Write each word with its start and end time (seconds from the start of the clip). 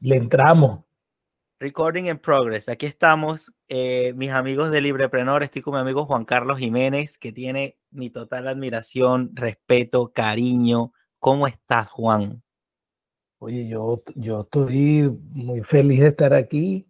Le 0.00 0.16
entramos. 0.16 0.84
Recording 1.60 2.04
in 2.06 2.18
progress. 2.18 2.68
Aquí 2.68 2.86
estamos, 2.86 3.52
eh, 3.68 4.12
mis 4.14 4.30
amigos 4.30 4.70
de 4.70 4.80
Libreprenor. 4.80 5.42
Estoy 5.42 5.60
con 5.60 5.74
mi 5.74 5.80
amigo 5.80 6.06
Juan 6.06 6.24
Carlos 6.24 6.58
Jiménez, 6.58 7.18
que 7.18 7.32
tiene 7.32 7.78
mi 7.90 8.08
total 8.08 8.46
admiración, 8.46 9.32
respeto, 9.34 10.12
cariño. 10.12 10.92
¿Cómo 11.18 11.48
estás, 11.48 11.90
Juan? 11.90 12.44
Oye, 13.40 13.66
yo, 13.66 14.04
yo 14.14 14.42
estoy 14.42 15.10
muy 15.32 15.62
feliz 15.62 16.00
de 16.00 16.08
estar 16.08 16.32
aquí 16.32 16.86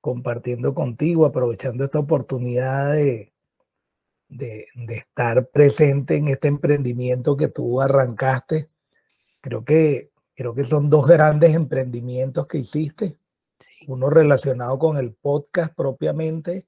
compartiendo 0.00 0.72
contigo, 0.72 1.26
aprovechando 1.26 1.84
esta 1.84 1.98
oportunidad 1.98 2.92
de, 2.92 3.32
de, 4.28 4.68
de 4.76 4.94
estar 4.94 5.48
presente 5.48 6.14
en 6.14 6.28
este 6.28 6.46
emprendimiento 6.46 7.36
que 7.36 7.48
tú 7.48 7.80
arrancaste. 7.80 8.70
Creo 9.40 9.64
que, 9.64 10.12
creo 10.36 10.54
que 10.54 10.64
son 10.64 10.88
dos 10.90 11.06
grandes 11.06 11.54
emprendimientos 11.54 12.46
que 12.46 12.58
hiciste 12.58 13.18
uno 13.88 14.10
relacionado 14.10 14.78
con 14.78 14.98
el 14.98 15.14
podcast 15.14 15.74
propiamente 15.74 16.66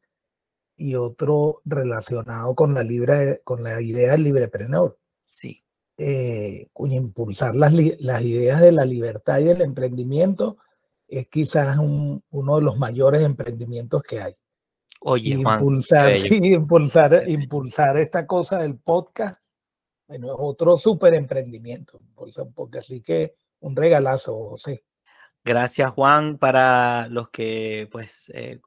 y 0.77 0.95
otro 0.95 1.61
relacionado 1.65 2.55
con 2.55 2.73
la, 2.73 2.83
libre, 2.83 3.43
con 3.45 3.63
la 3.63 3.81
idea 3.81 4.13
del 4.13 4.23
librepreneur. 4.23 4.97
Sí. 5.25 5.63
Eh, 5.99 6.69
impulsar 6.79 7.55
las, 7.57 7.73
las, 7.73 8.23
ideas 8.23 8.61
de 8.61 8.73
la 8.73 8.85
libertad 8.85 9.41
y 9.41 9.45
del 9.45 9.61
emprendimiento 9.61 10.59
es 11.09 11.29
quizás 11.29 11.77
uno 11.79 12.57
de 12.57 12.63
los 12.63 12.79
mayores 12.79 13.23
emprendimientos 13.23 14.03
que 14.03 14.21
hay. 14.21 14.35
Oye, 15.01 15.31
impulsar, 15.31 16.17
impulsar, 16.33 17.29
impulsar 17.29 17.99
esta 17.99 18.27
cosa 18.27 18.59
del 18.59 18.79
podcast, 18.79 19.41
bueno, 20.07 20.29
es 20.29 20.37
otro 20.39 20.77
súper 20.77 21.15
emprendimiento, 21.15 22.01
porque 22.55 22.79
así 22.79 23.01
que 23.01 23.35
un 23.61 23.77
regalazo, 23.77 24.51
José. 24.51 24.85
Gracias, 25.45 25.91
Juan. 25.93 26.39
Para 26.39 27.09
los 27.09 27.31
que, 27.31 27.89
pues, 27.91 28.31
eh, 28.35 28.61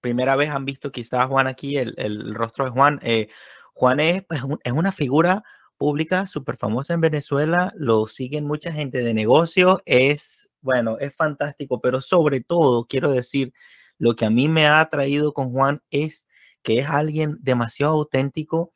primera 0.00 0.36
vez 0.36 0.50
han 0.50 0.64
visto 0.64 0.90
quizás 0.90 1.26
Juan 1.26 1.46
aquí, 1.46 1.76
el, 1.76 2.34
rostro 2.34 2.64
de 2.64 2.70
Juan. 2.70 2.98
Eh, 3.02 3.28
Juan 3.74 4.00
es, 4.00 4.24
pues, 4.24 4.40
es 4.64 4.72
una 4.72 4.92
figura 4.92 5.44
pública 5.76 6.26
súper 6.26 6.56
famosa 6.56 6.94
en 6.94 7.00
Venezuela. 7.00 7.72
Lo 7.76 8.06
siguen 8.06 8.46
mucha 8.46 8.72
gente 8.72 9.04
de 9.04 9.14
negocio. 9.14 9.82
Es, 9.86 10.50
bueno, 10.60 10.98
es 10.98 11.14
fantástico, 11.14 11.80
pero 11.80 12.00
sobre 12.00 12.40
todo, 12.40 12.86
quiero 12.86 13.12
decir, 13.12 13.52
lo 13.98 14.16
que 14.16 14.26
a 14.26 14.30
mí 14.30 14.48
me 14.48 14.66
ha 14.66 14.80
atraído 14.80 15.32
con 15.32 15.52
Juan 15.52 15.82
es 15.90 16.26
que 16.62 16.80
es 16.80 16.88
alguien 16.88 17.38
demasiado 17.40 17.92
auténtico 17.92 18.72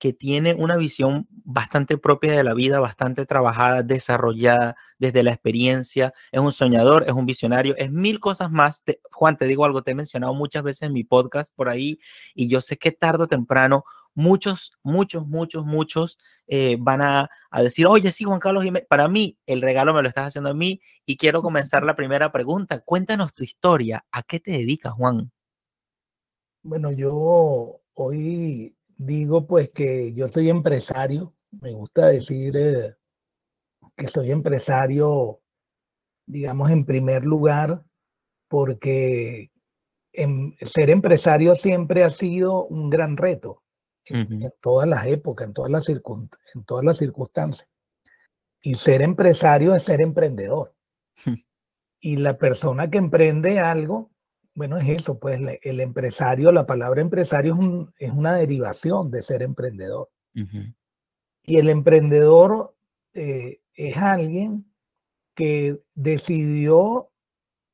que 0.00 0.14
tiene 0.14 0.54
una 0.54 0.76
visión 0.76 1.28
bastante 1.30 1.98
propia 1.98 2.32
de 2.32 2.42
la 2.42 2.54
vida, 2.54 2.80
bastante 2.80 3.26
trabajada, 3.26 3.82
desarrollada 3.82 4.74
desde 4.98 5.22
la 5.22 5.30
experiencia. 5.30 6.14
Es 6.32 6.40
un 6.40 6.52
soñador, 6.52 7.04
es 7.06 7.12
un 7.12 7.26
visionario, 7.26 7.76
es 7.76 7.92
mil 7.92 8.18
cosas 8.18 8.50
más. 8.50 8.82
Juan, 9.12 9.36
te 9.36 9.44
digo 9.44 9.66
algo, 9.66 9.82
te 9.82 9.90
he 9.90 9.94
mencionado 9.94 10.34
muchas 10.34 10.62
veces 10.62 10.82
en 10.82 10.94
mi 10.94 11.04
podcast 11.04 11.54
por 11.54 11.68
ahí 11.68 12.00
y 12.34 12.48
yo 12.48 12.62
sé 12.62 12.78
que 12.78 12.92
tarde 12.92 13.24
o 13.24 13.28
temprano 13.28 13.84
muchos, 14.14 14.72
muchos, 14.82 15.26
muchos, 15.28 15.66
muchos 15.66 16.18
eh, 16.46 16.78
van 16.80 17.02
a, 17.02 17.28
a, 17.50 17.62
decir, 17.62 17.86
oye, 17.86 18.10
sí, 18.10 18.24
Juan 18.24 18.40
Carlos 18.40 18.64
para 18.88 19.06
mí 19.06 19.38
el 19.46 19.60
regalo 19.60 19.92
me 19.92 20.02
lo 20.02 20.08
estás 20.08 20.28
haciendo 20.28 20.50
a 20.50 20.54
mí 20.54 20.80
y 21.04 21.18
quiero 21.18 21.42
comenzar 21.42 21.84
la 21.84 21.94
primera 21.94 22.32
pregunta. 22.32 22.80
Cuéntanos 22.80 23.34
tu 23.34 23.44
historia. 23.44 24.06
¿A 24.10 24.22
qué 24.22 24.40
te 24.40 24.52
dedicas, 24.52 24.94
Juan? 24.94 25.30
Bueno, 26.62 26.90
yo 26.90 27.80
hoy 27.94 28.74
digo 29.00 29.46
pues 29.46 29.70
que 29.70 30.12
yo 30.12 30.28
soy 30.28 30.50
empresario, 30.50 31.34
me 31.62 31.72
gusta 31.72 32.08
decir 32.08 32.54
eh, 32.56 32.96
que 33.96 34.06
soy 34.06 34.30
empresario, 34.30 35.40
digamos, 36.26 36.70
en 36.70 36.84
primer 36.84 37.24
lugar, 37.24 37.82
porque 38.46 39.50
ser 40.12 40.90
empresario 40.90 41.54
siempre 41.54 42.04
ha 42.04 42.10
sido 42.10 42.66
un 42.66 42.90
gran 42.90 43.16
reto 43.16 43.62
en, 44.04 44.52
todas 44.60 44.86
las 44.86 45.06
épocas, 45.06 45.46
en 45.46 45.54
todas 45.54 45.70
las, 45.70 45.88
en 45.88 46.64
todas 46.66 46.84
las 46.84 46.98
circunstancias. 46.98 47.68
Y 48.60 48.74
ser 48.74 49.00
empresario 49.00 49.74
es 49.74 49.84
ser 49.84 50.02
emprendedor. 50.02 50.74
y 52.00 52.16
la 52.16 52.36
persona 52.36 52.90
que 52.90 52.98
emprende 52.98 53.60
algo 53.60 54.10
bueno, 54.54 54.78
es 54.78 54.88
eso, 54.88 55.18
pues 55.18 55.40
el 55.62 55.80
empresario, 55.80 56.52
la 56.52 56.66
palabra 56.66 57.00
empresario 57.00 57.90
es, 57.98 58.10
una 58.12 58.34
derivación 58.34 59.10
de 59.10 59.22
ser 59.22 59.42
emprendedor. 59.42 60.08
Y 61.44 61.56
el 61.56 61.68
emprendedor 61.68 62.74
eh, 63.14 63.60
es 63.74 63.96
alguien 63.96 64.70
que 65.34 65.80
decidió 65.94 67.10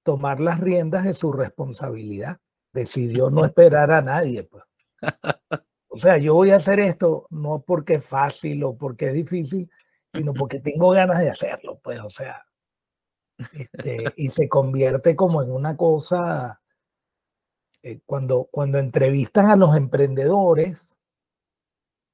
tomar 0.02 0.40
las 0.40 0.60
riendas 0.60 1.04
de 1.04 1.14
su 1.14 1.32
responsabilidad, 1.32 2.38
decidió 2.72 3.30
no 3.30 3.44
esperar 3.44 3.90
a 3.90 4.02
nadie. 4.02 4.44
Pues. 4.44 4.64
O 5.88 5.98
sea, 5.98 6.18
yo 6.18 6.34
voy 6.34 6.50
a 6.50 6.56
hacer 6.56 6.78
esto 6.78 7.26
no 7.30 7.64
porque 7.66 7.94
es 7.94 8.04
fácil 8.04 8.62
o 8.64 8.76
porque 8.76 9.06
es 9.06 9.14
difícil, 9.14 9.70
sino 10.12 10.34
porque 10.34 10.60
tengo 10.60 10.90
ganas 10.90 11.20
de 11.20 11.30
hacerlo, 11.30 11.80
pues, 11.82 11.98
o 12.00 12.10
sea, 12.10 12.44
este, 13.54 14.04
y 14.14 14.28
se 14.28 14.46
convierte 14.46 15.16
como 15.16 15.42
en 15.42 15.50
una 15.50 15.74
cosa 15.74 16.60
eh, 17.86 18.00
cuando, 18.04 18.48
cuando 18.50 18.78
entrevistan 18.78 19.48
a 19.48 19.54
los 19.54 19.76
emprendedores, 19.76 20.96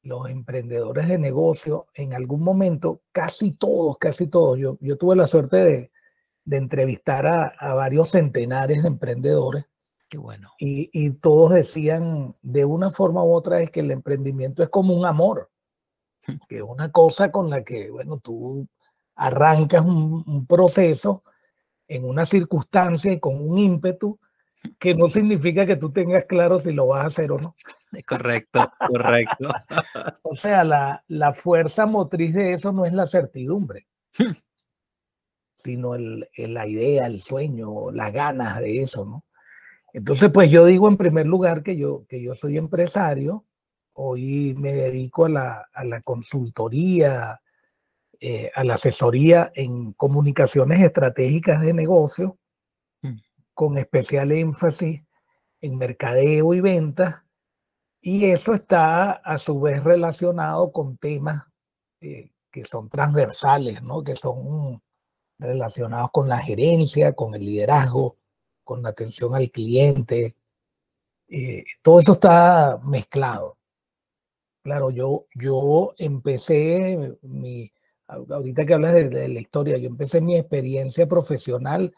los 0.02 0.28
emprendedores 0.28 1.08
de 1.08 1.16
negocio, 1.16 1.86
en 1.94 2.12
algún 2.12 2.42
momento, 2.42 3.00
casi 3.10 3.52
todos, 3.52 3.96
casi 3.96 4.28
todos, 4.28 4.58
yo, 4.58 4.76
yo 4.82 4.98
tuve 4.98 5.16
la 5.16 5.26
suerte 5.26 5.56
de, 5.56 5.90
de 6.44 6.56
entrevistar 6.58 7.26
a, 7.26 7.46
a, 7.58 7.72
varios 7.72 8.10
centenares 8.10 8.82
de 8.82 8.88
emprendedores. 8.88 9.64
Qué 10.10 10.18
bueno. 10.18 10.50
Y, 10.58 10.90
y, 10.92 11.12
todos 11.12 11.52
decían 11.52 12.36
de 12.42 12.66
una 12.66 12.90
forma 12.90 13.24
u 13.24 13.32
otra 13.32 13.62
es 13.62 13.70
que 13.70 13.80
el 13.80 13.92
emprendimiento 13.92 14.62
es 14.62 14.68
como 14.68 14.92
un 14.92 15.06
amor, 15.06 15.50
que 16.50 16.56
es 16.56 16.62
una 16.62 16.92
cosa 16.92 17.32
con 17.32 17.48
la 17.48 17.64
que, 17.64 17.90
bueno, 17.90 18.18
tú 18.18 18.68
arrancas 19.14 19.86
un, 19.86 20.22
un 20.26 20.46
proceso 20.46 21.24
en 21.88 22.04
una 22.04 22.26
circunstancia 22.26 23.10
y 23.10 23.20
con 23.20 23.40
un 23.40 23.56
ímpetu 23.56 24.18
que 24.78 24.94
no 24.94 25.08
significa 25.08 25.66
que 25.66 25.76
tú 25.76 25.90
tengas 25.92 26.24
claro 26.24 26.58
si 26.58 26.72
lo 26.72 26.86
vas 26.86 27.04
a 27.04 27.06
hacer 27.08 27.32
o 27.32 27.38
no. 27.38 27.56
Correcto, 28.06 28.72
correcto. 28.88 29.48
o 30.22 30.34
sea, 30.34 30.64
la, 30.64 31.04
la, 31.08 31.34
fuerza 31.34 31.84
motriz 31.84 32.34
de 32.34 32.54
eso 32.54 32.72
no 32.72 32.86
es 32.86 32.92
la 32.94 33.06
certidumbre, 33.06 33.86
sino 35.56 35.94
el, 35.94 36.26
la 36.36 36.66
idea, 36.66 37.06
el 37.06 37.20
sueño, 37.20 37.90
las 37.90 38.12
ganas 38.12 38.60
de 38.60 38.82
eso, 38.82 39.04
¿no? 39.04 39.24
Entonces, 39.92 40.30
pues 40.32 40.50
yo 40.50 40.64
digo 40.64 40.88
en 40.88 40.96
primer 40.96 41.26
lugar 41.26 41.62
que 41.62 41.76
yo, 41.76 42.06
que 42.08 42.22
yo 42.22 42.34
soy 42.34 42.56
empresario, 42.56 43.44
hoy 43.92 44.54
me 44.56 44.72
dedico 44.72 45.26
a 45.26 45.28
la, 45.28 45.68
a 45.70 45.84
la 45.84 46.00
consultoría, 46.00 47.42
eh, 48.18 48.50
a 48.54 48.64
la 48.64 48.74
asesoría 48.74 49.52
en 49.54 49.92
comunicaciones 49.92 50.80
estratégicas 50.80 51.60
de 51.60 51.74
negocio 51.74 52.38
con 53.54 53.78
especial 53.78 54.32
énfasis 54.32 55.02
en 55.60 55.76
mercadeo 55.78 56.54
y 56.54 56.60
ventas, 56.60 57.22
y 58.00 58.26
eso 58.26 58.52
está 58.52 59.12
a 59.12 59.38
su 59.38 59.60
vez 59.60 59.82
relacionado 59.84 60.72
con 60.72 60.96
temas 60.96 61.44
eh, 62.00 62.32
que 62.50 62.64
son 62.64 62.88
transversales, 62.88 63.80
¿no? 63.80 64.02
que 64.02 64.16
son 64.16 64.82
relacionados 65.38 66.10
con 66.10 66.28
la 66.28 66.38
gerencia, 66.38 67.12
con 67.12 67.34
el 67.34 67.44
liderazgo, 67.44 68.18
con 68.64 68.82
la 68.82 68.88
atención 68.88 69.34
al 69.36 69.50
cliente. 69.52 70.34
Eh, 71.28 71.64
todo 71.80 72.00
eso 72.00 72.12
está 72.12 72.80
mezclado. 72.84 73.56
Claro, 74.64 74.90
yo, 74.90 75.26
yo 75.34 75.94
empecé 75.96 77.16
mi, 77.22 77.72
ahorita 78.06 78.66
que 78.66 78.74
hablas 78.74 78.94
de, 78.94 79.08
de 79.08 79.28
la 79.28 79.40
historia, 79.40 79.78
yo 79.78 79.88
empecé 79.88 80.20
mi 80.20 80.36
experiencia 80.36 81.06
profesional 81.06 81.94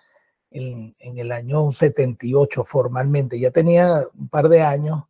en, 0.55 1.19
el 1.19 1.33
año 1.33 1.73
78 1.73 2.65
formalmente. 2.65 3.39
Ya 3.39 3.51
tenía 3.51 4.09
un 4.15 4.29
par 4.29 4.49
de 4.49 4.63
años 4.63 5.03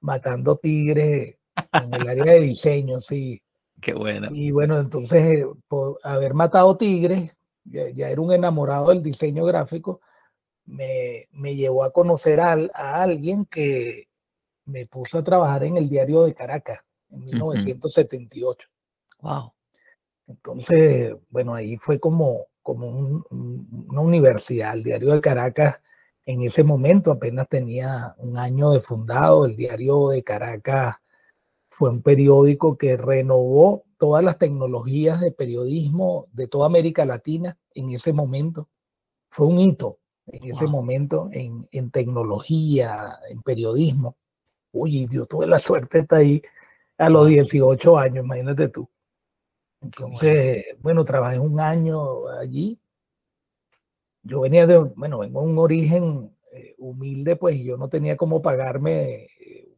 matando 0.00 0.56
tigres 0.56 1.36
en 1.72 1.94
el 1.94 2.08
área 2.08 2.32
de 2.34 2.40
diseño, 2.40 3.00
sí. 3.00 3.42
Qué 3.80 3.92
bueno. 3.92 4.28
Y 4.32 4.50
bueno, 4.50 4.78
entonces, 4.78 5.44
por 5.68 5.98
haber 6.02 6.32
matado 6.32 6.76
tigres, 6.76 7.36
ya, 7.64 8.08
era 8.08 8.20
un 8.20 8.32
enamorado 8.32 8.88
del 8.88 9.02
diseño 9.02 9.44
gráfico, 9.44 10.00
me, 10.64 11.28
me 11.32 11.56
llevó 11.56 11.84
a 11.84 11.92
conocer 11.92 12.40
a, 12.40 12.52
a, 12.72 13.02
alguien 13.02 13.44
que 13.44 14.08
me 14.64 14.86
puso 14.86 15.18
a 15.18 15.24
trabajar 15.24 15.64
en 15.64 15.76
el 15.76 15.88
diario 15.88 16.22
de 16.22 16.34
Caracas 16.34 16.80
en 17.10 17.24
1978. 17.24 18.68
Wow. 19.20 19.52
Entonces, 20.26 21.14
bueno, 21.28 21.54
ahí 21.54 21.76
fue 21.76 22.00
como, 22.00 22.46
como 22.64 22.88
una 22.88 24.00
universidad. 24.00 24.74
El 24.74 24.82
diario 24.82 25.12
de 25.12 25.20
Caracas 25.20 25.76
en 26.26 26.42
ese 26.42 26.64
momento 26.64 27.12
apenas 27.12 27.48
tenía 27.48 28.14
un 28.18 28.38
año 28.38 28.70
de 28.70 28.80
fundado. 28.80 29.44
El 29.44 29.54
diario 29.54 30.08
de 30.08 30.24
Caracas 30.24 30.96
fue 31.70 31.90
un 31.90 32.02
periódico 32.02 32.76
que 32.76 32.96
renovó 32.96 33.84
todas 33.98 34.24
las 34.24 34.38
tecnologías 34.38 35.20
de 35.20 35.30
periodismo 35.30 36.26
de 36.32 36.48
toda 36.48 36.66
América 36.66 37.04
Latina 37.04 37.56
en 37.74 37.90
ese 37.90 38.12
momento. 38.12 38.68
fue 39.30 39.46
un 39.46 39.60
hito 39.60 39.98
en 40.26 40.50
ese 40.50 40.66
momento 40.66 41.28
en, 41.32 41.68
en, 41.70 41.90
tecnología, 41.90 43.18
en 43.28 43.42
periodismo. 43.42 44.16
Oye, 44.72 45.06
yo 45.10 45.26
tuve 45.26 45.46
la 45.46 45.58
suerte 45.60 45.98
de 45.98 46.02
estar 46.02 46.18
ahí 46.20 46.42
a 46.96 47.10
los 47.10 47.28
18 47.28 47.98
años, 47.98 48.24
imagínate 48.24 48.68
tú. 48.68 48.88
Entonces, 49.84 50.64
bueno. 50.80 51.04
trabajé 51.04 51.38
un 51.38 51.60
año 51.60 52.28
allí. 52.28 52.78
Yo 54.22 54.40
venía 54.40 54.66
de, 54.66 54.78
bueno, 54.78 55.18
vengo 55.18 55.42
de 55.42 55.46
un 55.46 55.58
origen 55.58 56.34
eh, 56.52 56.74
humilde, 56.78 57.36
pues 57.36 57.60
yo 57.60 57.76
no 57.76 57.88
tenía 57.88 58.16
cómo 58.16 58.40
pagarme 58.40 59.26
eh, 59.38 59.68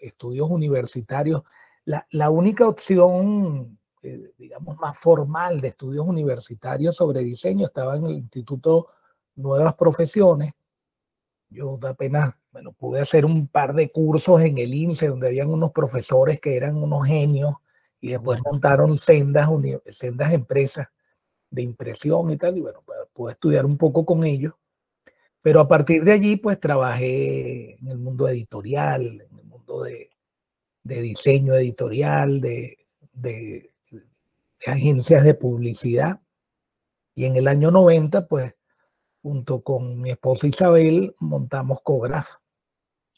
estudios 0.00 0.48
universitarios. 0.48 1.42
La, 1.84 2.06
la 2.10 2.30
única 2.30 2.68
opción, 2.68 3.78
eh, 4.02 4.32
digamos, 4.38 4.78
más 4.78 4.96
formal 4.96 5.60
de 5.60 5.68
estudios 5.68 6.06
universitarios 6.06 6.94
sobre 6.96 7.20
diseño 7.20 7.66
estaba 7.66 7.96
en 7.96 8.06
el 8.06 8.12
Instituto 8.12 8.88
Nuevas 9.34 9.74
Profesiones. 9.74 10.52
Yo 11.50 11.78
apenas, 11.82 12.34
bueno, 12.52 12.72
pude 12.72 13.00
hacer 13.00 13.24
un 13.24 13.48
par 13.48 13.74
de 13.74 13.90
cursos 13.90 14.40
en 14.42 14.58
el 14.58 14.74
INSE 14.74 15.08
donde 15.08 15.28
habían 15.28 15.48
unos 15.48 15.72
profesores 15.72 16.40
que 16.40 16.56
eran 16.56 16.76
unos 16.76 17.06
genios 17.06 17.54
y 18.00 18.10
después 18.10 18.40
montaron 18.44 18.98
sendas, 18.98 19.48
sendas 19.90 20.32
empresas 20.32 20.88
de 21.50 21.62
impresión 21.62 22.30
y 22.30 22.36
tal, 22.36 22.56
y 22.58 22.60
bueno, 22.60 22.82
pues, 22.84 22.98
pude 23.12 23.32
estudiar 23.32 23.66
un 23.66 23.76
poco 23.78 24.04
con 24.04 24.24
ellos. 24.24 24.54
Pero 25.40 25.60
a 25.60 25.68
partir 25.68 26.04
de 26.04 26.12
allí, 26.12 26.36
pues 26.36 26.60
trabajé 26.60 27.74
en 27.74 27.88
el 27.88 27.98
mundo 27.98 28.28
editorial, 28.28 29.20
en 29.30 29.38
el 29.38 29.44
mundo 29.44 29.82
de, 29.82 30.10
de 30.82 31.00
diseño 31.00 31.54
editorial, 31.54 32.40
de, 32.40 32.78
de, 33.12 33.70
agencias 34.66 35.24
de 35.24 35.34
publicidad. 35.34 36.20
Y 37.14 37.24
en 37.24 37.36
el 37.36 37.48
año 37.48 37.70
90, 37.70 38.26
pues, 38.26 38.54
junto 39.22 39.62
con 39.62 40.00
mi 40.00 40.10
esposa 40.10 40.46
Isabel, 40.46 41.14
montamos 41.20 41.80
Cograph. 41.82 42.28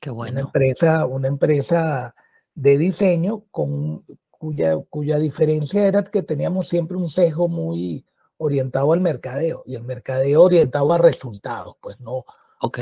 Qué 0.00 0.10
bueno. 0.10 0.32
Una 0.32 0.40
empresa, 0.40 1.06
una 1.06 1.28
empresa 1.28 2.14
de 2.54 2.78
diseño 2.78 3.44
con 3.50 4.04
cuya, 4.40 4.78
cuya 4.88 5.18
diferencia 5.18 5.86
era 5.86 6.02
que 6.02 6.22
teníamos 6.22 6.66
siempre 6.66 6.96
un 6.96 7.10
sesgo 7.10 7.46
muy 7.46 8.06
orientado 8.38 8.94
al 8.94 9.00
mercadeo 9.00 9.62
y 9.66 9.74
el 9.74 9.82
mercadeo 9.82 10.44
orientado 10.44 10.94
a 10.94 10.98
resultados, 10.98 11.76
pues 11.82 12.00
no, 12.00 12.24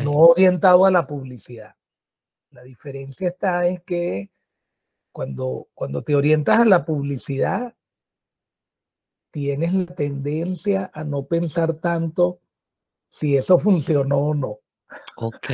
no 0.05 0.12
orientado 0.12 0.84
a 0.84 0.93
la 0.93 1.08
publicidad. 1.08 1.75
La 2.50 2.62
diferencia 2.62 3.31
está 3.31 3.66
en 3.66 3.78
que 3.78 4.31
cuando, 5.10 5.66
cuando 5.75 6.02
te 6.02 6.14
orientas 6.14 6.60
a 6.60 6.64
la 6.64 6.84
publicidad, 6.84 7.75
tienes 9.32 9.75
la 9.75 9.87
tendencia 9.96 10.93
a 10.94 11.02
no 11.02 11.25
pensar 11.25 11.76
tanto 11.78 12.38
si 13.08 13.37
eso 13.37 13.58
funcionó 13.58 14.19
o 14.19 14.34
no. 14.34 14.58
Ok. 15.17 15.49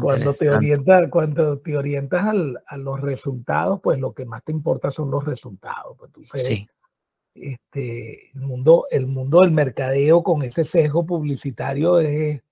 Cuando 0.00 0.32
te 0.32 0.50
orientas, 0.50 1.10
cuando 1.10 1.58
te 1.58 1.76
orientas 1.76 2.24
al, 2.24 2.62
a 2.66 2.76
los 2.76 3.00
resultados, 3.00 3.80
pues 3.82 3.98
lo 3.98 4.12
que 4.12 4.24
más 4.24 4.44
te 4.44 4.52
importa 4.52 4.90
son 4.90 5.10
los 5.10 5.24
resultados. 5.24 5.96
Pues 6.12 6.28
sí. 6.42 6.68
este, 7.34 8.30
el, 8.30 8.40
mundo, 8.40 8.86
el 8.90 9.06
mundo 9.06 9.40
del 9.40 9.50
mercadeo 9.50 10.22
con 10.22 10.42
ese 10.42 10.64
sesgo 10.64 11.04
publicitario 11.04 11.98
es, 11.98 12.42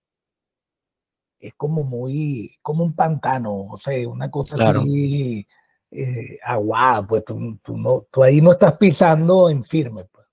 es 1.39 1.55
como 1.55 1.85
muy, 1.85 2.57
como 2.63 2.85
un 2.85 2.95
pantano, 2.95 3.67
o 3.71 3.77
sea, 3.77 4.09
una 4.09 4.31
cosa 4.31 4.57
así 4.71 5.47
eh, 5.91 6.39
aguada, 6.43 7.07
pues 7.07 7.25
tú, 7.25 7.59
tú, 7.63 7.77
no, 7.77 8.07
tú 8.11 8.23
ahí 8.23 8.41
no 8.41 8.53
estás 8.53 8.77
pisando 8.77 9.51
en 9.51 9.63
firme. 9.63 10.05
Pues. 10.05 10.27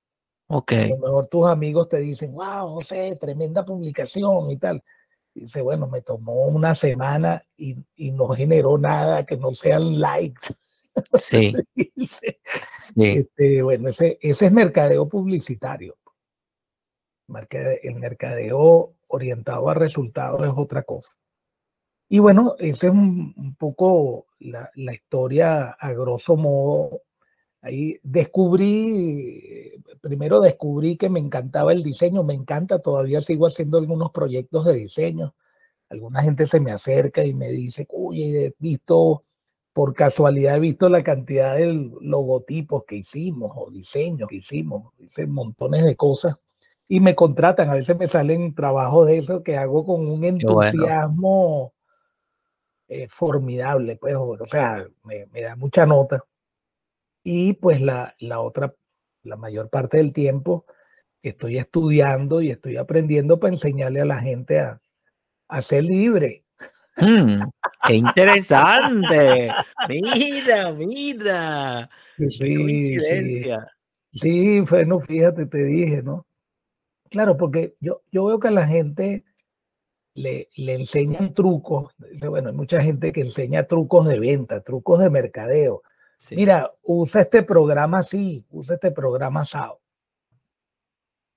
Ok. 0.48 0.72
A 0.72 0.88
lo 0.88 0.98
mejor 0.98 1.28
tus 1.28 1.48
amigos 1.48 1.90
te 1.90 1.98
dicen, 1.98 2.34
wow, 2.34 2.76
José, 2.76 3.16
tremenda 3.20 3.66
publicación 3.66 4.50
y 4.50 4.58
tal 4.58 4.82
Dice, 5.40 5.62
bueno, 5.62 5.88
me 5.88 6.02
tomó 6.02 6.48
una 6.48 6.76
semana 6.76 7.46
y, 7.56 7.78
y 7.96 8.12
no 8.12 8.28
generó 8.30 8.78
nada 8.78 9.26
que 9.26 9.38
no 9.38 9.52
sean 9.52 10.00
likes. 10.00 10.54
Sí. 11.14 11.54
sí. 12.78 13.04
Este, 13.06 13.62
bueno, 13.62 13.90
ese, 13.90 14.18
ese 14.22 14.46
es 14.48 14.52
mercadeo 14.52 15.08
publicitario. 15.08 15.96
El 17.82 17.96
mercadeo 17.96 18.96
orientado 19.08 19.70
a 19.70 19.74
resultados 19.74 20.42
es 20.42 20.54
otra 20.56 20.84
cosa. 20.84 21.16
Y 22.10 22.20
bueno, 22.20 22.56
esa 22.58 22.88
es 22.88 22.94
un, 22.94 23.34
un 23.38 23.56
poco 23.56 24.28
la, 24.40 24.72
la, 24.76 24.94
historia 24.94 25.72
a 25.80 25.94
grosso 25.94 26.36
modo. 26.36 27.04
Ahí 27.62 28.00
descubrí, 28.04 29.84
primero 30.02 30.40
descubrí 30.40 30.96
que 30.96 31.10
me 31.10 31.20
encantaba 31.20 31.74
el 31.74 31.84
diseño, 31.84 32.24
me 32.24 32.34
encanta, 32.34 32.80
todavía 32.80 33.22
sigo 33.22 33.48
haciendo 33.48 33.78
algunos 33.78 34.12
proyectos 34.12 34.66
de 34.66 34.74
diseño. 34.74 35.36
Alguna 35.90 36.22
gente 36.22 36.46
se 36.46 36.60
me 36.60 36.72
acerca 36.72 37.26
y 37.26 37.34
me 37.34 37.50
dice, 37.50 37.86
oye, 37.90 38.46
he 38.46 38.54
visto, 38.60 39.24
por 39.74 39.94
casualidad 39.94 40.56
he 40.58 40.60
visto 40.60 40.88
la 40.88 41.04
cantidad 41.04 41.56
de 41.56 41.92
logotipos 42.02 42.86
que 42.86 42.98
hicimos 42.98 43.52
o 43.56 43.70
diseños 43.72 44.30
que 44.30 44.38
hicimos, 44.38 44.94
hice 45.00 45.28
montones 45.28 45.84
de 45.84 45.96
cosas 45.96 46.38
y 46.88 47.00
me 47.02 47.16
contratan, 47.16 47.70
a 47.70 47.76
veces 47.76 47.98
me 47.98 48.08
salen 48.08 48.56
trabajos 48.56 49.06
de 49.08 49.20
eso 49.20 49.44
que 49.44 49.56
hago 49.56 49.86
con 49.86 50.08
un 50.08 50.24
entusiasmo 50.24 51.74
eh, 52.88 53.08
formidable, 53.10 53.96
pues, 53.98 54.16
o 54.16 54.46
sea, 54.48 54.84
me, 55.04 55.28
me 55.28 55.42
da 55.42 55.56
mucha 55.56 55.86
nota. 55.86 56.24
Y 57.24 57.54
pues 57.54 57.82
la, 57.82 58.16
la 58.20 58.40
otra, 58.40 58.76
la 59.24 59.36
mayor 59.36 59.70
parte 59.70 59.98
del 59.98 60.14
tiempo 60.14 60.66
estoy 61.22 61.58
estudiando 61.58 62.42
y 62.42 62.52
estoy 62.52 62.78
aprendiendo 62.78 63.40
para 63.40 63.54
enseñarle 63.54 64.02
a 64.02 64.06
la 64.06 64.20
gente 64.20 64.60
a, 64.60 64.82
a 65.48 65.62
ser 65.62 65.84
libre. 65.84 66.46
Mm, 66.98 67.44
¡Qué 67.88 67.94
interesante! 67.94 69.52
Mira, 69.90 70.72
mira. 70.72 71.90
Sí, 72.18 72.28
qué 72.40 72.56
coincidencia. 72.56 73.68
Sí, 74.12 74.60
bueno, 74.62 75.00
fíjate, 75.00 75.46
te 75.46 75.64
dije, 75.64 76.02
¿no? 76.02 76.26
Claro, 77.10 77.38
porque 77.38 77.76
yo, 77.80 78.02
yo 78.12 78.26
veo 78.26 78.40
que 78.40 78.50
a 78.50 78.52
la 78.52 78.68
gente 78.68 79.24
le, 80.14 80.50
le 80.56 80.74
enseñan 80.76 81.34
trucos. 81.34 81.94
Bueno, 82.20 82.50
hay 82.50 82.56
mucha 82.56 82.82
gente 82.82 83.12
que 83.12 83.22
enseña 83.22 83.68
trucos 83.68 84.08
de 84.08 84.20
venta, 84.20 84.62
trucos 84.62 85.00
de 85.00 85.10
mercadeo. 85.10 85.84
Mira, 86.32 86.72
usa 86.84 87.22
este 87.22 87.44
programa 87.44 88.00
así, 88.00 88.46
usa 88.50 88.76
este 88.76 88.92
programa 88.92 89.42
asado. 89.42 89.80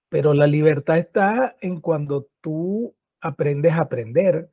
Pero 0.09 0.35
la 0.35 0.47
libertad 0.47 0.99
está 0.99 1.57
en 1.61 1.81
cuando 1.81 2.29
tú 2.41 2.95
aprendes 3.21 3.73
a 3.73 3.83
aprender, 3.83 4.51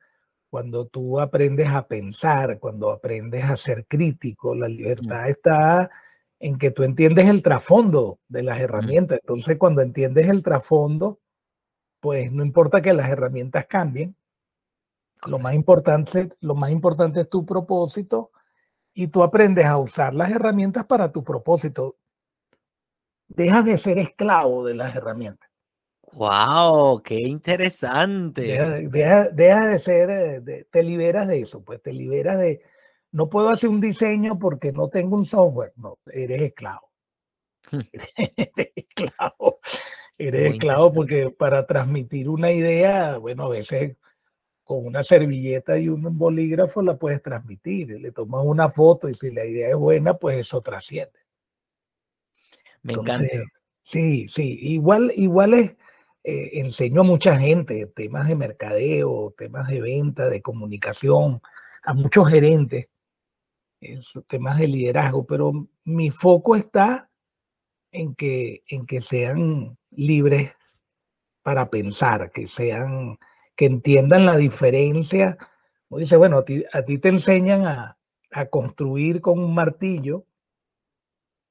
cuando 0.48 0.86
tú 0.86 1.20
aprendes 1.20 1.68
a 1.68 1.86
pensar, 1.86 2.58
cuando 2.58 2.90
aprendes 2.90 3.44
a 3.44 3.56
ser 3.56 3.86
crítico. 3.86 4.54
La 4.54 4.68
libertad 4.68 5.28
está 5.28 5.90
en 6.38 6.58
que 6.58 6.70
tú 6.70 6.84
entiendes 6.84 7.28
el 7.28 7.42
trasfondo 7.42 8.20
de 8.28 8.42
las 8.42 8.58
herramientas. 8.58 9.18
Entonces, 9.20 9.58
cuando 9.58 9.82
entiendes 9.82 10.28
el 10.28 10.42
trasfondo, 10.42 11.20
pues 12.00 12.32
no 12.32 12.42
importa 12.42 12.80
que 12.80 12.94
las 12.94 13.10
herramientas 13.10 13.66
cambien. 13.66 14.16
Lo 15.26 15.38
más 15.38 15.54
importante, 15.54 16.30
lo 16.40 16.54
más 16.54 16.70
importante 16.70 17.20
es 17.20 17.28
tu 17.28 17.44
propósito 17.44 18.30
y 18.94 19.08
tú 19.08 19.22
aprendes 19.22 19.66
a 19.66 19.78
usar 19.78 20.14
las 20.14 20.30
herramientas 20.30 20.84
para 20.86 21.12
tu 21.12 21.22
propósito. 21.24 21.96
Dejas 23.28 23.64
de 23.64 23.78
ser 23.78 23.98
esclavo 23.98 24.64
de 24.64 24.74
las 24.74 24.94
herramientas. 24.94 25.48
¡Wow! 26.12 27.02
¡Qué 27.02 27.14
interesante! 27.14 28.42
Deja, 28.90 29.28
de 29.28 29.78
ser, 29.78 30.10
eh, 30.10 30.66
te 30.70 30.82
liberas 30.82 31.28
de 31.28 31.40
eso, 31.40 31.62
pues 31.62 31.80
te 31.80 31.92
liberas 31.92 32.38
de, 32.40 32.60
no 33.12 33.28
puedo 33.28 33.48
hacer 33.48 33.70
un 33.70 33.80
diseño 33.80 34.38
porque 34.38 34.72
no 34.72 34.88
tengo 34.88 35.16
un 35.16 35.24
software. 35.24 35.72
No, 35.76 35.98
eres 36.12 36.42
esclavo. 36.42 36.90
eres 38.16 38.72
esclavo. 38.74 39.60
Eres 40.18 40.52
esclavo 40.52 40.92
porque 40.92 41.30
para 41.30 41.66
transmitir 41.66 42.28
una 42.28 42.52
idea, 42.52 43.16
bueno, 43.18 43.44
a 43.44 43.48
veces 43.48 43.96
con 44.70 44.86
una 44.86 45.02
servilleta 45.02 45.76
y 45.76 45.88
un 45.88 46.16
bolígrafo 46.16 46.80
la 46.80 46.96
puedes 46.96 47.20
transmitir. 47.20 47.88
Le 48.00 48.12
tomas 48.12 48.44
una 48.44 48.68
foto 48.68 49.08
y 49.08 49.14
si 49.14 49.32
la 49.32 49.44
idea 49.44 49.70
es 49.70 49.74
buena, 49.74 50.14
pues 50.14 50.38
eso 50.38 50.60
trasciende. 50.60 51.18
Me 52.84 52.92
encanta. 52.92 53.26
Sí, 53.82 54.28
sí. 54.28 54.60
Igual, 54.62 55.12
igual 55.16 55.54
es 55.54 55.76
eh, 56.22 56.50
enseño 56.60 57.00
a 57.00 57.04
mucha 57.04 57.36
gente 57.36 57.86
temas 57.96 58.28
de 58.28 58.36
mercadeo, 58.36 59.34
temas 59.36 59.66
de 59.66 59.80
venta, 59.80 60.28
de 60.28 60.40
comunicación, 60.40 61.42
a 61.82 61.92
muchos 61.92 62.28
gerentes, 62.28 62.86
temas 64.28 64.56
de 64.60 64.68
liderazgo, 64.68 65.26
pero 65.26 65.66
mi 65.82 66.12
foco 66.12 66.54
está 66.54 67.10
en 67.90 68.14
que, 68.14 68.62
en 68.68 68.86
que 68.86 69.00
sean 69.00 69.76
libres 69.90 70.52
para 71.42 71.68
pensar, 71.68 72.30
que 72.30 72.46
sean, 72.46 73.18
que 73.60 73.66
entiendan 73.66 74.24
la 74.24 74.38
diferencia. 74.38 75.36
Como 75.86 75.98
dice, 75.98 76.16
bueno, 76.16 76.38
a 76.38 76.44
ti, 76.46 76.64
a 76.72 76.82
ti 76.82 76.96
te 76.96 77.10
enseñan 77.10 77.66
a, 77.66 77.98
a 78.30 78.46
construir 78.46 79.20
con 79.20 79.38
un 79.38 79.52
martillo, 79.54 80.24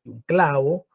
un 0.05 0.21
clavo, 0.25 0.87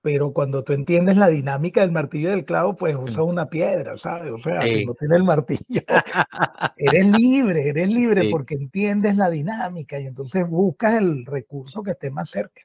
pero 0.00 0.32
cuando 0.32 0.64
tú 0.64 0.72
entiendes 0.72 1.18
la 1.18 1.28
dinámica 1.28 1.82
del 1.82 1.92
martillo 1.92 2.28
y 2.28 2.30
del 2.30 2.46
clavo, 2.46 2.76
pues 2.76 2.96
Mm. 2.96 3.02
usas 3.04 3.18
una 3.18 3.50
piedra, 3.50 3.98
¿sabes? 3.98 4.32
O 4.32 4.38
sea, 4.38 4.62
si 4.62 4.86
no 4.86 4.94
tienes 4.94 5.18
el 5.18 5.24
martillo, 5.24 5.82
eres 6.78 7.06
libre, 7.18 7.68
eres 7.68 7.88
libre 7.90 8.22
Sí. 8.22 8.30
porque 8.30 8.54
entiendes 8.54 9.16
la 9.16 9.28
dinámica 9.28 10.00
y 10.00 10.06
entonces 10.06 10.48
buscas 10.48 10.94
el 10.94 11.26
recurso 11.26 11.82
que 11.82 11.90
esté 11.90 12.10
más 12.10 12.30
cerca. 12.30 12.62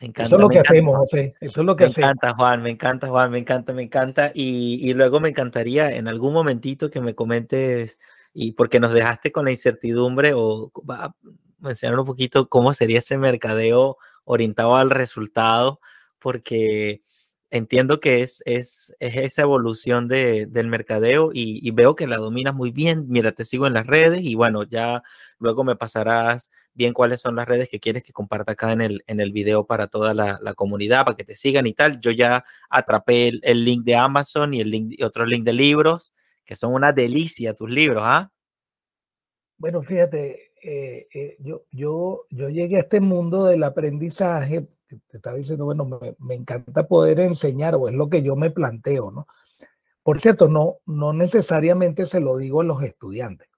Me 0.00 0.06
Eso 0.06 0.10
encanta, 0.10 0.36
es 0.36 0.40
lo 0.42 0.48
que 0.48 0.58
hacemos, 0.58 0.96
José. 0.98 1.34
Eso 1.40 1.60
es 1.60 1.66
lo 1.66 1.76
que 1.76 1.84
Me 1.84 1.90
hacemos. 1.90 2.10
encanta, 2.10 2.34
Juan, 2.34 2.62
me 2.62 2.70
encanta, 2.70 3.08
Juan, 3.08 3.30
me 3.30 3.38
encanta, 3.38 3.72
me 3.72 3.82
encanta. 3.82 4.32
Y, 4.34 4.78
y 4.88 4.94
luego 4.94 5.20
me 5.20 5.30
encantaría 5.30 5.90
en 5.94 6.08
algún 6.08 6.32
momentito 6.34 6.90
que 6.90 7.00
me 7.00 7.14
comentes, 7.14 7.98
y 8.32 8.52
porque 8.52 8.80
nos 8.80 8.92
dejaste 8.92 9.32
con 9.32 9.44
la 9.46 9.50
incertidumbre, 9.52 10.32
o 10.34 10.70
va 10.88 11.04
a 11.06 11.14
mencionar 11.60 11.98
un 11.98 12.06
poquito 12.06 12.48
cómo 12.48 12.74
sería 12.74 12.98
ese 12.98 13.16
mercadeo 13.18 13.96
orientado 14.24 14.76
al 14.76 14.90
resultado, 14.90 15.80
porque 16.18 17.02
entiendo 17.50 18.00
que 18.00 18.22
es, 18.22 18.42
es, 18.46 18.94
es 18.98 19.16
esa 19.16 19.42
evolución 19.42 20.08
de, 20.08 20.46
del 20.46 20.66
mercadeo 20.66 21.30
y, 21.32 21.66
y 21.66 21.70
veo 21.70 21.94
que 21.94 22.06
la 22.08 22.16
dominas 22.16 22.54
muy 22.54 22.72
bien. 22.72 23.04
Mira, 23.08 23.32
te 23.32 23.44
sigo 23.44 23.66
en 23.68 23.74
las 23.74 23.86
redes 23.86 24.22
y 24.22 24.34
bueno, 24.34 24.64
ya 24.64 25.02
luego 25.38 25.64
me 25.64 25.76
pasarás 25.76 26.50
bien 26.72 26.92
cuáles 26.92 27.20
son 27.20 27.36
las 27.36 27.46
redes 27.46 27.68
que 27.68 27.80
quieres 27.80 28.02
que 28.02 28.12
comparta 28.12 28.52
acá 28.52 28.72
en 28.72 28.80
el, 28.80 29.04
en 29.06 29.20
el 29.20 29.32
video 29.32 29.66
para 29.66 29.86
toda 29.86 30.14
la, 30.14 30.38
comunidad, 30.54 31.04
para 31.04 31.16
que 31.16 31.24
te 31.24 31.34
sigan 31.34 31.66
y 31.66 31.74
tal. 31.74 32.00
Yo 32.00 32.10
ya 32.10 32.44
atrapé 32.70 33.28
el, 33.28 33.40
el 33.42 33.64
link 33.64 33.84
de 33.84 33.96
Amazon 33.96 34.54
y, 34.54 34.60
el 34.60 34.70
link, 34.70 34.94
y 34.96 35.02
otro 35.02 35.26
link 35.26 35.44
de 35.44 35.52
libros, 35.52 36.12
que 36.44 36.56
son 36.56 36.74
una 36.74 36.92
delicia 36.92 37.54
tus 37.54 37.70
libros, 37.70 38.02
¿ah? 38.04 38.30
Bueno, 39.56 39.82
fíjate, 39.82 40.52
eh, 40.62 41.06
eh, 41.14 41.36
yo, 41.40 41.64
yo, 41.70 42.26
yo 42.30 42.48
llegué 42.48 42.76
a 42.76 42.80
este 42.80 43.00
mundo 43.00 43.44
del 43.44 43.62
aprendizaje, 43.62 44.66
te 44.88 44.96
te 45.08 45.16
estaba 45.16 45.36
diciendo, 45.36 45.64
bueno, 45.64 45.84
me, 45.84 46.14
me 46.18 46.34
encanta 46.34 46.86
poder 46.86 47.20
enseñar, 47.20 47.74
o 47.74 47.88
es 47.88 47.94
lo 47.94 48.08
que 48.08 48.22
yo 48.22 48.36
me 48.36 48.50
planteo, 48.50 49.10
¿no? 49.10 49.26
Por 50.02 50.20
cierto, 50.20 50.48
no, 50.48 50.80
no 50.84 51.12
necesariamente 51.14 52.04
se 52.04 52.20
lo 52.20 52.36
digo 52.36 52.60
a 52.60 52.64
los 52.64 52.82
estudiantes, 52.82 53.48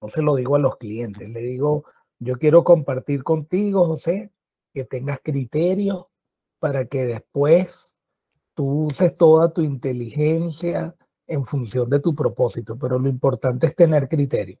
no 0.00 0.08
se 0.08 0.22
lo 0.22 0.36
digo 0.36 0.56
a 0.56 0.60
los 0.60 0.76
clientes, 0.76 1.28
le 1.28 1.40
digo, 1.40 1.84
yo 2.18 2.38
quiero 2.38 2.64
compartir 2.64 3.22
contigo, 3.22 3.86
José, 3.86 4.32
que 4.72 4.84
tengas 4.84 5.20
criterio 5.22 6.10
para 6.58 6.86
que 6.86 7.06
después 7.06 7.94
tú 8.54 8.86
uses 8.86 9.14
toda 9.14 9.52
tu 9.52 9.62
inteligencia 9.62 10.94
en 11.26 11.46
función 11.46 11.88
de 11.90 12.00
tu 12.00 12.14
propósito, 12.14 12.76
pero 12.78 12.98
lo 12.98 13.08
importante 13.08 13.66
es 13.66 13.74
tener 13.74 14.08
criterio. 14.08 14.58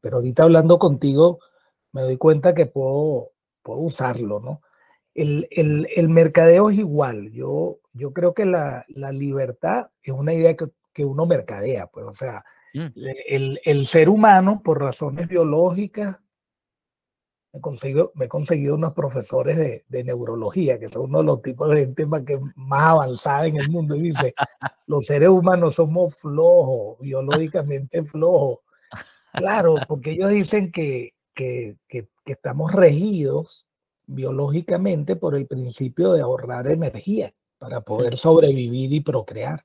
Pero 0.00 0.16
ahorita 0.16 0.42
hablando 0.44 0.78
contigo, 0.78 1.38
me 1.92 2.02
doy 2.02 2.18
cuenta 2.18 2.54
que 2.54 2.66
puedo, 2.66 3.30
puedo 3.62 3.80
usarlo, 3.80 4.38
¿no? 4.40 4.60
El, 5.14 5.48
el, 5.50 5.88
el 5.94 6.08
mercadeo 6.08 6.70
es 6.70 6.78
igual. 6.78 7.32
Yo, 7.32 7.78
yo 7.92 8.12
creo 8.12 8.32
que 8.32 8.46
la, 8.46 8.84
la 8.88 9.12
libertad 9.12 9.90
es 10.02 10.12
una 10.12 10.32
idea 10.34 10.56
que, 10.56 10.68
que 10.92 11.04
uno 11.04 11.26
mercadea, 11.26 11.86
pues, 11.86 12.06
o 12.06 12.14
sea, 12.14 12.44
Mm. 12.74 12.86
el, 12.94 13.60
el 13.64 13.86
ser 13.86 14.08
humano, 14.08 14.62
por 14.64 14.80
razones 14.80 15.28
biológicas, 15.28 16.18
me, 17.52 17.60
consigo, 17.60 18.12
me 18.14 18.24
he 18.24 18.28
conseguido 18.28 18.74
unos 18.74 18.94
profesores 18.94 19.56
de, 19.56 19.84
de, 19.88 20.04
neurología, 20.04 20.78
que 20.78 20.88
son 20.88 21.02
uno 21.04 21.18
de 21.18 21.24
los 21.24 21.42
tipos 21.42 21.68
de 21.70 21.80
gente 21.80 22.06
más, 22.06 22.22
que, 22.22 22.40
más 22.56 22.82
avanzada 22.82 23.46
en 23.46 23.56
el 23.56 23.70
mundo, 23.70 23.94
y 23.94 24.02
dice, 24.02 24.34
los 24.86 25.06
seres 25.06 25.28
humanos 25.28 25.74
somos 25.74 26.16
flojos, 26.16 26.98
biológicamente 27.00 28.02
flojos. 28.04 28.60
Claro, 29.32 29.76
porque 29.88 30.12
ellos 30.12 30.30
dicen 30.30 30.72
que, 30.72 31.14
que, 31.34 31.76
que, 31.88 32.08
que 32.24 32.32
estamos 32.32 32.72
regidos 32.72 33.66
biológicamente 34.06 35.16
por 35.16 35.34
el 35.34 35.46
principio 35.46 36.12
de 36.12 36.20
ahorrar 36.20 36.66
energía 36.66 37.32
para 37.58 37.80
poder 37.80 38.16
sobrevivir 38.16 38.92
y 38.92 39.00
procrear. 39.00 39.64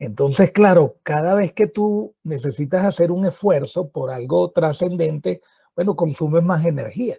Entonces, 0.00 0.50
claro, 0.50 0.96
cada 1.02 1.34
vez 1.34 1.52
que 1.52 1.66
tú 1.66 2.16
necesitas 2.24 2.86
hacer 2.86 3.12
un 3.12 3.26
esfuerzo 3.26 3.90
por 3.90 4.10
algo 4.10 4.50
trascendente, 4.50 5.42
bueno, 5.76 5.94
consumes 5.94 6.42
más 6.42 6.64
energía. 6.64 7.18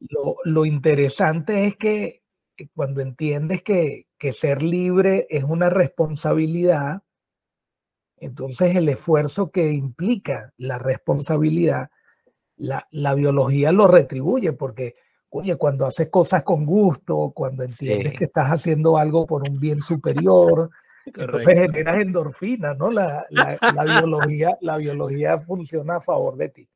Lo, 0.00 0.36
lo, 0.42 0.64
interesante 0.64 1.66
es 1.66 1.76
que, 1.76 2.22
que 2.56 2.68
cuando 2.74 3.02
entiendes 3.02 3.62
que, 3.62 4.06
que, 4.18 4.32
ser 4.32 4.62
libre 4.62 5.26
es 5.30 5.44
una 5.44 5.68
responsabilidad, 5.68 7.02
entonces 8.16 8.74
el 8.74 8.88
esfuerzo 8.88 9.50
que 9.50 9.70
implica 9.70 10.52
la 10.56 10.78
responsabilidad, 10.78 11.90
la, 12.56 12.88
la 12.90 13.14
biología 13.14 13.70
lo 13.70 13.86
retribuye, 13.86 14.52
porque, 14.54 14.96
oye, 15.28 15.56
cuando 15.56 15.84
haces 15.84 16.08
cosas 16.08 16.42
con 16.42 16.64
gusto, 16.64 17.32
cuando 17.34 17.64
entiendes 17.64 18.12
Sí. 18.12 18.18
que 18.18 18.24
estás 18.24 18.48
haciendo 18.48 18.96
algo 18.96 19.26
por 19.26 19.48
un 19.48 19.60
bien 19.60 19.82
superior, 19.82 20.70
entonces 21.06 21.58
generas 21.58 21.98
endorfina, 21.98 22.74
¿no? 22.74 22.90
La, 22.90 23.26
la, 23.30 23.58
la 23.74 23.84
biología, 23.84 24.56
la 24.60 24.76
biología 24.76 25.38
funciona 25.38 25.96
a 25.96 26.00
favor 26.00 26.36
de 26.36 26.48
ti. 26.48 26.68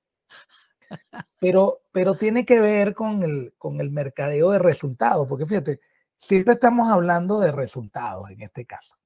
Pero, 1.40 1.82
pero 1.92 2.16
tiene 2.16 2.44
que 2.44 2.60
ver 2.60 2.94
con 2.94 3.22
el, 3.22 3.54
con 3.58 3.80
el 3.80 3.90
mercadeo 3.90 4.50
de 4.50 4.58
resultados, 4.58 5.26
porque 5.28 5.46
fíjate, 5.46 5.80
siempre 6.18 6.54
estamos 6.54 6.90
hablando 6.90 7.40
de 7.40 7.52
resultados 7.52 8.30
en 8.30 8.42
este 8.42 8.64
caso. 8.64 8.96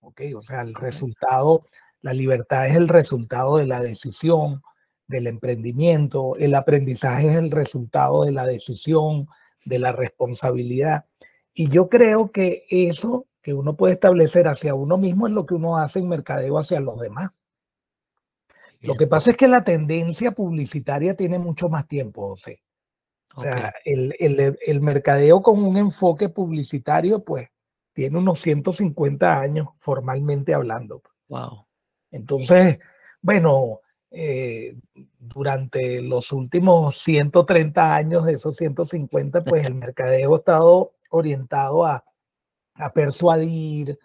¿ok? 0.00 0.20
O 0.36 0.42
sea, 0.42 0.62
el 0.62 0.74
resultado, 0.74 1.66
la 2.02 2.12
libertad 2.12 2.68
es 2.68 2.76
el 2.76 2.88
resultado 2.88 3.56
de 3.56 3.66
la 3.66 3.80
decisión, 3.80 4.62
del 5.06 5.26
emprendimiento, 5.26 6.34
el 6.36 6.54
aprendizaje 6.54 7.28
es 7.28 7.36
el 7.36 7.50
resultado 7.50 8.24
de 8.24 8.32
la 8.32 8.46
decisión, 8.46 9.26
de 9.64 9.78
la 9.78 9.92
responsabilidad. 9.92 11.04
Y 11.52 11.68
yo 11.68 11.88
creo 11.88 12.30
que 12.30 12.64
eso 12.70 13.26
que 13.44 13.52
uno 13.52 13.76
puede 13.76 13.92
establecer 13.92 14.48
hacia 14.48 14.74
uno 14.74 14.96
mismo 14.96 15.26
es 15.26 15.34
lo 15.34 15.44
que 15.44 15.52
uno 15.52 15.76
hace 15.76 15.98
en 15.98 16.08
mercadeo 16.08 16.58
hacia 16.58 16.80
los 16.80 16.98
demás. 16.98 17.38
Lo 18.80 18.96
que 18.96 19.06
pasa 19.06 19.30
es 19.30 19.36
que 19.36 19.48
la 19.48 19.64
tendencia 19.64 20.32
publicitaria 20.32 21.14
tiene 21.14 21.38
mucho 21.38 21.68
más 21.68 21.86
tiempo, 21.86 22.28
José. 22.30 22.62
O 23.36 23.42
sea, 23.42 23.68
okay. 23.68 23.92
el, 23.92 24.14
el, 24.18 24.58
el, 24.66 24.80
mercadeo 24.80 25.42
con 25.42 25.62
un 25.62 25.76
enfoque 25.76 26.28
publicitario, 26.30 27.22
pues, 27.22 27.48
tiene 27.92 28.18
unos 28.18 28.40
150 28.40 29.40
años 29.40 29.68
formalmente 29.78 30.54
hablando. 30.54 31.02
Wow. 31.28 31.66
Entonces, 32.10 32.78
bueno, 33.20 33.80
eh, 34.10 34.74
durante 35.18 36.00
los 36.00 36.32
últimos 36.32 36.98
130 36.98 37.94
años 37.94 38.24
de 38.24 38.34
esos 38.34 38.56
150, 38.56 39.44
pues 39.44 39.66
el 39.66 39.74
mercadeo 39.74 40.34
ha 40.34 40.38
estado 40.38 40.92
orientado 41.10 41.84
a, 41.84 42.04
a 42.74 42.92
persuadir, 42.92 43.98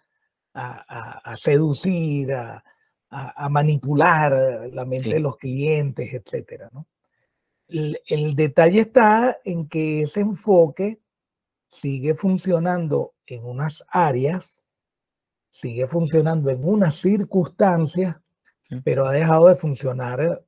a, 0.53 0.85
a, 0.87 1.31
a 1.31 1.37
seducir, 1.37 2.33
a, 2.33 2.63
a, 3.09 3.49
manipular 3.49 4.69
la 4.71 4.85
mente 4.85 5.05
sí. 5.05 5.13
de 5.13 5.19
los 5.19 5.37
clientes, 5.37 6.13
etcétera, 6.13 6.69
¿no? 6.71 6.87
El, 7.67 7.99
el, 8.07 8.35
detalle 8.35 8.81
está 8.81 9.37
en 9.43 9.67
que 9.67 10.03
ese 10.03 10.21
enfoque 10.21 10.99
sigue 11.67 12.15
funcionando 12.15 13.13
en 13.27 13.45
unas 13.45 13.83
áreas, 13.89 14.59
sigue 15.51 15.85
funcionando 15.87 16.49
en 16.49 16.67
unas 16.67 16.95
circunstancias, 16.95 18.15
sí. 18.67 18.81
pero 18.83 19.05
ha 19.05 19.11
dejado 19.11 19.47
de 19.47 19.55
funcionar 19.55 20.43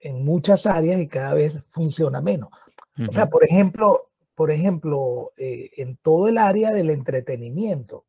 en 0.00 0.24
muchas 0.24 0.66
áreas 0.66 1.00
y 1.00 1.08
cada 1.08 1.32
vez 1.34 1.58
funciona 1.70 2.20
menos. 2.20 2.50
Uh 2.98 3.02
-huh. 3.02 3.08
O 3.08 3.12
sea, 3.12 3.26
por 3.26 3.44
ejemplo, 3.44 4.10
por 4.36 4.50
ejemplo, 4.50 5.32
eh, 5.38 5.70
en 5.78 5.96
todo 5.96 6.28
el 6.28 6.36
área 6.36 6.70
del 6.70 6.90
entretenimiento, 6.90 8.04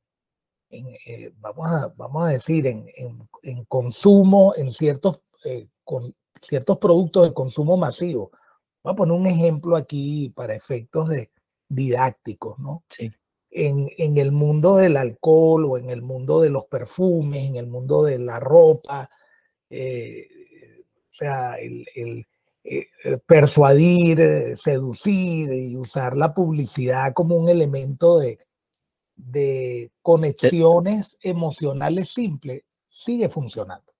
en, 0.69 0.87
eh, 1.05 1.31
vamos, 1.39 1.71
a, 1.71 1.93
vamos 1.95 2.27
a 2.27 2.31
decir, 2.31 2.67
en, 2.67 2.85
en, 2.97 3.27
en 3.43 3.63
consumo, 3.63 4.53
en 4.57 4.71
ciertos, 4.73 5.21
eh, 5.45 5.69
con 5.85 6.13
ciertos 6.41 6.77
productos 6.79 7.29
de 7.29 7.33
consumo 7.33 7.77
masivo. 7.77 8.31
Voy 8.83 8.91
a 8.91 8.95
poner 8.95 9.17
un 9.17 9.25
ejemplo 9.25 9.77
aquí 9.77 10.29
para 10.35 10.53
efectos 10.53 11.07
de 11.07 11.31
didácticos, 11.69 12.59
¿no? 12.59 12.83
Sí. 12.89 13.09
En, 13.49 13.89
en, 13.97 14.17
el 14.17 14.33
mundo 14.33 14.75
del 14.75 14.97
alcohol 14.97 15.65
o 15.65 15.77
en 15.77 15.89
el 15.89 16.01
mundo 16.01 16.41
de 16.41 16.49
los 16.49 16.65
perfumes, 16.65 17.45
en 17.45 17.55
el 17.55 17.67
mundo 17.67 18.03
de 18.03 18.19
la 18.19 18.41
ropa, 18.41 19.09
eh, 19.69 20.27
o 21.09 21.13
sea, 21.13 21.55
el 21.55 22.27
persuadir, 23.25 24.57
seducir 24.57 25.51
y 25.51 25.75
usar 25.77 26.17
la 26.17 26.33
publicidad 26.33 27.13
como 27.13 27.35
un 27.35 27.49
elemento 27.49 28.19
de, 28.19 28.39
de 29.15 29.91
conexiones 30.01 31.17
emocionales 31.21 32.13
simples 32.13 32.63
sigue 32.89 33.29
funcionando. 33.29 33.93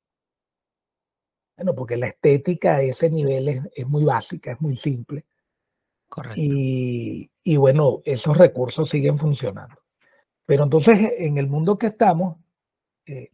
Bueno, 1.56 1.74
porque 1.74 1.98
la 1.98 2.08
estética 2.08 2.76
a 2.76 2.82
ese 2.82 3.10
nivel 3.10 3.48
es, 3.48 3.64
es 3.76 3.88
muy 3.88 4.04
básica, 4.04 4.52
es 4.52 4.62
muy 4.62 4.76
simple. 4.76 5.26
Correcto. 6.08 6.40
Y, 6.40 7.30
y, 7.44 7.58
bueno, 7.58 8.02
esos 8.06 8.38
recursos 8.38 8.90
siguen 8.90 9.18
funcionando. 9.18 9.76
Pero 10.46 10.64
entonces, 10.64 11.14
en 11.18 11.38
el 11.38 11.48
mundo 11.48 11.78
que 11.78 11.88
estamos, 11.88 12.38
eh, 13.06 13.32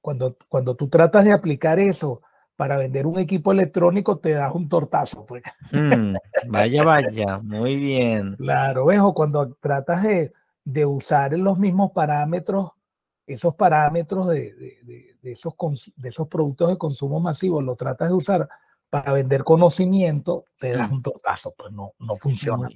cuando, 0.00 0.36
cuando 0.48 0.74
tú 0.74 0.88
tratas 0.88 1.24
de 1.24 1.32
aplicar 1.32 1.78
eso 1.78 2.20
para 2.56 2.76
vender 2.76 3.06
un 3.06 3.18
equipo 3.18 3.52
electrónico 3.52 4.18
te 4.18 4.30
das 4.30 4.54
un 4.54 4.68
tortazo. 4.68 5.24
Pues. 5.26 5.42
Mm, 5.72 6.14
vaya, 6.48 6.82
vaya, 6.84 7.38
muy 7.38 7.76
bien. 7.76 8.36
Claro, 8.36 8.86
¿ves? 8.86 9.00
O 9.00 9.14
cuando 9.14 9.54
tratas 9.54 10.02
de, 10.02 10.32
de 10.64 10.86
usar 10.86 11.32
los 11.38 11.58
mismos 11.58 11.92
parámetros, 11.92 12.70
esos 13.26 13.54
parámetros 13.54 14.28
de, 14.28 14.54
de, 14.54 15.16
de, 15.22 15.32
esos, 15.32 15.54
de 15.96 16.08
esos 16.08 16.28
productos 16.28 16.68
de 16.68 16.78
consumo 16.78 17.20
masivo, 17.20 17.60
lo 17.60 17.74
tratas 17.74 18.08
de 18.08 18.14
usar 18.14 18.48
para 18.90 19.12
vender 19.12 19.42
conocimiento, 19.42 20.44
te 20.60 20.70
das 20.70 20.88
un 20.90 21.02
tortazo, 21.02 21.52
pues 21.56 21.72
no, 21.72 21.94
no 21.98 22.16
funciona. 22.16 22.68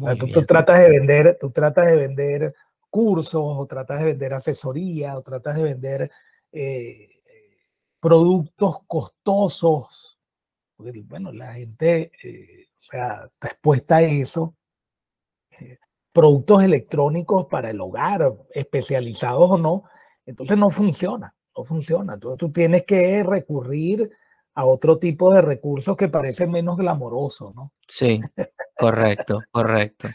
Pues. 0.00 0.18
tú, 0.18 0.26
tú, 0.26 0.42
tratas 0.44 0.80
de 0.80 0.88
vender, 0.88 1.36
tú 1.40 1.50
tratas 1.50 1.86
de 1.86 1.96
vender 1.96 2.54
cursos, 2.90 3.42
o 3.44 3.66
tratas 3.66 4.00
de 4.00 4.06
vender 4.06 4.34
asesoría, 4.34 5.16
o 5.16 5.22
tratas 5.22 5.54
de 5.54 5.62
vender 5.62 6.10
eh, 6.50 7.15
productos 8.06 8.76
costosos. 8.86 10.16
bueno, 10.76 11.32
la 11.32 11.54
gente, 11.54 12.12
eh, 12.22 12.68
o 12.78 12.82
sea, 12.82 13.24
está 13.24 13.48
expuesta 13.48 13.96
a 13.96 14.02
eso. 14.02 14.54
Eh, 15.58 15.76
productos 16.12 16.62
electrónicos 16.62 17.46
para 17.50 17.70
el 17.70 17.80
hogar, 17.80 18.32
especializados 18.54 19.50
o 19.50 19.58
no, 19.58 19.82
entonces 20.24 20.56
no 20.56 20.70
funciona, 20.70 21.34
no 21.56 21.64
funciona. 21.64 22.14
Entonces 22.14 22.38
tú 22.38 22.52
tienes 22.52 22.84
que 22.84 23.24
recurrir 23.24 24.08
a 24.54 24.64
otro 24.66 25.00
tipo 25.00 25.34
de 25.34 25.42
recursos 25.42 25.96
que 25.96 26.06
parecen 26.06 26.52
menos 26.52 26.76
glamorosos, 26.76 27.56
¿no? 27.56 27.72
Sí, 27.88 28.20
correcto, 28.78 29.40
correcto. 29.50 30.10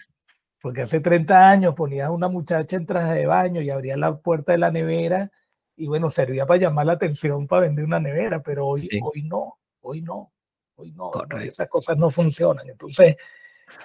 Porque 0.62 0.83
hace 0.83 1.01
30 1.01 1.50
años 1.50 1.75
ponías 1.75 2.07
a 2.07 2.12
una 2.12 2.29
muchacha 2.29 2.77
en 2.77 2.86
traje 2.86 3.15
de 3.15 3.25
baño 3.25 3.60
y 3.60 3.69
abría 3.69 3.98
la 3.98 4.15
puerta 4.15 4.53
de 4.53 4.60
la 4.60 4.71
nevera 4.71 5.29
y 5.81 5.88
bueno, 5.88 6.11
servía 6.11 6.45
para 6.45 6.59
llamar 6.59 6.85
la 6.85 6.93
atención 6.93 7.47
para 7.47 7.63
vender 7.63 7.85
una 7.85 8.00
nevera, 8.00 8.43
pero 8.43 8.67
hoy, 8.67 8.88
hoy 9.01 9.23
no, 9.23 9.57
hoy 9.81 10.03
no, 10.03 10.31
hoy 10.75 10.91
no, 10.91 11.11
esas 11.41 11.67
cosas 11.69 11.97
no 11.97 12.11
funcionan. 12.11 12.69
Entonces, 12.69 13.15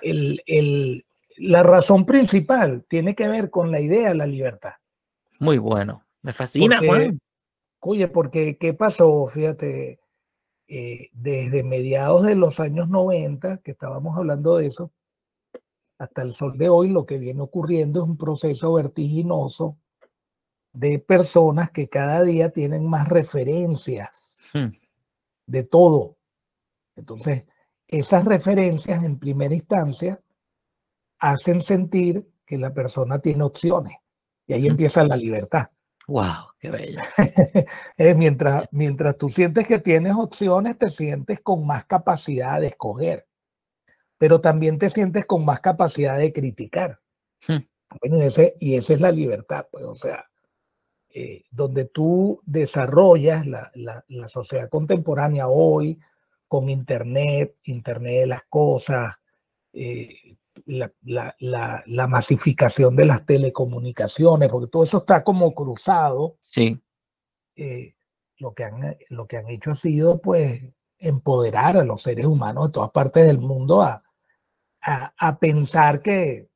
el, 0.02 0.42
el, 0.44 1.06
la 1.38 1.62
razón 1.62 2.04
principal 2.04 2.84
tiene 2.86 3.14
que 3.14 3.26
ver 3.28 3.48
con 3.48 3.70
la 3.70 3.80
idea 3.80 4.10
de 4.10 4.14
la 4.14 4.26
libertad. 4.26 4.74
Muy 5.38 5.56
bueno, 5.56 6.04
me 6.20 6.34
fascina, 6.34 6.80
Juan. 6.84 7.18
Oye, 7.80 8.08
porque 8.08 8.58
¿qué 8.58 8.74
pasó? 8.74 9.26
Fíjate, 9.28 9.98
eh, 10.68 11.08
desde 11.14 11.62
mediados 11.62 12.24
de 12.24 12.34
los 12.34 12.60
años 12.60 12.90
90, 12.90 13.62
que 13.64 13.70
estábamos 13.70 14.18
hablando 14.18 14.58
de 14.58 14.66
eso, 14.66 14.92
hasta 15.96 16.20
el 16.20 16.34
sol 16.34 16.58
de 16.58 16.68
hoy, 16.68 16.90
lo 16.90 17.06
que 17.06 17.16
viene 17.16 17.40
ocurriendo 17.40 18.02
es 18.02 18.06
un 18.06 18.18
proceso 18.18 18.74
vertiginoso 18.74 19.78
de 20.76 20.98
personas 20.98 21.70
que 21.70 21.88
cada 21.88 22.22
día 22.22 22.50
tienen 22.50 22.86
más 22.86 23.08
referencias 23.08 24.38
hmm. 24.52 24.66
de 25.46 25.62
todo. 25.64 26.18
Entonces, 26.96 27.44
esas 27.88 28.26
referencias 28.26 29.02
en 29.02 29.18
primera 29.18 29.54
instancia 29.54 30.20
hacen 31.18 31.62
sentir 31.62 32.28
que 32.44 32.58
la 32.58 32.74
persona 32.74 33.20
tiene 33.20 33.42
opciones 33.42 33.96
y 34.46 34.52
ahí 34.52 34.64
hmm. 34.64 34.72
empieza 34.72 35.02
la 35.04 35.16
libertad. 35.16 35.68
¡Wow! 36.08 36.52
¡Qué 36.58 36.70
bello! 36.70 37.00
mientras, 38.16 38.68
mientras 38.70 39.16
tú 39.16 39.30
sientes 39.30 39.66
que 39.66 39.78
tienes 39.78 40.14
opciones, 40.14 40.76
te 40.76 40.90
sientes 40.90 41.40
con 41.40 41.66
más 41.66 41.86
capacidad 41.86 42.60
de 42.60 42.66
escoger, 42.66 43.26
pero 44.18 44.42
también 44.42 44.78
te 44.78 44.90
sientes 44.90 45.24
con 45.24 45.42
más 45.42 45.60
capacidad 45.60 46.18
de 46.18 46.34
criticar. 46.34 47.00
Hmm. 47.48 47.64
Bueno, 47.98 48.20
ese, 48.20 48.56
y 48.60 48.74
esa 48.74 48.92
es 48.92 49.00
la 49.00 49.10
libertad, 49.10 49.66
pues, 49.72 49.84
o 49.84 49.94
sea, 49.94 50.26
eh, 51.18 51.46
donde 51.50 51.86
tú 51.86 52.42
desarrollas 52.44 53.46
la, 53.46 54.04
sociedad 54.28 54.68
contemporánea 54.68 55.48
hoy 55.48 55.98
con 56.46 56.68
Internet, 56.68 57.56
Internet 57.62 58.20
de 58.20 58.26
las 58.26 58.42
cosas, 58.50 59.14
eh, 59.72 60.36
la, 60.66 62.06
masificación 62.06 62.96
de 62.96 63.06
las 63.06 63.24
telecomunicaciones, 63.24 64.50
porque 64.50 64.70
todo 64.70 64.82
eso 64.82 64.98
está 64.98 65.24
como 65.24 65.54
cruzado. 65.54 66.36
Sí. 66.42 66.78
Eh, 67.54 67.94
lo, 68.36 68.52
que 68.52 68.64
han, 68.64 68.98
lo 69.08 69.26
que 69.26 69.38
han 69.38 69.48
hecho 69.48 69.70
ha 69.70 69.76
sido, 69.76 70.20
pues, 70.20 70.64
empoderar 70.98 71.78
a 71.78 71.84
los 71.84 72.02
seres 72.02 72.26
humanos 72.26 72.66
de 72.66 72.72
todas 72.72 72.90
partes 72.90 73.26
del 73.26 73.38
mundo 73.38 73.80
a, 73.80 74.02
a 74.82 75.38
pensar 75.38 76.02
que, 76.02 76.50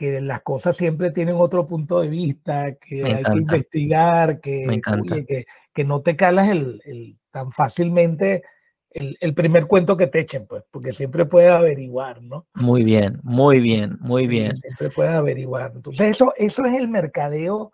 que 0.00 0.18
las 0.22 0.40
cosas 0.40 0.78
siempre 0.78 1.10
tienen 1.10 1.34
otro 1.36 1.66
punto 1.66 2.00
de 2.00 2.08
vista, 2.08 2.74
que 2.76 3.04
hay 3.04 3.22
que 3.22 3.38
investigar, 3.38 4.40
que, 4.40 4.80
que, 5.28 5.44
que, 5.74 5.84
no 5.84 6.00
te 6.00 6.16
calas 6.16 6.48
el, 6.48 6.80
el 6.86 7.18
tan 7.30 7.52
fácilmente 7.52 8.42
el, 8.88 9.18
el, 9.20 9.34
primer 9.34 9.66
cuento 9.66 9.98
que 9.98 10.06
te 10.06 10.20
echen, 10.20 10.46
pues, 10.46 10.64
porque 10.70 10.94
siempre 10.94 11.26
puedes 11.26 11.52
averiguar, 11.52 12.22
¿no? 12.22 12.46
Muy 12.54 12.82
bien, 12.82 13.20
muy 13.22 13.60
bien, 13.60 13.98
muy 14.00 14.26
bien. 14.26 14.56
Siempre 14.56 14.88
puedes 14.88 15.12
averiguar. 15.12 15.72
Entonces, 15.74 16.12
eso, 16.12 16.32
eso 16.38 16.64
es 16.64 16.72
el 16.72 16.88
mercadeo 16.88 17.70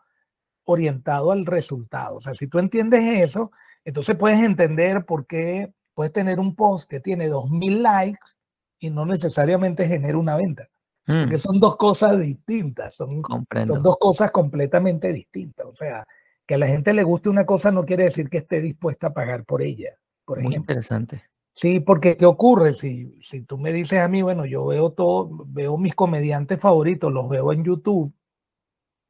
orientado 0.65 1.31
al 1.31 1.47
resultado. 1.47 2.17
O 2.17 2.21
sea, 2.21 2.35
si 2.35 2.49
tú 2.49 2.59
entiendes 2.59 3.05
eso, 3.23 3.53
entonces 3.85 4.17
puedes 4.17 4.41
entender 4.41 5.05
por 5.05 5.29
qué 5.29 5.73
puedes 5.95 6.13
tener 6.13 6.41
un 6.41 6.57
post 6.57 6.91
que 6.91 6.99
tiene 6.99 7.31
2.000 7.31 7.83
likes 7.83 8.33
y 8.81 8.91
no 8.91 9.07
necesariamente 9.07 9.87
genera 9.87 10.19
una 10.19 10.37
venta. 10.37 10.69
Mm. 11.07 11.29
Que 11.29 11.39
son 11.39 11.61
dos 11.61 11.77
cosas 11.77 12.19
distintas, 12.21 12.95
son, 12.95 13.23
son 13.67 13.83
dos 13.83 13.97
cosas 13.99 14.31
completamente 14.33 15.13
distintas. 15.13 15.67
O 15.67 15.75
sea, 15.77 16.07
que 16.47 16.55
a 16.55 16.59
la 16.59 16.67
gente 16.67 16.93
le 16.93 17.03
guste 17.03 17.29
una 17.29 17.47
cosa 17.47 17.71
no 17.71 17.85
quiere 17.85 18.05
decir 18.05 18.29
que 18.29 18.39
esté 18.39 18.61
dispuesta 18.61 19.09
a 19.09 19.15
pagar 19.15 19.45
por 19.45 19.63
ella. 19.63 19.97
Por 20.25 20.43
Muy 20.43 20.55
interesante. 20.55 21.23
Sí, 21.55 21.81
porque 21.81 22.17
¿qué 22.17 22.27
ocurre? 22.27 22.75
Si, 22.75 23.19
si 23.23 23.43
tú 23.43 23.57
me 23.57 23.73
dices 23.73 24.01
a 24.01 24.09
mí, 24.09 24.21
bueno, 24.21 24.45
yo 24.45 24.67
veo 24.67 24.91
todo, 24.91 25.47
veo 25.47 25.79
mis 25.79 25.95
comediantes 25.95 26.61
favoritos, 26.61 27.13
los 27.13 27.29
veo 27.29 27.53
en 27.53 27.65
YouTube, 27.65 28.13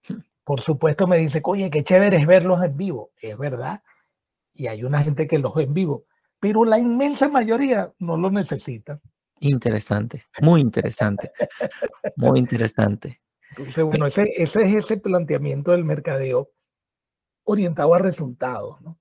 por 0.44 0.60
supuesto 0.60 1.06
me 1.06 1.18
dice, 1.18 1.40
oye, 1.44 1.70
qué 1.70 1.82
chévere 1.82 2.18
es 2.18 2.26
verlos 2.26 2.62
en 2.62 2.76
vivo. 2.76 3.10
Es 3.20 3.36
verdad. 3.36 3.82
Y 4.54 4.68
hay 4.68 4.84
una 4.84 5.02
gente 5.02 5.26
que 5.26 5.38
los 5.38 5.54
ve 5.54 5.64
en 5.64 5.74
vivo, 5.74 6.04
pero 6.38 6.64
la 6.64 6.78
inmensa 6.78 7.28
mayoría 7.28 7.92
no 7.98 8.16
lo 8.16 8.30
necesita. 8.30 9.00
Interesante, 9.40 10.24
muy 10.40 10.60
interesante, 10.60 11.30
muy 12.16 12.38
interesante. 12.38 13.20
Entonces, 13.50 13.84
bueno, 13.84 14.06
ese, 14.06 14.32
ese 14.36 14.62
es 14.62 14.84
ese 14.84 14.96
planteamiento 14.96 15.72
del 15.72 15.84
mercadeo 15.84 16.50
orientado 17.44 17.94
a 17.94 17.98
resultados, 17.98 18.80
¿no? 18.80 18.98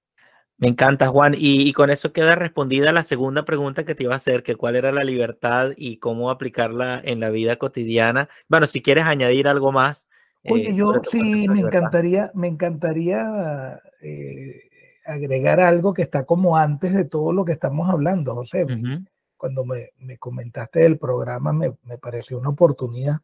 Me 0.57 0.69
encanta, 0.69 1.07
Juan. 1.07 1.35
Y, 1.37 1.73
con 1.73 1.89
eso 1.89 2.13
queda 2.13 2.35
respondida 2.35 2.93
la 2.93 3.03
segunda 3.03 3.43
pregunta 3.43 3.83
que 3.83 3.93
te 3.93 4.03
iba 4.03 4.13
a 4.13 4.17
hacer, 4.17 4.41
que 4.41 4.55
cuál 4.55 4.77
era 4.77 4.93
la 4.93 5.03
libertad 5.03 5.71
y 5.75 5.97
cómo 5.97 6.29
aplicarla 6.29 7.01
en 7.03 7.19
la 7.19 7.29
vida 7.29 7.57
cotidiana. 7.57 8.29
Bueno, 8.47 8.65
si 8.65 8.81
quieres 8.81 9.03
añadir 9.03 9.49
algo 9.49 9.73
más. 9.73 10.07
Oye, 10.45 10.69
eh, 10.69 10.73
yo 10.73 10.93
sí, 11.11 11.47
me 11.49 11.59
encantaría, 11.59 12.31
me 12.35 12.47
encantaría 12.47 13.81
eh, 14.01 14.61
agregar 15.05 15.59
algo 15.59 15.93
que 15.93 16.03
está 16.03 16.23
como 16.25 16.55
antes 16.55 16.93
de 16.93 17.03
todo 17.03 17.33
lo 17.33 17.43
que 17.43 17.51
estamos 17.51 17.89
hablando, 17.89 18.35
José 18.35 18.65
cuando 19.37 19.65
me, 19.65 19.91
comentaste 20.17 20.79
del 20.79 20.97
programa, 20.97 21.53
me, 21.53 21.71
pareció 21.99 22.37
una 22.39 22.49
oportunidad. 22.49 23.17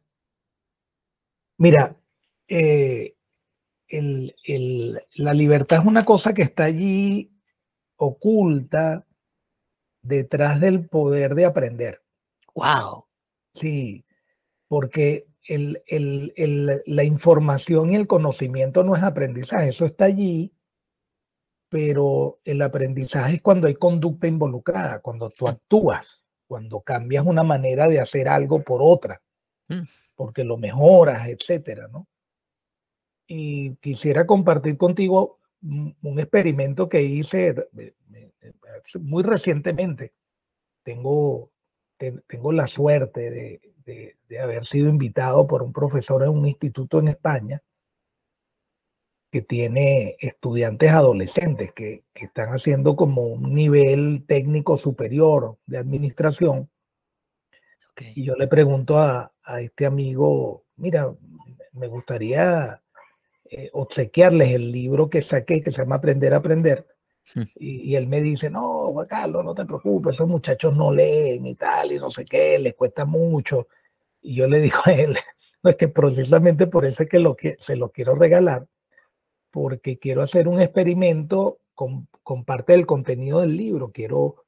Mira, 1.58 1.96
eh, 2.48 3.16
la 3.90 5.34
libertad 5.34 5.80
es 5.80 5.86
una 5.86 6.06
cosa 6.06 6.34
que 6.34 6.44
está 6.44 6.66
allí 6.66 7.32
oculta 7.98 9.06
detrás 10.02 10.60
del 10.60 10.88
poder 10.88 11.36
de 11.36 11.46
aprender. 11.46 12.02
¡Wow! 12.56 13.06
Sí, 13.54 14.06
porque 14.68 15.28
la 15.48 17.04
información 17.04 17.92
y 17.92 17.96
el 17.96 18.08
conocimiento 18.08 18.84
no 18.84 18.96
es 18.96 19.04
aprendizaje, 19.04 19.70
eso 19.70 19.86
está 19.86 20.06
allí 20.06 20.54
pero 21.72 22.42
el 22.44 22.62
aprendizaje 22.62 23.36
es 23.36 23.42
cuando 23.42 23.66
hay 23.66 23.76
conducta 23.76 24.28
involucrada, 24.28 25.00
cuando 25.00 25.30
tú 25.30 25.48
actúas, 25.48 26.22
cuando 26.46 26.82
cambias 26.82 27.26
una 27.26 27.44
manera 27.44 27.88
de 27.88 28.02
hacer 28.02 28.28
algo 28.28 28.62
por 28.62 28.82
otra, 28.84 29.22
mm. 29.70 29.84
porque 30.14 30.44
lo 30.44 30.58
mejoras, 30.58 31.30
etcétera, 31.30 31.88
¿no? 31.88 32.10
Y 33.26 33.78
quisiera 33.78 34.28
compartir 34.28 34.76
contigo 34.76 35.40
un 35.62 36.20
experimento 36.20 36.90
que 36.90 37.04
hice 37.04 37.56
muy 39.00 39.24
recientemente. 39.24 40.12
Tengo, 40.84 41.54
tengo 42.28 42.52
la 42.52 42.68
suerte 42.68 43.32
de, 43.32 44.18
de 44.28 44.40
haber 44.42 44.66
sido 44.66 44.90
invitado 44.90 45.48
por 45.48 45.64
un 45.64 45.72
profesor 45.72 46.24
en 46.24 46.32
un 46.32 46.46
instituto 46.46 47.00
en 47.00 47.08
España 47.08 47.64
que 49.32 49.42
tiene 49.42 50.18
estudiantes 50.20 50.92
adolescentes 50.92 51.72
que, 51.74 52.04
están 52.14 52.50
haciendo 52.50 52.96
como 52.96 53.24
un 53.24 53.56
nivel 53.56 54.26
técnico 54.28 54.78
superior 54.78 55.58
de 55.66 55.80
administración. 55.80 56.70
Y 58.16 58.24
yo 58.26 58.36
le 58.36 58.48
pregunto 58.48 59.00
a, 59.00 59.32
este 59.60 59.86
amigo, 59.86 60.66
mira, 60.78 61.14
me 61.74 61.88
gustaría 61.88 62.82
eh, 63.50 63.70
obsequiarles 63.74 64.52
el 64.52 64.72
libro 64.72 65.10
que 65.10 65.22
saqué, 65.22 65.62
que 65.62 65.72
se 65.72 65.80
llama 65.80 65.96
Aprender 65.96 66.34
a 66.34 66.38
Aprender, 66.38 66.86
Hmm. 67.36 67.44
Y, 67.56 67.96
él 67.96 68.08
me 68.08 68.22
dice, 68.22 68.50
no, 68.50 68.92
Juan 68.92 69.08
Carlos, 69.08 69.46
no 69.46 69.54
te 69.54 69.66
preocupes, 69.66 70.16
esos 70.16 70.28
muchachos 70.28 70.76
no 70.76 70.92
leen 70.92 71.46
y 71.46 71.56
tal, 71.56 71.92
y 71.92 72.00
no 72.00 72.12
sé 72.12 72.26
qué, 72.26 72.60
les 72.60 72.76
cuesta 72.76 73.06
mucho. 73.06 73.68
Y 74.22 74.36
yo 74.36 74.48
le 74.48 74.60
digo 74.60 74.78
a 74.86 74.92
él, 74.92 75.18
no 75.64 75.70
es 75.70 75.76
que 75.78 75.88
precisamente 75.88 76.68
por 76.68 76.86
eso 76.86 77.04
es 77.04 77.10
que, 77.10 77.20
lo 77.20 77.36
que 77.36 77.58
se 77.62 77.76
lo 77.76 77.92
quiero 77.92 78.16
regalar, 78.16 78.66
porque 79.52 80.00
quiero 80.00 80.24
hacer 80.24 80.48
un 80.48 80.60
experimento 80.60 81.60
con, 81.76 82.08
con 82.24 82.46
parte 82.46 82.74
del 82.74 82.86
contenido 82.86 83.42
del 83.42 83.56
libro. 83.56 83.92
Quiero, 83.92 84.46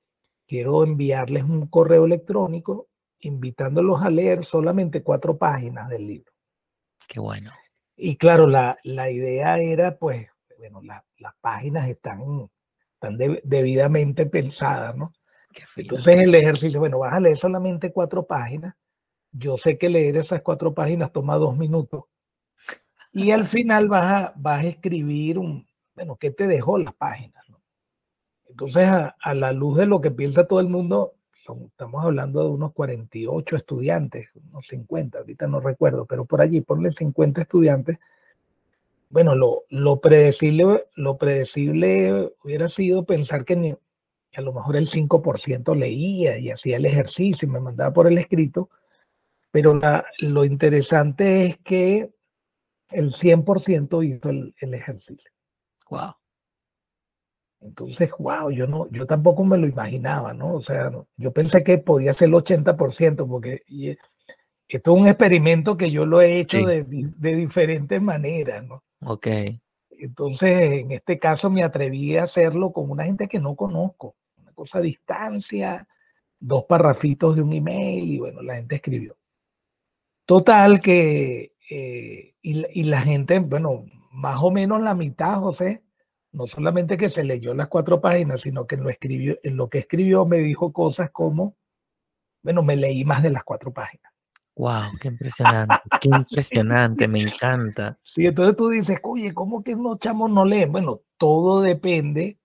quiero 0.48 0.84
enviarles 0.84 1.44
un 1.44 1.68
correo 1.68 2.06
electrónico 2.06 2.88
invitándolos 3.20 4.02
a 4.02 4.10
leer 4.10 4.44
solamente 4.44 5.04
cuatro 5.04 5.38
páginas 5.38 5.90
del 5.90 6.08
libro. 6.08 6.32
Qué 7.08 7.20
bueno. 7.20 7.52
Y 7.96 8.18
claro, 8.18 8.48
la, 8.48 8.78
la 8.84 9.12
idea 9.12 9.60
era, 9.60 9.98
pues, 9.98 10.28
bueno, 10.58 10.82
las 10.82 11.34
páginas 11.42 11.88
están, 11.88 12.50
están 12.94 13.18
debidamente 13.44 14.26
pensadas, 14.26 14.96
¿no? 14.96 15.14
Entonces 15.76 16.20
el 16.20 16.34
ejercicio, 16.34 16.80
bueno, 16.80 17.00
vas 17.00 17.14
a 17.14 17.20
leer 17.20 17.38
solamente 17.38 17.92
cuatro 17.92 18.26
páginas. 18.26 18.76
Yo 19.32 19.58
sé 19.58 19.78
que 19.78 19.90
leer 19.90 20.18
esas 20.18 20.42
cuatro 20.42 20.74
páginas 20.74 21.12
toma 21.12 21.36
dos 21.36 21.56
minutos. 21.58 22.06
Y 23.14 23.32
al 23.32 23.48
final 23.48 23.88
vas 23.88 24.12
a, 24.12 24.34
vas 24.36 24.66
a 24.66 24.68
escribir 24.68 25.38
un, 25.38 25.66
bueno, 25.96 26.18
¿qué 26.18 26.32
te 26.32 26.48
dejó 26.48 26.78
las 26.78 26.94
páginas? 26.96 27.46
Entonces, 28.50 28.84
a, 28.88 29.16
a, 29.22 29.34
la 29.34 29.52
luz 29.52 29.78
de 29.78 29.86
lo 29.86 30.02
que 30.02 30.12
piensa 30.12 30.48
todo 30.48 30.60
el 30.60 30.68
mundo, 30.68 31.14
estamos 31.68 32.04
hablando 32.04 32.44
de 32.44 32.50
unos 32.50 32.74
48 32.74 33.56
estudiantes, 33.56 34.30
unos 34.52 34.66
50, 34.68 35.20
ahorita 35.20 35.48
no 35.48 35.60
recuerdo, 35.60 36.06
pero 36.06 36.26
por 36.26 36.42
allí, 36.42 36.62
ponle 36.62 36.92
50 36.92 37.42
estudiantes. 37.42 38.00
Bueno, 39.10 39.36
lo, 39.36 39.64
lo, 39.70 40.00
predecible, 40.00 40.86
lo 40.96 41.18
predecible 41.18 42.32
hubiera 42.44 42.70
sido 42.70 43.06
pensar 43.06 43.46
que, 43.46 43.78
a 44.36 44.42
lo 44.42 44.54
mejor 44.54 44.76
el 44.76 44.90
5% 44.90 45.76
leía 45.76 46.40
y 46.40 46.50
hacía 46.50 46.78
el 46.78 46.86
ejercicio 46.86 47.48
y 47.48 47.52
me 47.52 47.60
mandaba 47.60 47.94
por 47.94 48.08
el 48.08 48.18
escrito, 48.18 48.70
pero 49.52 49.76
la, 49.76 50.06
lo 50.20 50.46
interesante 50.46 51.46
es 51.46 51.58
que 51.60 52.10
el 52.94 53.12
100% 53.12 54.08
hizo 54.08 54.30
el, 54.30 54.56
el 54.60 54.74
ejercicio. 54.74 55.32
Wow. 55.90 56.16
Entonces, 57.64 58.10
wow, 58.20 58.52
yo 58.52 58.68
no, 58.68 58.90
yo 58.92 59.06
tampoco 59.06 59.44
me 59.46 59.58
lo 59.58 59.68
imaginaba, 59.68 60.34
¿no? 60.34 60.56
O 60.56 60.62
sea, 60.62 60.92
yo 61.16 61.32
pensé 61.32 61.64
que 61.64 61.78
podía 61.78 62.14
ser 62.14 62.28
el 62.28 62.36
80%, 62.36 63.28
porque 63.28 63.64
esto 64.68 64.96
es 64.96 65.02
un 65.02 65.08
experimento 65.08 65.78
que 65.78 65.90
yo 65.90 66.06
lo 66.06 66.22
he 66.22 66.40
hecho 66.40 66.66
de, 66.66 66.84
de, 66.84 67.36
diferentes 67.36 68.02
maneras, 68.02 68.66
¿no? 68.66 68.84
Ok. 69.06 69.28
Entonces, 69.92 70.74
en 70.74 70.92
este 70.92 71.18
caso 71.20 71.50
me 71.50 71.64
atreví 71.64 72.18
a 72.18 72.24
hacerlo 72.24 72.74
con 72.74 72.90
una 72.90 73.06
gente 73.06 73.30
que 73.30 73.40
no 73.40 73.56
conozco, 73.56 74.16
una 74.38 74.52
cosa 74.52 74.80
a 74.80 74.82
distancia, 74.82 75.88
dos 76.40 76.66
parrafitos 76.66 77.38
de 77.38 77.42
un 77.42 77.54
email 77.54 78.12
y 78.12 78.20
bueno, 78.20 78.42
la 78.42 78.56
gente 78.56 78.76
escribió. 78.76 79.16
Total 80.26 80.82
que, 80.82 81.53
eh, 81.76 82.36
y, 82.44 82.82
y 82.82 82.84
la 82.84 83.02
gente, 83.02 83.40
bueno, 83.40 83.86
más 84.12 84.38
o 84.44 84.52
menos 84.52 84.80
la 84.80 84.94
mitad, 84.94 85.40
José, 85.40 85.82
no 86.32 86.46
solamente 86.46 86.98
que 86.98 87.10
se 87.10 87.24
leyó 87.24 87.56
las 87.56 87.68
cuatro 87.68 88.00
páginas, 88.00 88.42
sino 88.42 88.68
que 88.68 88.76
en 88.76 88.84
lo, 88.84 88.92
escribió, 88.92 89.40
en 89.42 89.58
lo 89.58 89.70
que 89.70 89.80
escribió 89.80 90.24
me 90.26 90.38
dijo 90.38 90.72
cosas 90.72 91.10
como, 91.10 91.56
bueno, 92.44 92.62
me 92.62 92.76
leí 92.76 93.04
más 93.04 93.24
de 93.24 93.32
las 93.32 93.44
cuatro 93.44 93.74
páginas. 93.74 94.14
Wow, 94.56 95.00
qué 95.02 95.08
impresionante, 95.08 95.76
qué 96.00 96.10
impresionante, 96.10 97.08
me 97.08 97.22
encanta. 97.22 97.98
Sí, 98.04 98.28
entonces 98.28 98.56
tú 98.56 98.70
dices, 98.70 99.00
oye, 99.02 99.34
¿cómo 99.34 99.64
que 99.64 99.72
los 99.76 99.98
chamos 99.98 100.30
no 100.30 100.46
leen? 100.46 100.72
Bueno, 100.72 101.02
todo 101.18 101.62
depende 101.62 102.38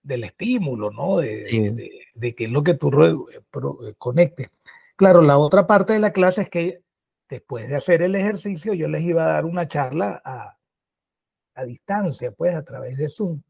del 0.00 0.22
estímulo, 0.22 0.92
¿no? 0.92 1.16
De, 1.16 1.90
de, 2.14 2.34
qué 2.36 2.44
es 2.44 2.50
lo 2.52 2.62
que 2.62 2.74
tú 2.74 2.90
eh, 3.02 3.94
conectes. 3.98 4.48
Claro, 4.94 5.22
la 5.22 5.38
otra 5.38 5.66
parte 5.66 5.94
de 5.94 5.98
la 5.98 6.12
clase 6.12 6.42
es 6.42 6.50
que 6.50 6.82
después 7.30 7.68
de 7.68 7.76
hacer 7.76 8.02
el 8.02 8.16
ejercicio, 8.16 8.74
yo 8.74 8.88
les 8.88 9.02
iba 9.02 9.24
a 9.24 9.32
dar 9.34 9.44
una 9.44 9.68
charla 9.68 10.20
a, 10.24 10.58
a 11.54 11.64
distancia, 11.64 12.32
pues 12.32 12.54
a 12.54 12.64
través 12.64 12.98
de 12.98 13.08
Zoom. 13.08 13.40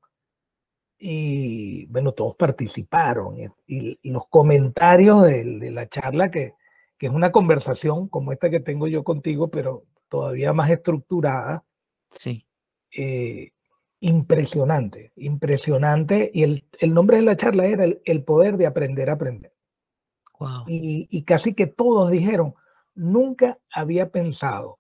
Y 0.98 1.86
bueno, 1.86 2.12
todos 2.12 2.36
participaron. 2.36 3.38
Y, 3.66 3.98
los 4.10 4.28
comentarios 4.28 5.22
de, 5.22 5.70
la 5.70 5.88
charla, 5.88 6.30
que, 6.30 6.52
que, 6.98 7.06
es 7.06 7.12
una 7.12 7.32
conversación 7.32 8.08
como 8.08 8.32
esta 8.32 8.50
que 8.50 8.60
tengo 8.60 8.86
yo 8.86 9.02
contigo, 9.02 9.50
pero 9.50 9.84
todavía 10.08 10.52
más 10.52 10.70
estructurada. 10.70 11.64
Sí. 12.10 12.46
Eh, 12.94 13.52
impresionante, 14.00 15.12
impresionante. 15.16 16.30
Y 16.34 16.42
el, 16.42 16.64
el, 16.80 16.92
nombre 16.92 17.16
de 17.16 17.22
la 17.22 17.36
charla 17.36 17.64
era 17.64 17.86
el, 18.04 18.24
poder 18.24 18.58
de 18.58 18.66
aprender 18.66 19.08
a 19.08 19.14
aprender. 19.14 19.54
Wow. 20.38 20.64
Y, 20.66 21.08
y 21.10 21.22
casi 21.22 21.54
que 21.54 21.66
todos 21.66 22.10
dijeron, 22.10 22.54
nunca 22.94 23.58
había 23.72 24.10
pensado 24.10 24.78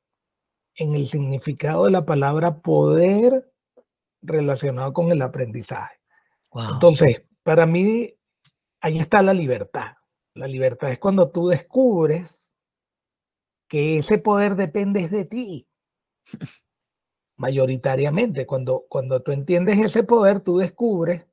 en 0.74 0.94
el 0.94 1.08
significado 1.08 1.84
de 1.84 1.90
la 1.90 2.04
palabra 2.04 2.58
poder 2.58 3.50
relacionado 4.22 4.92
con 4.92 5.10
el 5.12 5.22
aprendizaje. 5.22 5.96
Entonces, 6.72 7.22
para 7.42 7.66
mí, 7.66 8.14
ahí 8.80 8.98
está 8.98 9.22
la 9.22 9.34
libertad. 9.34 9.94
La 10.34 10.46
libertad 10.46 10.90
es 10.90 10.98
cuando 10.98 11.30
tú 11.30 11.48
descubres 11.48 12.52
que 13.68 13.98
ese 13.98 14.18
poder 14.18 14.56
depende 14.56 15.08
de 15.08 15.24
ti. 15.24 15.68
Mayoritariamente, 17.36 18.46
cuando, 18.46 18.84
cuando 18.88 19.22
tú 19.22 19.32
entiendes 19.32 19.78
ese 19.78 20.02
poder, 20.02 20.40
tú 20.40 20.58
descubres 20.58 21.26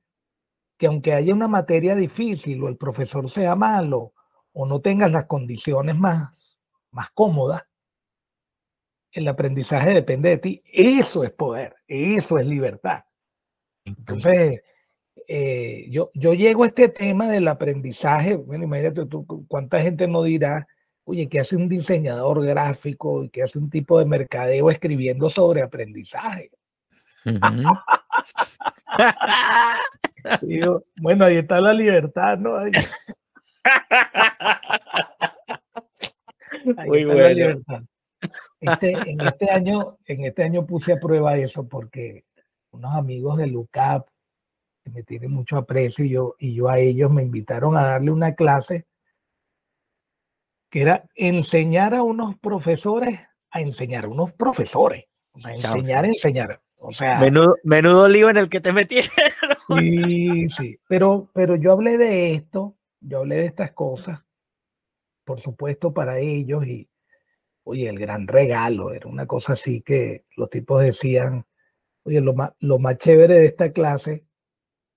que 0.77 0.87
aunque 0.87 1.13
haya 1.13 1.33
una 1.33 1.47
materia 1.47 1.95
difícil 1.95 2.63
o 2.63 2.67
el 2.67 2.77
profesor 2.77 3.29
sea 3.29 3.55
malo 3.55 4.13
o 4.53 4.65
no 4.65 4.79
tengas 4.79 5.11
las 5.11 5.25
condiciones 5.25 5.95
más, 5.95 6.56
más 6.97 7.11
cómodas, 7.11 7.63
el 9.11 9.27
aprendizaje 9.27 9.93
depende 9.93 10.29
de 10.29 10.37
ti. 10.39 10.63
Eso 10.65 11.23
es 11.23 11.31
poder, 11.31 11.75
eso 11.87 12.39
es 12.39 12.47
libertad. 12.47 13.03
Entonces, 13.85 14.63
eh, 15.27 15.85
yo, 15.89 16.09
yo 16.15 16.33
llego 16.33 16.63
a 16.63 16.67
este 16.67 16.89
tema 16.89 17.29
del 17.29 17.47
aprendizaje, 17.47 18.35
bueno, 18.35 18.63
imagínate 18.63 19.05
tú, 19.05 19.27
cuánta 19.47 19.79
gente 19.79 20.07
no 20.07 20.23
dirá, 20.23 20.67
oye, 21.03 21.29
¿qué 21.29 21.39
hace 21.39 21.55
un 21.55 21.69
diseñador 21.69 22.43
gráfico 22.43 23.23
y 23.23 23.29
qué 23.29 23.43
hace 23.43 23.59
un 23.59 23.69
tipo 23.69 23.99
de 23.99 24.05
mercadeo 24.05 24.71
escribiendo 24.71 25.29
sobre 25.29 25.61
aprendizaje? 25.61 26.49
bueno, 31.01 31.25
ahí 31.25 31.37
está 31.37 31.61
la 31.61 31.73
libertad, 31.73 32.39
¿no? 32.39 32.57
Muy 36.85 37.05
bueno. 37.05 37.61
Este, 38.59 38.91
en, 38.91 39.21
este 39.21 39.51
año, 39.51 39.97
en 40.05 40.25
este 40.25 40.43
año 40.43 40.65
puse 40.65 40.93
a 40.93 40.99
prueba 40.99 41.37
eso 41.37 41.67
porque 41.67 42.25
unos 42.71 42.95
amigos 42.95 43.37
de 43.37 43.47
LUCAP 43.47 44.07
que 44.83 44.89
me 44.89 45.03
tienen 45.03 45.31
mucho 45.31 45.57
aprecio 45.57 46.05
y 46.05 46.09
yo, 46.09 46.35
y 46.39 46.55
yo 46.55 46.67
a 46.67 46.79
ellos 46.79 47.11
me 47.11 47.21
invitaron 47.21 47.77
a 47.77 47.85
darle 47.85 48.11
una 48.11 48.33
clase 48.33 48.85
que 50.69 50.81
era 50.81 51.05
enseñar 51.15 51.93
a 51.93 52.03
unos 52.03 52.37
profesores 52.39 53.19
a 53.51 53.61
enseñar 53.61 54.05
a 54.05 54.09
unos 54.09 54.33
profesores. 54.33 55.05
a 55.43 55.53
enseñar 55.53 56.05
a 56.05 56.07
enseñar. 56.07 56.61
O 56.79 56.91
sea, 56.93 57.17
menudo, 57.19 57.55
menudo 57.63 58.07
lío 58.07 58.29
en 58.29 58.37
el 58.37 58.49
que 58.49 58.59
te 58.59 58.71
metieron. 58.71 59.11
Sí, 59.79 60.47
sí, 60.49 60.79
pero, 60.87 61.29
pero 61.33 61.55
yo 61.55 61.73
hablé 61.73 61.97
de 61.97 62.33
esto, 62.33 62.75
yo 63.01 63.19
hablé 63.19 63.37
de 63.37 63.45
estas 63.47 63.71
cosas, 63.71 64.21
por 65.27 65.41
supuesto, 65.41 65.93
para 65.93 66.19
ellos 66.19 66.65
y, 66.65 66.89
oye, 67.63 67.89
el 67.89 67.99
gran 67.99 68.27
regalo, 68.27 68.93
era 68.93 69.09
una 69.09 69.27
cosa 69.27 69.53
así 69.53 69.81
que 69.81 70.25
los 70.37 70.49
tipos 70.49 70.81
decían, 70.81 71.45
oye, 72.03 72.21
lo 72.21 72.33
más, 72.33 72.53
lo 72.59 72.79
más 72.79 72.97
chévere 72.97 73.35
de 73.35 73.45
esta 73.45 73.73
clase 73.73 74.25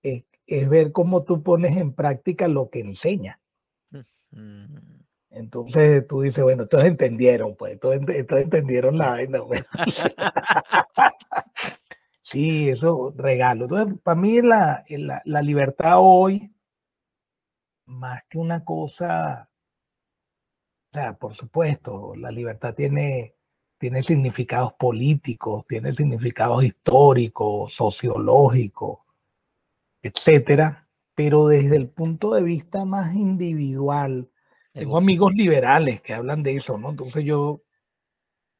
es, 0.01 0.23
ver 0.69 0.93
cómo 0.93 1.23
tú 1.23 1.43
pones 1.43 1.75
en 1.75 1.93
práctica 1.93 2.47
lo 2.47 2.69
que 2.69 2.79
enseñas. 2.79 3.37
Entonces 5.29 6.07
tú 6.07 6.21
dices, 6.21 6.43
bueno, 6.43 6.67
todos 6.67 6.85
entendieron, 6.85 7.55
pues, 7.57 7.77
todos, 7.79 7.95
entendieron 7.95 8.97
la 8.97 9.11
vaina. 9.11 9.43
Pues. 9.45 9.65
sí, 12.21 12.69
eso, 12.69 13.13
regalo. 13.17 13.65
Entonces, 13.65 13.99
para 14.01 14.19
mí 14.19 14.41
la, 14.41 14.85
la, 14.87 15.21
la 15.25 15.41
libertad 15.41 15.95
hoy, 15.99 16.53
más 17.85 18.23
que 18.29 18.37
una 18.37 18.63
cosa 18.63 19.50
o 20.91 20.93
sea, 20.93 21.13
por 21.17 21.35
supuesto, 21.35 22.15
la 22.15 22.31
libertad 22.31 22.73
tiene, 22.75 23.35
tiene 23.77 24.03
significados 24.03 24.73
políticos, 24.73 25.65
tiene 25.67 25.93
significados 25.93 26.63
históricos, 26.63 27.73
sociológicos, 27.73 28.99
etcétera, 30.01 30.87
pero 31.15 31.47
desde 31.47 31.77
el 31.77 31.89
punto 31.89 32.33
de 32.33 32.43
vista 32.43 32.85
más 32.85 33.15
individual, 33.15 34.29
tengo 34.73 34.97
amigos 34.97 35.33
liberales 35.33 36.01
que 36.01 36.13
hablan 36.13 36.43
de 36.43 36.55
eso, 36.55 36.77
¿no? 36.77 36.89
Entonces 36.91 37.23
yo, 37.25 37.61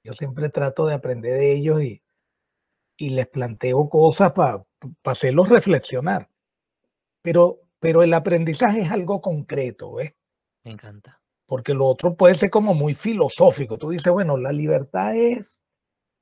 yo 0.04 0.14
siempre 0.14 0.50
trato 0.50 0.86
de 0.86 0.96
aprender 0.96 1.34
de 1.34 1.54
ellos 1.54 1.82
y, 1.84 2.04
y 2.98 3.10
les 3.12 3.28
planteo 3.28 3.90
cosas 3.90 4.34
para 4.34 4.66
hacerlos 5.06 5.50
reflexionar. 5.50 6.30
pero, 7.22 7.62
pero 7.80 8.04
el 8.04 8.14
aprendizaje 8.14 8.82
es 8.82 8.92
algo 8.92 9.22
concreto, 9.22 9.94
¿ves? 9.96 10.14
Me 10.64 10.72
encanta. 10.72 11.21
Porque 11.52 11.74
lo 11.74 11.86
otro 11.86 12.16
puede 12.16 12.36
ser 12.36 12.50
como 12.50 12.74
muy 12.74 12.96
filosófico. 12.96 13.78
Tú 13.78 13.90
dices, 13.90 14.10
bueno, 14.14 14.38
la 14.38 14.54
libertad 14.54 15.18
es 15.18 15.58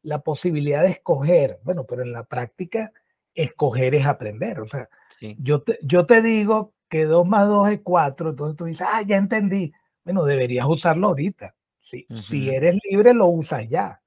la 0.02 0.22
posibilidad 0.22 0.82
de 0.82 0.90
escoger. 0.90 1.60
Bueno, 1.62 1.86
pero 1.88 2.02
en 2.02 2.12
la 2.12 2.24
práctica, 2.24 2.92
escoger 3.36 3.94
es 3.94 4.08
aprender. 4.08 4.60
O 4.60 4.66
sea, 4.66 4.90
yo, 5.38 5.62
te, 5.62 5.78
yo 5.84 6.08
te 6.08 6.24
digo 6.24 6.74
que 6.90 7.06
2 7.06 7.28
más 7.28 7.48
2 7.48 7.70
es 7.70 7.82
4, 7.84 8.32
entonces 8.32 8.58
tú 8.58 8.66
dices, 8.66 8.88
ah, 8.92 9.04
ya 9.04 9.18
entendí. 9.18 9.72
Bueno, 10.04 10.26
deberías 10.26 10.66
usarlo 10.68 11.10
ahorita. 11.10 11.54
Si, 11.80 12.08
si 12.10 12.50
eres 12.50 12.80
libre, 12.90 13.14
lo 13.14 13.28
usas 13.28 13.70
ya. 13.70 14.02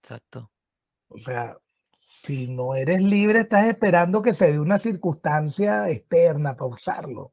Exacto. 0.00 0.48
O 1.08 1.18
sea, 1.18 1.58
si 2.22 2.46
no 2.46 2.76
eres 2.76 3.02
libre, 3.02 3.40
estás 3.40 3.66
esperando 3.66 4.22
que 4.22 4.32
se 4.32 4.52
dé 4.52 4.60
una 4.60 4.78
circunstancia 4.78 5.90
externa 5.90 6.54
para 6.54 6.70
usarlo. 6.70 7.32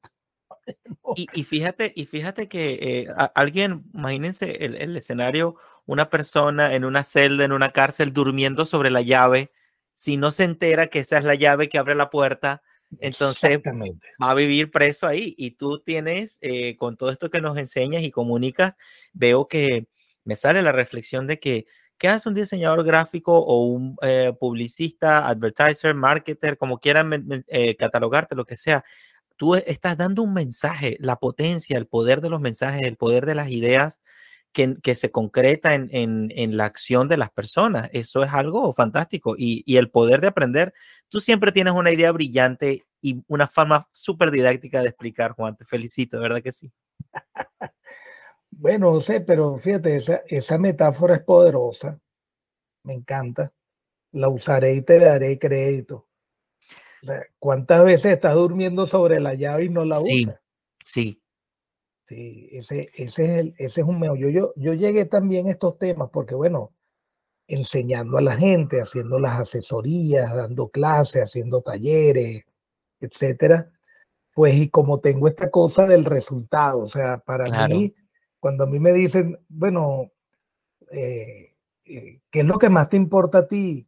Y, 1.33 1.43
fíjate, 1.43 1.91
y 1.93 2.05
fíjate 2.05 2.47
que 2.47 2.79
eh, 2.81 3.07
alguien, 3.35 3.83
imagínense 3.93 4.63
el, 4.65 4.75
el, 4.75 4.95
escenario, 4.95 5.57
una 5.85 6.09
persona 6.09 6.73
en 6.73 6.85
una 6.85 7.03
celda, 7.03 7.43
en 7.43 7.51
una 7.51 7.71
cárcel, 7.71 8.13
durmiendo 8.13 8.65
sobre 8.65 8.89
la 8.89 9.01
llave, 9.01 9.51
si 9.91 10.15
no 10.15 10.31
se 10.31 10.45
entera 10.45 10.87
que 10.87 10.99
esa 10.99 11.17
es 11.17 11.25
la 11.25 11.35
llave 11.35 11.67
que 11.67 11.77
abre 11.77 11.95
la 11.95 12.09
puerta, 12.09 12.61
entonces 12.99 13.59
va 14.21 14.31
a 14.31 14.35
vivir 14.35 14.71
preso 14.71 15.07
ahí. 15.07 15.35
Y 15.37 15.51
tú 15.51 15.79
tienes, 15.79 16.37
eh, 16.41 16.75
con 16.77 16.97
todo 16.97 17.11
esto 17.11 17.29
que 17.29 17.41
nos 17.41 17.57
enseñas 17.57 18.03
y 18.03 18.11
comunicas, 18.11 18.73
veo 19.13 19.47
que 19.47 19.87
me 20.23 20.35
sale 20.35 20.61
la 20.61 20.71
reflexión 20.71 21.27
de 21.27 21.39
que 21.39 21.65
¿qué 21.97 22.07
hace 22.07 22.29
un 22.29 22.35
diseñador 22.35 22.83
gráfico 22.83 23.37
o 23.37 23.65
un 23.65 23.95
eh, 24.01 24.33
publicista, 24.39 25.27
advertiser, 25.27 25.93
marketer, 25.93 26.57
como 26.57 26.79
quieran 26.79 27.43
eh, 27.47 27.75
catalogarte, 27.75 28.35
lo 28.35 28.45
que 28.45 28.57
sea? 28.57 28.83
Tú 29.41 29.55
estás 29.55 29.97
dando 29.97 30.21
un 30.21 30.35
mensaje, 30.35 30.97
la 30.99 31.15
potencia, 31.15 31.75
el 31.75 31.87
poder 31.87 32.21
de 32.21 32.29
los 32.29 32.39
mensajes, 32.39 32.83
el 32.83 32.95
poder 32.95 33.25
de 33.25 33.33
las 33.33 33.49
ideas 33.49 33.99
que, 34.53 34.93
se 34.93 35.09
concreta 35.09 35.73
en, 35.73 36.57
la 36.57 36.65
acción 36.65 37.07
de 37.07 37.17
las 37.17 37.31
personas. 37.31 37.89
Eso 37.91 38.23
es 38.23 38.31
algo 38.31 38.71
fantástico. 38.71 39.33
Y, 39.35 39.77
el 39.77 39.89
poder 39.89 40.21
de 40.21 40.27
aprender, 40.27 40.75
tú 41.09 41.19
siempre 41.19 41.51
tienes 41.51 41.73
una 41.73 41.89
idea 41.89 42.11
brillante 42.11 42.85
y 43.01 43.23
una 43.27 43.47
forma 43.47 43.87
súper 43.89 44.29
didáctica 44.29 44.83
de 44.83 44.89
explicar, 44.89 45.31
Juan. 45.31 45.57
Te 45.57 45.65
felicito, 45.65 46.19
¿verdad 46.19 46.43
que 46.43 46.51
sí? 46.51 46.71
Bueno, 48.51 48.91
no 48.91 49.01
sé, 49.01 49.21
pero 49.21 49.57
fíjate, 49.57 50.03
esa 50.27 50.57
metáfora 50.59 51.15
es 51.15 51.23
poderosa. 51.23 51.99
Me 52.83 52.93
encanta. 52.93 53.51
La 54.11 54.29
usaré 54.29 54.75
y 54.75 54.83
te 54.83 54.99
daré 54.99 55.39
crédito. 55.39 56.10
¿Cuántas 57.39 57.83
veces 57.83 58.13
estás 58.13 58.35
durmiendo 58.35 58.85
sobre 58.85 59.19
la 59.19 59.33
llave 59.33 59.65
y 59.65 59.69
no 59.69 59.85
la 59.85 59.99
sí, 59.99 60.23
usas? 60.25 60.41
Sí. 60.83 61.21
Sí, 62.07 62.49
ese, 62.51 62.89
ese, 62.95 63.23
es 63.23 63.39
el, 63.39 63.55
ese 63.57 63.81
es 63.81 63.87
un 63.87 63.99
meollo. 63.99 64.29
Yo, 64.29 64.53
yo 64.57 64.73
llegué 64.73 65.05
también 65.05 65.47
a 65.47 65.51
estos 65.51 65.77
temas 65.77 66.09
porque, 66.11 66.35
bueno, 66.35 66.73
enseñando 67.47 68.17
a 68.17 68.21
la 68.21 68.35
gente, 68.35 68.81
haciendo 68.81 69.19
las 69.19 69.39
asesorías, 69.39 70.33
dando 70.35 70.69
clases, 70.69 71.23
haciendo 71.23 71.61
talleres, 71.61 72.45
etcétera, 72.99 73.71
pues 74.33 74.55
y 74.55 74.69
como 74.69 74.99
tengo 74.99 75.27
esta 75.27 75.49
cosa 75.49 75.85
del 75.85 76.05
resultado, 76.05 76.79
o 76.79 76.87
sea, 76.87 77.17
para 77.17 77.67
mí 77.67 77.93
cuando 78.39 78.63
a 78.63 78.67
mí 78.67 78.79
me 78.79 78.91
dicen, 78.91 79.39
bueno, 79.49 80.11
eh, 80.91 81.53
eh, 81.85 82.21
¿qué 82.29 82.39
es 82.39 82.45
lo 82.45 82.57
que 82.57 82.69
más 82.69 82.89
te 82.89 82.97
importa 82.97 83.39
a 83.39 83.47
ti? 83.47 83.87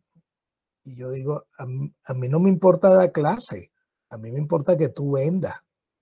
Y 0.85 0.95
yo 0.95 1.11
digo, 1.11 1.45
a 1.57 1.65
mí, 1.65 2.29
no 2.29 2.39
me 2.39 2.49
importa 2.49 2.89
dar 2.89 3.11
clase, 3.11 3.71
a 4.09 4.17
mí 4.17 4.31
me 4.31 4.39
importa 4.39 4.77
que 4.77 4.89
tú 4.89 5.13
vendas, 5.13 5.55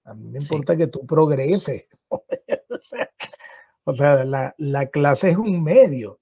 a 0.03 0.13
mí 0.13 0.27
me 0.27 0.39
importa 0.39 0.75
que 0.75 0.87
tú 0.87 1.05
progreses. 1.05 1.87
o 3.83 3.95
sea, 3.95 4.23
la, 4.23 4.55
la, 4.57 4.87
clase 4.87 5.29
es 5.29 5.37
un 5.37 5.63
medio. 5.63 6.19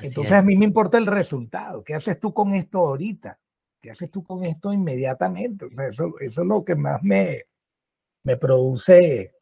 Entonces 0.00 0.32
a 0.32 0.42
mí 0.42 0.56
me 0.56 0.64
importa 0.64 0.98
el 0.98 1.06
resultado. 1.06 1.84
¿Qué 1.84 1.94
haces 1.94 2.18
tú 2.18 2.34
con 2.34 2.52
esto 2.54 2.78
ahorita? 2.78 3.38
¿Qué 3.80 3.92
haces 3.92 4.10
tú 4.10 4.24
con 4.24 4.44
esto 4.44 4.72
inmediatamente? 4.72 5.66
O 5.66 5.70
sea, 5.70 5.86
eso, 5.86 6.14
eso 6.18 6.42
es 6.42 6.48
lo 6.48 6.64
que 6.64 6.74
más 6.74 7.00
me, 7.02 7.44
me 8.24 8.36
produce 8.36 9.34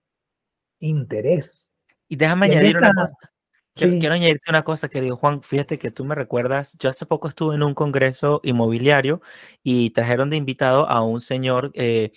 interés. 0.80 1.66
Y 2.08 2.16
déjame 2.16 2.46
añadir 2.46 2.76
una 2.76 2.92
cosa. 2.92 3.31
Quiero, 3.74 4.12
añadirte 4.14 4.50
una 4.50 4.64
cosa, 4.64 4.88
querido 4.88 5.16
Juan. 5.16 5.42
Fíjate 5.42 5.78
que 5.78 5.90
tú 5.90 6.04
me 6.04 6.14
recuerdas, 6.14 6.76
yo 6.78 6.90
hace 6.90 7.06
poco 7.06 7.28
estuve 7.28 7.54
en 7.54 7.62
un 7.62 7.72
congreso 7.72 8.40
inmobiliario 8.44 9.22
y 9.62 9.90
trajeron 9.90 10.28
de 10.28 10.36
invitado 10.36 10.86
a 10.88 11.02
un 11.02 11.22
señor 11.22 11.70
eh, 11.74 12.12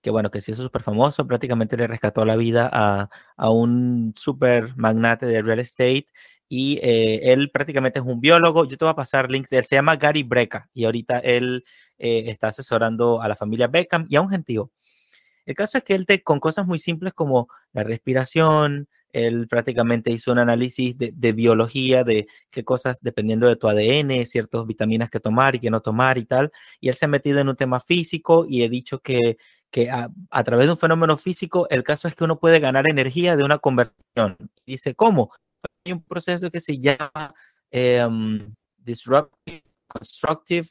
que, 0.00 0.10
bueno, 0.10 0.30
que 0.30 0.40
se 0.40 0.52
hizo 0.52 0.62
súper 0.62 0.82
famoso, 0.82 1.26
prácticamente 1.26 1.76
le 1.76 1.86
rescató 1.86 2.24
la 2.24 2.36
vida 2.36 2.70
a, 2.72 3.10
a 3.36 3.50
un 3.50 4.14
súper 4.16 4.74
magnate 4.76 5.26
de 5.26 5.42
real 5.42 5.60
estate 5.60 6.06
y 6.48 6.78
eh, 6.82 7.32
él 7.32 7.50
prácticamente 7.50 7.98
es 8.00 8.06
un 8.06 8.20
biólogo. 8.20 8.64
Yo 8.66 8.78
te 8.78 8.84
voy 8.86 8.92
a 8.92 8.96
pasar 8.96 9.30
links 9.30 9.50
de 9.50 9.58
él, 9.58 9.64
se 9.66 9.76
llama 9.76 9.96
Gary 9.96 10.22
Breca 10.22 10.70
y 10.72 10.86
ahorita 10.86 11.18
él 11.18 11.64
eh, 11.98 12.24
está 12.28 12.48
asesorando 12.48 13.20
a 13.20 13.28
la 13.28 13.36
familia 13.36 13.68
Beckham 13.68 14.06
y 14.08 14.16
a 14.16 14.22
un 14.22 14.30
gentío. 14.30 14.70
El 15.46 15.54
caso 15.54 15.78
es 15.78 15.84
que 15.84 15.94
él 15.94 16.06
te, 16.06 16.22
con 16.22 16.40
cosas 16.40 16.66
muy 16.66 16.78
simples 16.78 17.12
como 17.12 17.48
la 17.72 17.84
respiración, 17.84 18.88
él 19.14 19.46
prácticamente 19.46 20.10
hizo 20.10 20.32
un 20.32 20.40
análisis 20.40 20.98
de, 20.98 21.32
biología, 21.32 22.02
de 22.02 22.26
qué 22.50 22.64
cosas, 22.64 22.98
dependiendo 23.00 23.46
de 23.46 23.54
tu 23.54 23.68
ADN, 23.68 24.26
ciertas 24.26 24.66
vitaminas 24.66 25.08
que 25.08 25.20
tomar 25.20 25.54
y 25.54 25.60
que 25.60 25.70
no 25.70 25.80
tomar 25.80 26.18
y 26.18 26.24
tal. 26.24 26.50
Y 26.80 26.88
él 26.88 26.96
se 26.96 27.04
ha 27.04 27.08
metido 27.08 27.38
en 27.38 27.48
un 27.48 27.54
tema 27.54 27.78
físico 27.78 28.44
y 28.48 28.64
he 28.64 28.68
dicho 28.68 28.98
que, 28.98 29.38
que 29.70 29.88
a, 29.88 30.10
través 30.44 30.66
de 30.66 30.72
un 30.72 30.78
fenómeno 30.78 31.16
físico, 31.16 31.68
el 31.70 31.84
caso 31.84 32.08
es 32.08 32.16
que 32.16 32.24
uno 32.24 32.40
puede 32.40 32.58
ganar 32.58 32.90
energía 32.90 33.36
de 33.36 33.44
una 33.44 33.58
conversión. 33.58 34.36
Dice, 34.66 34.96
¿cómo? 34.96 35.32
Hay 35.86 35.92
un 35.92 36.02
proceso 36.02 36.50
que 36.50 36.58
se 36.58 36.76
llama 36.78 37.32
em, 37.70 38.52
disruptive, 38.78 39.62
constructive, 39.86 40.66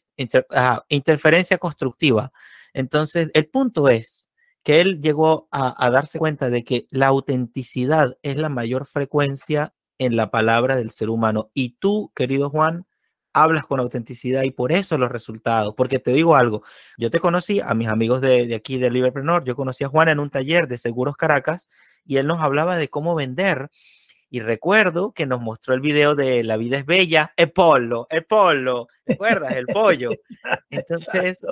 interferencia 0.90 1.58
constructiva. 1.58 2.34
Entonces, 2.74 3.30
el 3.34 3.48
punto 3.48 3.88
es, 3.88 4.30
que 4.64 4.80
él 4.80 5.02
llegó 5.02 5.48
a, 5.52 5.90
darse 5.90 6.18
cuenta 6.18 6.50
de 6.50 6.64
que 6.64 6.88
la 6.90 7.08
autenticidad 7.08 8.18
es 8.24 8.38
la 8.38 8.50
mayor 8.50 8.86
frecuencia 8.86 9.74
en 9.98 10.16
la 10.16 10.32
palabra 10.32 10.76
del 10.78 10.90
ser 10.90 11.10
humano. 11.10 11.52
Y 11.54 11.76
tú, 11.80 12.12
querido 12.16 12.50
Juan, 12.50 12.88
hablas 13.34 13.66
con 13.66 13.80
autenticidad 13.80 14.44
y 14.44 14.52
por 14.52 14.72
eso 14.72 14.98
los 14.98 15.12
resultados. 15.12 15.74
Porque 15.76 16.00
te 16.00 16.12
digo 16.14 16.36
algo, 16.36 16.64
yo 16.98 17.12
te 17.12 17.20
conocí 17.20 17.60
a 17.60 17.74
mis 17.74 17.90
amigos 17.90 18.22
de, 18.22 18.48
de 18.48 18.56
aquí 18.56 18.78
de 18.78 18.90
Liverpool 18.90 19.44
yo 19.44 19.56
conocí 19.56 19.84
a 19.84 19.90
Juan 19.90 20.10
en 20.10 20.20
un 20.20 20.30
taller 20.30 20.68
de 20.68 20.78
Seguros 20.78 21.18
Caracas 21.18 21.70
y 22.06 22.18
él 22.18 22.28
nos 22.28 22.42
hablaba 22.42 22.78
de 22.78 22.90
cómo 22.90 23.16
vender. 23.16 23.70
Y 24.30 24.40
recuerdo 24.40 25.12
que 25.12 25.28
nos 25.28 25.42
mostró 25.42 25.76
el 25.76 25.82
video 25.82 26.16
de 26.16 26.44
La 26.44 26.58
vida 26.58 26.78
es 26.78 26.86
bella, 26.86 27.34
el 27.36 27.52
polo, 27.52 28.08
el 28.10 28.26
polo, 28.26 28.88
¿recuerdas? 29.06 29.52
El 29.52 29.68
pollo. 29.68 30.10
Entonces, 30.72 31.46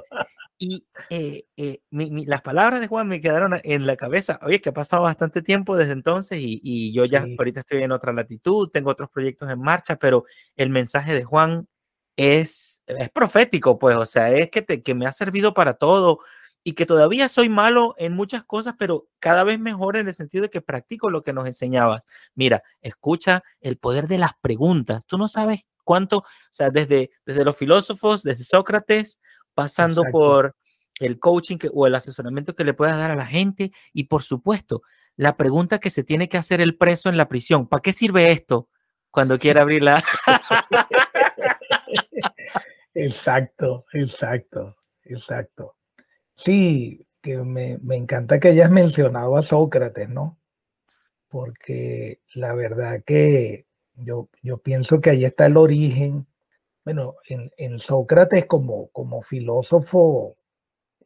y 0.61 0.85
eh, 1.09 1.47
eh, 1.57 1.81
las 1.89 2.43
palabras 2.43 2.79
de 2.79 2.87
Juan 2.87 3.07
me 3.07 3.19
quedaron 3.19 3.59
en 3.63 3.87
la 3.87 3.95
cabeza. 3.95 4.39
Oye, 4.43 4.61
que 4.61 4.69
ha 4.69 4.73
pasado 4.73 5.01
bastante 5.01 5.41
tiempo 5.41 5.75
desde 5.75 5.93
entonces 5.93 6.37
y, 6.39 6.93
yo 6.93 7.05
ya 7.05 7.25
ahorita 7.37 7.61
estoy 7.61 7.81
en 7.81 7.91
otra 7.91 8.13
latitud, 8.13 8.69
tengo 8.69 8.91
otros 8.91 9.09
proyectos 9.09 9.49
en 9.49 9.59
marcha, 9.59 9.95
pero 9.95 10.25
el 10.55 10.69
mensaje 10.69 11.15
de 11.15 11.23
Juan 11.23 11.67
es, 12.15 12.83
es 12.85 13.09
profético, 13.09 13.79
pues, 13.79 13.97
o 13.97 14.05
sea, 14.05 14.29
es 14.29 14.51
que, 14.51 14.61
te, 14.61 14.83
que 14.83 14.93
me 14.93 15.07
ha 15.07 15.11
servido 15.11 15.55
para 15.55 15.73
todo 15.73 16.19
y 16.63 16.73
que 16.73 16.85
todavía 16.85 17.27
soy 17.27 17.49
malo 17.49 17.95
en 17.97 18.13
muchas 18.13 18.43
cosas, 18.43 18.75
pero 18.77 19.07
cada 19.19 19.43
vez 19.43 19.59
mejor 19.59 19.97
en 19.97 20.07
el 20.07 20.13
sentido 20.13 20.43
de 20.43 20.51
que 20.51 20.61
practico 20.61 21.09
lo 21.09 21.23
que 21.23 21.33
nos 21.33 21.47
enseñabas. 21.47 22.05
Mira, 22.35 22.61
escucha 22.81 23.43
el 23.61 23.77
poder 23.77 24.07
de 24.07 24.19
las 24.19 24.33
preguntas. 24.41 25.03
Tú 25.07 25.17
no 25.17 25.27
sabes 25.27 25.61
cuánto, 25.83 26.19
o 26.19 26.25
sea, 26.51 26.69
desde, 26.69 27.09
desde 27.25 27.45
los 27.45 27.57
filósofos, 27.57 28.21
desde 28.21 28.43
Sócrates, 28.43 29.19
pasando 29.53 30.03
por 30.11 30.55
el 30.99 31.19
coaching 31.19 31.57
o 31.73 31.87
el 31.87 31.95
asesoramiento 31.95 32.55
que 32.55 32.63
le 32.63 32.73
puedas 32.73 32.97
dar 32.97 33.11
a 33.11 33.15
la 33.15 33.25
gente 33.25 33.71
y 33.93 34.05
por 34.05 34.23
supuesto 34.23 34.83
la 35.15 35.35
pregunta 35.35 35.79
que 35.79 35.89
se 35.89 36.03
tiene 36.03 36.29
que 36.29 36.37
hacer 36.37 36.61
el 36.61 36.77
preso 36.77 37.09
en 37.09 37.17
la 37.17 37.27
prisión, 37.27 37.67
¿para 37.67 37.81
qué 37.81 37.93
sirve 37.93 38.31
esto 38.31 38.69
cuando 39.09 39.37
quiera 39.37 39.61
abrirla? 39.63 40.03
exacto, 42.93 43.85
exacto, 43.93 44.77
exacto. 45.03 45.75
Sí, 46.35 47.05
que 47.21 47.37
me, 47.37 47.77
me 47.79 47.97
encanta 47.97 48.39
que 48.39 48.49
hayas 48.49 48.71
mencionado 48.71 49.37
a 49.37 49.43
Sócrates, 49.43 50.09
¿no? 50.09 50.39
Porque 51.27 52.21
la 52.33 52.53
verdad 52.53 53.03
que 53.05 53.67
yo, 53.95 54.29
yo 54.41 54.57
pienso 54.57 55.01
que 55.01 55.11
ahí 55.11 55.25
está 55.25 55.45
el 55.45 55.57
origen 55.57 56.25
bueno, 56.83 57.15
en, 57.25 57.79
Sócrates 57.79 58.45
como, 58.45 58.89
como 58.89 59.21
filósofo 59.21 60.37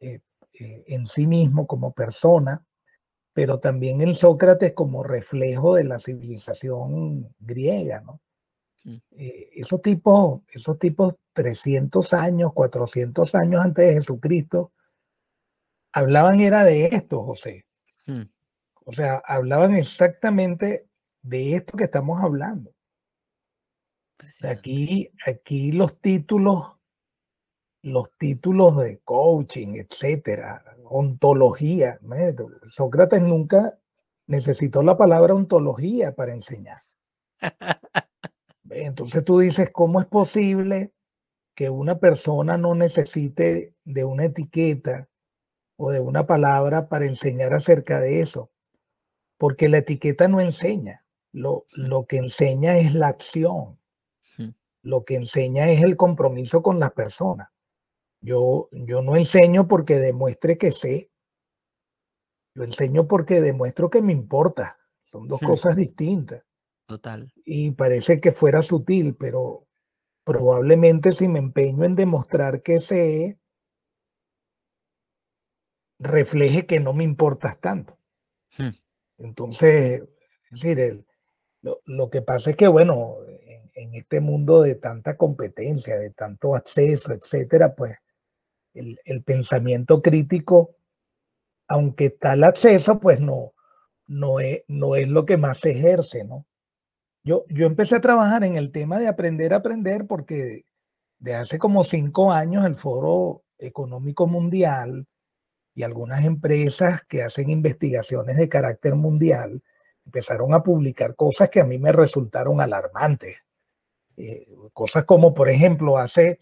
eh, 0.00 0.20
eh, 0.54 0.84
en 0.86 1.06
sí 1.06 1.26
mismo, 1.26 1.66
como 1.66 1.92
persona, 1.92 2.64
pero 3.32 3.60
también 3.60 4.00
en 4.00 4.14
Sócrates 4.14 4.72
como 4.72 5.02
reflejo 5.02 5.74
de 5.74 5.84
la 5.84 5.98
civilización 5.98 7.34
griega, 7.38 8.00
¿no? 8.00 8.20
Eh, 9.10 9.50
esos 9.54 9.82
tipos, 9.82 10.42
esos 10.48 10.78
tipos 10.78 11.14
300 11.32 12.12
años, 12.14 12.52
400 12.54 13.34
años 13.34 13.60
antes 13.64 13.86
de 13.86 13.94
Jesucristo, 13.94 14.72
hablaban 15.92 16.40
era 16.40 16.64
de 16.64 16.86
esto, 16.86 17.24
José. 17.24 17.66
O 18.84 18.92
sea, 18.92 19.20
hablaban 19.26 19.74
exactamente 19.74 20.86
de 21.22 21.56
esto 21.56 21.76
que 21.76 21.84
estamos 21.84 22.22
hablando. 22.22 22.75
Aquí, 24.42 25.10
aquí 25.26 25.72
los 25.72 26.00
títulos, 26.00 26.72
los 27.82 28.10
títulos 28.18 28.76
de 28.78 28.98
coaching, 29.04 29.74
etcétera, 29.74 30.64
ontología. 30.84 31.98
Sócrates 32.66 33.22
nunca 33.22 33.78
necesitó 34.26 34.82
la 34.82 34.96
palabra 34.96 35.34
ontología 35.34 36.14
para 36.14 36.32
enseñar. 36.32 36.82
Entonces 38.70 39.24
tú 39.24 39.38
dices, 39.38 39.70
¿cómo 39.70 40.00
es 40.00 40.06
posible 40.06 40.92
que 41.54 41.70
una 41.70 41.98
persona 41.98 42.58
no 42.58 42.74
necesite 42.74 43.74
de 43.84 44.04
una 44.04 44.24
etiqueta 44.24 45.08
o 45.76 45.90
de 45.90 46.00
una 46.00 46.26
palabra 46.26 46.88
para 46.88 47.06
enseñar 47.06 47.54
acerca 47.54 48.00
de 48.00 48.20
eso? 48.20 48.50
Porque 49.38 49.68
la 49.68 49.78
etiqueta 49.78 50.28
no 50.28 50.40
enseña, 50.40 51.04
lo, 51.32 51.66
lo 51.70 52.06
que 52.06 52.16
enseña 52.16 52.78
es 52.78 52.94
la 52.94 53.08
acción, 53.08 53.78
lo 54.86 55.04
que 55.04 55.16
enseña 55.16 55.68
es 55.70 55.82
el 55.82 55.96
compromiso 55.96 56.62
con 56.62 56.78
la 56.78 56.90
persona. 56.90 57.52
Yo, 58.20 58.68
yo 58.70 59.02
no 59.02 59.16
enseño 59.16 59.66
porque 59.66 59.96
demuestre 59.98 60.56
que 60.56 60.70
sé, 60.70 61.10
yo 62.54 62.62
enseño 62.62 63.08
porque 63.08 63.40
demuestro 63.40 63.90
que 63.90 64.00
me 64.00 64.12
importa. 64.12 64.78
Son 65.04 65.26
dos 65.26 65.40
cosas 65.40 65.74
distintas. 65.76 66.44
Total. 66.86 67.32
Y 67.44 67.72
parece 67.72 68.20
que 68.20 68.30
fuera 68.30 68.62
sutil, 68.62 69.16
pero 69.16 69.66
probablemente 70.24 71.10
si 71.10 71.26
me 71.26 71.40
empeño 71.40 71.84
en 71.84 71.96
demostrar 71.96 72.62
que 72.62 72.80
sé, 72.80 73.40
refleje 75.98 76.66
que 76.66 76.78
no 76.78 76.92
me 76.92 77.02
importas 77.02 77.60
tanto. 77.60 77.98
Hmm. 78.56 78.70
Entonces, 79.18 80.02
es 80.02 80.60
decir, 80.60 81.04
lo, 81.62 82.10
que 82.10 82.22
pasa 82.22 82.50
es 82.50 82.56
que, 82.56 82.68
bueno, 82.68 83.16
en, 83.76 83.94
este 83.94 84.20
mundo 84.20 84.62
de 84.62 84.74
tanta 84.74 85.16
competencia, 85.16 85.98
de 85.98 86.10
tanto 86.10 86.56
acceso, 86.56 87.12
etcétera, 87.12 87.74
pues 87.74 87.96
el, 88.74 89.22
pensamiento 89.24 90.02
crítico, 90.02 90.76
aunque 91.68 92.06
está 92.06 92.34
el 92.34 92.44
acceso, 92.44 93.00
pues 93.00 93.20
no, 93.20 93.52
no, 94.08 94.40
es, 94.40 94.62
no 94.68 94.96
es 94.96 95.08
lo 95.08 95.24
que 95.24 95.36
más 95.36 95.60
se 95.60 95.70
ejerce, 95.70 96.24
¿no? 96.24 96.46
Yo, 97.26 97.44
empecé 97.48 97.96
a 97.96 98.00
trabajar 98.00 98.44
en 98.44 98.56
el 98.56 98.70
tema 98.70 98.98
de 99.00 99.08
aprender 99.08 99.52
a 99.52 99.56
aprender 99.56 100.06
porque 100.06 100.64
de 101.18 101.34
hace 101.34 101.58
como 101.58 101.82
cinco 101.82 102.30
años 102.30 102.64
el 102.64 102.76
Foro 102.76 103.42
Económico 103.58 104.28
Mundial 104.28 105.08
y 105.74 105.82
algunas 105.82 106.24
empresas 106.24 107.02
que 107.08 107.24
hacen 107.24 107.50
investigaciones 107.50 108.36
de 108.36 108.48
carácter 108.48 108.94
mundial 108.94 109.60
empezaron 110.04 110.54
a 110.54 110.62
publicar 110.62 111.16
cosas 111.16 111.50
que 111.50 111.60
a 111.60 111.64
mí 111.64 111.78
me 111.78 111.90
resultaron 111.90 112.60
alarmantes. 112.60 113.38
Eh, 114.16 114.46
cosas 114.72 115.04
como, 115.04 115.34
por 115.34 115.50
ejemplo, 115.50 115.98
hace 115.98 116.40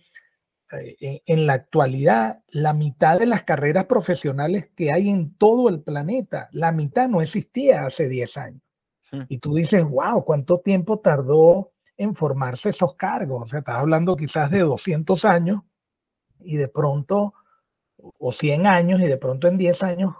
eh, 0.73 1.23
en 1.27 1.47
la 1.47 1.55
actualidad 1.55 2.43
la 2.49 2.73
mitad 2.73 3.19
de 3.19 3.27
las 3.27 3.45
carreras 3.45 3.87
profesionales 3.87 4.71
que 4.75 4.93
hay 4.93 5.09
en 5.09 5.35
todo 5.37 5.69
el 5.69 5.83
planeta, 5.83 6.49
la 6.53 6.73
mitad 6.73 7.09
no 7.09 7.21
existía 7.21 7.87
hace 7.87 8.09
10 8.09 8.37
años. 8.37 8.63
Y 9.29 9.39
tú 9.39 9.55
dices, 9.55 9.85
wow, 9.85 10.25
¿cuánto 10.25 10.59
tiempo 10.59 10.99
tardó 10.99 11.71
en 11.97 12.17
formarse 12.17 12.71
esos 12.71 12.97
cargos? 12.97 13.45
O 13.45 13.47
sea, 13.47 13.61
estás 13.61 13.77
hablando 13.77 14.17
quizás 14.17 14.51
de 14.51 14.61
200 14.61 15.25
años 15.25 15.63
y 16.41 16.57
de 16.57 16.67
pronto, 16.67 17.35
o 17.97 18.33
100 18.33 18.67
años, 18.67 19.01
y 19.01 19.07
de 19.07 19.17
pronto 19.17 19.47
en 19.47 19.57
10 19.57 19.85
años 19.85 20.15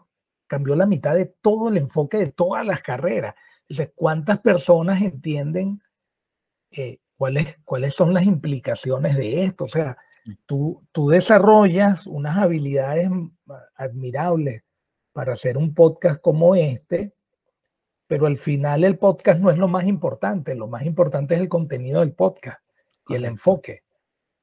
cambió 0.47 0.77
la 0.77 0.87
mitad 0.87 1.15
de 1.17 1.27
todo 1.27 1.71
el 1.71 1.77
enfoque 1.77 2.19
de 2.19 2.31
todas 2.31 2.65
las 2.65 2.83
carreras. 2.83 3.35
Entonces, 3.63 3.93
¿cuántas 3.97 4.39
personas 4.39 5.03
entienden 5.03 5.83
eh, 6.71 7.01
cuáles, 7.17 7.57
cuáles 7.65 7.95
son 7.95 8.15
las 8.15 8.25
implicaciones 8.25 9.17
de 9.17 9.45
esto? 9.45 9.65
O 9.65 9.69
sea, 9.69 9.97
mm. 10.25 10.33
tú, 10.47 10.87
tú 10.93 11.09
desarrollas 11.09 12.07
unas 12.07 12.37
habilidades 12.37 13.11
admirables 13.77 14.63
para 15.13 15.35
hacer 15.35 15.57
un 15.57 15.75
podcast 15.75 16.21
como 16.21 16.55
este, 16.55 17.15
pero 18.07 18.27
al 18.27 18.39
final 18.39 18.85
el 18.85 18.99
podcast 18.99 19.41
no 19.41 19.51
es 19.51 19.59
lo 19.59 19.69
más 19.69 19.87
importante, 19.87 20.55
lo 20.55 20.67
más 20.67 20.85
importante 20.85 21.35
es 21.35 21.41
el 21.41 21.49
contenido 21.49 22.01
del 22.01 22.13
podcast 22.13 22.61
y 23.09 23.15
el 23.15 23.25
enfoque. 23.25 23.83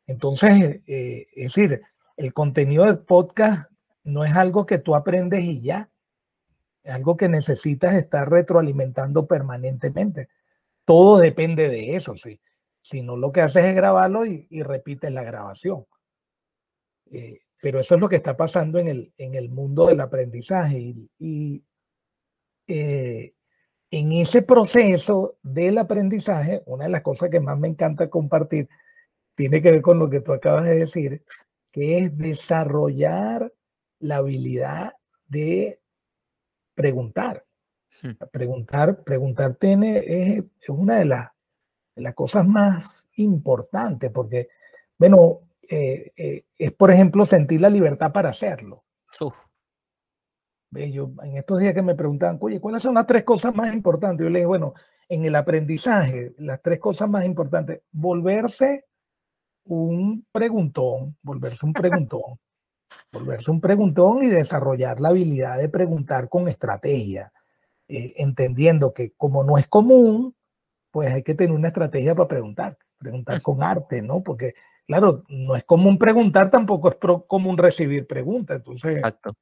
Entonces, 0.07 0.81
eh, 0.87 1.27
es 1.35 1.53
decir, 1.53 1.81
el 2.17 2.33
contenido 2.33 2.85
del 2.85 2.99
podcast 2.99 3.69
no 4.03 4.25
es 4.25 4.35
algo 4.35 4.65
que 4.65 4.79
tú 4.79 4.95
aprendes 4.95 5.43
y 5.43 5.61
ya, 5.61 5.89
es 6.83 6.93
algo 6.93 7.17
que 7.17 7.29
necesitas 7.29 7.93
estar 7.93 8.29
retroalimentando 8.29 9.27
permanentemente. 9.27 10.29
Todo 10.85 11.19
depende 11.19 11.69
de 11.69 11.95
eso, 11.95 12.15
sí. 12.17 12.39
Si 12.81 13.01
no, 13.01 13.15
lo 13.15 13.31
que 13.31 13.41
haces 13.41 13.65
es 13.65 13.75
grabarlo 13.75 14.25
y, 14.25 14.63
repites 14.63 15.11
la 15.11 15.23
grabación. 15.23 15.85
Eh, 17.11 17.41
pero 17.61 17.79
eso 17.79 17.95
es 17.95 18.01
lo 18.01 18.09
que 18.09 18.15
está 18.15 18.35
pasando 18.35 18.79
en 18.79 18.87
el, 18.87 19.13
en 19.17 19.35
el 19.35 19.49
mundo 19.49 19.87
del 19.87 20.01
aprendizaje 20.01 20.95
y, 21.19 21.63
eh, 22.67 23.33
en 23.91 24.11
ese 24.13 24.41
proceso 24.41 25.37
del 25.43 25.77
aprendizaje, 25.77 26.63
una 26.65 26.85
de 26.85 26.91
las 26.91 27.01
cosas 27.01 27.29
que 27.29 27.41
más 27.41 27.59
me 27.59 27.67
encanta 27.67 28.09
compartir 28.09 28.69
tiene 29.35 29.61
que 29.61 29.71
ver 29.71 29.81
con 29.81 29.99
lo 29.99 30.09
que 30.09 30.21
tú 30.21 30.33
acabas 30.33 30.65
de 30.65 30.75
decir, 30.75 31.23
que 31.71 31.97
es 31.97 32.17
desarrollar 32.17 33.51
la 33.99 34.17
habilidad 34.17 34.93
de 35.27 35.79
preguntar. 36.73 37.45
Hmm. 38.01 38.11
Preguntar, 38.31 39.03
preguntar 39.03 39.55
tiene, 39.55 40.03
es, 40.05 40.43
una 40.69 40.99
de, 40.99 41.05
las, 41.05 41.29
las 41.95 42.15
cosas 42.15 42.47
más 42.47 43.07
importantes, 43.15 44.11
porque, 44.11 44.49
bueno, 44.97 45.41
eh, 45.69 46.11
eh, 46.17 46.45
es 46.57 46.71
por 46.73 46.91
ejemplo 46.91 47.25
sentir 47.25 47.61
la 47.61 47.69
libertad 47.69 48.11
para 48.11 48.29
hacerlo. 48.29 48.83
Yo, 50.71 51.11
en 51.23 51.37
estos 51.37 51.59
días 51.59 51.73
que 51.73 51.81
me 51.81 51.95
preguntaban, 51.95 52.37
oye, 52.39 52.59
¿cuáles 52.61 52.81
son 52.81 52.95
las 52.95 53.05
tres 53.05 53.23
cosas 53.23 53.53
más 53.53 53.73
importantes? 53.73 54.23
Yo 54.23 54.29
le 54.29 54.39
dije, 54.39 54.47
bueno, 54.47 54.73
en 55.09 55.25
el 55.25 55.35
aprendizaje, 55.35 56.33
las 56.37 56.61
tres 56.61 56.79
cosas 56.79 57.09
más 57.09 57.25
importantes, 57.25 57.81
volverse 57.91 58.85
un 59.65 60.25
preguntón, 60.31 61.17
volverse 61.21 61.65
un 61.65 61.73
preguntón, 61.73 62.39
volverse 63.11 63.51
un 63.51 63.59
preguntón 63.59 64.23
y 64.23 64.27
desarrollar 64.27 65.01
la 65.01 65.09
habilidad 65.09 65.57
de 65.57 65.67
preguntar 65.67 66.29
con 66.29 66.47
estrategia, 66.47 67.33
eh, 67.89 68.13
entendiendo 68.17 68.93
que 68.93 69.11
como 69.17 69.43
no 69.43 69.57
es 69.57 69.67
común, 69.67 70.33
pues 70.91 71.11
hay 71.11 71.23
que 71.23 71.33
tener 71.33 71.55
una 71.55 71.69
estrategia 71.69 72.13
para 72.13 72.27
preguntar, 72.27 72.77
preguntar 72.97 73.41
con 73.41 73.63
arte, 73.63 74.01
¿no? 74.01 74.21
Porque, 74.21 74.53
claro, 74.85 75.23
no 75.29 75.55
es 75.55 75.63
común 75.63 75.97
preguntar, 75.97 76.51
tampoco 76.51 76.89
es 76.89 76.97
común 77.27 77.57
recibir 77.57 78.05
preguntas, 78.07 78.57
entonces... 78.57 78.97
Exacto 78.97 79.35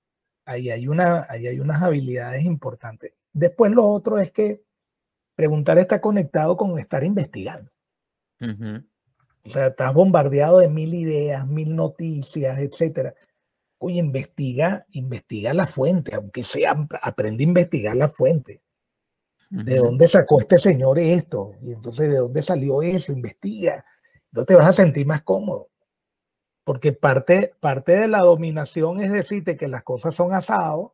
ahí 0.50 0.72
hay, 0.72 0.88
una, 0.88 1.28
ahí 1.30 1.48
hay 1.48 1.60
unas 1.60 1.82
habilidades 1.82 2.44
importantes. 2.44 3.14
Después 3.32 3.72
lo 3.72 3.88
otro 3.88 4.18
es 4.18 4.32
que 4.32 4.64
preguntar 5.36 5.78
está 5.78 6.02
conectado 6.02 6.58
con 6.58 6.80
estar 6.80 7.04
investigando. 7.04 7.72
O 8.42 9.50
sea, 9.50 9.68
estás 9.68 9.94
bombardeado 9.94 10.60
de 10.60 10.68
mil 10.68 10.94
ideas, 10.94 11.48
mil 11.48 11.76
noticias, 11.76 12.58
etcétera. 12.60 13.14
Oye, 13.78 13.98
investiga, 13.98 14.86
investiga 14.92 15.54
la 15.54 15.68
fuente, 15.68 16.16
aunque 16.16 16.44
sea, 16.44 16.76
aprende 17.02 17.44
a 17.44 17.48
investigar 17.48 17.96
la 17.96 18.10
fuente. 18.10 18.62
¿De 19.50 19.78
dónde 19.78 20.08
sacó 20.08 20.42
este 20.42 20.58
señor 20.58 21.00
esto? 21.00 21.54
Y 21.62 21.74
entonces, 21.74 22.10
¿de 22.10 22.18
dónde 22.18 22.44
salió 22.44 22.82
eso? 22.84 23.12
Investiga. 23.12 23.84
Entonces 24.26 24.48
te 24.48 24.56
vas 24.56 24.68
a 24.68 24.74
sentir 24.74 25.08
más 25.08 25.24
cómodo 25.24 25.70
porque 26.70 26.94
parte, 26.94 27.56
parte 27.60 27.94
de 27.94 28.08
la 28.08 28.20
dominación 28.20 29.02
es 29.02 29.12
decirte 29.12 29.58
que 29.58 29.68
las 29.68 29.82
cosas 29.82 30.14
son 30.14 30.36
asados 30.36 30.92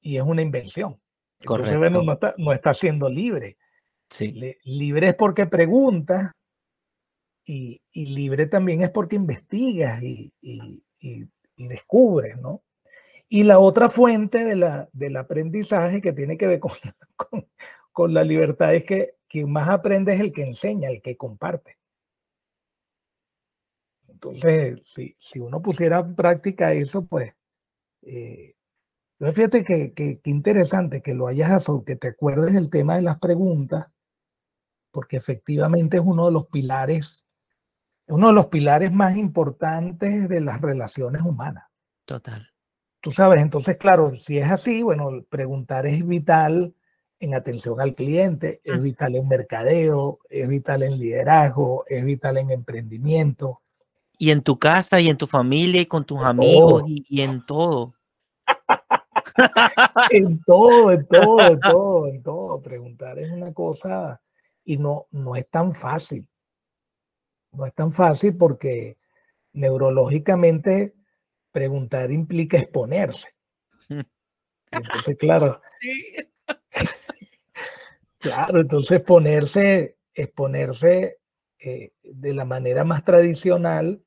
y 0.00 0.16
es 0.16 0.22
una 0.22 0.40
invención. 0.40 0.98
Correcto. 1.44 1.90
no, 1.90 2.10
está, 2.10 2.34
no 2.38 2.54
está 2.54 2.72
siendo 2.72 3.10
libre. 3.10 3.58
Sí. 4.08 4.56
libre 4.64 5.08
es 5.08 5.14
porque 5.14 5.44
preguntas 5.44 6.32
y, 7.44 7.82
y, 7.92 8.06
libre 8.06 8.46
también 8.46 8.82
es 8.82 8.88
porque 8.88 9.16
investigas 9.16 10.02
y, 10.02 10.32
y, 10.40 10.82
y, 11.00 11.28
descubres, 11.58 12.38
¿no? 12.38 12.62
Y 13.28 13.42
la 13.44 13.58
otra 13.58 13.90
fuente 13.90 14.44
de 14.44 14.56
la, 14.56 14.88
del 14.92 15.16
aprendizaje 15.16 16.00
que 16.00 16.12
tiene 16.12 16.38
que 16.38 16.46
ver 16.46 16.60
con, 16.60 16.72
con, 17.16 17.46
con 17.92 18.14
la 18.14 18.24
libertad 18.24 18.74
es 18.74 18.84
que 18.84 19.14
quien 19.28 19.52
más 19.52 19.68
aprende 19.68 20.14
es 20.14 20.20
el 20.20 20.32
que 20.32 20.42
enseña, 20.42 20.88
el 20.88 21.02
que 21.02 21.16
comparte. 21.16 21.78
Entonces, 24.08 24.80
si, 24.94 25.14
si 25.18 25.38
uno 25.38 25.62
pusiera 25.62 26.00
en 26.00 26.16
práctica 26.16 26.72
eso, 26.72 27.06
pues, 27.06 27.32
eh, 28.02 28.56
fíjate 29.20 29.62
que, 29.62 29.92
que, 29.92 30.20
interesante 30.24 31.02
que 31.02 31.14
lo 31.14 31.28
hayas, 31.28 31.66
que 31.86 31.94
te 31.94 32.08
acuerdes 32.08 32.54
del 32.54 32.68
tema 32.68 32.96
de 32.96 33.02
las 33.02 33.20
preguntas, 33.20 33.86
porque 34.90 35.18
efectivamente 35.18 35.98
es 35.98 36.02
uno 36.04 36.26
de 36.26 36.32
los 36.32 36.48
pilares, 36.48 37.28
uno 38.08 38.28
de 38.28 38.32
los 38.32 38.46
pilares 38.46 38.90
más 38.90 39.16
importantes 39.16 40.28
de 40.28 40.40
las 40.40 40.60
relaciones 40.60 41.22
humanas. 41.22 41.66
Total. 42.04 42.48
Tú 43.00 43.12
sabes, 43.12 43.40
entonces, 43.40 43.76
claro, 43.76 44.14
si 44.14 44.38
es 44.38 44.50
así, 44.50 44.82
bueno, 44.82 45.24
preguntar 45.28 45.86
es 45.86 46.06
vital 46.06 46.74
en 47.20 47.34
atención 47.34 47.80
al 47.80 47.94
cliente, 47.94 48.60
es 48.64 48.80
vital 48.80 49.16
en 49.16 49.26
mercadeo, 49.26 50.20
es 50.28 50.46
vital 50.46 50.82
en 50.82 50.98
liderazgo, 50.98 51.84
es 51.88 52.04
vital 52.04 52.38
en 52.38 52.50
emprendimiento. 52.50 53.60
Y 54.18 54.30
en 54.30 54.42
tu 54.42 54.58
casa 54.58 55.00
y 55.00 55.08
en 55.08 55.16
tu 55.16 55.26
familia 55.26 55.80
y 55.80 55.86
con 55.86 56.04
tus 56.04 56.22
amigos 56.24 56.84
y, 56.86 57.20
en 57.22 57.44
todo. 57.44 57.94
en 60.10 60.40
todo, 60.42 60.92
en 60.92 61.06
todo, 61.06 61.40
en 61.40 61.60
todo, 61.60 62.06
en 62.08 62.22
todo. 62.22 62.62
Preguntar 62.62 63.18
es 63.18 63.30
una 63.30 63.52
cosa 63.52 64.20
y 64.64 64.76
no, 64.76 65.06
no 65.10 65.36
es 65.36 65.48
tan 65.48 65.72
fácil. 65.72 66.26
No 67.52 67.64
es 67.66 67.74
tan 67.74 67.92
fácil 67.92 68.36
porque 68.36 68.96
neurológicamente 69.52 70.94
preguntar 71.52 72.10
implica 72.10 72.58
exponerse. 72.58 73.28
Entonces, 74.70 75.16
claro. 75.18 75.60
Claro, 78.20 78.60
entonces 78.60 79.00
ponerse, 79.00 79.96
exponerse 80.12 81.18
eh, 81.60 81.92
de 82.02 82.34
la 82.34 82.44
manera 82.44 82.82
más 82.82 83.04
tradicional 83.04 84.02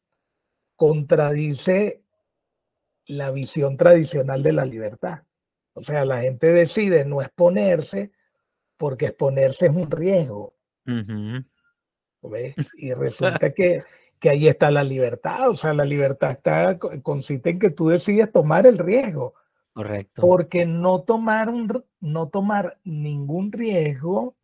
contradice 0.75 2.03
la 3.05 3.31
visión 3.31 3.77
tradicional 3.77 4.43
de 4.43 4.51
la 4.51 4.65
libertad. 4.65 5.23
O 5.73 5.83
sea, 5.83 6.03
la 6.05 6.21
gente 6.21 6.47
decide 6.47 7.05
no 7.05 7.21
exponerse 7.21 8.11
porque 8.77 9.07
exponerse 9.07 9.67
es 9.67 9.71
un 9.71 9.89
riesgo. 9.89 10.55
Y 12.75 12.93
resulta 12.93 13.53
que, 13.53 13.83
que, 14.22 14.30
ahí 14.30 14.47
está 14.47 14.72
la 14.72 14.84
libertad. 14.84 15.49
O 15.49 15.57
sea, 15.57 15.74
la 15.74 15.84
libertad 15.84 16.32
está, 16.32 16.78
consiste 16.78 17.49
en 17.49 17.59
que 17.59 17.72
tú 17.72 17.89
decides 17.89 18.32
tomar 18.32 18.65
el 18.65 18.78
riesgo. 18.78 19.34
Correcto. 19.74 20.22
Porque 20.22 20.65
no 20.65 21.01
tomar, 21.01 21.49
un, 21.49 21.84
no 21.99 22.30
tomar 22.30 22.78
ningún 22.84 23.51
riesgo 23.51 24.36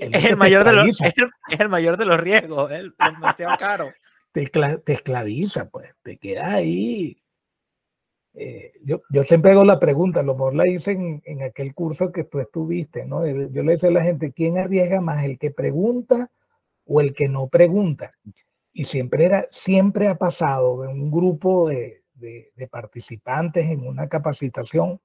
es, 0.00 0.24
el 0.24 0.36
mayor 0.36 0.64
de 0.64 0.72
los, 0.72 1.00
es, 1.00 1.12
el, 1.58 1.68
mayor 1.68 1.96
de 1.96 2.06
los 2.06 2.18
riesgos, 2.18 2.70
es 2.72 2.84
demasiado 2.98 3.56
caro. 3.58 3.92
Te, 4.32 4.46
te, 4.46 4.92
esclaviza, 4.92 5.68
pues, 5.68 5.90
te 6.02 6.16
queda 6.16 6.54
ahí. 6.54 7.18
Eh, 8.32 8.72
yo, 8.82 9.02
yo, 9.10 9.24
siempre 9.24 9.50
hago 9.50 9.64
la 9.64 9.80
pregunta, 9.80 10.20
a 10.20 10.22
lo 10.22 10.34
mejor 10.34 10.54
la 10.54 10.68
hice 10.68 10.92
en, 10.92 11.20
en, 11.24 11.42
aquel 11.42 11.74
curso 11.74 12.12
que 12.12 12.24
tú 12.24 12.38
estuviste, 12.38 13.04
¿no? 13.04 13.26
Yo 13.26 13.62
le 13.62 13.72
decía 13.72 13.88
a 13.88 13.92
la 13.92 14.04
gente, 14.04 14.32
¿quién 14.32 14.56
arriesga 14.56 15.00
más, 15.00 15.24
el 15.24 15.38
que 15.38 15.50
pregunta 15.50 16.30
o 16.90 17.00
el 17.00 17.14
que 17.14 17.28
no 17.28 17.46
pregunta? 17.46 18.12
Y 18.72 18.84
siempre, 18.84 19.24
era, 19.24 19.46
siempre 19.52 20.08
ha 20.08 20.16
pasado 20.16 20.84
en 20.84 21.00
un 21.00 21.10
grupo 21.10 21.68
de, 21.68 22.02
de, 22.14 22.68
participantes 22.68 23.70
en 23.70 23.86
una 23.86 24.08
capacitación, 24.08 25.00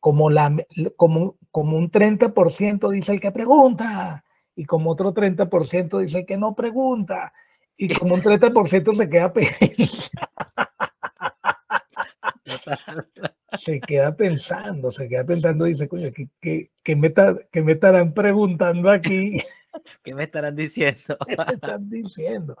como, 0.00 0.30
la, 0.30 0.56
como, 0.96 1.36
como 1.50 1.76
un 1.76 1.90
30% 1.90 2.90
dice 2.90 3.12
el 3.12 3.20
que 3.20 3.30
pregunta, 3.30 4.24
y 4.56 4.64
como 4.64 4.90
otro 4.90 5.12
30% 5.12 6.00
dice 6.00 6.20
el 6.20 6.26
que 6.26 6.38
no 6.38 6.54
pregunta, 6.54 7.34
y 7.76 7.94
como 7.94 8.14
un 8.14 8.22
30% 8.22 8.96
se 8.96 9.10
queda 9.10 9.32
se 13.60 13.80
queda 13.80 14.16
pensando, 14.16 14.90
se 14.90 15.08
queda 15.08 15.24
pensando, 15.24 15.66
dice, 15.66 15.86
coño, 15.86 16.10
¿qué, 16.12 16.70
qué, 16.82 16.96
me, 16.96 17.12
qué 17.52 17.62
me 17.62 17.72
estarán 17.72 18.14
preguntando 18.14 18.90
aquí? 18.90 19.38
¿Qué 20.02 20.14
me 20.14 20.24
estarán 20.24 20.56
diciendo? 20.56 21.16
¿Qué 21.26 21.36
me 21.36 21.54
están 21.54 21.88
diciendo? 21.88 22.56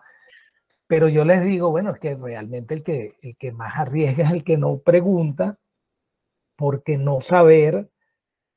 Pero 0.86 1.08
yo 1.08 1.24
les 1.24 1.44
digo, 1.44 1.70
bueno, 1.70 1.92
es 1.92 2.00
que 2.00 2.14
realmente 2.14 2.74
el 2.74 2.82
que, 2.82 3.16
el 3.20 3.36
que 3.36 3.52
más 3.52 3.76
arriesga 3.76 4.24
es 4.24 4.32
el 4.32 4.44
que 4.44 4.56
no 4.56 4.78
pregunta, 4.78 5.58
porque 6.56 6.96
no 6.96 7.20
saber 7.20 7.90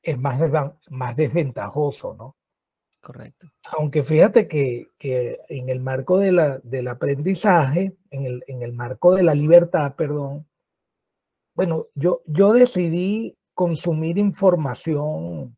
es 0.02 0.18
más, 0.18 0.40
más 0.88 1.16
desventajoso, 1.16 2.14
¿no? 2.14 2.36
Correcto. 3.00 3.48
Aunque 3.64 4.02
fíjate 4.02 4.46
que, 4.46 4.88
que 4.98 5.40
en 5.48 5.68
el 5.68 5.80
marco 5.80 6.18
de 6.18 6.32
la, 6.32 6.58
del 6.58 6.88
aprendizaje, 6.88 7.96
en 8.10 8.26
el, 8.26 8.44
en 8.46 8.62
el 8.62 8.72
marco 8.72 9.14
de 9.14 9.24
la 9.24 9.34
libertad, 9.34 9.94
perdón, 9.96 10.46
bueno, 11.54 11.88
yo, 11.94 12.22
yo 12.26 12.52
decidí 12.52 13.36
consumir 13.54 14.18
información 14.18 15.56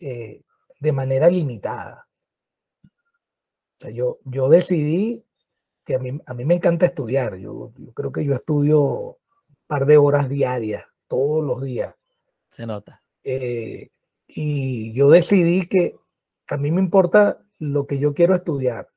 eh, 0.00 0.42
de 0.78 0.92
manera 0.92 1.28
limitada. 1.28 2.06
O 2.84 3.80
sea, 3.80 3.90
yo, 3.90 4.18
yo 4.24 4.48
decidí 4.48 5.24
que 5.84 5.94
a 5.94 5.98
mí, 5.98 6.20
a 6.26 6.34
mí 6.34 6.44
me 6.44 6.54
encanta 6.54 6.86
estudiar. 6.86 7.36
Yo, 7.36 7.72
yo 7.76 7.92
creo 7.92 8.12
que 8.12 8.24
yo 8.24 8.34
estudio 8.34 8.80
un 8.80 9.16
par 9.66 9.86
de 9.86 9.96
horas 9.96 10.28
diarias, 10.28 10.84
todos 11.06 11.44
los 11.44 11.62
días. 11.62 11.94
Se 12.50 12.66
nota. 12.66 13.02
Eh, 13.22 13.90
y 14.26 14.92
yo 14.92 15.10
decidí 15.10 15.66
que 15.68 15.96
a 16.48 16.56
mí 16.56 16.70
me 16.70 16.80
importa 16.80 17.38
lo 17.58 17.86
que 17.86 17.98
yo 17.98 18.14
quiero 18.14 18.34
estudiar. 18.34 18.88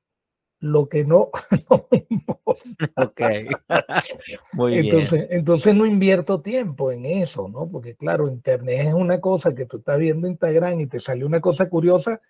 Lo 0.61 0.87
que 0.87 1.03
no, 1.03 1.31
no 1.69 1.87
me 1.91 2.05
importa. 2.07 2.91
Ok. 2.97 3.21
Muy 4.53 4.77
entonces, 4.77 5.11
bien. 5.11 5.27
Entonces 5.31 5.75
no 5.75 5.85
invierto 5.87 6.41
tiempo 6.41 6.91
en 6.91 7.05
eso, 7.05 7.49
¿no? 7.49 7.67
Porque 7.67 7.95
claro, 7.95 8.27
Internet 8.27 8.87
es 8.87 8.93
una 8.93 9.19
cosa 9.19 9.55
que 9.55 9.65
tú 9.65 9.77
estás 9.77 9.97
viendo 9.97 10.27
Instagram 10.27 10.79
y 10.79 10.87
te 10.87 10.99
sale 10.99 11.25
una 11.25 11.41
cosa 11.41 11.67
curiosa 11.67 12.21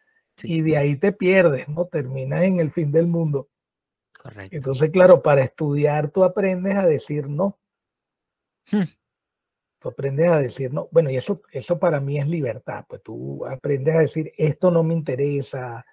y 0.44 0.62
de 0.62 0.78
ahí 0.78 0.96
te 0.96 1.12
pierdes, 1.12 1.68
¿no? 1.68 1.86
Terminas 1.86 2.44
en 2.44 2.62
el 2.62 2.72
fin 2.72 2.92
del 2.92 3.08
mundo. 3.08 3.50
Entonces, 4.50 4.92
claro, 4.92 5.22
para 5.22 5.44
estudiar 5.44 6.10
tú 6.10 6.24
aprendes 6.24 6.78
a 6.78 6.86
decir 6.86 7.28
no. 7.28 7.60
Hmm. 8.72 8.84
Tú 9.80 9.90
aprendes 9.90 10.30
a 10.30 10.40
decir 10.40 10.72
no. 10.72 10.88
Bueno, 10.92 11.10
y 11.10 11.18
eso, 11.18 11.42
eso 11.52 11.80
para 11.80 12.00
mí 12.00 12.20
es 12.20 12.28
libertad. 12.28 12.86
Pues 12.88 13.02
tú 13.04 13.46
aprendes 13.46 13.96
a 13.96 14.00
decir, 14.00 14.32
esto 14.38 14.72
no 14.72 14.84
me 14.84 14.94
interesa, 14.94 15.86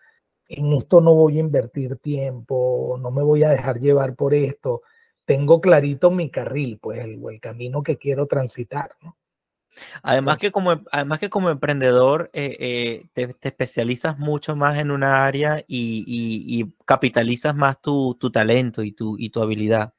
en 0.49 0.73
esto 0.73 1.01
no 1.01 1.15
voy 1.15 1.37
a 1.37 1.41
invertir 1.41 1.97
tiempo, 1.97 2.99
no 3.01 3.11
me 3.11 3.23
voy 3.23 3.45
a 3.45 3.51
dejar 3.51 3.79
llevar 3.81 4.15
por 4.15 4.35
esto. 4.35 4.83
Tengo 5.25 5.61
clarito 5.61 6.11
mi 6.11 6.31
carril, 6.31 6.79
pues 6.81 7.01
el, 7.01 7.21
el 7.31 7.41
camino 7.41 7.83
que 7.83 7.99
quiero 7.99 8.27
transitar, 8.27 8.93
¿no? 9.03 9.17
Además 10.03 10.39
que 10.39 10.51
como, 10.51 10.81
además 10.91 11.19
que 11.19 11.31
como 11.31 11.51
emprendedor 11.51 12.31
eh, 12.33 12.57
eh, 12.59 13.07
te, 13.13 13.37
especializas 13.43 14.19
mucho 14.19 14.57
más 14.57 14.79
en 14.79 14.91
una 14.91 15.25
área 15.25 15.65
y, 15.67 16.67
capitalizas 16.85 17.55
más 17.55 17.81
tu, 17.81 18.17
talento 18.33 18.83
y 18.83 18.93
tu, 18.93 19.17
y 19.19 19.31
tu 19.31 19.43
habilidad. 19.43 19.93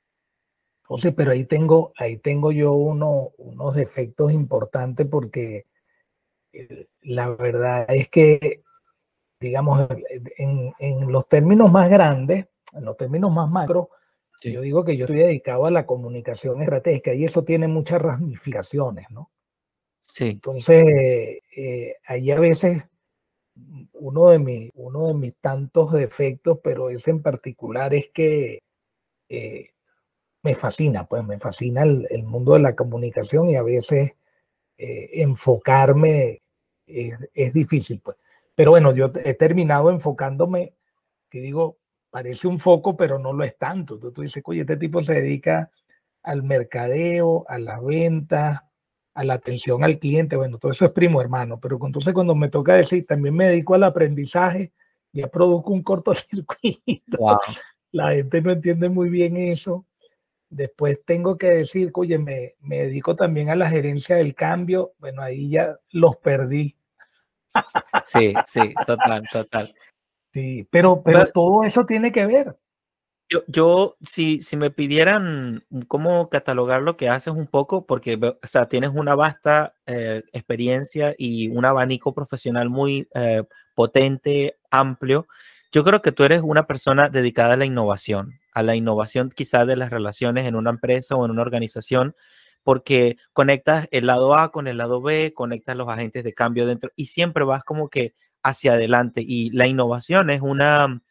José, 0.83 1.11
pero 1.11 1.31
ahí 1.31 1.45
tengo, 1.45 1.93
ahí 1.97 2.17
tengo 2.17 2.51
yo 2.51 2.73
uno, 2.73 3.31
unos 3.37 3.75
defectos 3.75 4.31
importantes 4.31 5.05
porque 5.07 5.67
eh, 6.51 6.87
la 7.01 7.29
verdad 7.29 7.85
es 7.89 8.09
que, 8.09 8.63
digamos, 9.39 9.89
en, 10.37 10.73
en, 10.79 11.11
los 11.11 11.27
términos 11.27 11.71
más 11.71 11.89
grandes, 11.89 12.47
en 12.73 12.85
los 12.85 12.97
términos 12.97 13.31
más 13.31 13.49
macro, 13.49 13.89
yo 14.41 14.61
digo 14.61 14.83
que 14.85 14.95
yo 14.95 15.05
estoy 15.05 15.19
dedicado 15.19 15.65
a 15.65 15.71
la 15.71 15.85
comunicación 15.85 16.61
estratégica 16.61 17.13
y 17.13 17.25
eso 17.25 17.43
tiene 17.43 17.67
muchas 17.67 18.01
ramificaciones, 18.01 19.05
¿no? 19.11 19.31
Entonces, 20.19 20.85
eh, 21.55 21.95
ahí 22.05 22.31
a 22.31 22.39
veces 22.39 22.83
uno 23.93 24.29
de, 24.29 24.39
mis, 24.39 24.71
uno 24.75 25.07
de 25.07 25.13
mis 25.13 25.35
tantos 25.37 25.91
defectos, 25.91 26.59
pero 26.63 26.89
ese 26.89 27.11
en 27.11 27.21
particular 27.21 27.93
es 27.93 28.09
que 28.13 28.63
eh, 29.29 29.69
me 30.43 30.55
fascina, 30.55 31.05
pues 31.05 31.23
me 31.25 31.39
fascina 31.39 31.83
el, 31.83 32.23
mundo 32.23 32.53
de 32.53 32.59
la 32.59 32.75
comunicación 32.75 33.49
y 33.49 33.55
a 33.55 33.63
veces 33.63 34.13
eh, 34.77 35.09
enfocarme 35.13 36.41
es, 36.85 37.53
difícil, 37.53 37.99
pues. 37.99 38.17
Pero 38.59 38.71
bueno, 38.71 38.93
yo 38.93 39.09
he 39.23 39.35
terminado 39.35 39.89
enfocándome, 39.89 40.73
que 41.29 41.39
digo, 41.39 41.77
parece 42.09 42.45
un 42.45 42.59
foco, 42.59 42.97
pero 42.97 43.17
no 43.17 43.31
lo 43.31 43.45
es 43.45 43.57
tanto. 43.57 43.93
Entonces 43.93 44.13
tú 44.13 44.21
dices, 44.21 44.43
oye, 44.45 44.59
este 44.59 44.75
tipo 44.75 45.01
se 45.01 45.13
dedica 45.13 45.71
al 46.23 46.43
mercadeo, 46.43 47.45
a 47.47 47.57
las 47.57 47.81
ventas, 47.81 48.59
a 49.13 49.23
la 49.23 49.35
atención 49.35 49.85
al 49.85 49.97
cliente, 49.97 50.35
bueno, 50.35 50.57
todo 50.57 50.73
eso 50.73 50.83
es 50.83 50.91
primo 50.91 51.21
hermano, 51.21 51.57
pero 51.61 51.79
entonces 51.85 52.13
cuando 52.13 52.35
me 52.35 52.49
toca 52.49 52.73
decir, 52.73 53.05
también 53.05 53.33
me 53.33 53.47
dedico 53.47 53.75
al 53.75 53.83
aprendizaje, 53.85 54.73
ya 55.13 55.27
produzco 55.27 55.71
un 55.71 55.81
cortocircuito. 55.81 57.17
La 57.93 58.11
gente 58.11 58.41
no 58.41 58.51
entiende 58.51 58.89
muy 58.89 59.09
bien 59.09 59.37
eso. 59.37 59.85
Después 60.49 60.99
tengo 61.05 61.37
que 61.37 61.47
decir, 61.47 61.91
oye, 61.93 62.17
me, 62.17 62.55
me 62.59 62.79
dedico 62.79 63.15
también 63.15 63.51
a 63.51 63.55
la 63.55 63.69
gerencia 63.69 64.17
del 64.17 64.35
cambio. 64.35 64.91
Bueno, 64.99 65.21
ahí 65.21 65.49
ya 65.49 65.77
los 65.91 66.17
perdí. 66.17 66.75
Sí, 68.03 68.33
sí, 68.45 68.73
total, 68.85 69.23
total. 69.31 69.73
Sí, 70.33 70.67
pero, 70.69 71.01
pero 71.03 71.25
todo 71.27 71.63
eso 71.63 71.85
tiene 71.85 72.11
que 72.11 72.25
ver. 72.25 72.57
Yo, 73.31 73.43
yo 73.47 73.95
si, 74.01 74.41
si 74.41 74.57
me 74.57 74.71
pidieran 74.71 75.63
cómo 75.87 76.29
catalogar 76.29 76.81
lo 76.81 76.97
que 76.97 77.09
haces 77.09 77.33
un 77.33 77.45
poco, 77.45 77.85
porque 77.85 78.15
o 78.15 78.47
sea, 78.47 78.67
tienes 78.67 78.89
una 78.93 79.13
vasta 79.13 79.75
eh, 79.85 80.23
experiencia 80.33 81.13
y 81.15 81.49
un 81.49 81.63
abanico 81.65 82.13
profesional 82.13 82.69
muy 82.71 83.07
eh, 83.13 83.43
potente, 83.75 84.57
amplio, 84.71 85.27
yo 85.71 85.83
creo 85.83 86.01
que 86.01 86.11
tú 86.11 86.23
eres 86.23 86.41
una 86.43 86.65
persona 86.65 87.09
dedicada 87.09 87.53
a 87.53 87.57
la 87.57 87.65
innovación. 87.65 88.39
a 88.51 88.63
la 88.63 88.75
innovación 88.75 89.29
quizás 89.29 89.67
de 89.67 89.75
las 89.75 89.91
relaciones 89.91 90.47
en 90.47 90.55
una 90.55 90.71
empresa 90.71 91.15
o 91.15 91.23
en 91.23 91.31
una 91.31 91.43
organización, 91.43 92.15
porque 92.63 93.17
conectas 93.33 93.87
el 93.91 94.05
lado 94.05 94.35
A 94.35 94.51
con 94.51 94.67
el 94.67 94.77
lado 94.77 95.01
B, 95.01 95.33
conectas 95.33 95.75
los 95.75 95.87
agentes 95.87 96.23
de 96.23 96.33
cambio 96.33 96.65
dentro 96.65 96.91
y 96.95 97.07
siempre 97.07 97.43
vas 97.43 97.63
como 97.63 97.89
que 97.89 98.13
hacia 98.43 98.73
adelante. 98.73 99.23
Y 99.25 99.49
la 99.51 99.67
innovación 99.67 100.29
es 100.29 100.41
una, 100.41 101.01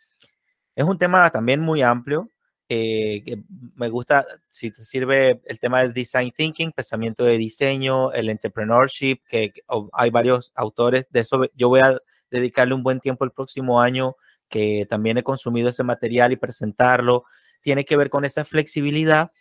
es 0.74 0.84
un 0.84 0.98
tema 0.98 1.30
también 1.30 1.60
muy 1.60 1.82
amplio. 1.82 2.30
Eh, 2.70 3.22
que 3.24 3.42
me 3.76 3.88
gusta, 3.88 4.26
si 4.50 4.70
te 4.70 4.82
sirve 4.82 5.40
el 5.46 5.58
tema 5.58 5.80
del 5.80 5.94
design 5.94 6.30
thinking, 6.36 6.70
pensamiento 6.72 7.24
de 7.24 7.38
diseño, 7.38 8.12
el 8.12 8.28
entrepreneurship, 8.28 9.20
que, 9.26 9.54
hay 9.94 10.10
varios 10.10 10.52
autores 10.54 11.08
de 11.10 11.20
eso. 11.20 11.40
Yo 11.54 11.70
voy 11.70 11.80
a 11.80 11.96
dedicarle 12.30 12.74
un 12.74 12.82
buen 12.82 13.00
tiempo 13.00 13.24
el 13.24 13.30
próximo 13.30 13.80
año, 13.80 14.16
que 14.48 14.86
también 14.88 15.16
he 15.16 15.22
consumido 15.22 15.70
ese 15.70 15.82
material 15.82 16.32
y 16.32 16.36
presentarlo. 16.36 17.24
Tiene 17.62 17.86
que 17.86 17.96
ver 17.96 18.10
con 18.10 18.26
esa 18.26 18.44
flexibilidad 18.44 19.32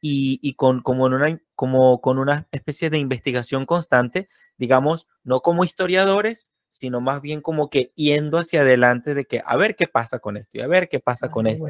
y, 0.00 0.54
con, 0.54 0.80
como, 0.82 1.04
una, 1.04 1.40
como 1.54 2.00
con 2.00 2.18
una 2.18 2.46
especie 2.52 2.90
de 2.90 2.98
investigación 2.98 3.66
constante, 3.66 4.28
digamos, 4.56 5.06
no 5.24 5.40
como 5.40 5.64
historiadores, 5.64 6.52
sino 6.68 7.00
más 7.00 7.20
bien 7.20 7.40
como 7.40 7.70
que 7.70 7.92
yendo 7.96 8.38
hacia 8.38 8.60
adelante 8.60 9.14
de 9.14 9.24
que 9.24 9.42
a 9.44 9.56
ver 9.56 9.74
qué 9.74 9.86
pasa 9.86 10.18
con 10.18 10.36
esto 10.36 10.58
y 10.58 10.60
a 10.60 10.66
ver 10.66 10.88
qué 10.88 11.00
pasa 11.00 11.26
ah, 11.26 11.30
con 11.30 11.46
esto. 11.46 11.66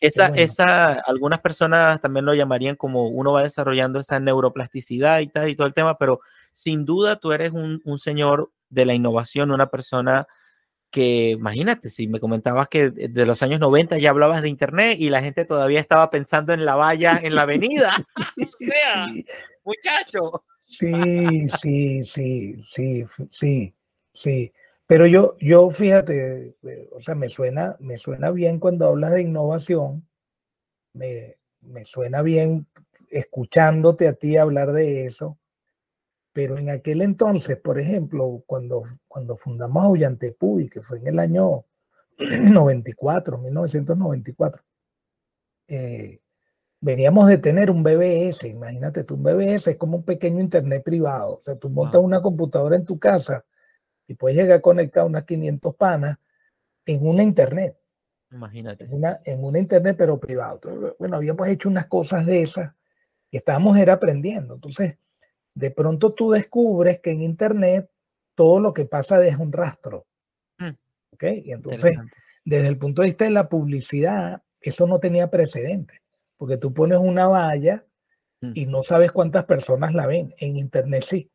esa, 0.00 0.28
esa, 0.28 0.92
algunas 0.92 1.40
personas 1.40 2.00
también 2.00 2.24
lo 2.24 2.34
llamarían 2.34 2.76
como 2.76 3.08
uno 3.08 3.32
va 3.32 3.42
desarrollando 3.42 4.00
esa 4.00 4.18
neuroplasticidad 4.18 5.20
y 5.20 5.28
tal 5.28 5.48
y 5.48 5.54
todo 5.54 5.66
el 5.66 5.74
tema, 5.74 5.98
pero 5.98 6.20
sin 6.52 6.84
duda 6.84 7.16
tú 7.16 7.32
eres 7.32 7.52
un, 7.52 7.80
un 7.84 7.98
señor 7.98 8.50
de 8.70 8.86
la 8.86 8.94
innovación, 8.94 9.50
una 9.50 9.70
persona 9.70 10.26
que 10.92 11.30
imagínate, 11.30 11.90
si 11.90 12.06
me 12.06 12.20
comentabas 12.20 12.68
que 12.68 12.90
de 12.90 13.26
los 13.26 13.42
años 13.42 13.58
90 13.58 13.98
ya 13.98 14.10
hablabas 14.10 14.42
de 14.42 14.50
internet 14.50 14.98
y 15.00 15.08
la 15.08 15.22
gente 15.22 15.46
todavía 15.46 15.80
estaba 15.80 16.10
pensando 16.10 16.52
en 16.52 16.64
la 16.64 16.76
valla 16.76 17.18
en 17.20 17.34
la 17.34 17.42
avenida. 17.42 17.90
o 18.16 18.64
sea, 18.64 19.06
muchacho. 19.64 20.44
Sí, 20.66 21.48
sí, 21.62 22.04
sí, 22.04 22.62
sí, 22.70 23.04
sí, 23.30 23.74
sí. 24.12 24.52
Pero 24.86 25.06
yo, 25.06 25.36
yo 25.40 25.70
fíjate, 25.70 26.54
eh, 26.62 26.88
o 26.92 27.00
sea, 27.00 27.14
me 27.14 27.30
suena, 27.30 27.76
me 27.80 27.96
suena 27.96 28.30
bien 28.30 28.60
cuando 28.60 28.86
hablas 28.86 29.12
de 29.12 29.22
innovación, 29.22 30.06
me, 30.92 31.38
me 31.62 31.86
suena 31.86 32.20
bien 32.20 32.66
escuchándote 33.10 34.08
a 34.08 34.12
ti 34.12 34.36
hablar 34.36 34.72
de 34.72 35.06
eso, 35.06 35.38
pero 36.32 36.56
en 36.58 36.70
aquel 36.70 37.02
entonces, 37.02 37.58
por 37.58 37.78
ejemplo, 37.78 38.42
cuando, 38.46 38.82
cuando 39.06 39.36
fundamos 39.36 39.84
Aullantepui, 39.84 40.68
que 40.68 40.82
fue 40.82 40.98
en 40.98 41.08
el 41.08 41.18
año 41.18 41.64
94, 42.18 43.38
1994, 43.38 44.62
eh, 45.68 46.20
veníamos 46.80 47.28
de 47.28 47.38
tener 47.38 47.70
un 47.70 47.82
BBS, 47.82 48.48
imagínate 48.48 49.04
tú, 49.04 49.14
un 49.14 49.22
BBS 49.22 49.68
es 49.68 49.76
como 49.76 49.98
un 49.98 50.04
pequeño 50.04 50.40
internet 50.40 50.82
privado, 50.82 51.36
o 51.36 51.40
sea, 51.40 51.56
tú 51.56 51.68
montas 51.68 52.00
una 52.00 52.22
computadora 52.22 52.76
en 52.76 52.84
tu 52.84 52.98
casa 52.98 53.44
y 54.08 54.14
puedes 54.14 54.36
llegar 54.36 54.58
a 54.58 54.62
conectar 54.62 55.04
unas 55.04 55.24
500 55.24 55.74
panas 55.76 56.18
en 56.86 57.06
una 57.06 57.22
internet. 57.22 57.76
Imagínate. 58.30 58.84
En 58.84 58.94
una, 58.94 59.20
en 59.24 59.44
una 59.44 59.58
internet, 59.58 59.96
pero 59.98 60.18
privado. 60.18 60.60
bueno, 60.98 61.16
habíamos 61.16 61.46
hecho 61.48 61.68
unas 61.68 61.86
cosas 61.86 62.24
de 62.26 62.42
esas 62.42 62.72
y 63.30 63.36
estábamos 63.36 63.76
era 63.76 63.94
aprendiendo. 63.94 64.54
Entonces, 64.54 64.96
de 65.54 65.70
pronto 65.70 66.12
tú 66.12 66.30
descubres 66.30 67.00
que 67.00 67.10
en 67.10 67.22
Internet 67.22 67.90
todo 68.34 68.60
lo 68.60 68.72
que 68.72 68.84
pasa 68.84 69.18
deja 69.18 69.42
un 69.42 69.52
rastro. 69.52 70.06
Mm. 70.58 70.70
¿Ok? 71.12 71.24
Y 71.44 71.52
entonces, 71.52 71.98
desde 72.44 72.68
el 72.68 72.78
punto 72.78 73.02
de 73.02 73.08
vista 73.08 73.24
de 73.24 73.30
la 73.30 73.48
publicidad, 73.48 74.42
eso 74.60 74.86
no 74.86 74.98
tenía 74.98 75.30
precedente, 75.30 76.00
porque 76.36 76.56
tú 76.56 76.72
pones 76.72 76.98
una 76.98 77.26
valla 77.26 77.84
mm. 78.40 78.52
y 78.54 78.66
no 78.66 78.82
sabes 78.82 79.12
cuántas 79.12 79.44
personas 79.44 79.94
la 79.94 80.06
ven. 80.06 80.34
En 80.38 80.56
Internet 80.56 81.04
sí. 81.06 81.30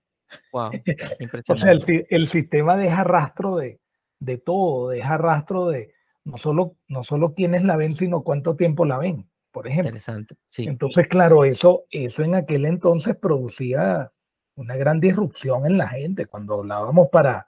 Wow, 0.51 0.72
o 1.49 1.55
sea, 1.55 1.72
el, 1.72 2.28
sistema 2.28 2.76
deja 2.76 3.03
rastro 3.05 3.55
de, 3.55 3.80
de 4.20 4.38
todo, 4.38 4.89
deja 4.89 5.18
rastro 5.18 5.68
de 5.68 5.93
no 6.26 6.38
solo, 6.38 6.76
no 6.89 7.05
solo 7.05 7.34
quiénes 7.34 7.63
la 7.63 7.78
ven, 7.78 7.95
sino 7.95 8.24
cuánto 8.24 8.57
tiempo 8.57 8.84
la 8.84 8.97
ven 8.97 9.30
por 9.57 9.65
ejemplo. 9.65 9.89
Interesante, 9.89 10.35
sí. 10.45 10.67
Entonces, 10.67 11.07
claro, 11.07 11.43
eso, 11.43 11.85
eso 11.89 12.21
en 12.21 12.35
aquel 12.35 12.63
entonces 12.65 13.15
producía 13.15 14.11
una 14.53 14.75
gran 14.75 14.99
disrupción 14.99 15.65
en 15.65 15.79
la 15.79 15.87
gente. 15.87 16.27
Cuando 16.27 16.59
hablábamos 16.59 17.09
para, 17.09 17.47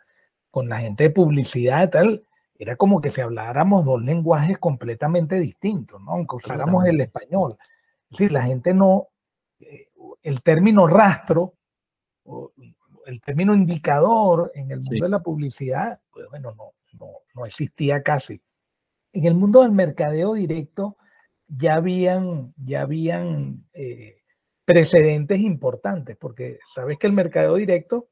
con 0.50 0.68
la 0.70 0.80
gente 0.80 1.04
de 1.04 1.10
publicidad 1.12 1.84
y 1.84 1.90
tal, 1.92 2.24
era 2.56 2.76
como 2.78 3.00
que 3.00 3.12
si 3.12 3.22
habláramos 3.22 3.86
dos 3.86 4.02
lenguajes 4.02 4.58
completamente 4.58 5.40
distintos, 5.40 6.02
¿no? 6.02 6.14
Aunque 6.14 6.38
usáramos 6.38 6.84
el 6.88 7.00
español. 7.00 7.58
Es 8.10 8.18
decir, 8.18 8.32
la 8.32 8.42
gente 8.42 8.74
no, 8.74 9.10
eh, 9.60 9.90
el 10.24 10.42
término 10.42 10.88
rastro, 10.88 11.54
el 13.06 13.22
término 13.22 13.54
indicador 13.54 14.52
en 14.56 14.72
el 14.72 14.80
mundo 14.80 15.06
de 15.06 15.10
la 15.10 15.22
publicidad, 15.22 16.00
pues 16.10 16.28
bueno, 16.32 16.56
no, 16.56 16.72
no, 17.00 17.12
no 17.36 17.46
existía 17.46 18.02
casi. 18.02 18.42
En 19.14 19.26
el 19.26 19.36
mundo 19.36 19.62
del 19.62 19.74
mercadeo 19.74 20.34
directo, 20.34 20.98
ya 21.50 21.76
habían, 21.76 22.54
ya 22.58 22.82
habían 22.82 23.66
eh, 23.74 24.22
precedentes 24.66 25.40
importantes, 25.40 26.16
porque 26.18 26.60
sabes 26.74 26.98
que 26.98 27.08
el 27.08 27.14
mercado 27.14 27.56
directo 27.56 28.10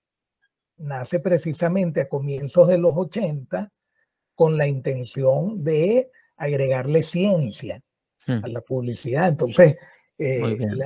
nace 0.77 1.19
precisamente 1.19 2.01
a 2.01 2.09
comienzos 2.09 2.67
de 2.67 2.77
los 2.77 2.93
80 2.95 3.71
con 4.35 4.57
la 4.57 4.67
intención 4.67 5.63
de 5.63 6.11
agregarle 6.35 7.03
ciencia 7.03 7.81
hmm. 8.27 8.43
a 8.43 8.47
la 8.47 8.61
publicidad. 8.61 9.27
Entonces, 9.27 9.77
eh, 10.19 10.41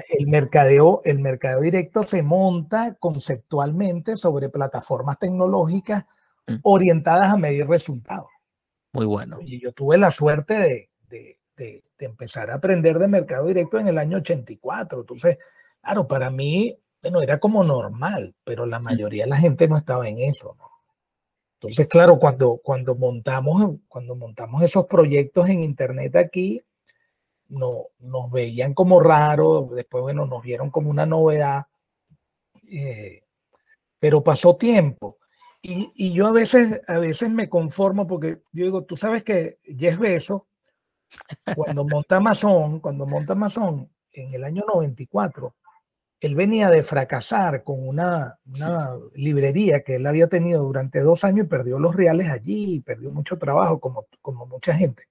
el, 0.10 0.28
mercadeo, 0.28 1.02
el 1.06 1.20
mercado 1.20 1.62
directo 1.62 2.04
se 2.04 2.22
monta 2.22 2.96
conceptualmente 3.00 4.16
sobre 4.16 4.50
plataformas 4.50 5.20
tecnológicas 5.20 6.06
hmm. 6.48 6.56
orientadas 6.64 7.32
a 7.32 7.38
medir 7.38 7.68
resultados. 7.68 8.30
Muy 8.94 9.06
bueno. 9.06 9.38
Y 9.42 9.62
yo 9.62 9.72
tuve 9.72 9.98
la 9.98 10.12
suerte 10.12 10.54
de 10.54 10.92
de, 11.12 11.38
empezar 12.00 12.50
a 12.50 12.56
aprender 12.56 13.00
de 13.00 13.08
mercado 13.08 13.48
directo 13.48 13.80
en 13.80 13.88
el 13.88 13.98
año 13.98 14.18
84. 14.18 15.02
Entonces, 15.02 15.38
claro, 15.82 16.08
para 16.08 16.30
mí, 16.30 16.78
bueno, 17.02 17.22
era 17.22 17.40
como 17.40 17.64
normal, 17.64 18.36
pero 18.44 18.66
la 18.66 18.80
mayoría 18.80 19.24
de 19.24 19.30
la 19.30 19.38
gente 19.38 19.68
no 19.68 19.78
estaba 19.78 20.08
en 20.08 20.20
eso, 20.20 20.56
Entonces, 21.56 21.88
claro, 21.88 22.20
cuando, 22.20 22.60
cuando, 22.64 22.96
montamos, 22.96 23.80
cuando 23.88 24.16
montamos 24.16 24.64
esos 24.64 24.86
proyectos 24.88 25.50
en 25.50 25.64
Internet 25.64 26.16
aquí, 26.16 26.62
no, 27.50 27.88
nos 28.00 28.32
veían 28.32 28.74
como 28.74 29.00
raro, 29.00 29.70
después, 29.74 30.02
bueno, 30.02 30.26
nos 30.26 30.42
vieron 30.42 30.70
como 30.70 30.90
una 30.90 31.06
novedad, 31.06 31.66
eh, 32.68 33.24
pero 34.00 34.24
pasó 34.24 34.56
tiempo. 34.56 35.18
Y, 35.62 35.92
y, 35.96 36.14
yo 36.14 36.28
a 36.28 36.32
veces, 36.32 36.82
a 36.88 36.98
veces 36.98 37.30
me 37.30 37.50
conformo 37.50 38.08
porque 38.08 38.40
yo 38.52 38.66
digo, 38.66 38.84
tú 38.84 38.98
sabes 38.98 39.24
que 39.24 39.60
Jeff 39.64 40.00
Bezos 40.00 40.44
cuando 41.56 41.86
monta 41.86 42.18
Amazon, 42.18 42.80
cuando 42.80 43.06
monta 43.06 43.34
Amazon 43.34 43.90
en 44.12 44.34
el 44.34 44.44
año 44.44 44.64
94, 44.68 45.56
él 46.20 46.36
venía 46.36 46.70
de 46.70 46.84
fracasar 46.84 47.64
con 47.64 47.88
una, 47.88 48.38
una, 48.46 48.92
librería 49.16 49.82
que 49.82 49.96
él 49.96 50.06
había 50.06 50.28
tenido 50.28 50.64
durante 50.64 51.00
dos 51.00 51.24
años 51.24 51.46
y 51.46 51.50
perdió 51.50 51.80
los 51.80 51.96
reales 51.96 52.30
allí, 52.30 52.76
y 52.76 52.80
perdió 52.80 53.12
mucho 53.12 53.38
trabajo 53.38 53.80
como, 53.80 54.06
como 54.22 54.46
mucha 54.46 54.74
gente. 54.74 55.08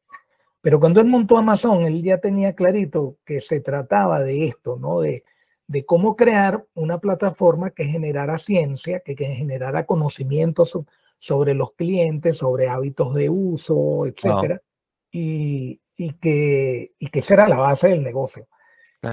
Pero 0.61 0.78
cuando 0.78 1.01
él 1.01 1.07
montó 1.07 1.36
Amazon, 1.36 1.82
él 1.82 2.03
ya 2.03 2.18
tenía 2.18 2.55
clarito 2.55 3.16
que 3.24 3.40
se 3.40 3.61
trataba 3.61 4.20
de 4.20 4.46
esto, 4.46 4.76
¿no? 4.78 5.01
De, 5.01 5.24
de 5.66 5.84
cómo 5.84 6.16
crear 6.16 6.64
una 6.74 6.98
plataforma 6.98 7.70
que 7.70 7.84
generara 7.84 8.38
ciencia, 8.38 9.01
que, 9.01 9.14
que 9.14 9.26
generara 9.26 9.86
conocimientos 9.86 10.78
sobre 11.18 11.55
los 11.55 11.72
clientes, 11.74 12.38
sobre 12.38 12.68
hábitos 12.68 13.14
de 13.14 13.30
uso, 13.30 14.07
etcétera. 14.07 14.61
Y, 15.12 15.80
y 16.03 16.14
que, 16.14 16.94
y 16.98 17.09
que 17.09 17.18
esa 17.18 17.34
era 17.34 17.46
la 17.46 17.59
base 17.59 17.88
del 17.88 18.03
negocio. 18.03 18.48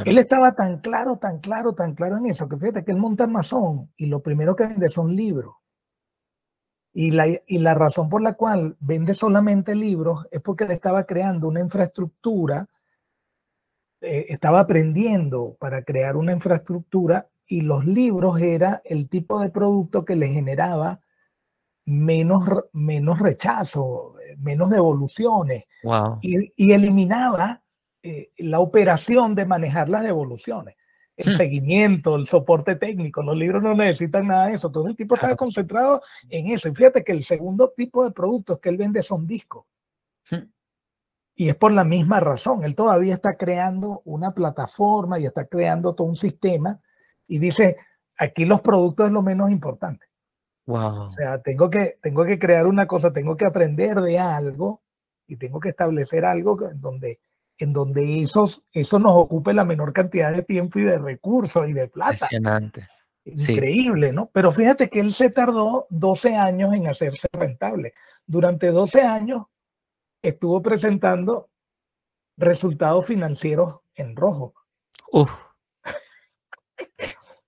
Él 0.06 0.18
estaba 0.18 0.56
tan 0.56 0.80
claro, 0.80 1.18
tan 1.18 1.40
claro, 1.40 1.74
tan 1.74 1.96
claro 1.96 2.16
en 2.16 2.28
eso, 2.28 2.48
que 2.48 2.56
fíjate 2.56 2.86
que 2.86 2.92
él 2.92 2.98
monta 2.98 3.26
Amazon 3.26 3.92
y 3.98 4.06
lo 4.06 4.22
primero 4.22 4.56
que 4.56 4.68
vende 4.68 4.88
son 4.88 5.14
libros. 5.14 5.54
Y 6.94 7.12
la, 7.12 7.28
y 7.28 7.58
la 7.58 7.74
razón 7.74 8.08
por 8.08 8.22
la 8.22 8.36
cual 8.36 8.78
vende 8.80 9.14
solamente 9.14 9.76
libros 9.76 10.28
es 10.32 10.42
porque 10.42 10.64
él 10.64 10.72
estaba 10.72 11.04
creando 11.04 11.50
una 11.50 11.60
infraestructura, 11.60 12.70
eh, 14.00 14.28
estaba 14.30 14.62
aprendiendo 14.62 15.58
para 15.60 15.84
crear 15.84 16.16
una 16.16 16.32
infraestructura 16.32 17.28
y 17.46 17.62
los 17.62 17.86
libros 17.86 18.42
era 18.42 18.82
el 18.86 19.10
tipo 19.10 19.42
de 19.42 19.50
producto 19.50 20.06
que 20.06 20.16
le 20.16 20.30
generaba 20.30 21.02
menos, 21.88 22.44
menos 22.74 23.20
rechazo, 23.20 24.16
menos 24.40 24.70
devoluciones 24.70 25.64
y, 26.22 26.72
eliminaba 26.72 27.64
eh, 28.04 28.32
la 28.40 28.60
operación 28.60 29.34
de 29.36 29.46
manejar 29.46 29.88
las 29.88 30.04
devoluciones, 30.04 30.76
el 31.16 31.34
hmm. 31.34 31.38
seguimiento, 31.38 32.16
el 32.18 32.28
soporte 32.28 32.76
técnico. 32.76 33.24
Los 33.24 33.38
libros 33.38 33.64
no 33.64 33.74
necesitan 33.74 34.28
nada 34.28 34.48
de 34.48 34.56
eso. 34.56 34.70
Todo 34.70 34.90
el 34.90 34.98
tipo 34.98 35.16
estaba 35.16 35.36
concentrado 35.38 36.02
en 36.30 36.48
eso. 36.48 36.68
Y 36.68 36.76
fíjate 36.76 37.06
que 37.06 37.14
el 37.14 37.24
segundo 37.24 37.74
tipo 37.76 38.04
de 38.04 38.12
productos 38.12 38.60
que 38.60 38.68
él 38.68 38.78
vende 38.78 39.02
son 39.02 39.26
discos. 39.26 39.66
Hmm. 40.30 40.52
Y 41.36 41.48
es 41.48 41.56
por 41.56 41.72
la 41.72 41.86
misma 41.86 42.20
razón. 42.20 42.66
Él 42.66 42.76
todavía 42.76 43.14
está 43.14 43.38
creando 43.38 44.02
una 44.04 44.32
plataforma 44.32 45.20
y 45.20 45.26
está 45.26 45.46
creando 45.46 45.96
todo 45.96 46.08
un 46.08 46.18
sistema 46.18 46.82
y 47.28 47.40
dice, 47.40 47.78
aquí 48.18 48.44
los 48.44 48.60
productos 48.60 49.08
es 49.08 49.14
lo 49.14 49.22
menos 49.22 49.52
importante. 49.52 50.07
Wow. 50.68 51.10
O 51.10 51.14
sea, 51.14 51.42
tengo 51.42 51.70
que, 51.70 51.98
tengo 52.02 52.26
que 52.26 52.38
crear 52.38 52.68
una 52.68 52.88
cosa, 52.88 53.12
tengo 53.12 53.36
que 53.38 53.46
aprender 53.46 54.00
de 54.02 54.20
algo 54.20 54.82
y 55.26 55.38
tengo 55.38 55.62
que 55.62 55.70
establecer 55.70 56.26
algo 56.26 56.70
en 56.70 56.82
donde, 56.82 57.20
en 57.58 57.72
donde 57.72 58.22
esos, 58.22 58.64
eso 58.74 59.00
nos 59.00 59.14
ocupe 59.16 59.54
la 59.54 59.64
menor 59.64 59.94
cantidad 59.94 60.34
de 60.34 60.44
tiempo 60.44 60.80
y 60.80 60.84
de 60.84 60.98
recursos 60.98 61.70
y 61.70 61.74
de 61.74 61.88
plata. 61.88 62.12
Impresionante. 62.12 62.88
Increíble, 63.24 64.12
¿no? 64.12 64.30
Pero 64.34 64.52
fíjate 64.52 64.90
que 64.90 65.00
él 65.00 65.14
se 65.14 65.30
tardó 65.30 65.88
12 65.90 66.36
años 66.36 66.74
en 66.74 66.88
hacerse 66.88 67.28
rentable. 67.32 67.94
Durante 68.26 68.68
12 68.68 69.02
años 69.02 69.46
estuvo 70.22 70.62
presentando 70.62 71.50
resultados 72.36 73.06
financieros 73.06 73.80
en 73.96 74.16
rojo. 74.16 74.54
Uf. 75.12 75.47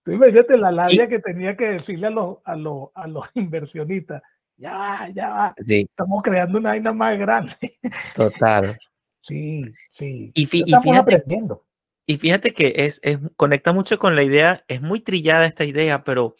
Tú 0.03 0.11
imagínate 0.11 0.57
la 0.57 0.71
labia 0.71 1.07
que 1.07 1.19
tenía 1.19 1.55
que 1.55 1.69
decirle 1.69 2.07
a 2.07 2.11
los, 2.11 2.37
a 2.43 2.55
los, 2.55 2.89
a 2.93 3.07
los 3.07 3.25
inversionistas. 3.35 4.21
Ya, 4.57 5.09
ya, 5.13 5.53
sí. 5.57 5.87
estamos 5.89 6.21
creando 6.21 6.57
una 6.57 6.69
vaina 6.69 6.91
más 6.91 7.17
grande. 7.17 7.79
Total. 8.15 8.77
Sí, 9.21 9.61
sí. 9.91 10.31
Y, 10.33 10.43
estamos 10.43 10.83
fíjate, 10.83 10.99
aprendiendo. 11.15 11.65
Y 12.05 12.17
fíjate 12.17 12.53
que 12.53 12.73
es, 12.77 12.99
es, 13.03 13.19
conecta 13.35 13.73
mucho 13.73 13.99
con 13.99 14.15
la 14.15 14.23
idea, 14.23 14.63
es 14.67 14.81
muy 14.81 15.01
trillada 15.01 15.45
esta 15.45 15.65
idea, 15.65 16.03
pero 16.03 16.35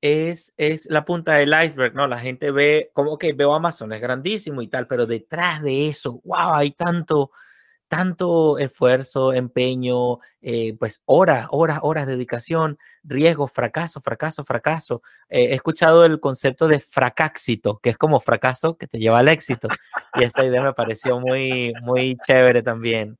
es, 0.00 0.54
es 0.56 0.86
la 0.90 1.04
punta 1.04 1.34
del 1.34 1.52
iceberg, 1.64 1.94
¿no? 1.94 2.06
La 2.06 2.18
gente 2.18 2.50
ve, 2.50 2.90
como 2.94 3.18
que 3.18 3.32
veo 3.32 3.54
Amazon, 3.54 3.92
es 3.92 4.00
grandísimo 4.00 4.62
y 4.62 4.68
tal, 4.68 4.86
pero 4.86 5.06
detrás 5.06 5.60
de 5.62 5.88
eso, 5.88 6.20
wow, 6.24 6.54
hay 6.54 6.70
tanto, 6.70 7.32
tanto 7.88 8.58
esfuerzo, 8.58 9.32
empeño, 9.32 10.18
eh, 10.40 10.76
pues 10.78 11.00
horas, 11.04 11.48
horas, 11.50 11.78
horas 11.82 12.06
de 12.06 12.12
dedicación, 12.12 12.78
riesgo, 13.02 13.46
fracaso, 13.46 14.00
fracaso, 14.00 14.44
fracaso. 14.44 15.02
Eh, 15.28 15.50
he 15.50 15.54
escuchado 15.54 16.04
el 16.04 16.20
concepto 16.20 16.68
de 16.68 16.80
fracáxito, 16.80 17.78
que 17.78 17.90
es 17.90 17.98
como 17.98 18.20
fracaso 18.20 18.76
que 18.76 18.86
te 18.86 18.98
lleva 18.98 19.18
al 19.18 19.28
éxito. 19.28 19.68
Y 20.14 20.24
esta 20.24 20.44
idea 20.44 20.62
me 20.62 20.72
pareció 20.72 21.20
muy, 21.20 21.72
muy 21.82 22.16
chévere 22.26 22.62
también. 22.62 23.18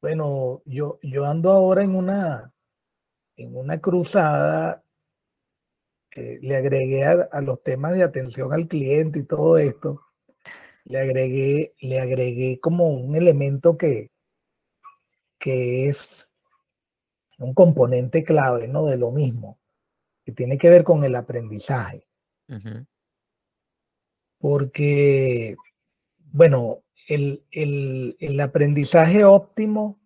Bueno, 0.00 0.62
yo, 0.64 0.98
yo 1.02 1.26
ando 1.26 1.52
ahora 1.52 1.82
en 1.82 1.94
una, 1.94 2.52
en 3.36 3.56
una 3.56 3.80
cruzada, 3.80 4.82
le 6.14 6.56
agregué 6.56 7.04
a, 7.04 7.40
los 7.40 7.62
temas 7.62 7.94
de 7.94 8.02
atención 8.02 8.52
al 8.52 8.68
cliente 8.68 9.20
y 9.20 9.24
todo 9.24 9.56
esto, 9.56 10.02
le 10.84 10.98
agregué, 10.98 11.74
le 11.80 12.00
agregué 12.00 12.60
como 12.60 12.88
un 12.88 13.14
elemento 13.16 13.76
que, 13.76 14.10
que 15.38 15.88
es 15.88 16.28
un 17.38 17.54
componente 17.54 18.22
clave, 18.22 18.68
¿no? 18.68 18.86
De 18.86 18.96
lo 18.96 19.10
mismo, 19.10 19.58
que 20.24 20.32
tiene 20.32 20.58
que 20.58 20.70
ver 20.70 20.84
con 20.84 21.04
el 21.04 21.14
aprendizaje. 21.14 22.06
Uh 22.48 22.54
-huh. 22.54 22.86
Porque, 24.38 25.56
bueno, 26.32 26.82
el, 27.08 27.44
el, 27.50 28.16
el, 28.18 28.40
aprendizaje 28.40 29.24
óptimo 29.24 30.00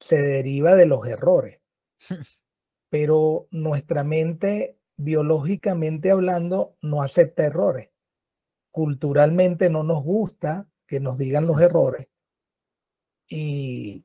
se 0.00 0.16
deriva 0.16 0.74
de 0.74 0.86
los 0.86 1.06
errores, 1.06 1.60
pero 2.90 3.48
nuestra 3.50 4.04
mente, 4.04 4.78
biológicamente 4.96 6.10
hablando, 6.10 6.76
no 6.82 7.02
acepta 7.02 7.46
errores. 7.46 7.93
Culturalmente 8.74 9.70
no 9.70 9.84
nos 9.84 10.02
gusta 10.02 10.66
que 10.84 10.98
nos 10.98 11.16
digan 11.16 11.46
los 11.46 11.60
errores. 11.60 12.08
Y 13.28 14.04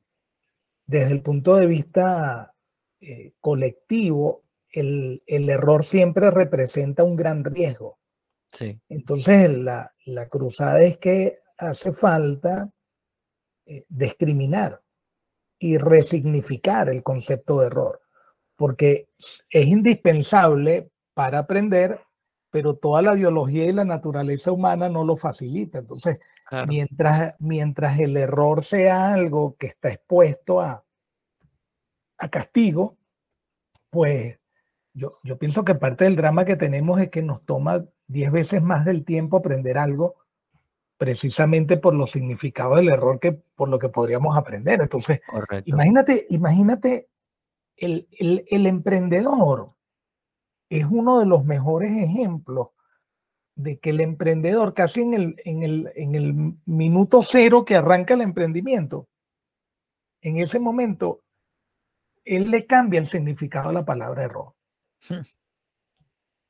desde 0.86 1.10
el 1.10 1.22
punto 1.22 1.56
de 1.56 1.66
vista 1.66 2.54
eh, 3.00 3.32
colectivo, 3.40 4.44
el, 4.70 5.24
el, 5.26 5.50
error 5.50 5.84
siempre 5.84 6.30
representa 6.30 7.02
un 7.02 7.16
gran 7.16 7.42
riesgo. 7.42 7.98
Sí. 8.46 8.80
Entonces, 8.88 9.50
la, 9.50 9.92
la 10.04 10.28
cruzada 10.28 10.80
es 10.82 10.98
que 10.98 11.40
hace 11.58 11.92
falta 11.92 12.70
eh, 13.66 13.84
discriminar 13.88 14.80
y 15.58 15.78
resignificar 15.78 16.90
el 16.90 17.02
concepto 17.02 17.58
de 17.58 17.66
error, 17.66 18.02
porque 18.54 19.08
es 19.50 19.66
indispensable 19.66 20.92
para 21.12 21.40
aprender, 21.40 22.02
pero 22.50 22.74
toda 22.74 23.02
la 23.02 23.14
biología 23.14 23.66
y 23.66 23.72
la 23.72 23.84
naturaleza 23.84 24.52
humana 24.52 24.88
no 24.88 25.04
lo 25.04 25.16
facilita. 25.16 25.78
Entonces, 25.78 26.18
claro. 26.48 26.66
mientras, 26.66 27.34
mientras 27.38 27.98
el 27.98 28.16
error 28.16 28.62
sea 28.62 29.14
algo 29.14 29.56
que 29.56 29.68
está 29.68 29.90
expuesto 29.90 30.60
a, 30.60 30.84
a 32.18 32.28
castigo, 32.28 32.96
pues 33.90 34.38
yo, 34.92 35.18
yo 35.22 35.38
pienso 35.38 35.64
que 35.64 35.74
parte 35.74 36.04
del 36.04 36.16
drama 36.16 36.44
que 36.44 36.56
tenemos 36.56 37.00
es 37.00 37.10
que 37.10 37.22
nos 37.22 37.44
toma 37.44 37.84
10 38.08 38.32
veces 38.32 38.62
más 38.62 38.84
del 38.84 39.04
tiempo 39.04 39.36
aprender 39.36 39.78
algo 39.78 40.16
precisamente 41.00 41.78
por 41.78 41.94
los 41.94 42.10
significados 42.10 42.76
del 42.76 42.90
error 42.90 43.18
que 43.20 43.32
por 43.32 43.68
lo 43.68 43.78
que 43.78 43.88
podríamos 43.88 44.36
aprender. 44.36 44.82
Entonces, 44.82 45.20
Correcto. 45.26 45.70
imagínate, 45.70 46.26
imagínate, 46.28 47.08
el, 47.76 48.06
el, 48.18 48.44
el, 48.50 48.66
emprendedor 48.66 49.72
es 50.70 50.86
uno 50.88 51.18
de 51.18 51.26
los 51.26 51.44
mejores 51.44 51.90
ejemplos 51.92 52.68
de 53.56 53.78
que 53.78 53.90
el 53.90 54.00
emprendedor 54.00 54.72
casi 54.72 55.02
en 55.02 55.12
el, 55.12 55.36
en 55.44 55.62
el, 55.62 55.92
en 55.96 56.14
el 56.14 56.54
minuto 56.64 57.22
cero 57.22 57.64
que 57.66 57.76
arranca 57.76 58.14
el 58.14 58.22
emprendimiento, 58.22 59.08
en 60.22 60.38
ese 60.38 60.58
momento, 60.58 61.20
él 62.24 62.50
le 62.50 62.66
cambia 62.66 63.00
el 63.00 63.06
significado 63.06 63.70
a 63.70 63.72
la 63.72 63.84
palabra 63.84 64.22
error. 64.22 64.54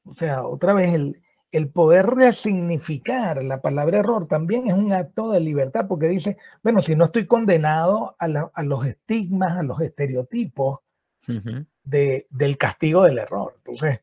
O 0.04 0.14
sea, 0.14 0.44
otra 0.44 0.74
vez 0.74 0.92
el, 0.92 1.22
el 1.50 1.68
poder 1.70 2.06
resignificar 2.06 3.42
la 3.42 3.60
palabra 3.60 3.98
error 3.98 4.26
también 4.28 4.68
es 4.68 4.74
un 4.74 4.92
acto 4.92 5.30
de 5.30 5.40
libertad, 5.40 5.86
porque 5.88 6.08
dice, 6.08 6.36
bueno, 6.62 6.80
si 6.82 6.94
no 6.94 7.06
estoy 7.06 7.26
condenado 7.26 8.16
a, 8.18 8.28
la, 8.28 8.50
a 8.52 8.62
los 8.62 8.84
estigmas, 8.84 9.58
a 9.58 9.62
los 9.62 9.80
estereotipos 9.80 10.80
uh 11.28 11.32
-huh. 11.32 11.66
de, 11.84 12.26
del 12.30 12.58
castigo 12.58 13.04
del 13.04 13.18
error. 13.18 13.54
Entonces, 13.56 14.00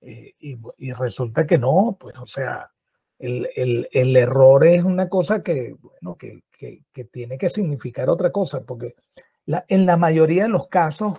eh, 0.00 0.34
y, 0.38 0.92
resulta 0.92 1.46
que 1.46 1.58
no, 1.58 1.96
pues, 2.00 2.16
o 2.18 2.26
sea, 2.26 2.70
el, 3.18 3.48
el, 3.54 3.88
el 3.92 4.16
error 4.16 4.66
es 4.66 4.82
una 4.84 5.08
cosa 5.08 5.42
que, 5.42 5.74
bueno, 5.80 6.16
que, 6.16 6.42
que, 6.50 6.84
que, 6.92 7.04
tiene 7.04 7.38
que 7.38 7.50
significar 7.50 8.08
otra 8.08 8.32
cosa, 8.32 8.62
porque 8.62 8.94
la, 9.44 9.64
en 9.68 9.86
la 9.86 9.96
mayoría 9.96 10.44
de 10.44 10.48
los 10.48 10.68
casos, 10.68 11.18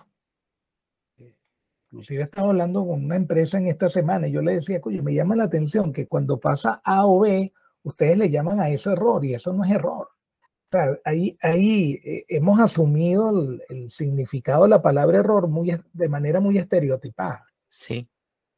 Inclusive 1.91 2.23
estaba 2.23 2.47
hablando 2.47 2.85
con 2.85 3.03
una 3.03 3.17
empresa 3.17 3.57
en 3.57 3.67
esta 3.67 3.89
semana 3.89 4.25
y 4.25 4.31
yo 4.31 4.41
le 4.41 4.53
decía, 4.53 4.79
oye, 4.81 5.01
me 5.01 5.13
llama 5.13 5.35
la 5.35 5.43
atención 5.43 5.91
que 5.91 6.07
cuando 6.07 6.39
pasa 6.39 6.81
A 6.85 7.05
o 7.05 7.19
B, 7.19 7.51
ustedes 7.83 8.17
le 8.17 8.29
llaman 8.29 8.61
a 8.61 8.69
eso 8.69 8.93
error 8.93 9.25
y 9.25 9.33
eso 9.33 9.51
no 9.51 9.65
es 9.65 9.71
error. 9.71 10.07
O 10.07 10.71
sea, 10.71 10.97
ahí, 11.03 11.37
ahí 11.41 11.99
eh, 12.05 12.23
hemos 12.29 12.61
asumido 12.61 13.29
el, 13.31 13.61
el, 13.67 13.91
significado 13.91 14.63
de 14.63 14.69
la 14.69 14.81
palabra 14.81 15.17
error 15.17 15.49
muy, 15.49 15.77
de 15.91 16.07
manera 16.07 16.39
muy 16.39 16.57
estereotipada. 16.57 17.45
Sí. 17.67 18.07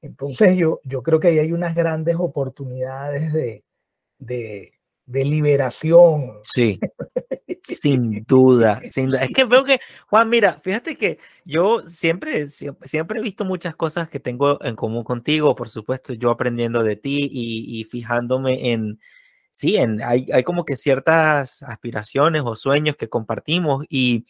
Entonces 0.04 0.58
yo, 0.58 0.82
yo 0.84 1.02
creo 1.02 1.20
que 1.20 1.30
ahí 1.30 1.40
hay 1.40 1.54
unas 1.54 1.76
grandes 1.76 2.18
oportunidades 2.20 3.32
de, 3.32 3.64
de, 4.20 4.74
de 5.06 5.26
liberación. 5.26 6.40
Sí. 6.44 6.80
Sin 7.64 8.26
duda, 8.26 8.82
sin 8.84 9.06
duda. 9.06 9.24
Es 9.24 9.30
que 9.30 9.46
veo 9.46 9.64
que, 9.64 9.80
Juan, 10.08 10.28
mira, 10.28 10.60
fíjate 10.62 10.98
que 10.98 11.18
yo 11.46 11.82
siempre, 11.84 12.48
siempre, 12.48 12.86
siempre, 12.86 13.20
he 13.20 13.22
visto 13.22 13.46
muchas 13.46 13.74
cosas 13.74 14.10
que 14.10 14.20
tengo 14.20 14.62
en 14.66 14.76
común 14.76 15.06
contigo, 15.06 15.56
por 15.56 15.70
supuesto, 15.70 16.12
yo 16.12 16.30
aprendiendo 16.30 16.84
de 16.84 16.98
ti 16.98 17.30
y, 17.32 17.80
y 17.80 17.86
fijándome 17.86 18.74
en, 18.74 19.00
sí, 19.50 19.78
en, 19.78 20.04
hay, 20.04 20.28
hay 20.34 20.44
como 20.44 20.66
que 20.66 20.76
ciertas 20.76 21.64
aspiraciones 21.64 22.42
o 22.44 22.58
sueños 22.58 22.98
que 22.98 23.08
compartimos 23.08 23.86
y 23.88 24.26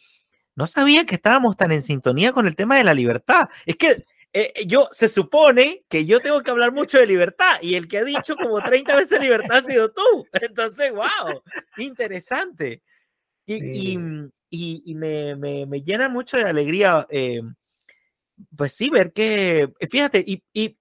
no 0.55 0.67
sabía 0.67 1.07
que 1.07 1.15
estábamos 1.15 1.57
tan 1.57 1.71
en 1.71 1.81
sintonía 1.81 2.33
con 2.33 2.45
el 2.45 2.55
tema 2.55 2.77
de 2.77 2.83
la 2.83 2.93
libertad. 2.93 3.49
Es 3.65 3.77
que 3.77 4.05
eh, 4.35 4.65
yo, 4.65 4.89
se 4.91 5.09
supone 5.09 5.85
que 5.87 6.05
yo 6.07 6.19
tengo 6.19 6.41
que 6.41 6.49
hablar 6.49 6.73
mucho 6.73 6.97
de 6.97 7.05
libertad 7.05 7.61
y 7.61 7.75
el 7.75 7.87
que 7.87 7.99
ha 7.99 8.03
dicho 8.03 8.35
como 8.35 8.59
30 8.59 8.95
veces 8.95 9.21
libertad 9.21 9.57
ha 9.57 9.61
sido 9.61 9.91
tú. 9.91 10.27
Entonces, 10.33 10.91
wow, 10.91 11.41
interesante. 11.77 12.81
Y, 13.45 13.59
sí. 13.59 13.99
y, 14.49 14.83
y, 14.85 14.95
me, 14.95 15.35
me, 15.35 15.67
me, 15.67 15.81
llena 15.81 16.09
mucho 16.09 16.37
de 16.37 16.43
alegría, 16.43 17.05
eh, 17.11 17.41
pues 18.57 18.73
sí, 18.73 18.89
ver 18.89 19.13
que, 19.13 19.69
fíjate, 19.89 20.23
y, 20.25 20.43
y, 20.53 20.77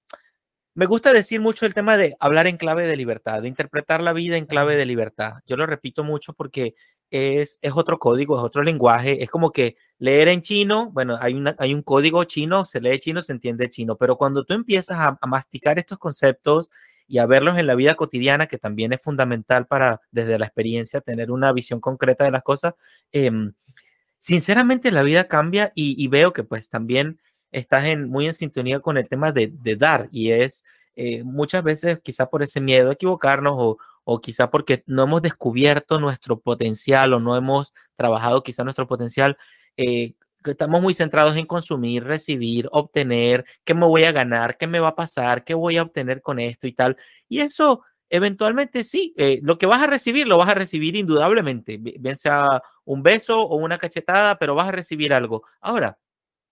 me 0.74 0.86
gusta 0.86 1.12
decir 1.12 1.38
mucho 1.38 1.66
el 1.66 1.74
tema 1.74 1.98
de 1.98 2.16
hablar 2.18 2.46
en 2.46 2.56
clave 2.56 2.86
de 2.86 2.96
libertad, 2.96 3.42
de 3.42 3.48
interpretar 3.48 4.00
la 4.02 4.14
vida 4.14 4.38
en 4.38 4.46
clave 4.46 4.74
de 4.74 4.86
libertad. 4.86 5.34
Yo 5.46 5.56
lo 5.56 5.66
repito 5.66 6.02
mucho 6.02 6.32
porque 6.32 6.74
es, 7.12 7.58
es 7.60 7.72
otro 7.74 7.98
código, 7.98 8.38
es 8.38 8.42
otro 8.42 8.62
lenguaje, 8.62 9.22
es 9.22 9.30
como 9.30 9.52
que 9.52 9.76
leer 9.98 10.28
en 10.28 10.40
chino, 10.40 10.90
bueno, 10.92 11.18
hay, 11.20 11.34
una, 11.34 11.54
hay 11.58 11.74
un 11.74 11.82
código 11.82 12.24
chino, 12.24 12.64
se 12.64 12.80
lee 12.80 12.98
chino, 12.98 13.22
se 13.22 13.32
entiende 13.32 13.68
chino, 13.68 13.96
pero 13.98 14.16
cuando 14.16 14.44
tú 14.44 14.54
empiezas 14.54 14.98
a, 14.98 15.18
masticar 15.26 15.78
estos 15.78 15.98
conceptos 15.98 16.70
y 17.06 17.18
a 17.18 17.26
verlos 17.26 17.58
en 17.58 17.66
la 17.66 17.74
vida 17.74 17.96
cotidiana, 17.96 18.46
que 18.46 18.56
también 18.56 18.94
es 18.94 19.02
fundamental 19.02 19.66
para, 19.66 20.00
desde 20.10 20.38
la 20.38 20.46
experiencia, 20.46 21.02
tener 21.02 21.30
una 21.30 21.52
visión 21.52 21.80
concreta 21.80 22.24
de 22.24 22.30
las 22.30 22.42
cosas. 22.42 22.74
Em, 23.12 23.52
sinceramente, 24.18 24.90
la 24.90 25.02
vida 25.02 25.28
cambia 25.28 25.70
y, 25.74 26.08
veo 26.08 26.32
que 26.32 26.44
pues 26.44 26.70
también 26.70 27.20
estás 27.50 27.84
muy 27.98 28.26
en 28.26 28.32
sintonía 28.32 28.80
con 28.80 28.96
el 28.96 29.08
tema 29.08 29.32
de, 29.32 29.52
dar 29.76 30.08
y 30.10 30.30
es 30.30 30.64
eh, 30.96 31.22
muchas 31.24 31.62
veces 31.62 32.00
quizá 32.02 32.30
por 32.30 32.42
ese 32.42 32.60
miedo 32.60 32.90
a 32.90 32.94
equivocarnos 32.94 33.54
o, 33.56 33.78
o 34.04 34.20
quizá 34.20 34.50
porque 34.50 34.82
no 34.86 35.04
hemos 35.04 35.22
descubierto 35.22 36.00
nuestro 36.00 36.40
potencial 36.40 37.12
o 37.14 37.20
no 37.20 37.36
hemos 37.36 37.72
trabajado 37.96 38.42
quizá 38.42 38.64
nuestro 38.64 38.86
potencial, 38.86 39.36
eh, 39.76 40.14
estamos 40.44 40.82
muy 40.82 40.94
centrados 40.94 41.36
en 41.36 41.46
consumir, 41.46 42.04
recibir, 42.04 42.68
obtener, 42.72 43.44
qué 43.64 43.74
me 43.74 43.86
voy 43.86 44.04
a 44.04 44.12
ganar, 44.12 44.56
qué 44.56 44.66
me 44.66 44.80
va 44.80 44.88
a 44.88 44.96
pasar, 44.96 45.44
qué 45.44 45.54
voy 45.54 45.76
a 45.76 45.82
obtener 45.82 46.20
con 46.22 46.38
esto 46.38 46.66
y 46.66 46.72
tal. 46.72 46.96
Y 47.28 47.40
eso 47.40 47.82
eventualmente 48.10 48.84
sí, 48.84 49.14
eh, 49.16 49.40
lo 49.42 49.56
que 49.56 49.66
vas 49.66 49.82
a 49.82 49.86
recibir 49.86 50.26
lo 50.26 50.36
vas 50.36 50.50
a 50.50 50.54
recibir 50.54 50.96
indudablemente, 50.96 51.78
bien 51.78 52.16
sea 52.16 52.62
un 52.84 53.02
beso 53.02 53.40
o 53.40 53.56
una 53.56 53.78
cachetada, 53.78 54.38
pero 54.38 54.54
vas 54.54 54.68
a 54.68 54.72
recibir 54.72 55.14
algo. 55.14 55.44
Ahora, 55.60 55.98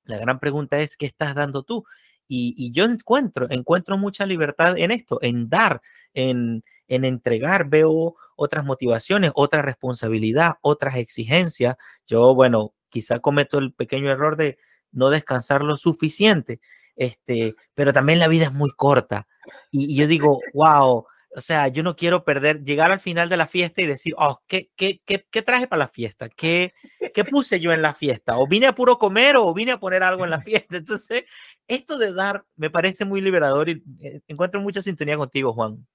la 0.05 0.19
gran 0.19 0.41
pregunta 0.41 0.81
es, 0.81 0.97
¿qué 0.97 1.07
estás 1.07 1.35
dando 1.35 1.63
tú? 1.63 1.85
Y, 2.27 2.55
y 2.57 2.73
yo 2.73 2.85
encuentro, 2.85 3.47
encuentro 3.51 3.99
mucha 3.99 4.25
libertad 4.25 4.79
en 4.79 4.91
esto, 4.91 5.19
en 5.23 5.49
dar, 5.51 5.83
en, 6.15 6.65
en 6.91 7.05
entregar, 7.05 7.69
veo 7.69 8.17
otras 8.37 8.65
motivaciones, 8.67 9.31
otra 9.35 9.63
responsabilidad, 9.63 10.55
otras 10.61 10.97
exigencias. 10.97 11.77
Yo, 12.07 12.35
bueno, 12.35 12.75
quizá 12.91 13.21
cometo 13.21 13.59
el 13.59 13.73
pequeño 13.73 14.11
error 14.11 14.37
de 14.37 14.59
no 14.91 15.09
descansar 15.09 15.63
lo 15.63 15.77
suficiente, 15.77 16.61
este, 16.97 17.55
pero 17.75 17.93
también 17.93 18.19
la 18.19 18.29
vida 18.29 18.47
es 18.47 18.53
muy 18.53 18.71
corta. 18.71 19.29
Y, 19.71 19.97
yo 19.97 20.09
digo, 20.09 20.41
wow, 20.53 21.07
o 21.37 21.41
sea, 21.41 21.69
yo 21.69 21.85
no 21.85 21.95
quiero 21.95 22.25
perder, 22.25 22.65
llegar 22.65 22.91
al 22.91 22.99
final 22.99 23.29
de 23.29 23.37
la 23.37 23.47
fiesta 23.47 23.83
y 23.83 23.87
decir, 23.87 24.15
oh, 24.19 24.43
¿qué, 24.49 24.71
qué, 24.75 25.01
qué, 25.07 25.25
qué 25.31 25.43
traje 25.43 25.69
para 25.69 25.85
la 25.85 25.89
fiesta? 25.89 26.29
¿Qué, 26.29 26.75
¿Qué 27.15 27.25
puse 27.25 27.61
yo 27.61 27.73
en 27.73 27.83
la 27.83 27.95
fiesta? 27.95 28.37
¿O 28.37 28.49
vine 28.49 28.67
a 28.67 28.75
puro 28.75 28.99
comer 28.99 29.37
o 29.37 29.55
vine 29.55 29.71
a 29.71 29.79
poner 29.79 30.03
algo 30.03 30.25
en 30.25 30.31
la 30.31 30.41
fiesta? 30.43 30.77
Entonces, 30.77 31.23
esto 31.69 31.99
de 31.99 32.13
dar 32.13 32.45
me 32.57 32.69
parece 32.69 33.05
muy 33.05 33.21
liberador 33.21 33.69
y 33.69 33.85
eh, 34.01 34.23
encuentro 34.27 34.61
mucha 34.61 34.83
sintonía 34.83 35.17
contigo, 35.17 35.53
Juan. 35.53 35.87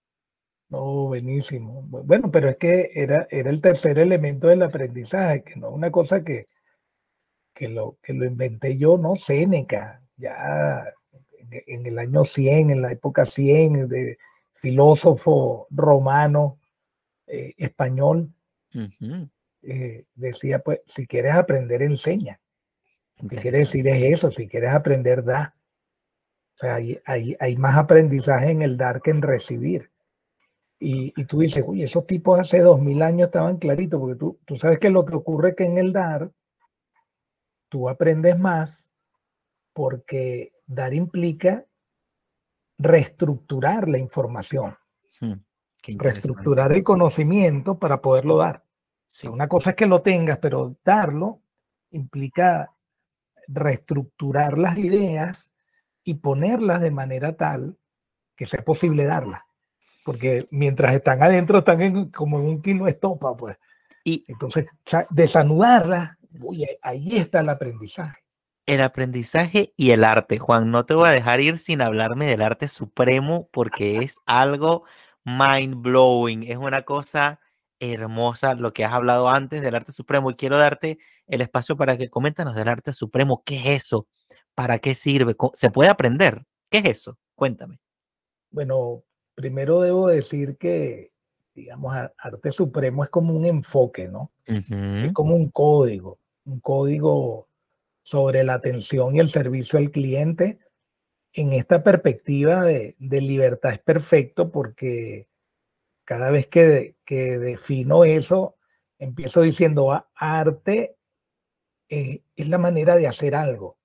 No, 0.70 1.06
buenísimo. 1.06 1.84
Bueno, 1.84 2.32
pero 2.32 2.50
es 2.50 2.58
que 2.58 2.92
era, 2.96 3.28
era 3.30 3.50
el 3.50 3.62
tercer 3.62 4.00
elemento 4.00 4.48
del 4.48 4.64
aprendizaje, 4.64 5.44
que 5.44 5.56
no 5.60 5.70
es 5.70 5.74
una 5.76 5.92
cosa 5.92 6.24
que, 6.24 6.48
que, 7.54 7.70
lo, 7.70 7.98
que 8.02 8.14
lo 8.14 8.26
inventé 8.26 8.78
yo, 8.78 8.98
¿no? 8.98 9.16
Séneca, 9.16 10.02
ya 10.18 10.94
en, 11.50 11.86
el 11.86 12.00
año 12.00 12.26
100, 12.26 12.72
en 12.72 12.82
la 12.82 12.92
época 12.92 13.26
100, 13.26 13.88
de 13.88 14.18
filósofo 14.56 15.68
romano, 15.70 16.60
eh, 17.28 17.54
español, 17.58 18.34
eh, 19.62 20.06
decía, 20.16 20.60
pues, 20.60 20.82
si 20.88 21.08
quieres 21.08 21.34
aprender, 21.34 21.82
enseña. 21.82 22.40
¿Qué 23.30 23.38
quiere 23.38 23.60
decir 23.60 23.88
es 23.88 24.18
eso? 24.18 24.32
Si 24.32 24.48
quieres 24.48 24.72
aprender, 24.72 25.24
da. 25.24 25.56
O 26.56 26.58
sea, 26.58 26.76
hay, 26.76 27.00
hay, 27.06 27.38
hay 27.40 27.56
más 27.56 27.78
aprendizaje 27.78 28.52
en 28.52 28.62
el 28.62 28.78
dar 28.78 29.02
que 29.02 29.12
en 29.12 29.22
recibir. 29.22 29.92
Y, 30.78 31.12
tú 31.26 31.40
dices, 31.40 31.64
uy, 31.66 31.84
esos 31.84 32.06
tipos 32.06 32.40
hace 32.40 32.60
dos 32.60 32.82
mil 32.82 33.02
años 33.02 33.28
estaban 33.28 33.58
claritos, 33.58 34.00
porque 34.00 34.20
tú, 34.20 34.40
tú 34.46 34.58
sabes 34.58 34.80
que 34.80 34.90
lo 34.90 35.06
que 35.06 35.16
ocurre 35.16 35.50
es 35.50 35.56
que 35.56 35.66
en 35.66 35.78
el 35.78 35.94
dar, 35.94 36.32
tú 37.70 37.88
aprendes 37.88 38.38
más 38.38 38.90
porque 39.74 40.54
dar 40.66 40.94
implica 40.94 41.66
reestructurar 42.78 43.88
la 43.88 43.98
información, 43.98 44.78
hmm, 45.22 45.34
reestructurar 45.98 46.74
el 46.74 46.84
conocimiento 46.84 47.80
para 47.80 48.02
poderlo 48.02 48.38
dar. 48.38 48.64
una 49.30 49.48
cosa 49.48 49.72
es 49.72 49.76
que 49.78 49.86
lo 49.86 50.02
tengas, 50.02 50.40
pero 50.40 50.76
darlo 50.84 51.42
implica 51.92 52.70
reestructurar 53.48 54.58
las 54.58 54.78
ideas 54.78 55.54
y 56.04 56.16
ponerlas 56.16 56.82
de 56.82 56.92
manera 56.92 57.36
tal 57.38 57.78
que 58.36 58.46
sea 58.46 58.64
posible 58.64 59.06
darlas 59.06 59.44
porque 60.06 60.46
mientras 60.52 60.94
están 60.94 61.24
adentro 61.24 61.58
están 61.58 62.12
como 62.12 62.38
en 62.38 62.46
un 62.46 62.62
kilo 62.62 62.86
de 62.86 62.92
estopa, 62.92 63.36
pues. 63.36 63.58
Y 64.04 64.24
entonces, 64.28 64.68
desanudarla, 65.10 66.20
ahí 66.84 67.18
está 67.18 67.40
el 67.40 67.50
aprendizaje. 67.50 68.20
El 68.68 68.82
aprendizaje 68.82 69.74
y 69.76 69.92
el 69.92 70.04
arte, 70.04 70.38
Juan. 70.38 70.70
No 70.70 70.86
te 70.86 70.94
voy 70.94 71.10
a 71.10 71.12
dejar 71.12 71.40
ir 71.40 71.58
sin 71.58 71.82
hablarme 71.82 72.28
del 72.28 72.44
arte 72.44 72.68
supremo 72.68 73.50
porque 73.52 73.98
es 73.98 74.20
algo 74.28 74.84
mind 75.24 75.82
blowing. 75.82 76.44
Es 76.44 76.58
una 76.58 76.84
cosa 76.84 77.40
hermosa 77.80 78.54
lo 78.54 78.74
que 78.74 78.86
has 78.86 78.94
hablado 78.94 79.28
antes 79.28 79.64
del 79.64 79.74
arte 79.74 79.92
supremo 79.92 80.30
y 80.30 80.36
quiero 80.36 80.60
darte 80.60 81.00
el 81.26 81.42
espacio 81.42 81.76
para 81.76 81.98
que 81.98 82.12
coméntanos 82.12 82.54
del 82.54 82.68
arte 82.68 82.94
supremo. 82.94 83.42
¿Qué 83.44 83.56
es 83.58 83.86
eso? 83.86 84.08
¿Para 84.54 84.78
qué 84.78 84.94
sirve? 84.94 85.36
¿Se 85.56 85.72
puede 85.72 85.90
aprender? 85.90 86.46
¿Qué 86.70 86.78
es 86.78 86.86
eso? 86.86 87.18
Cuéntame. 87.34 87.80
Bueno, 88.52 89.04
primero 89.36 89.82
debo 89.82 90.08
decir 90.08 90.58
que, 90.58 91.12
digamos, 91.54 91.94
arte 92.18 92.52
supremo 92.52 93.04
es 93.04 93.10
como 93.10 93.36
un 93.36 93.46
enfoque, 93.46 94.08
¿no? 94.08 94.32
Es 94.46 95.14
como 95.14 95.36
un 95.36 95.50
código, 95.50 96.20
un 96.46 96.60
código 96.60 97.50
sobre 98.04 98.44
la 98.44 98.56
atención 98.56 99.16
y 99.16 99.20
el 99.20 99.30
servicio 99.30 99.78
al 99.78 99.92
cliente. 99.92 100.60
En 101.34 101.52
esta 101.54 101.84
perspectiva 101.84 102.64
de, 102.64 102.96
libertad 103.00 103.74
es 103.74 103.80
perfecto 103.80 104.52
porque 104.52 105.28
cada 106.06 106.30
vez 106.30 106.48
que, 106.48 106.96
defino 107.06 108.06
eso, 108.06 108.56
empiezo 109.00 109.42
diciendo 109.42 109.92
ah, 109.92 110.08
arte 110.16 110.96
es 111.90 112.48
la 112.48 112.58
manera 112.58 112.96
de 112.96 113.08
hacer 113.08 113.36
algo. 113.36 113.78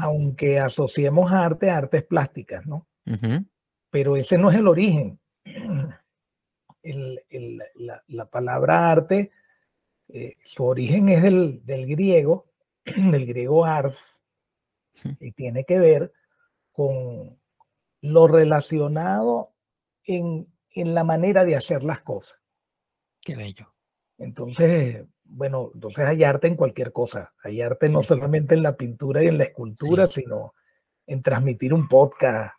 Aunque 0.00 0.60
asociemos 0.60 1.32
arte 1.32 1.68
a 1.68 1.78
artes 1.78 2.04
plásticas, 2.04 2.64
¿no? 2.64 2.86
Pero 3.92 4.16
ese 4.16 4.38
no 4.38 4.50
es 4.50 4.56
el 4.56 4.66
origen. 4.66 5.20
la, 8.08 8.24
palabra 8.24 8.90
arte, 8.90 9.30
eh, 10.08 10.36
su 10.46 10.64
origen 10.64 11.10
es 11.10 11.22
del, 11.22 11.86
griego, 11.86 12.46
del 12.86 13.26
griego 13.26 13.66
ars, 13.66 14.18
y 15.20 15.32
tiene 15.32 15.64
que 15.64 15.78
ver 15.78 16.12
con 16.72 17.38
lo 18.00 18.26
relacionado 18.28 19.52
en, 20.04 20.48
la 20.74 21.04
manera 21.04 21.44
de 21.44 21.56
hacer 21.56 21.84
las 21.84 22.00
cosas. 22.00 22.38
Qué 23.20 23.36
bello. 23.36 23.74
Entonces, 24.16 25.04
bueno, 25.24 25.70
entonces 25.74 26.06
hay 26.06 26.24
arte 26.24 26.46
en 26.46 26.56
cualquier 26.56 26.92
cosa. 26.92 27.34
Hay 27.44 27.60
arte 27.60 27.90
no 27.90 28.02
solamente 28.02 28.54
en 28.54 28.62
la 28.62 28.74
pintura 28.74 29.22
y 29.22 29.28
en 29.28 29.36
la 29.36 29.44
escultura, 29.44 30.08
sino 30.08 30.54
en 31.06 31.22
transmitir 31.22 31.74
un 31.74 31.88
podcast, 31.88 32.54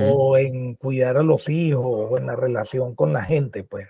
o 0.00 0.36
en 0.36 0.74
cuidar 0.74 1.16
a 1.16 1.22
los 1.22 1.48
hijos 1.48 1.84
o 1.84 2.18
en 2.18 2.26
la 2.26 2.36
relación 2.36 2.94
con 2.94 3.12
la 3.12 3.24
gente, 3.24 3.64
pues. 3.64 3.88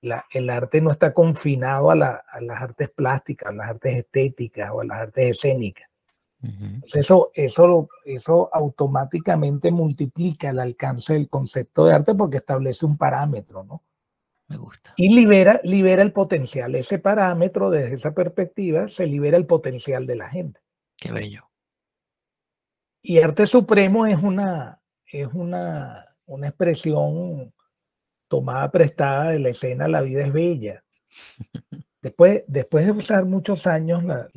La, 0.00 0.26
el 0.32 0.50
arte 0.50 0.82
no 0.82 0.90
está 0.90 1.14
confinado 1.14 1.90
a, 1.90 1.94
las 1.94 2.22
artes 2.60 2.90
plásticas, 2.90 3.48
a 3.48 3.54
las 3.54 3.68
artes 3.68 3.96
estéticas 3.96 4.70
o 4.70 4.82
a 4.82 4.84
las 4.84 4.98
artes 4.98 5.30
escénicas. 5.30 5.88
eso, 6.92 7.30
eso, 7.32 7.88
eso 8.04 8.50
automáticamente 8.52 9.70
multiplica 9.70 10.50
el 10.50 10.58
alcance 10.58 11.14
del 11.14 11.30
concepto 11.30 11.86
de 11.86 11.94
arte 11.94 12.14
porque 12.14 12.36
establece 12.36 12.84
un 12.84 12.98
parámetro, 12.98 13.64
¿no? 13.64 13.82
Me 14.48 14.58
gusta. 14.58 14.92
Y 14.98 15.08
libera, 15.08 15.58
libera 15.64 16.02
el 16.02 16.12
potencial. 16.12 16.74
Ese 16.74 16.98
parámetro, 16.98 17.70
desde 17.70 17.94
esa 17.94 18.12
perspectiva, 18.12 18.88
se 18.88 19.06
libera 19.06 19.38
el 19.38 19.46
potencial 19.46 20.06
de 20.06 20.16
la 20.16 20.28
gente. 20.28 20.60
Qué 20.98 21.12
bello. 21.12 21.48
Y 23.00 23.20
arte 23.20 23.46
supremo 23.46 24.06
es 24.06 24.22
una, 24.22 24.80
es 25.20 25.28
una, 25.32 26.06
expresión 26.42 27.52
tomada 28.28 28.70
prestada 28.70 29.30
de 29.30 29.38
la 29.38 29.50
escena 29.50 29.86
La 29.86 30.00
vida 30.00 30.26
es 30.26 30.32
bella. 30.32 30.84
Después, 32.02 32.42
después 32.48 32.84
de 32.84 32.92
usar 32.92 33.24
muchos 33.24 33.66
años 33.66 34.04
la, 34.04 34.28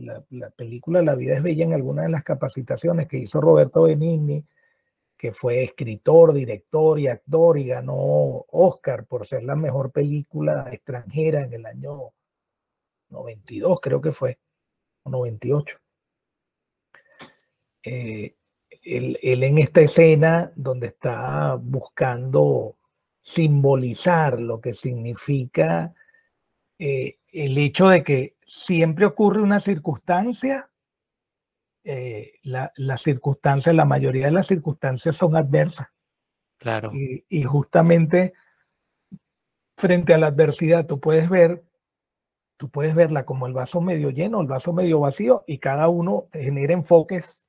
película 0.55 1.01
La 1.01 1.15
vida 1.15 1.35
es 1.35 1.43
bella 1.43 1.65
en 1.65 1.73
algunas 1.73 2.05
de 2.05 2.11
las 2.11 2.23
capacitaciones 2.23 3.09
que 3.09 3.17
hizo 3.17 3.41
Roberto 3.41 3.83
Benigni, 3.83 4.45
que 5.17 5.33
fue 5.33 5.65
escritor, 5.65 6.31
director 6.31 6.97
y 6.97 7.07
actor 7.07 7.57
y 7.57 7.65
ganó 7.65 8.45
Oscar 8.51 9.05
por 9.05 9.27
ser 9.27 9.43
la 9.43 9.57
mejor 9.57 9.91
película 9.91 10.69
extranjera 10.71 11.41
en 11.41 11.51
el 11.51 11.65
año 11.65 12.13
92, 13.09 13.81
creo 13.81 13.99
que 13.99 14.13
fue, 14.13 14.39
o 15.03 15.09
98. 15.09 15.77
Eh, 17.83 18.36
él, 18.87 19.19
en 19.21 19.57
esta 19.57 19.81
escena 19.81 20.51
donde 20.55 20.87
está 20.87 21.55
buscando 21.55 22.77
simbolizar 23.21 24.39
lo 24.39 24.61
que 24.61 24.73
significa 24.73 25.93
eh, 26.79 27.17
el 27.31 27.57
hecho 27.57 27.89
de 27.89 28.03
que 28.03 28.35
siempre 28.45 29.05
ocurre 29.05 29.41
una 29.41 29.59
circunstancia, 29.59 30.69
eh, 31.83 32.33
la, 32.43 32.71
las 32.77 33.01
circunstancias, 33.01 33.75
la 33.75 33.85
mayoría 33.85 34.25
de 34.25 34.31
las 34.31 34.47
circunstancias 34.47 35.17
son 35.17 35.35
adversas. 35.35 35.87
Claro. 36.57 36.91
Y, 36.93 37.25
y 37.29 37.43
justamente 37.43 38.33
frente 39.75 40.13
a 40.13 40.17
la 40.17 40.27
adversidad, 40.27 40.87
tú 40.87 40.99
puedes 40.99 41.29
ver, 41.29 41.63
tú 42.57 42.69
puedes 42.69 42.95
verla 42.95 43.25
como 43.25 43.45
el 43.45 43.53
vaso 43.53 43.81
medio 43.81 44.09
lleno, 44.09 44.41
el 44.41 44.47
vaso 44.47 44.73
medio 44.73 45.01
vacío, 45.01 45.43
y 45.45 45.59
cada 45.59 45.87
uno 45.89 46.27
genera 46.31 46.73
enfoques 46.73 47.43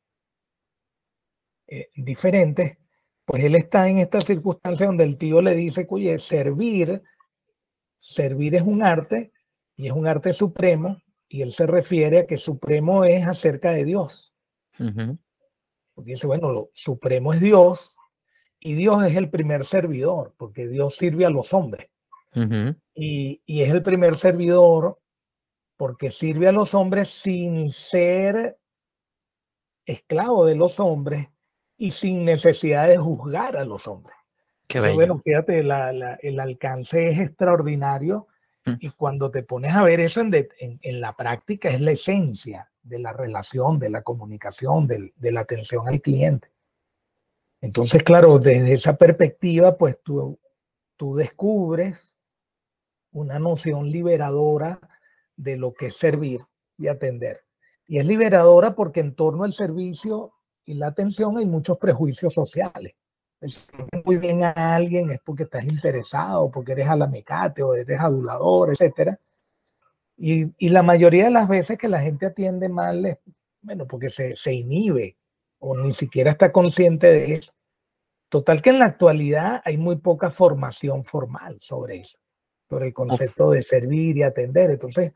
eh, 1.68 1.90
diferentes. 1.94 2.78
Pues 3.24 3.44
él 3.44 3.54
está 3.54 3.88
en 3.88 3.98
esta 3.98 4.20
circunstancia 4.20 4.86
donde 4.86 5.04
el 5.04 5.18
tío 5.18 5.40
le 5.40 5.54
dice, 5.54 5.86
oye, 5.90 6.18
servir, 6.18 7.02
servir 7.98 8.54
es 8.54 8.62
un 8.62 8.82
arte 8.82 9.32
y 9.76 9.86
es 9.86 9.92
un 9.92 10.06
arte 10.06 10.32
supremo, 10.32 11.00
y 11.28 11.42
él 11.42 11.52
se 11.52 11.66
refiere 11.66 12.20
a 12.20 12.26
que 12.26 12.36
supremo 12.36 13.04
es 13.04 13.24
acerca 13.26 13.70
de 13.70 13.84
Dios. 13.84 14.34
Porque 14.76 16.12
dice, 16.12 16.26
bueno, 16.26 16.50
lo 16.50 16.70
supremo 16.72 17.32
es 17.32 17.40
Dios, 17.40 17.94
y 18.58 18.74
Dios 18.74 19.04
es 19.04 19.16
el 19.16 19.30
primer 19.30 19.64
servidor, 19.64 20.34
porque 20.36 20.66
Dios 20.66 20.96
sirve 20.96 21.26
a 21.26 21.30
los 21.30 21.54
hombres 21.54 21.88
y, 22.94 23.40
es 23.46 23.70
el 23.70 23.82
primer 23.82 24.16
servidor 24.16 24.98
porque 25.76 26.10
sirve 26.10 26.48
a 26.48 26.52
los 26.52 26.74
hombres 26.74 27.08
sin 27.08 27.70
ser 27.70 28.58
esclavo 29.86 30.44
de 30.44 30.56
los 30.56 30.80
hombres 30.80 31.28
y 31.79 31.93
sin 31.93 32.24
necesidad 32.24 32.89
de 32.89 32.99
juzgar 32.99 33.57
a 33.57 33.64
los 33.64 33.87
hombres. 33.87 34.16
Qué 34.66 34.81
bello. 34.81 34.97
Bueno, 34.97 35.18
fíjate, 35.18 35.61
el 35.61 36.41
alcance 36.41 37.09
es 37.09 37.20
extraordinario 37.20 38.26
mm. 38.66 38.72
y 38.81 38.91
cuando 38.91 39.31
te 39.31 39.45
pones 39.45 39.74
a 39.74 39.83
ver 39.85 40.01
eso 40.01 40.20
en, 40.20 40.35
en, 40.59 41.01
la 41.01 41.16
práctica 41.16 41.70
es 41.70 41.81
la 41.81 41.93
esencia 41.93 42.70
de 42.83 42.99
la 42.99 43.12
relación, 43.12 43.79
de 43.79 43.91
la 43.91 44.03
comunicación, 44.03 44.87
de, 44.87 45.12
de 45.16 45.33
la 45.33 45.41
atención 45.41 45.89
al 45.89 46.03
cliente. 46.03 46.51
Entonces, 47.61 48.03
claro, 48.03 48.39
desde 48.39 48.72
esa 48.72 48.97
perspectiva, 48.97 49.76
pues 49.79 50.01
tú, 50.03 50.39
tú 50.97 51.16
descubres 51.16 52.14
una 53.12 53.39
noción 53.39 53.91
liberadora 53.91 54.81
de 55.37 55.57
lo 55.57 55.72
que 55.72 55.87
es 55.87 55.97
servir 55.97 56.41
y 56.76 56.89
atender. 56.89 57.45
Y 57.87 57.99
es 57.99 58.07
liberadora 58.07 58.74
porque 58.74 59.01
en 59.01 59.14
torno 59.14 59.45
al 59.45 59.53
servicio 59.53 60.35
y 60.68 60.74
la 60.74 60.88
atención 60.88 61.38
hay 61.38 61.46
muchos 61.46 61.78
prejuicios 61.78 62.34
sociales. 62.34 62.94
Si 63.40 63.58
muy 64.04 64.18
bien 64.18 64.44
a 64.44 64.50
alguien 64.50 65.10
es 65.10 65.18
porque 65.24 65.44
estás 65.44 65.64
interesado, 65.64 66.50
porque 66.50 66.72
eres 66.72 66.88
alamecate 66.88 67.62
o 67.62 67.74
eres 67.74 67.98
adulador, 67.98 68.74
etc. 68.74 69.16
Y, 70.18 70.44
y, 70.58 70.68
la 70.68 70.82
mayoría 70.82 71.24
de 71.24 71.30
las 71.30 71.48
veces 71.48 71.78
que 71.78 71.88
la 71.88 72.02
gente 72.02 72.26
atiende 72.26 72.68
mal 72.68 73.06
es, 73.06 73.16
bueno, 73.62 73.86
porque 73.86 74.10
se, 74.10 74.36
se 74.36 74.52
inhibe 74.52 75.16
o 75.58 75.74
ni 75.74 75.94
siquiera 75.94 76.32
está 76.32 76.52
consciente 76.52 77.06
de 77.06 77.36
eso. 77.36 77.52
Total 78.28 78.60
que 78.60 78.68
en 78.68 78.80
la 78.80 78.86
actualidad 78.86 79.62
hay 79.64 79.78
muy 79.78 79.96
poca 79.96 80.30
formación 80.30 81.02
formal 81.02 81.56
sobre 81.62 82.00
eso 82.00 82.18
por 82.66 82.82
el 82.82 82.92
concepto 82.92 83.52
de 83.52 83.62
servir 83.62 84.18
y 84.18 84.22
atender. 84.22 84.72
Entonces, 84.72 85.14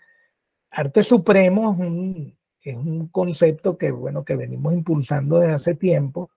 arte 0.71 1.03
supremo 1.03 1.75
es 1.75 1.79
un, 1.79 2.39
es 2.63 2.77
un 2.77 3.09
concepto 3.09 3.77
que, 3.77 3.91
bueno, 3.91 4.25
que 4.25 4.37
venimos 4.37 4.73
impulsando 4.73 5.39
desde 5.39 5.55
hace 5.55 5.75
tiempo 5.75 6.31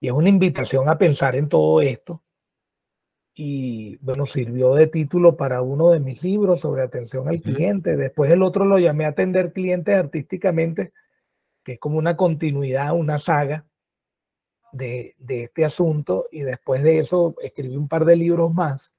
y 0.00 0.08
es 0.08 0.12
una 0.12 0.28
invitación 0.28 0.88
a 0.88 0.98
pensar 0.98 1.36
en 1.36 1.48
todo 1.48 1.80
esto. 1.80 2.22
Y 3.34 3.96
bueno, 3.98 4.24
sirvió 4.26 4.74
de 4.74 4.86
título 4.86 5.36
para 5.36 5.60
uno 5.60 5.90
de 5.90 6.00
mis 6.00 6.22
libros 6.22 6.60
sobre 6.60 6.82
atención 6.82 7.28
al 7.28 7.40
cliente. 7.40 7.96
Después 7.96 8.30
el 8.30 8.42
otro 8.42 8.64
lo 8.64 8.78
llamé 8.78 9.04
Atender 9.04 9.52
clientes 9.52 9.94
artísticamente, 9.94 10.92
que 11.62 11.72
es 11.72 11.78
como 11.78 11.98
una 11.98 12.16
continuidad, 12.16 12.94
una 12.94 13.18
saga 13.18 13.66
de, 14.72 15.14
de 15.18 15.44
este 15.44 15.64
asunto. 15.64 16.28
Y 16.32 16.42
después 16.42 16.82
de 16.82 16.98
eso 16.98 17.34
escribí 17.42 17.76
un 17.76 17.88
par 17.88 18.04
de 18.06 18.16
libros 18.16 18.54
más 18.54 18.92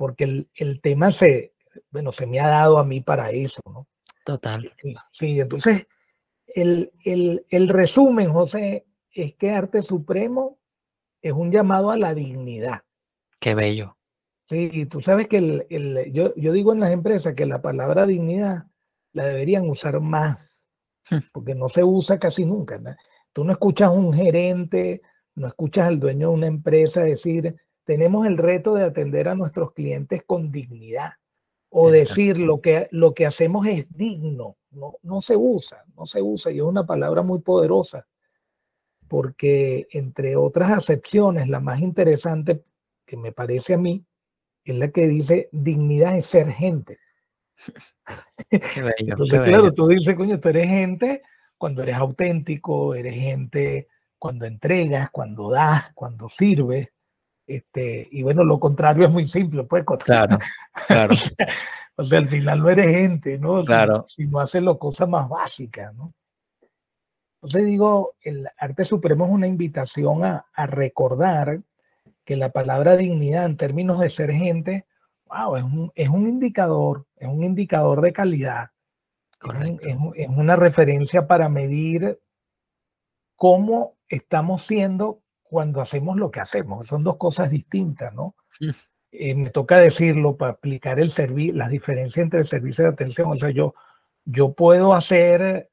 porque 0.00 0.24
el, 0.24 0.48
el, 0.54 0.80
tema 0.80 1.10
se, 1.10 1.52
bueno, 1.90 2.10
se 2.10 2.24
me 2.24 2.40
ha 2.40 2.48
dado 2.48 2.78
a 2.78 2.84
mí 2.86 3.02
para 3.02 3.32
eso, 3.32 3.60
¿no? 3.66 3.86
Total. 4.24 4.72
Sí, 5.12 5.40
entonces, 5.40 5.86
el, 6.46 6.92
el, 7.04 7.46
el 7.48 7.68
resumen, 7.68 8.32
José, 8.32 8.86
es 9.12 9.34
que 9.34 9.50
arte 9.50 9.82
supremo 9.82 10.58
es 11.22 11.32
un 11.32 11.50
llamado 11.50 11.90
a 11.90 11.96
la 11.96 12.14
dignidad. 12.14 12.82
Qué 13.40 13.54
bello. 13.54 13.96
Sí, 14.48 14.86
tú 14.86 15.00
sabes 15.00 15.28
que 15.28 15.38
el, 15.38 15.66
el, 15.70 16.12
yo, 16.12 16.34
yo 16.34 16.52
digo 16.52 16.72
en 16.72 16.80
las 16.80 16.90
empresas 16.90 17.34
que 17.34 17.46
la 17.46 17.62
palabra 17.62 18.06
dignidad 18.06 18.64
la 19.12 19.26
deberían 19.26 19.68
usar 19.68 20.00
más, 20.00 20.68
hmm. 21.10 21.18
porque 21.32 21.54
no 21.54 21.68
se 21.68 21.84
usa 21.84 22.18
casi 22.18 22.44
nunca. 22.44 22.78
¿no? 22.78 22.90
Tú 23.32 23.44
no 23.44 23.52
escuchas 23.52 23.88
a 23.88 23.92
un 23.92 24.12
gerente, 24.12 25.02
no 25.36 25.46
escuchas 25.46 25.86
al 25.86 26.00
dueño 26.00 26.28
de 26.28 26.34
una 26.34 26.46
empresa 26.46 27.02
decir, 27.02 27.56
tenemos 27.84 28.26
el 28.26 28.36
reto 28.38 28.74
de 28.74 28.84
atender 28.84 29.28
a 29.28 29.34
nuestros 29.34 29.72
clientes 29.72 30.22
con 30.26 30.50
dignidad 30.50 31.12
o 31.70 31.90
decir 31.90 32.36
lo 32.36 32.60
que, 32.60 32.88
lo 32.90 33.14
que 33.14 33.26
hacemos 33.26 33.66
es 33.66 33.86
digno. 33.90 34.56
No, 34.70 34.96
no 35.02 35.22
se 35.22 35.36
usa, 35.36 35.84
no 35.96 36.06
se 36.06 36.22
usa 36.22 36.52
y 36.52 36.58
es 36.58 36.62
una 36.62 36.86
palabra 36.86 37.22
muy 37.22 37.40
poderosa 37.40 38.06
porque 39.10 39.88
entre 39.90 40.36
otras 40.36 40.70
acepciones, 40.70 41.48
la 41.48 41.58
más 41.58 41.80
interesante 41.80 42.62
que 43.04 43.16
me 43.16 43.32
parece 43.32 43.74
a 43.74 43.78
mí 43.78 44.06
es 44.64 44.76
la 44.76 44.92
que 44.92 45.08
dice 45.08 45.48
dignidad 45.50 46.16
es 46.16 46.26
ser 46.26 46.52
gente. 46.52 46.98
Qué 48.48 48.82
bello, 48.82 48.94
Entonces, 48.98 49.42
claro, 49.42 49.72
tú 49.72 49.88
dices, 49.88 50.14
coño, 50.14 50.38
tú 50.38 50.50
eres 50.50 50.68
gente 50.68 51.22
cuando 51.58 51.82
eres 51.82 51.96
auténtico, 51.96 52.94
eres 52.94 53.14
gente 53.14 53.88
cuando 54.16 54.46
entregas, 54.46 55.10
cuando 55.10 55.50
das, 55.50 55.92
cuando 55.94 56.28
sirves, 56.28 56.92
este, 57.56 58.08
y 58.12 58.22
bueno, 58.22 58.44
lo 58.44 58.60
contrario 58.60 59.04
es 59.06 59.10
muy 59.12 59.24
simple, 59.24 59.64
pues. 59.64 59.84
Claro, 60.04 60.38
claro. 60.86 61.14
o 61.96 62.04
sea, 62.04 62.18
al 62.18 62.28
final 62.28 62.60
no 62.60 62.70
eres 62.70 62.94
gente, 62.94 63.38
¿no? 63.38 63.64
Claro. 63.64 64.04
Si, 64.06 64.26
no 64.26 64.38
haces 64.38 64.62
las 64.62 64.76
cosas 64.78 65.08
más 65.08 65.28
básicas, 65.28 65.92
¿no? 65.94 66.14
Entonces 67.42 67.66
digo, 67.66 68.14
el 68.20 68.46
arte 68.56 68.84
supremo 68.84 69.24
es 69.24 69.32
una 69.32 69.46
invitación 69.46 70.24
a, 70.24 70.46
a 70.52 70.66
recordar 70.66 71.60
que 72.24 72.36
la 72.36 72.50
palabra 72.50 72.96
dignidad 72.96 73.46
en 73.46 73.56
términos 73.56 73.98
de 73.98 74.10
ser 74.10 74.30
gente, 74.30 74.86
wow, 75.26 75.56
es 75.56 75.64
un, 75.64 75.92
es 75.94 76.08
un 76.08 76.28
indicador, 76.28 77.06
es 77.16 77.28
un 77.28 77.42
indicador 77.42 78.00
de 78.00 78.12
calidad. 78.12 78.70
Correcto. 79.40 79.88
Es, 79.88 79.96
es, 80.14 80.28
una 80.28 80.54
referencia 80.54 81.26
para 81.26 81.48
medir 81.48 82.20
cómo 83.34 83.96
estamos 84.08 84.66
siendo 84.66 85.22
cuando 85.50 85.80
hacemos 85.80 86.16
lo 86.16 86.30
que 86.30 86.38
hacemos. 86.38 86.86
Son 86.86 87.02
dos 87.02 87.16
cosas 87.16 87.50
distintas, 87.50 88.14
¿no? 88.14 88.36
Eh, 89.10 89.34
me 89.34 89.50
toca 89.50 89.78
decirlo 89.78 90.36
para 90.36 90.52
aplicar 90.52 91.00
el 91.00 91.10
servicio, 91.10 91.54
las 91.54 91.70
diferencias 91.70 92.22
entre 92.22 92.38
el 92.38 92.46
servicio 92.46 92.84
de 92.84 92.90
atención. 92.90 93.32
O 93.32 93.36
sea, 93.36 93.50
yo, 93.50 93.74
yo 94.24 94.52
puedo 94.52 94.94
hacer, 94.94 95.68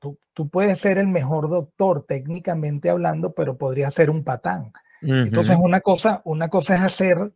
tú, 0.00 0.20
tú, 0.32 0.48
puedes 0.48 0.78
ser 0.78 0.98
el 0.98 1.08
mejor 1.08 1.48
doctor 1.48 2.04
técnicamente 2.06 2.88
hablando, 2.88 3.32
pero 3.32 3.58
podría 3.58 3.90
ser 3.90 4.10
un 4.10 4.22
patán. 4.22 4.72
Entonces, 5.02 5.56
una 5.60 5.80
cosa, 5.80 6.22
una 6.24 6.48
cosa 6.48 6.76
es 6.76 6.80
hacer 6.82 7.32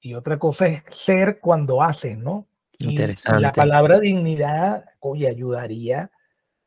y 0.00 0.14
otra 0.14 0.40
cosa 0.40 0.66
es 0.66 0.82
ser 0.90 1.38
cuando 1.38 1.82
haces, 1.82 2.18
¿no? 2.18 2.48
Interesante. 2.78 3.40
la 3.40 3.52
palabra 3.52 4.00
dignidad, 4.00 4.86
oye, 4.98 5.28
ayudaría, 5.28 6.10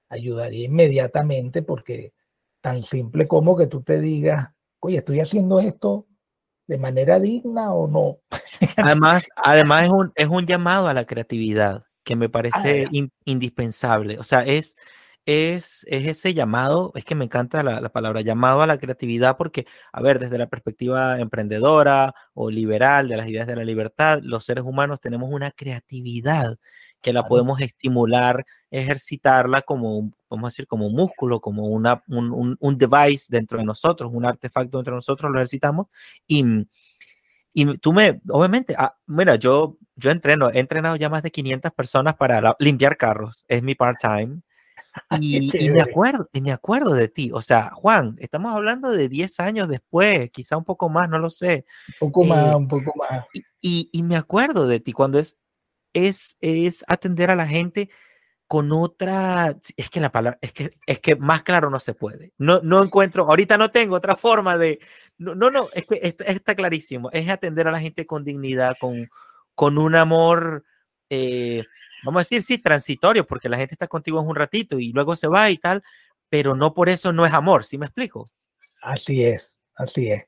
ayudaría 0.07 0.65
inmediatamente 0.65 1.61
porque 1.61 2.13
tan 2.61 2.83
simple 2.83 3.27
como 3.27 3.55
que 3.57 3.67
tú 3.67 3.81
te 3.81 3.99
digas, 3.99 4.49
oye, 4.79 4.97
estoy 4.97 5.19
haciendo 5.19 5.59
esto 5.59 6.07
de 6.67 6.77
manera 6.77 7.19
digna 7.19 7.73
o 7.73 7.87
no. 7.87 8.19
Además, 8.77 9.27
además 9.35 9.85
es 9.85 9.89
un, 9.89 10.11
es 10.15 10.27
un 10.27 10.45
llamado 10.45 10.87
a 10.87 10.93
la 10.93 11.05
creatividad 11.05 11.83
que 12.03 12.15
me 12.15 12.29
parece 12.29 12.87
indispensable. 13.25 14.19
O 14.19 14.23
sea, 14.23 14.41
es, 14.41 14.75
es, 15.25 15.85
es, 15.87 16.05
ese 16.05 16.33
llamado, 16.33 16.91
es 16.95 17.05
que 17.05 17.15
me 17.15 17.25
encanta 17.25 17.63
la, 17.63 17.81
la, 17.81 17.89
palabra 17.89 18.21
llamado 18.21 18.61
a 18.61 18.67
la 18.67 18.77
creatividad 18.77 19.37
porque, 19.37 19.65
a 19.91 20.01
ver, 20.01 20.19
desde 20.19 20.37
la 20.37 20.47
perspectiva 20.47 21.19
emprendedora 21.19 22.13
o 22.33 22.49
liberal 22.49 23.07
de 23.07 23.17
las 23.17 23.27
ideas 23.27 23.47
de 23.47 23.55
la 23.55 23.63
libertad, 23.63 24.19
los 24.21 24.45
seres 24.45 24.63
humanos 24.63 24.99
tenemos 24.99 25.29
una 25.31 25.51
creatividad 25.51 26.57
que 27.01 27.13
la 27.13 27.27
podemos 27.27 27.61
estimular, 27.61 28.45
ejercitarla 28.71 29.61
como, 29.61 29.97
un, 29.97 30.15
vamos 30.29 30.47
a 30.47 30.51
decir, 30.51 30.67
como 30.67 30.87
un 30.87 30.93
músculo, 30.93 31.39
como 31.39 31.67
una, 31.67 32.03
un, 32.07 32.57
un, 32.59 32.77
device 32.77 33.27
dentro 33.29 33.57
de 33.57 33.65
nosotros, 33.65 34.11
un 34.13 34.25
artefacto 34.25 34.77
dentro 34.77 34.93
de 34.93 34.97
nosotros, 34.97 35.31
lo 35.31 35.39
ejercitamos 35.39 35.87
y, 36.27 36.43
y 37.53 37.77
tú 37.77 37.93
me, 37.93 38.21
obviamente, 38.29 38.75
ah, 38.77 38.95
mira, 39.07 39.35
yo, 39.35 39.77
yo 39.95 40.11
entreno, 40.11 40.49
he 40.51 40.59
entrenado 40.59 40.95
ya 40.95 41.09
más 41.09 41.23
de 41.23 41.31
500 41.31 41.71
personas 41.73 42.15
para 42.15 42.55
limpiar 42.59 42.97
carros, 42.97 43.45
es 43.47 43.63
mi 43.63 43.75
part-time. 43.75 44.41
Y, 45.19 45.65
y, 45.65 45.69
me 45.69 45.81
acuerdo, 45.81 46.29
y 46.33 46.41
me 46.41 46.51
acuerdo 46.51 46.93
de 46.93 47.07
ti, 47.07 47.29
o 47.33 47.41
sea, 47.41 47.71
Juan, 47.73 48.15
estamos 48.19 48.53
hablando 48.53 48.91
de 48.91 49.07
10 49.07 49.39
años 49.39 49.67
después, 49.67 50.29
quizá 50.31 50.57
un 50.57 50.65
poco 50.65 50.89
más, 50.89 51.07
no 51.09 51.19
lo 51.19 51.29
sé. 51.29 51.65
Un 52.01 52.11
poco 52.11 52.25
más, 52.25 52.47
eh, 52.47 52.55
un 52.55 52.67
poco 52.67 52.93
más. 52.97 53.25
Y, 53.61 53.89
y, 53.91 54.03
me 54.03 54.15
acuerdo 54.15 54.67
de 54.67 54.79
ti 54.79 54.91
cuando 54.91 55.19
es 55.19 55.37
es, 55.93 56.37
es 56.41 56.83
atender 56.87 57.31
a 57.31 57.35
la 57.35 57.47
gente 57.47 57.89
con 58.47 58.71
otra, 58.71 59.55
es 59.77 59.89
que 59.91 59.99
la 59.99 60.11
palabra, 60.11 60.39
es 60.41 60.51
que, 60.53 60.71
es 60.87 60.99
que 60.99 61.15
más 61.15 61.43
claro 61.43 61.69
no 61.69 61.79
se 61.79 61.93
puede. 61.93 62.33
No, 62.39 62.61
no 62.63 62.83
encuentro, 62.83 63.27
ahorita 63.29 63.59
no 63.59 63.69
tengo 63.69 63.95
otra 63.95 64.15
forma 64.15 64.57
de, 64.57 64.79
No, 65.19 65.35
no, 65.35 65.51
no, 65.51 65.69
es 65.73 65.85
que 65.85 65.99
está, 66.01 66.55
clarísimo. 66.55 67.11
Es 67.11 67.29
atender 67.29 67.67
a 67.67 67.71
la 67.71 67.79
gente 67.79 68.07
con 68.07 68.23
dignidad, 68.23 68.75
con, 68.79 69.07
con 69.53 69.77
un 69.77 69.93
amor, 69.93 70.63
eh, 71.11 71.63
vamos 72.03 72.21
a 72.21 72.21
decir, 72.21 72.41
sí, 72.41 72.57
transitorio, 72.57 73.27
porque 73.27 73.49
la 73.49 73.57
gente 73.57 73.75
está 73.75 73.87
contigo 73.87 74.19
un 74.21 74.35
ratito 74.35 74.79
y 74.79 74.91
luego 74.93 75.15
se 75.15 75.27
va 75.27 75.51
y 75.51 75.57
tal, 75.57 75.83
pero 76.27 76.55
no 76.55 76.73
por 76.73 76.89
eso 76.89 77.13
no 77.13 77.27
es 77.27 77.33
amor, 77.33 77.63
¿sí 77.63 77.77
me 77.77 77.85
explico? 77.85 78.25
Así 78.81 79.23
es, 79.23 79.59
así 79.75 80.11
es. 80.11 80.23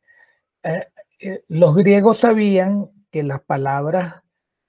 Eh, 0.64 0.88
eh, 1.20 1.44
los 1.48 1.76
griegos 1.76 2.20
sabían 2.20 2.90
que 3.12 3.24
las 3.24 3.42
palabras 3.42 4.22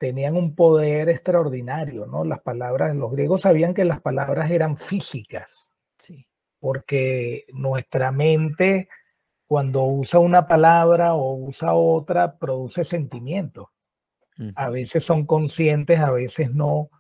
tenían 0.03 0.37
un 0.37 0.57
poder 0.57 1.09
extraordinario, 1.09 2.07
¿no? 2.07 2.25
Las 2.25 2.41
palabras, 2.41 2.97
los 2.97 3.13
griegos 3.13 3.43
sabían 3.43 3.73
que 3.73 3.85
las 3.85 4.01
palabras 4.01 4.51
eran 4.51 4.77
físicas, 4.77 5.49
sí. 5.97 6.27
porque 6.59 7.45
nuestra 7.53 8.11
mente 8.11 8.89
cuando 9.47 9.85
usa 9.85 10.19
una 10.19 10.49
palabra 10.49 11.15
o 11.15 11.35
usa 11.35 11.75
otra, 11.75 12.37
produce 12.37 12.85
sentimientos. 12.85 13.69
A 14.57 14.71
veces 14.71 15.05
son 15.05 15.25
conscientes, 15.25 16.01
a 16.01 16.11
veces 16.11 16.51
no, 16.51 16.91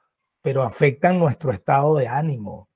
pero 0.40 0.62
afectan 0.62 1.18
nuestro 1.18 1.50
estado 1.50 1.96
de 1.96 2.06
ánimo. 2.06 2.68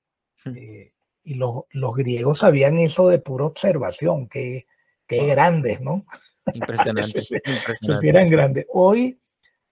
Eh, 0.53 0.91
y 1.23 1.35
los, 1.35 1.63
los, 1.69 1.95
griegos 1.95 2.39
sabían 2.39 2.79
eso 2.79 3.07
de 3.07 3.19
pura 3.19 3.45
observación, 3.45 4.27
que, 4.27 4.65
que 5.07 5.25
grandes, 5.25 5.79
¿no? 5.79 6.05
Impresionante. 6.53 7.21
impresionante. 7.45 8.09
eran 8.09 8.29
grandes. 8.29 8.65
Hoy 8.73 9.21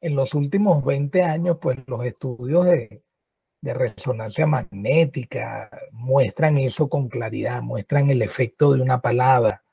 en 0.05 0.15
los 0.15 0.35
últimos 0.35 0.85
20 0.85 1.23
años, 1.23 1.57
pues 1.59 1.79
los 1.87 2.05
estudios 2.05 2.65
de, 2.67 3.01
resonancia 3.63 4.45
magnética 4.45 5.71
muestran 5.91 6.59
eso 6.59 6.87
con 6.87 7.09
claridad, 7.09 7.63
muestran 7.63 8.11
el 8.11 8.21
efecto 8.21 8.73
de 8.73 8.83
una 8.83 9.01
palabra, 9.01 9.63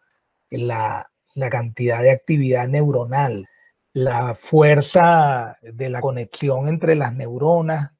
la, 0.48 1.10
cantidad 1.50 2.00
de 2.00 2.12
actividad 2.12 2.66
neuronal, 2.66 3.46
la 3.92 4.34
fuerza 4.34 5.58
de 5.60 5.90
la 5.90 6.00
conexión 6.00 6.68
entre 6.68 6.94
las 6.94 7.12
neuronas. 7.14 7.92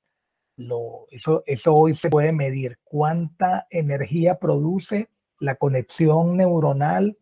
Eso, 1.10 1.42
eso 1.44 1.74
hoy 1.74 1.92
se 1.94 2.08
puede 2.08 2.32
medir. 2.32 2.78
¿Cuánta 2.82 3.66
energía 3.68 4.36
produce 4.36 5.10
la 5.38 5.56
conexión 5.56 6.38
neuronal 6.38 7.18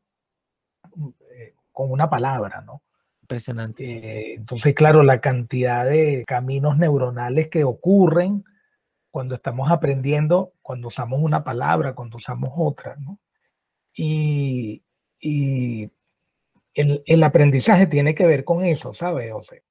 eh, 1.32 1.54
con 1.72 1.90
una 1.90 2.08
palabra, 2.08 2.60
¿no? 2.60 2.82
Impresionante. 3.30 3.84
Eh, 3.84 4.34
entonces, 4.34 4.74
claro, 4.74 5.04
la 5.04 5.20
cantidad 5.20 5.84
de 5.84 6.24
caminos 6.26 6.76
neuronales 6.78 7.46
que 7.48 7.62
ocurren 7.62 8.42
cuando 9.12 9.36
estamos 9.36 9.70
aprendiendo, 9.70 10.54
cuando 10.62 10.88
usamos 10.88 11.20
una 11.22 11.44
palabra, 11.44 11.94
cuando 11.94 12.16
usamos 12.16 12.50
otra, 12.56 12.96
¿no? 12.96 13.20
Y, 13.94 14.82
el, 16.74 17.22
aprendizaje 17.22 17.86
tiene 17.86 18.16
que 18.16 18.26
ver 18.26 18.44
con 18.44 18.64
eso, 18.64 18.94
¿sabes, 18.94 19.32
José? 19.32 19.62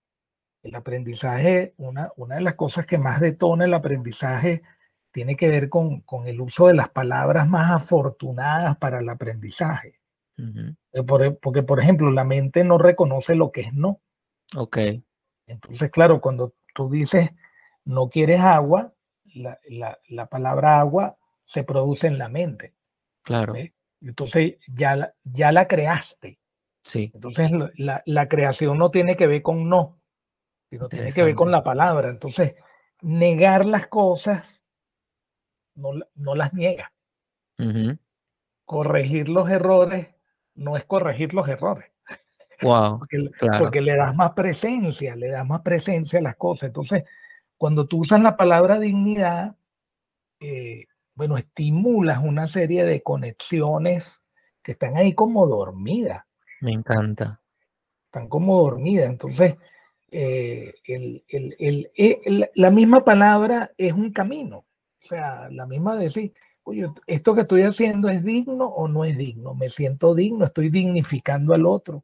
El 0.64 0.76
aprendizaje, 0.76 1.74
una, 1.78 2.12
de 2.18 2.41
las 2.41 2.55
cosas 2.55 2.86
que 2.86 2.97
más 2.97 3.20
detona 3.20 3.66
el 3.66 3.74
aprendizaje 3.74 4.62
tiene 5.12 5.36
que 5.36 5.49
ver 5.49 5.68
con 5.70 6.03
el 6.28 6.39
uso 6.39 6.68
de 6.68 6.76
las 6.76 6.89
palabras 6.89 7.47
más 7.49 7.72
afortunadas 7.72 8.78
para 8.78 8.99
el 8.99 9.10
aprendizaje. 9.10 9.99
Eh, 10.93 11.03
porque, 11.03 11.63
por 11.63 11.79
ejemplo, 11.79 12.11
la 12.11 12.23
mente 12.23 12.63
no 12.63 12.77
reconoce 12.77 13.35
lo 13.35 13.51
que 13.51 13.61
es 13.61 13.73
no. 13.73 14.01
Ok. 14.55 14.77
Entonces, 15.47 15.91
claro, 15.91 16.21
cuando 16.21 16.53
tú 16.73 16.89
dices 16.89 17.31
no 17.85 18.09
quieres 18.09 18.39
agua, 18.41 18.93
la, 19.33 19.59
la, 20.07 20.25
palabra 20.27 20.79
agua 20.79 21.17
se 21.45 21.63
produce 21.63 22.07
en 22.07 22.17
la 22.17 22.29
mente. 22.29 22.75
Claro. 23.23 23.53
Entonces 24.01 24.57
ya 24.67 24.95
la, 24.95 25.13
ya 25.23 25.51
la 25.51 25.67
creaste. 25.67 26.39
Sí. 26.83 27.11
Entonces 27.13 27.51
la, 27.75 28.03
la, 28.05 28.27
creación 28.27 28.77
no 28.77 28.91
tiene 28.91 29.17
que 29.17 29.27
ver 29.27 29.41
con 29.41 29.67
no, 29.69 29.99
sino 30.69 30.87
tiene 30.87 31.11
que 31.11 31.23
ver 31.23 31.35
con 31.35 31.51
la 31.51 31.63
palabra. 31.63 32.09
Entonces, 32.09 32.55
negar 33.01 33.65
las 33.65 33.87
cosas 33.87 34.63
no, 35.75 35.91
no 36.15 36.35
las 36.35 36.53
niega. 36.53 36.93
Corregir 38.65 39.29
los 39.29 39.49
errores 39.49 40.07
no 40.60 40.78
es 40.78 40.86
corregir 40.86 41.34
los 41.34 41.47
errores. 41.47 41.89
Wow, 42.62 42.99
porque, 43.57 43.82
le 43.82 43.95
das 43.95 44.14
más 44.16 44.34
presencia, 44.34 45.16
le 45.16 45.30
das 45.30 45.47
más 45.47 45.62
presencia 45.62 46.20
a 46.20 46.22
las 46.22 46.36
cosas. 46.36 46.68
Entonces, 46.68 47.05
cuando 47.57 47.88
tú 47.88 47.99
usas 47.99 48.22
la 48.22 48.36
palabra 48.36 48.80
dignidad, 48.80 49.55
eh, 50.41 50.86
bueno, 51.16 51.38
estimulas 51.38 52.20
una 52.22 52.47
serie 52.47 52.84
de 52.84 53.01
conexiones 53.01 54.22
que 54.62 54.74
están 54.74 54.97
ahí 54.97 55.14
como 55.14 55.47
dormidas. 55.47 56.26
Me 56.60 56.72
encanta. 56.72 57.39
Están 58.05 58.28
como 58.28 58.62
dormidas. 58.62 59.10
Entonces, 59.10 59.55
eh, 60.12 60.74
eh, 60.86 62.49
la 62.55 62.72
misma 62.72 63.05
palabra 63.05 63.72
es 63.78 63.93
un 63.93 64.12
camino. 64.12 64.66
O 65.01 65.07
sea, 65.07 65.47
la 65.49 65.66
misma 65.66 65.95
decir, 65.95 66.34
oye, 66.64 66.89
esto 67.07 67.36
que 67.36 67.41
estoy 67.41 67.64
haciendo 67.64 68.10
es 68.10 68.24
digno 68.24 68.66
o 68.66 68.88
no 68.88 69.05
es 69.05 69.18
digno, 69.18 69.53
me 69.53 69.70
siento 69.70 70.14
digno, 70.14 70.45
estoy 70.45 70.70
dignificando 70.70 71.53
al 71.53 71.66
otro. 71.66 72.03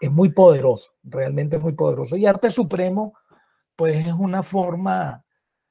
Es 0.00 0.10
muy 0.10 0.30
poderoso, 0.30 0.92
realmente 1.02 1.56
es 1.56 1.62
muy 1.62 1.72
poderoso. 1.72 2.16
Y 2.16 2.26
Arte 2.26 2.50
Supremo, 2.50 3.14
pues 3.74 4.06
es 4.06 4.12
una 4.12 4.42
forma 4.42 5.24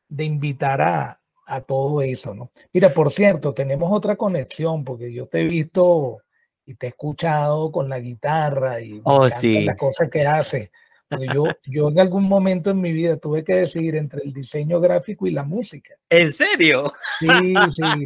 de 0.10 0.24
invitar 0.26 0.82
a, 0.82 1.20
todo 1.66 2.02
eso, 2.02 2.36
¿no? 2.36 2.52
Mira, 2.74 2.90
por 2.90 3.10
cierto, 3.10 3.54
tenemos 3.54 3.90
otra 3.94 4.18
conexión, 4.18 4.84
porque 4.84 5.14
yo 5.14 5.28
te 5.28 5.40
he 5.40 5.44
visto 5.46 6.18
y 6.66 6.76
te 6.76 6.88
he 6.88 6.90
escuchado 6.90 7.72
con 7.72 7.88
la 7.88 8.00
guitarra 8.00 8.82
y 8.82 9.00
oh, 9.06 9.30
sí. 9.30 9.64
las 9.64 9.78
cosas 9.78 10.10
que 10.10 10.28
haces. 10.28 10.70
Porque 11.10 11.28
yo, 11.34 11.46
yo 11.66 11.90
en 11.90 12.00
algún 12.00 12.24
momento 12.24 12.70
en 12.72 12.82
mi 12.82 12.92
vida 12.92 13.18
tuve 13.18 13.44
que 13.44 13.56
decidir 13.56 13.96
entre 13.96 14.24
el 14.24 14.34
diseño 14.34 14.80
gráfico 14.80 15.28
y 15.28 15.32
la 15.32 15.44
música. 15.44 15.96
¿En 16.10 16.34
serio? 16.34 16.94
Sí, 17.20 17.28
sí. 17.76 18.06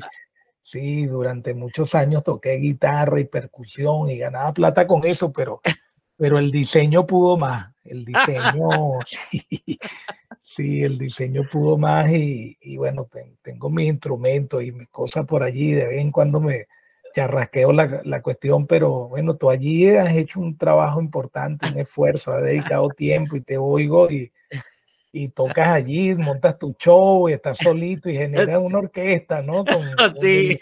Sí, 0.72 1.06
durante 1.06 1.54
muchos 1.54 1.94
años 1.96 2.24
toqué 2.24 2.54
guitarra 2.54 3.20
y 3.20 3.26
percusión 3.26 4.10
y 4.10 4.18
ganaba 4.18 4.54
plata 4.54 4.88
con 4.88 5.06
eso, 5.06 5.34
pero, 5.34 5.60
pero 6.16 6.40
el 6.40 6.50
diseño 6.50 7.06
pudo 7.06 7.36
más. 7.36 7.74
El 7.84 8.06
diseño, 8.06 8.70
sí, 10.42 10.82
el 10.82 10.98
diseño 10.98 11.44
pudo 11.52 11.78
más 11.78 12.10
y, 12.12 12.58
y 12.62 12.78
bueno, 12.78 13.10
tengo 13.42 13.70
mis 13.70 13.90
instrumentos 13.90 14.64
y 14.64 14.72
mis 14.72 14.88
cosas 14.88 15.26
por 15.26 15.44
allí. 15.44 15.74
De 15.74 15.88
vez 15.88 16.00
en 16.00 16.12
cuando 16.12 16.40
me, 16.40 16.68
charrasqueo 17.14 17.72
la, 17.72 18.02
la, 18.04 18.22
cuestión, 18.22 18.68
pero 18.68 19.08
bueno, 19.10 19.36
tú 19.36 19.50
allí 19.50 19.90
has 19.96 20.16
hecho 20.16 20.40
un 20.40 20.58
trabajo 20.58 21.02
importante, 21.02 21.68
un 21.68 21.80
esfuerzo, 21.80 22.32
has 22.32 22.44
dedicado 22.44 22.90
tiempo 22.90 23.36
y 23.36 23.42
te 23.42 23.58
oigo 23.58 24.10
y, 24.10 24.32
y 25.12 25.30
tocas 25.30 25.68
allí, 25.68 26.16
montas 26.16 26.58
tu 26.58 26.74
show 26.80 27.30
y 27.30 27.34
estás 27.34 27.58
solito 27.58 28.10
y 28.10 28.16
generas 28.16 28.64
una 28.64 28.80
orquesta, 28.80 29.42
¿no? 29.42 29.66
Con, 29.66 29.82
sí. 30.20 30.58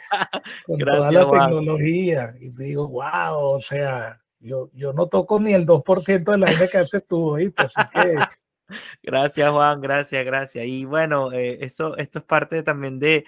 con, 0.66 0.80
toda 0.80 1.12
la 1.12 1.30
tecnología. 1.30 2.36
Y 2.40 2.50
digo, 2.50 2.88
wow, 2.88 3.56
o 3.56 3.62
sea, 3.62 4.20
yo, 4.40 4.70
yo 4.74 4.94
no 4.94 5.08
toco 5.08 5.40
ni 5.40 5.54
el 5.54 5.66
2% 5.66 6.32
de 6.32 6.38
la 6.38 6.48
gente 6.48 6.70
que 6.70 6.78
haces 6.78 7.06
tú, 7.08 7.32
¿oíste? 7.32 7.64
Así 7.64 7.90
que... 7.94 8.16
Gracias, 9.02 9.50
Juan, 9.50 9.82
gracias, 9.82 10.24
gracias. 10.24 10.64
Y 10.68 10.86
bueno, 10.86 11.32
eh, 11.32 11.58
eso, 11.62 11.98
esto 11.98 12.20
es 12.20 12.26
parte 12.26 12.62
también 12.62 13.00
de 13.00 13.26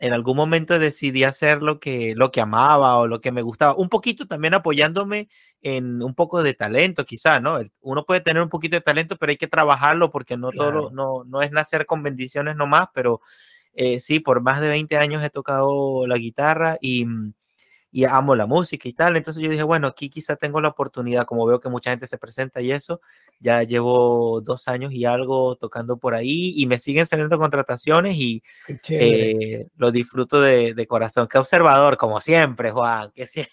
en 0.00 0.14
algún 0.14 0.34
momento 0.34 0.78
decidí 0.78 1.24
hacer 1.24 1.62
lo 1.62 1.78
que, 1.78 2.14
lo 2.16 2.32
que 2.32 2.40
amaba 2.40 2.96
o 2.96 3.06
lo 3.06 3.20
que 3.20 3.32
me 3.32 3.42
gustaba, 3.42 3.74
un 3.76 3.90
poquito 3.90 4.26
también 4.26 4.54
apoyándome 4.54 5.28
en 5.60 6.02
un 6.02 6.14
poco 6.14 6.42
de 6.42 6.54
talento, 6.54 7.04
quizás, 7.04 7.42
¿no? 7.42 7.58
Uno 7.82 8.04
puede 8.06 8.22
tener 8.22 8.42
un 8.42 8.48
poquito 8.48 8.76
de 8.76 8.80
talento, 8.80 9.16
pero 9.16 9.30
hay 9.30 9.36
que 9.36 9.46
trabajarlo 9.46 10.10
porque 10.10 10.38
no 10.38 10.52
todo, 10.52 10.90
no, 10.90 11.24
no 11.24 11.42
es 11.42 11.52
nacer 11.52 11.84
con 11.84 12.02
bendiciones 12.02 12.56
nomás, 12.56 12.88
pero 12.94 13.20
eh, 13.74 14.00
sí, 14.00 14.20
por 14.20 14.40
más 14.40 14.62
de 14.62 14.68
20 14.68 14.96
años 14.96 15.22
he 15.22 15.28
tocado 15.28 16.06
la 16.06 16.16
guitarra 16.16 16.78
y 16.80 17.04
mm, 17.04 17.34
y 17.92 18.04
amo 18.04 18.36
la 18.36 18.46
música 18.46 18.88
y 18.88 18.92
tal. 18.92 19.16
Entonces 19.16 19.42
yo 19.42 19.50
dije, 19.50 19.62
bueno, 19.62 19.88
aquí 19.88 20.08
quizá 20.08 20.36
tengo 20.36 20.60
la 20.60 20.68
oportunidad, 20.68 21.24
como 21.24 21.46
veo 21.46 21.60
que 21.60 21.68
mucha 21.68 21.90
gente 21.90 22.06
se 22.06 22.18
presenta 22.18 22.60
y 22.60 22.72
eso, 22.72 23.00
ya 23.38 23.62
llevo 23.62 24.40
dos 24.40 24.68
años 24.68 24.92
y 24.92 25.04
algo 25.04 25.56
tocando 25.56 25.96
por 25.96 26.14
ahí 26.14 26.52
y 26.56 26.66
me 26.66 26.78
siguen 26.78 27.06
saliendo 27.06 27.38
contrataciones 27.38 28.16
y 28.16 28.42
eh, 28.88 29.66
lo 29.76 29.90
disfruto 29.90 30.40
de, 30.40 30.74
de, 30.74 30.86
corazón. 30.86 31.28
Qué 31.28 31.38
observador, 31.38 31.96
como 31.96 32.20
siempre, 32.20 32.70
Juan. 32.70 33.10
Que 33.14 33.26
siempre. 33.26 33.52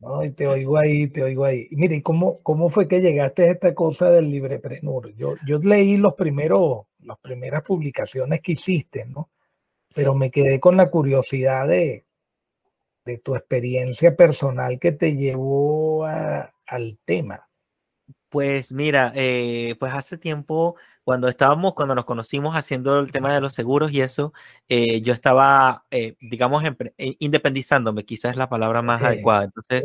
No, 0.00 0.20
te 0.34 0.46
oigo 0.46 0.78
ahí, 0.78 1.08
te 1.08 1.22
oigo 1.22 1.44
ahí. 1.44 1.68
Y 1.70 1.76
mire, 1.76 2.02
¿cómo, 2.02 2.42
¿cómo 2.42 2.70
fue 2.70 2.88
que 2.88 3.00
llegaste 3.00 3.44
a 3.44 3.52
esta 3.52 3.74
cosa 3.74 4.10
del 4.10 4.30
librepreneur? 4.30 5.14
Yo, 5.14 5.34
yo 5.46 5.58
leí 5.58 5.98
los 5.98 6.14
primeros, 6.14 6.86
las 7.00 7.18
primeras 7.18 7.62
publicaciones 7.62 8.40
que 8.40 8.52
hiciste, 8.52 9.04
¿no? 9.04 9.28
Pero 9.94 10.14
me 10.14 10.30
quedé 10.30 10.58
con 10.58 10.78
la 10.78 10.88
curiosidad 10.88 11.68
de, 11.68 12.06
tu 13.18 13.34
experiencia 13.34 14.16
personal 14.16 14.78
que 14.78 14.92
te 14.92 15.16
llevó 15.16 16.04
al 16.04 16.98
tema. 17.04 17.46
Pues 18.30 18.72
mira, 18.72 19.12
eh, 19.16 19.74
pues 19.80 19.92
hace 19.92 20.16
tiempo, 20.16 20.76
cuando 21.02 21.26
estábamos, 21.26 21.74
cuando 21.74 21.96
nos 21.96 22.04
conocimos 22.04 22.54
haciendo 22.54 23.00
el 23.00 23.10
tema 23.10 23.34
de 23.34 23.40
los 23.40 23.54
seguros 23.54 23.90
y 23.90 24.02
eso, 24.02 24.32
eh, 24.68 25.00
yo 25.00 25.12
estaba, 25.12 25.84
eh, 25.90 26.14
digamos, 26.20 26.62
independizándome, 26.96 28.04
quizás 28.04 28.30
es 28.30 28.36
la 28.36 28.48
palabra 28.48 28.82
más 28.82 29.02
adecuada. 29.02 29.44
Entonces, 29.44 29.82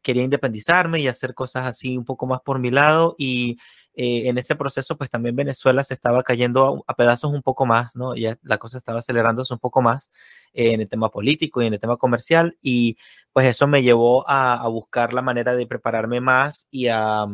quería 0.00 0.22
independizarme 0.22 1.00
y 1.00 1.08
hacer 1.08 1.34
cosas 1.34 1.66
así 1.66 1.98
un 1.98 2.06
poco 2.06 2.26
más 2.26 2.40
por 2.40 2.58
mi 2.58 2.70
lado 2.70 3.14
y 3.18 3.58
en 3.96 4.38
ese 4.38 4.56
proceso, 4.56 4.96
pues 4.96 5.10
también 5.10 5.36
Venezuela 5.36 5.84
se 5.84 5.94
estaba 5.94 6.22
cayendo 6.22 6.84
a, 6.86 6.94
pedazos 6.96 7.32
un 7.32 7.42
poco 7.42 7.64
más, 7.66 7.94
¿no? 7.96 8.16
Ya 8.16 8.36
la 8.42 8.58
cosa 8.58 8.78
estaba 8.78 8.98
acelerándose 8.98 9.52
un 9.54 9.60
poco 9.60 9.82
más 9.82 10.10
en 10.52 10.80
el 10.80 10.88
tema 10.88 11.10
político 11.10 11.62
y 11.62 11.66
en 11.66 11.74
el 11.74 11.80
tema 11.80 11.96
comercial 11.96 12.58
y 12.62 12.96
pues 13.32 13.46
eso 13.46 13.66
me 13.66 13.82
llevó 13.82 14.24
a, 14.28 14.66
buscar 14.68 15.12
la 15.12 15.22
manera 15.22 15.54
de 15.56 15.66
prepararme 15.66 16.20
más 16.20 16.66
y 16.70 16.88
a, 16.88 17.24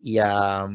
y 0.00 0.18
a, 0.18 0.66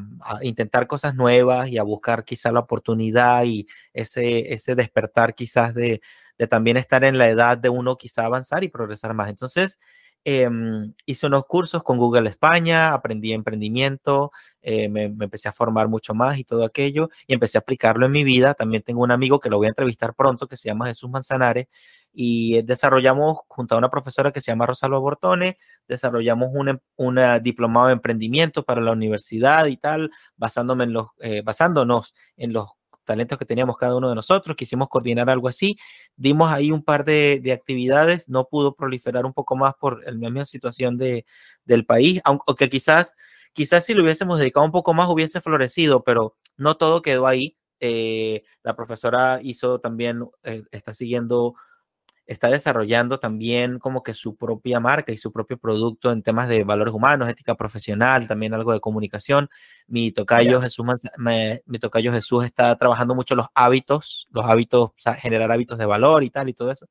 intentar 0.41 0.87
cosas 0.87 1.15
nuevas 1.15 1.69
y 1.69 1.77
a 1.77 1.83
buscar 1.83 2.25
quizá 2.25 2.51
la 2.51 2.61
oportunidad 2.61 3.43
y 3.45 3.67
ese, 3.93 4.53
ese 4.53 4.75
despertar 4.75 5.35
quizás 5.35 5.73
de, 5.73 6.01
de 6.37 6.47
también 6.47 6.77
estar 6.77 7.03
en 7.03 7.17
la 7.17 7.29
edad 7.29 7.57
de 7.57 7.69
uno 7.69 7.97
quizá 7.97 8.25
avanzar 8.25 8.63
y 8.63 8.69
progresar 8.69 9.13
más. 9.13 9.29
Entonces, 9.29 9.79
em, 10.25 10.93
hice 11.05 11.27
unos 11.27 11.45
cursos 11.45 11.83
con 11.83 11.97
Google 11.97 12.29
España, 12.29 12.93
aprendí 12.93 13.33
emprendimiento, 13.33 14.31
eh, 14.61 14.89
me, 14.89 15.03
empecé 15.05 15.49
a 15.49 15.53
formar 15.53 15.87
mucho 15.89 16.13
más 16.13 16.37
y 16.37 16.43
todo 16.43 16.63
aquello, 16.65 17.09
y 17.27 17.33
empecé 17.33 17.57
a 17.57 17.61
aplicarlo 17.61 18.05
en 18.05 18.11
mi 18.11 18.23
vida. 18.23 18.53
También 18.53 18.83
tengo 18.83 19.01
un 19.03 19.11
amigo 19.11 19.39
que 19.39 19.49
lo 19.49 19.57
voy 19.57 19.67
a 19.67 19.69
entrevistar 19.69 20.13
pronto, 20.15 20.47
que 20.47 20.57
se 20.57 20.69
llama 20.69 20.87
Jesús 20.87 21.09
Manzanares, 21.09 21.67
y 22.13 22.61
desarrollamos 22.63 23.39
junto 23.47 23.75
a 23.75 23.77
una 23.77 23.89
profesora 23.89 24.31
que 24.31 24.41
se 24.41 24.51
llama 24.51 24.65
Rosalba 24.65 24.99
Bortone, 24.99 25.57
desarrollamos 25.87 26.49
un, 26.53 26.69
em, 26.69 26.79
una 26.95 27.39
diplomado 27.39 27.87
de 27.87 27.93
emprendimiento 27.93 28.63
para 28.63 28.81
la 28.81 28.91
universidad 28.91 29.65
y 29.67 29.77
tal, 29.77 30.11
basándome 30.37 30.85
en 30.85 30.93
los, 30.93 31.07
eh, 31.19 31.41
basándonos 31.43 32.13
en 32.37 32.53
los 32.53 32.67
talentos 33.03 33.37
que 33.37 33.45
teníamos 33.45 33.77
cada 33.77 33.95
uno 33.95 34.09
de 34.09 34.15
nosotros, 34.15 34.55
quisimos 34.55 34.87
coordinar 34.89 35.29
algo 35.29 35.47
así, 35.47 35.77
dimos 36.15 36.51
ahí 36.51 36.71
un 36.71 36.83
par 36.83 37.05
de, 37.05 37.39
de 37.41 37.51
actividades, 37.51 38.29
no 38.29 38.45
pudo 38.47 38.75
proliferar 38.75 39.25
un 39.25 39.33
poco 39.33 39.55
más 39.55 39.73
por 39.79 40.03
la 40.05 40.29
misma 40.29 40.45
situación 40.45 40.97
de, 40.97 41.25
del 41.65 41.85
país, 41.85 42.21
aunque 42.23 42.69
quizás, 42.69 43.13
quizás 43.53 43.85
si 43.85 43.93
lo 43.93 44.03
hubiésemos 44.03 44.39
dedicado 44.39 44.65
un 44.65 44.71
poco 44.71 44.93
más 44.93 45.09
hubiese 45.09 45.41
florecido, 45.41 46.03
pero 46.03 46.35
no 46.57 46.75
todo 46.77 47.01
quedó 47.01 47.27
ahí. 47.27 47.57
Eh, 47.79 48.43
la 48.63 48.75
profesora 48.75 49.39
hizo 49.43 49.79
también, 49.79 50.23
eh, 50.43 50.63
está 50.71 50.93
siguiendo 50.93 51.55
está 52.25 52.49
desarrollando 52.49 53.19
también 53.19 53.79
como 53.79 54.03
que 54.03 54.13
su 54.13 54.35
propia 54.35 54.79
marca 54.79 55.11
y 55.11 55.17
su 55.17 55.31
propio 55.31 55.57
producto 55.57 56.11
en 56.11 56.23
temas 56.23 56.47
de 56.47 56.63
valores 56.63 56.93
humanos, 56.93 57.29
ética 57.29 57.55
profesional, 57.55 58.27
también 58.27 58.53
algo 58.53 58.71
de 58.71 58.79
comunicación. 58.79 59.49
Mi 59.87 60.11
tocayo, 60.11 60.61
Jesús, 60.61 60.85
mi 61.65 61.79
tocayo 61.79 62.11
Jesús 62.11 62.45
está 62.45 62.75
trabajando 62.77 63.15
mucho 63.15 63.35
los 63.35 63.47
hábitos, 63.53 64.27
los 64.31 64.45
hábitos, 64.45 64.91
generar 65.19 65.51
hábitos 65.51 65.77
de 65.77 65.85
valor 65.85 66.23
y 66.23 66.29
tal 66.29 66.49
y 66.49 66.53
todo 66.53 66.71
eso. 66.71 66.87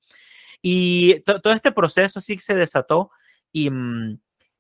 Y 0.61 1.20
todo 1.20 1.53
este 1.53 1.72
proceso 1.72 2.20
sí 2.20 2.39
se 2.39 2.55
desató 2.55 3.11
y 3.51 3.70
mm, 3.70 4.18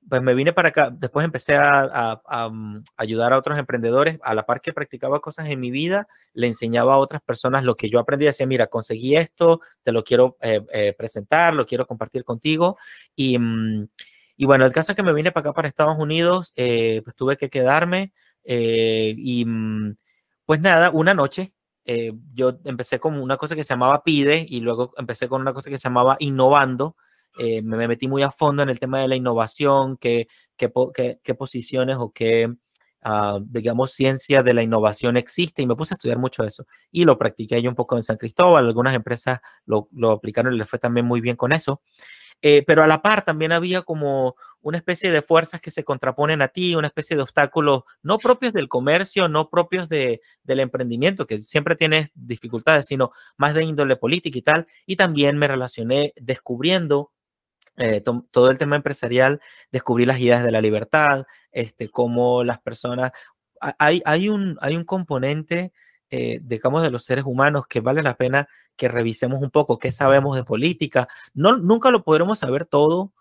pues 0.08 0.22
me 0.22 0.34
vine 0.34 0.52
para 0.52 0.68
acá, 0.68 0.90
después 0.90 1.24
empecé 1.24 1.54
a, 1.56 2.20
mm, 2.50 2.78
ayudar 2.96 3.32
a 3.32 3.38
otros 3.38 3.58
emprendedores, 3.58 4.18
a 4.22 4.34
la 4.34 4.44
par 4.44 4.60
que 4.60 4.72
practicaba 4.72 5.20
cosas 5.20 5.48
en 5.48 5.60
mi 5.60 5.70
vida, 5.70 6.08
le 6.34 6.48
enseñaba 6.48 6.94
a 6.94 6.98
otras 6.98 7.22
personas 7.22 7.64
lo 7.64 7.76
que 7.76 7.88
yo 7.88 7.98
aprendí, 7.98 8.26
decía, 8.26 8.46
mira, 8.46 8.66
conseguí 8.66 9.16
esto, 9.16 9.60
te 9.82 9.92
lo 9.92 10.04
quiero 10.04 10.36
eh, 10.40 10.60
eh, 10.72 10.94
presentar, 10.96 11.54
lo 11.54 11.66
quiero 11.66 11.86
compartir 11.86 12.24
contigo. 12.24 12.78
Y, 13.14 13.38
mm, 13.38 13.88
y, 14.36 14.46
bueno, 14.46 14.64
el 14.66 14.72
caso 14.72 14.92
es 14.92 14.96
que 14.96 15.02
me 15.02 15.12
vine 15.14 15.32
para 15.32 15.50
acá, 15.50 15.54
para 15.54 15.68
Estados 15.68 15.96
Unidos, 15.98 16.52
eh, 16.56 17.00
pues 17.04 17.14
tuve 17.16 17.36
que 17.36 17.50
quedarme 17.50 18.12
y 18.44 19.44
mm, 19.46 19.96
pues 20.44 20.60
nada, 20.60 20.90
una 20.90 21.14
noche. 21.14 21.52
yo 22.34 22.58
empecé 22.64 22.98
con 23.00 23.20
una 23.20 23.36
cosa 23.36 23.56
que 23.56 23.64
se 23.64 23.74
llamaba 23.74 24.02
PIDE 24.04 24.46
y 24.48 24.60
luego 24.60 24.92
empecé 24.96 25.28
con 25.28 25.40
una 25.42 25.52
cosa 25.52 25.70
que 25.70 25.78
se 25.78 25.84
llamaba 25.88 26.16
Innovando, 26.20 26.96
eh, 27.38 27.62
me 27.62 27.88
metí 27.88 28.08
muy 28.08 28.22
a 28.22 28.30
fondo 28.30 28.62
en 28.62 28.68
el 28.68 28.78
tema 28.78 29.00
de 29.00 29.08
la 29.08 29.16
innovación, 29.16 29.96
qué, 29.96 30.28
qué, 30.56 30.70
qué, 31.22 31.34
posiciones 31.34 31.96
o 31.98 32.10
qué, 32.12 32.52
ah, 33.02 33.40
digamos, 33.42 33.92
ciencia 33.92 34.42
de 34.42 34.54
la 34.54 34.62
innovación 34.62 35.16
existe 35.16 35.62
y 35.62 35.66
me 35.66 35.76
puse 35.76 35.94
a 35.94 35.96
estudiar 35.96 36.18
mucho 36.18 36.44
eso. 36.44 36.66
Y 36.90 37.04
lo 37.04 37.18
practiqué 37.18 37.60
yo 37.62 37.70
un 37.70 37.76
poco 37.76 37.96
en 37.96 38.02
San 38.02 38.16
Cristóbal, 38.16 38.66
algunas 38.66 38.94
empresas 38.94 39.40
lo, 39.66 39.88
lo 39.92 40.10
aplicaron 40.12 40.54
y 40.54 40.58
les 40.58 40.68
fue 40.68 40.78
también 40.78 41.06
muy 41.06 41.20
bien 41.20 41.36
con 41.36 41.52
eso. 41.52 41.80
Eh, 42.42 42.64
pero 42.66 42.82
a 42.82 42.88
la 42.88 43.02
par 43.02 43.24
también 43.24 43.52
había 43.52 43.82
como 43.82 44.34
una 44.60 44.78
especie 44.78 45.12
de 45.12 45.22
fuerzas 45.22 45.60
que 45.60 45.70
se 45.70 45.84
contraponen 45.84 46.42
a 46.42 46.48
ti, 46.48 46.74
una 46.74 46.88
especie 46.88 47.16
de 47.16 47.22
obstáculos 47.22 47.82
no 48.02 48.18
propios 48.18 48.52
del 48.52 48.68
comercio, 48.68 49.28
no 49.28 49.48
propios 49.48 49.88
de, 49.88 50.20
del 50.42 50.60
emprendimiento, 50.60 51.26
que 51.26 51.38
siempre 51.38 51.76
tienes 51.76 52.10
dificultades, 52.14 52.86
sino 52.86 53.12
más 53.36 53.54
de 53.54 53.64
índole 53.64 53.96
política 53.96 54.38
y 54.38 54.42
tal. 54.42 54.66
Y 54.86 54.96
también 54.96 55.38
me 55.38 55.48
relacioné 55.48 56.12
descubriendo 56.16 57.12
eh, 57.76 58.02
todo 58.02 58.50
el 58.50 58.58
tema 58.58 58.76
empresarial, 58.76 59.40
descubrir 59.70 60.08
las 60.08 60.20
ideas 60.20 60.44
de 60.44 60.50
la 60.50 60.60
libertad, 60.60 61.26
este, 61.50 61.88
cómo 61.88 62.44
las 62.44 62.60
personas... 62.60 63.12
Hay, 63.78 64.02
hay, 64.04 64.28
un, 64.28 64.58
hay 64.60 64.76
un 64.76 64.84
componente, 64.84 65.72
eh, 66.10 66.40
digamos, 66.42 66.82
de 66.82 66.90
los 66.90 67.04
seres 67.04 67.24
humanos 67.24 67.66
que 67.68 67.80
vale 67.80 68.02
la 68.02 68.16
pena 68.16 68.48
que 68.76 68.88
revisemos 68.88 69.40
un 69.40 69.50
poco 69.50 69.78
qué 69.78 69.92
sabemos 69.92 70.34
de 70.36 70.44
política. 70.44 71.08
No, 71.32 71.56
nunca 71.58 71.90
lo 71.90 72.02
podremos 72.02 72.40
saber 72.40 72.66
todo, 72.66 73.12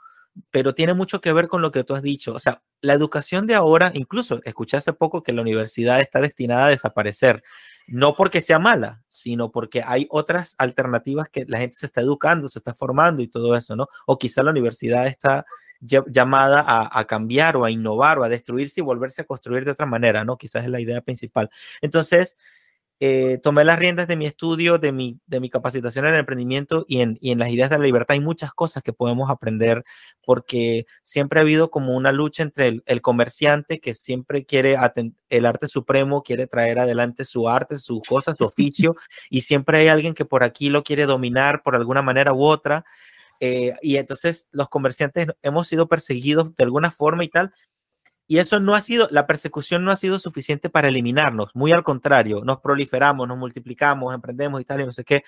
pero 0.49 0.73
tiene 0.73 0.93
mucho 0.93 1.21
que 1.21 1.33
ver 1.33 1.47
con 1.47 1.61
lo 1.61 1.71
que 1.71 1.83
tú 1.83 1.95
has 1.95 2.01
dicho. 2.01 2.33
O 2.33 2.39
sea, 2.39 2.63
la 2.81 2.93
educación 2.93 3.47
de 3.47 3.55
ahora, 3.55 3.91
incluso 3.93 4.41
escuché 4.43 4.77
hace 4.77 4.93
poco 4.93 5.23
que 5.23 5.33
la 5.33 5.41
universidad 5.41 6.01
está 6.01 6.19
destinada 6.21 6.65
a 6.65 6.69
desaparecer 6.69 7.43
no 7.87 8.15
porque 8.15 8.41
sea 8.41 8.59
mala, 8.59 9.03
sino 9.07 9.51
porque 9.51 9.83
hay 9.85 10.07
otras 10.09 10.55
alternativas 10.57 11.29
que 11.29 11.45
la 11.47 11.59
gente 11.59 11.77
se 11.77 11.85
está 11.85 12.01
educando, 12.01 12.47
se 12.47 12.59
está 12.59 12.73
formando 12.73 13.21
y 13.21 13.27
todo 13.27 13.55
eso, 13.55 13.75
¿no? 13.75 13.87
O 14.05 14.17
quizá 14.17 14.43
la 14.43 14.51
universidad 14.51 15.07
está 15.07 15.45
llamada 15.81 16.63
a, 16.91 17.05
cambiar 17.05 17.57
o 17.57 17.65
a 17.65 17.71
innovar 17.71 18.19
o 18.19 18.23
a 18.23 18.29
destruirse 18.29 18.81
y 18.81 18.83
volverse 18.83 19.23
a 19.23 19.25
construir 19.25 19.65
de 19.65 19.71
otra 19.71 19.87
manera, 19.87 20.23
¿no? 20.23 20.37
Quizás 20.37 20.63
es 20.63 20.69
la 20.69 20.79
idea 20.79 21.01
principal. 21.01 21.49
Entonces, 21.81 22.37
eh, 23.03 23.39
tomé 23.39 23.63
las 23.63 23.79
riendas 23.79 24.07
de 24.07 24.15
mi 24.15 24.27
estudio, 24.27 24.77
de 24.77 24.91
mi, 24.91 25.19
de 25.25 25.39
mi 25.39 25.49
capacitación 25.49 26.05
en 26.05 26.13
el 26.13 26.19
emprendimiento 26.19 26.85
y 26.87 27.01
en, 27.01 27.17
y 27.19 27.31
en 27.31 27.39
las 27.39 27.49
ideas 27.49 27.71
de 27.71 27.79
la 27.79 27.83
libertad. 27.83 28.13
Hay 28.13 28.19
muchas 28.19 28.53
cosas 28.53 28.83
que 28.83 28.93
podemos 28.93 29.31
aprender 29.31 29.83
porque 30.23 30.85
siempre 31.01 31.39
ha 31.39 31.41
habido 31.41 31.71
como 31.71 31.97
una 31.97 32.11
lucha 32.11 32.43
entre 32.43 32.83
el, 32.85 33.01
comerciante 33.01 33.79
que 33.79 33.95
siempre 33.95 34.45
quiere 34.45 34.75
el 35.29 35.45
arte 35.47 35.67
supremo, 35.67 36.21
quiere 36.21 36.45
traer 36.45 36.77
adelante 36.77 37.25
su 37.25 37.49
arte, 37.49 37.77
su 37.77 38.03
cosa, 38.07 38.35
su 38.35 38.43
oficio, 38.43 38.95
y 39.31 39.41
siempre 39.41 39.79
hay 39.79 39.87
alguien 39.87 40.13
que 40.13 40.25
por 40.25 40.43
aquí 40.43 40.69
lo 40.69 40.83
quiere 40.83 41.07
dominar 41.07 41.63
por 41.63 41.75
alguna 41.75 42.03
manera 42.03 42.33
u 42.33 42.43
otra. 42.43 42.85
Eh, 43.39 43.73
y 43.81 43.97
entonces 43.97 44.47
los 44.51 44.69
comerciantes 44.69 45.25
hemos 45.41 45.67
sido 45.67 45.87
perseguidos 45.87 46.55
de 46.55 46.63
alguna 46.63 46.91
forma 46.91 47.23
y 47.23 47.29
tal, 47.29 47.51
y 48.31 48.39
eso 48.39 48.61
no 48.61 48.75
ha 48.75 48.81
sido, 48.81 49.09
la 49.11 49.27
persecución 49.27 49.83
no 49.83 49.91
ha 49.91 49.97
sido 49.97 50.17
suficiente 50.17 50.69
para 50.69 50.87
eliminarnos, 50.87 51.53
muy 51.53 51.73
al 51.73 51.83
contrario, 51.83 52.43
nos 52.45 52.61
proliferamos, 52.61 53.27
nos 53.27 53.37
multiplicamos, 53.37 54.15
emprendemos 54.15 54.61
y 54.61 54.63
tal, 54.63 54.79
y 54.79 54.85
no 54.85 54.93
sé 54.93 55.03
qué. 55.03 55.25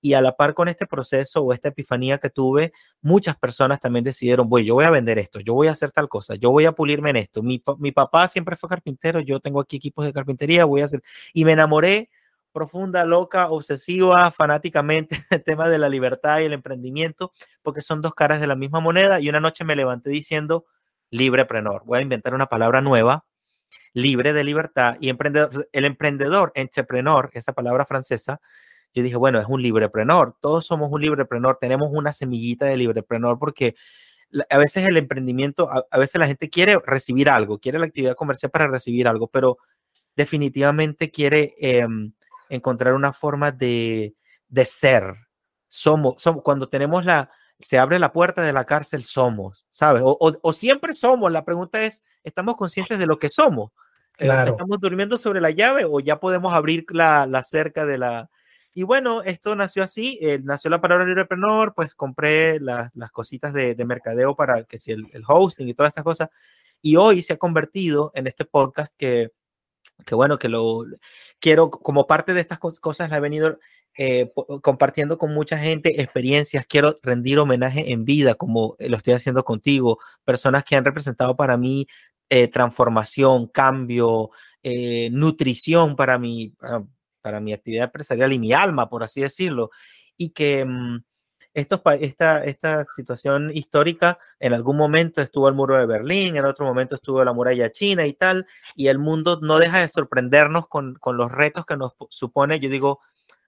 Y 0.00 0.14
a 0.14 0.20
la 0.20 0.36
par 0.36 0.54
con 0.54 0.68
este 0.68 0.86
proceso 0.86 1.42
o 1.42 1.52
esta 1.52 1.70
epifanía 1.70 2.18
que 2.18 2.30
tuve, 2.30 2.72
muchas 3.02 3.34
personas 3.34 3.80
también 3.80 4.04
decidieron, 4.04 4.48
bueno, 4.48 4.68
yo 4.68 4.74
voy 4.74 4.84
a 4.84 4.90
vender 4.90 5.18
esto, 5.18 5.40
yo 5.40 5.52
voy 5.52 5.66
a 5.66 5.72
hacer 5.72 5.90
tal 5.90 6.08
cosa, 6.08 6.36
yo 6.36 6.52
voy 6.52 6.64
a 6.64 6.70
pulirme 6.70 7.10
en 7.10 7.16
esto. 7.16 7.42
Mi, 7.42 7.60
mi 7.78 7.90
papá 7.90 8.28
siempre 8.28 8.54
fue 8.54 8.68
carpintero, 8.68 9.18
yo 9.18 9.40
tengo 9.40 9.60
aquí 9.60 9.78
equipos 9.78 10.06
de 10.06 10.12
carpintería, 10.12 10.64
voy 10.64 10.82
a 10.82 10.84
hacer. 10.84 11.02
Y 11.32 11.44
me 11.44 11.54
enamoré 11.54 12.08
profunda, 12.52 13.04
loca, 13.04 13.50
obsesiva, 13.50 14.30
fanáticamente 14.30 15.26
del 15.28 15.42
tema 15.42 15.68
de 15.68 15.78
la 15.78 15.88
libertad 15.88 16.38
y 16.38 16.44
el 16.44 16.52
emprendimiento, 16.52 17.32
porque 17.62 17.80
son 17.80 18.00
dos 18.00 18.14
caras 18.14 18.40
de 18.40 18.46
la 18.46 18.54
misma 18.54 18.78
moneda. 18.78 19.18
Y 19.18 19.28
una 19.28 19.40
noche 19.40 19.64
me 19.64 19.74
levanté 19.74 20.10
diciendo, 20.10 20.66
libreprenor. 21.10 21.82
Voy 21.84 21.98
a 21.98 22.02
inventar 22.02 22.34
una 22.34 22.46
palabra 22.46 22.80
nueva, 22.80 23.24
libre 23.92 24.32
de 24.32 24.44
libertad 24.44 24.96
y 25.00 25.08
emprendedor. 25.08 25.68
El 25.72 25.84
emprendedor, 25.84 26.52
entrepreneur, 26.54 27.30
esa 27.32 27.52
palabra 27.52 27.84
francesa, 27.84 28.40
yo 28.94 29.02
dije, 29.02 29.16
bueno, 29.16 29.40
es 29.40 29.46
un 29.48 29.62
libreprenor. 29.62 30.36
Todos 30.40 30.66
somos 30.66 30.90
un 30.92 31.00
libreprenor, 31.00 31.58
tenemos 31.60 31.88
una 31.92 32.12
semillita 32.12 32.66
de 32.66 32.76
libreprenor 32.76 33.38
porque 33.38 33.74
a 34.50 34.58
veces 34.58 34.86
el 34.86 34.96
emprendimiento, 34.96 35.68
a, 35.70 35.98
veces 35.98 36.18
la 36.18 36.26
gente 36.26 36.48
quiere 36.50 36.78
recibir 36.84 37.28
algo, 37.28 37.58
quiere 37.58 37.78
la 37.78 37.86
actividad 37.86 38.14
comercial 38.14 38.50
para 38.50 38.68
recibir 38.68 39.06
algo, 39.06 39.28
pero 39.28 39.58
definitivamente 40.16 41.10
quiere 41.10 41.54
em, 41.58 42.12
encontrar 42.48 42.94
una 42.94 43.12
forma 43.12 43.52
de, 43.52 44.14
de 44.48 44.64
ser. 44.64 45.14
Somos, 45.68 46.20
somos, 46.22 46.42
cuando 46.42 46.68
tenemos 46.68 47.04
la, 47.04 47.30
se 47.58 47.78
abre 47.78 47.98
la 47.98 48.12
puerta 48.12 48.42
de 48.42 48.52
la 48.52 48.64
cárcel, 48.64 49.04
somos, 49.04 49.66
¿sabes? 49.70 50.02
O, 50.04 50.52
siempre 50.52 50.94
somos. 50.94 51.30
La 51.30 51.44
pregunta 51.44 51.82
es, 51.82 52.02
¿estamos 52.22 52.56
conscientes 52.56 52.98
de 52.98 53.06
lo 53.06 53.18
que 53.18 53.28
somos? 53.28 53.70
Eh, 54.18 54.28
¿Estamos 54.46 54.78
durmiendo 54.80 55.18
sobre 55.18 55.40
la 55.40 55.50
llave 55.50 55.84
o 55.84 56.00
ya 56.00 56.20
podemos 56.20 56.52
abrir 56.52 56.84
la, 56.90 57.26
la 57.26 57.42
cerca 57.42 57.84
de 57.86 57.98
la... 57.98 58.30
Y 58.76 58.82
bueno, 58.82 59.22
esto 59.22 59.54
nació 59.54 59.84
así, 59.84 60.18
eh, 60.20 60.40
nació 60.42 60.68
la 60.68 60.80
palabra 60.80 61.04
librepreneur, 61.04 61.74
pues 61.74 61.94
compré 61.94 62.58
las, 62.58 62.94
las 62.96 63.12
cositas 63.12 63.54
de, 63.54 63.76
de, 63.76 63.84
mercadeo 63.84 64.34
para 64.34 64.64
que 64.64 64.78
si 64.78 64.90
el, 64.90 65.06
el, 65.12 65.22
hosting 65.26 65.68
y 65.68 65.74
todas 65.74 65.90
estas 65.90 66.02
cosas. 66.02 66.28
Y 66.82 66.96
hoy 66.96 67.22
se 67.22 67.34
ha 67.34 67.36
convertido 67.36 68.10
en 68.14 68.26
este 68.26 68.44
podcast 68.44 68.92
que, 68.96 69.30
que 70.06 70.14
bueno, 70.14 70.38
que 70.38 70.48
lo 70.48 70.84
quiero, 71.40 71.70
como 71.70 72.06
parte 72.06 72.34
de 72.34 72.40
estas 72.40 72.58
cosas, 72.58 73.10
la 73.10 73.16
he 73.16 73.20
venido 73.20 73.58
eh, 73.96 74.32
compartiendo 74.62 75.18
con 75.18 75.32
mucha 75.32 75.58
gente 75.58 76.00
experiencias, 76.02 76.66
quiero 76.66 76.96
rendir 77.02 77.38
homenaje 77.38 77.92
en 77.92 78.04
vida, 78.04 78.34
como 78.34 78.76
lo 78.80 78.96
estoy 78.96 79.14
haciendo 79.14 79.44
contigo, 79.44 79.98
personas 80.24 80.64
que 80.64 80.76
han 80.76 80.84
representado 80.84 81.36
para 81.36 81.56
mí 81.56 81.86
eh, 82.30 82.48
transformación, 82.48 83.46
cambio, 83.46 84.30
eh, 84.62 85.10
nutrición 85.12 85.94
para 85.94 86.18
mi, 86.18 86.54
para, 87.20 87.40
mi 87.40 87.52
actividad 87.52 87.84
empresarial 87.84 88.32
y 88.32 88.38
mi 88.38 88.52
alma, 88.52 88.88
por 88.88 89.04
así 89.04 89.20
decirlo, 89.20 89.70
y 90.16 90.30
que 90.30 90.64
mm, 90.64 91.04
esto, 91.54 91.80
esta, 92.00 92.44
esta 92.44 92.84
situación 92.84 93.50
histórica 93.54 94.18
en 94.40 94.52
algún 94.52 94.76
momento 94.76 95.22
estuvo 95.22 95.48
el 95.48 95.54
muro 95.54 95.78
de 95.78 95.86
Berlín, 95.86 96.36
en 96.36 96.44
otro 96.44 96.66
momento 96.66 96.96
estuvo 96.96 97.24
la 97.24 97.32
muralla 97.32 97.70
china 97.70 98.06
y 98.06 98.12
tal, 98.12 98.46
y 98.74 98.88
el 98.88 98.98
mundo 98.98 99.38
no 99.40 99.58
deja 99.58 99.80
de 99.80 99.88
sorprendernos 99.88 100.66
con, 100.68 100.94
con 100.96 101.16
los 101.16 101.30
retos 101.30 101.64
que 101.64 101.76
nos 101.76 101.92
supone, 102.10 102.58
yo 102.58 102.68
digo, 102.68 103.00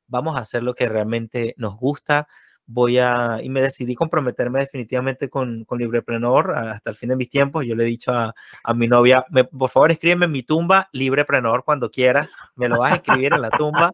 vamos 0.07 0.37
a 0.37 0.41
hacer 0.41 0.63
lo 0.63 0.75
que 0.75 0.89
realmente 0.89 1.55
nos 1.59 1.77
gusta. 1.77 2.29
Voy 2.69 2.99
a, 2.99 3.39
y 3.41 3.49
me 3.49 3.63
decidí 3.63 3.95
comprometerme 3.95 4.59
definitivamente 4.59 5.31
con, 5.31 5.65
con 5.65 5.79
Libreprenor 5.79 6.53
hasta 6.57 6.91
el 6.91 6.97
fin 6.97 7.11
de 7.11 7.17
mis 7.17 7.31
tiempos. 7.31 7.65
Yo 7.65 7.77
le 7.77 7.85
he 7.85 7.87
dicho 7.87 8.11
a, 8.11 8.35
a 8.65 8.75
mi 8.75 8.89
novia, 8.89 9.25
me, 9.31 9.45
por 9.45 9.71
favor 9.71 9.93
escríbeme 9.93 10.27
en 10.27 10.33
mi 10.33 10.43
tumba 10.43 10.89
Libreprenor 10.93 11.63
cuando 11.65 11.93
quieras. 11.93 12.29
Me 12.57 12.69
lo 12.69 12.81
vas 12.81 12.93
a 12.93 12.97
escribir 12.97 13.33
en 13.35 13.41
la 13.41 13.51
tumba 13.51 13.93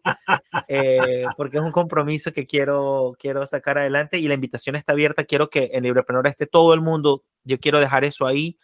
eh, 0.67 1.25
porque 1.37 1.57
es 1.57 1.63
un 1.63 1.71
compromiso 1.71 2.33
que 2.33 2.47
quiero, 2.47 3.15
quiero 3.19 3.45
sacar 3.45 3.77
adelante 3.77 4.17
y 4.17 4.27
la 4.27 4.33
invitación 4.33 4.75
está 4.75 4.93
abierta. 4.93 5.23
Quiero 5.23 5.51
que 5.51 5.69
en 5.73 5.83
Libreprenor 5.83 6.25
esté 6.25 6.47
todo 6.47 6.73
el 6.73 6.81
mundo. 6.81 7.23
Yo 7.43 7.59
quiero 7.59 7.79
dejar 7.79 8.03
eso 8.03 8.25
ahí. 8.25 8.57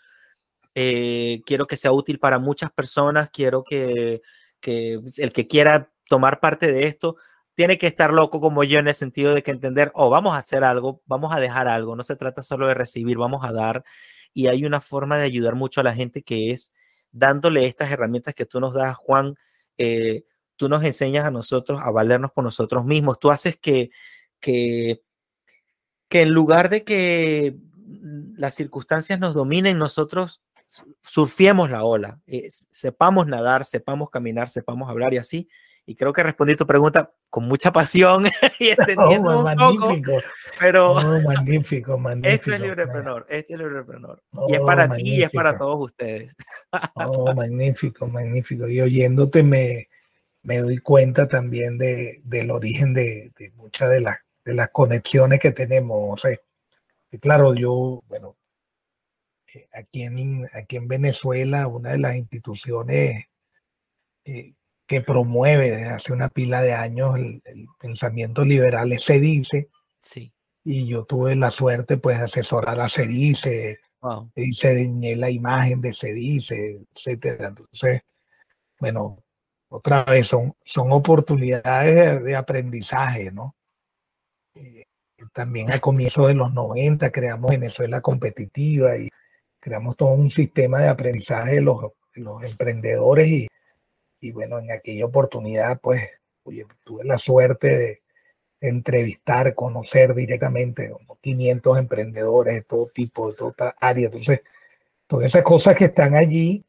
Eh, 0.74 1.42
quiero 1.46 1.68
que 1.68 1.78
sea 1.78 1.92
útil 1.92 2.18
para 2.18 2.40
muchas 2.40 2.72
personas. 2.72 3.30
Quiero 3.30 3.64
que, 3.64 4.22
que 4.60 5.00
el 5.18 5.34
que 5.34 5.48
quiera 5.48 5.92
tomar 6.10 6.40
parte 6.40 6.72
de 6.72 6.88
esto 6.88 7.18
tiene 7.60 7.78
que 7.78 7.88
estar 7.88 8.14
loco 8.14 8.40
como 8.40 8.64
yo 8.64 8.80
en 8.80 8.88
el 8.88 8.96
sentido 8.96 9.36
de 9.36 9.44
que 9.44 9.52
entender, 9.52 9.92
oh, 9.94 10.10
vamos 10.10 10.34
a 10.34 10.38
hacer 10.38 10.64
algo, 10.64 11.02
vamos 11.06 11.36
a 11.36 11.42
dejar 11.42 11.68
algo, 11.68 11.94
no 11.98 12.04
se 12.04 12.16
trata 12.16 12.42
solo 12.42 12.68
de 12.68 12.74
recibir, 12.74 13.18
vamos 13.18 13.44
a 13.44 13.52
dar. 13.52 13.84
Y 14.34 14.48
hay 14.48 14.64
una 14.64 14.80
forma 14.80 15.18
de 15.18 15.26
ayudar 15.26 15.56
mucho 15.56 15.82
a 15.82 15.84
la 15.84 15.94
gente 15.94 16.24
que 16.24 16.52
es 16.52 16.72
dándole 17.12 17.66
estas 17.66 17.92
herramientas 17.92 18.34
que 18.34 18.46
tú 18.46 18.62
nos 18.62 18.74
das, 18.74 18.96
Juan. 18.96 19.36
Eh, 19.78 20.24
tú 20.56 20.70
nos 20.70 20.86
enseñas 20.86 21.26
a 21.26 21.32
nosotros 21.32 21.82
a 21.84 21.92
valernos 21.92 22.32
por 22.32 22.46
nosotros 22.46 22.86
mismos. 22.86 23.20
Tú 23.20 23.30
haces 23.30 23.58
que, 23.58 23.92
que, 24.40 25.02
que 26.08 26.22
en 26.22 26.30
lugar 26.30 26.70
de 26.70 26.86
que 26.86 27.58
las 28.38 28.56
circunstancias 28.56 29.20
nos 29.20 29.34
dominen, 29.34 29.78
nosotros 29.78 30.42
surfiemos 31.04 31.70
la 31.70 31.84
ola, 31.84 32.22
eh, 32.26 32.48
sepamos 32.50 33.28
nadar, 33.28 33.66
sepamos 33.66 34.10
caminar, 34.10 34.48
sepamos 34.48 34.90
hablar 34.90 35.14
y 35.14 35.18
así 35.18 35.50
y 35.90 35.96
creo 35.96 36.14
que 36.14 36.22
respondí 36.22 36.56
tu 36.56 36.68
pregunta 36.68 37.12
con 37.32 37.48
mucha 37.48 37.72
pasión 37.72 38.26
y 38.60 38.70
entendiendo 38.70 39.32
oh, 39.32 39.38
un 39.40 39.44
magnífico. 39.44 40.12
poco, 40.12 40.28
pero 40.60 40.92
oh, 40.92 41.22
magnífico, 41.22 41.98
magnífico, 41.98 42.36
esto 42.36 42.54
es 42.54 42.62
Libreprenor, 42.62 43.26
esto 43.28 43.54
es 43.54 43.60
Libreprenor. 43.60 44.22
y 44.50 44.54
es 44.54 44.60
para 44.60 44.88
ti 44.96 45.16
y 45.16 45.24
es 45.24 45.32
para 45.32 45.58
todos 45.58 45.86
ustedes. 45.86 46.36
oh, 46.94 47.34
magnífico, 47.34 48.06
magnífico. 48.06 48.68
Y 48.68 48.80
oyéndote 48.82 49.42
me, 49.42 49.90
me 50.44 50.60
doy 50.60 50.78
cuenta 50.78 51.28
también 51.28 51.80
de, 51.80 52.22
del 52.24 52.52
origen 52.52 52.94
de, 52.94 53.32
de 53.40 53.50
muchas 53.56 53.90
de 53.90 54.02
las, 54.02 54.20
de 54.46 54.54
las 54.54 54.70
conexiones 54.70 55.40
que 55.40 55.54
tenemos. 55.54 56.24
O 56.24 56.30
y 57.12 57.18
claro, 57.18 57.56
yo, 57.56 58.04
bueno, 58.08 58.38
eh, 59.56 59.68
aquí 59.74 60.04
en, 60.04 60.48
aquí 60.54 60.76
en 60.76 60.88
Venezuela, 60.88 61.66
una 61.66 61.94
de 61.94 61.98
las 61.98 62.16
instituciones 62.16 63.26
eh, 64.26 64.54
que 64.90 65.02
promueve 65.02 65.70
desde 65.70 65.90
hace 65.90 66.12
una 66.14 66.30
pila 66.30 66.64
de 66.64 66.74
años 66.74 67.16
el, 67.16 67.44
pensamiento 67.80 68.44
liberal 68.44 68.98
se 69.00 69.20
dice. 69.20 69.70
Sí. 70.02 70.34
Y 70.64 70.88
yo 70.88 71.06
tuve 71.06 71.36
la 71.36 71.52
suerte 71.52 71.98
pues 71.98 72.18
de 72.18 72.26
asesorar 72.26 72.82
a 72.82 72.90
Cedice, 72.90 73.82
wow. 74.02 74.32
y 74.36 74.46
diseñé 74.46 75.16
la 75.16 75.30
imagen 75.30 75.80
de 75.80 75.94
Cedice, 75.94 76.80
etcétera. 76.92 77.50
Entonces, 77.50 78.02
bueno, 78.80 79.24
otra 79.70 80.04
vez 80.06 80.26
son, 80.26 80.56
son 80.66 80.92
oportunidades 80.92 82.24
de, 82.24 82.36
aprendizaje, 82.36 83.32
¿no? 83.32 83.56
Eh, 84.56 84.86
también 85.32 85.72
a 85.72 85.80
comienzos 85.80 86.30
de 86.30 86.34
los 86.34 86.52
90 86.52 87.12
creamos 87.12 87.52
Venezuela 87.52 88.02
competitiva 88.02 88.98
y 88.98 89.08
creamos 89.60 89.96
todo 89.96 90.10
un 90.10 90.32
sistema 90.32 90.80
de 90.80 90.88
aprendizaje 90.88 91.56
de 91.56 91.62
los, 91.62 91.80
de 92.16 92.22
los 92.24 92.44
emprendedores 92.44 93.28
y 93.28 93.48
y 94.20 94.32
bueno, 94.32 94.60
en 94.60 94.72
aquella 94.72 95.06
oportunidad, 95.06 95.80
pues, 95.80 96.04
tuve 96.84 97.04
la 97.04 97.18
suerte 97.18 97.78
de 97.78 98.02
entrevistar, 98.62 99.56
conocer 99.56 100.14
directamente 100.14 100.92
500 101.22 101.78
emprendedores 101.78 102.56
de 102.56 102.62
todo 102.62 102.88
tipo, 102.88 103.30
de 103.30 103.38
toda 103.38 103.76
área. 103.80 104.08
Entonces, 104.08 104.42
todas 105.08 105.28
esas 105.28 105.44
cosas 105.44 105.76
que 105.76 105.86
están 105.86 106.16
allí 106.16 106.64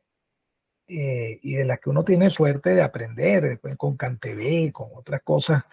eh, 0.87 1.39
y 1.43 1.55
de 1.55 1.65
las 1.65 1.81
que 1.81 1.91
uno 1.91 2.05
tiene 2.05 2.31
suerte 2.31 2.71
de 2.71 2.83
aprender, 2.83 3.49
después 3.49 3.77
con 3.77 3.97
CanTV, 3.97 4.73
con 4.73 4.89
otras 4.95 5.23
cosas, 5.23 5.65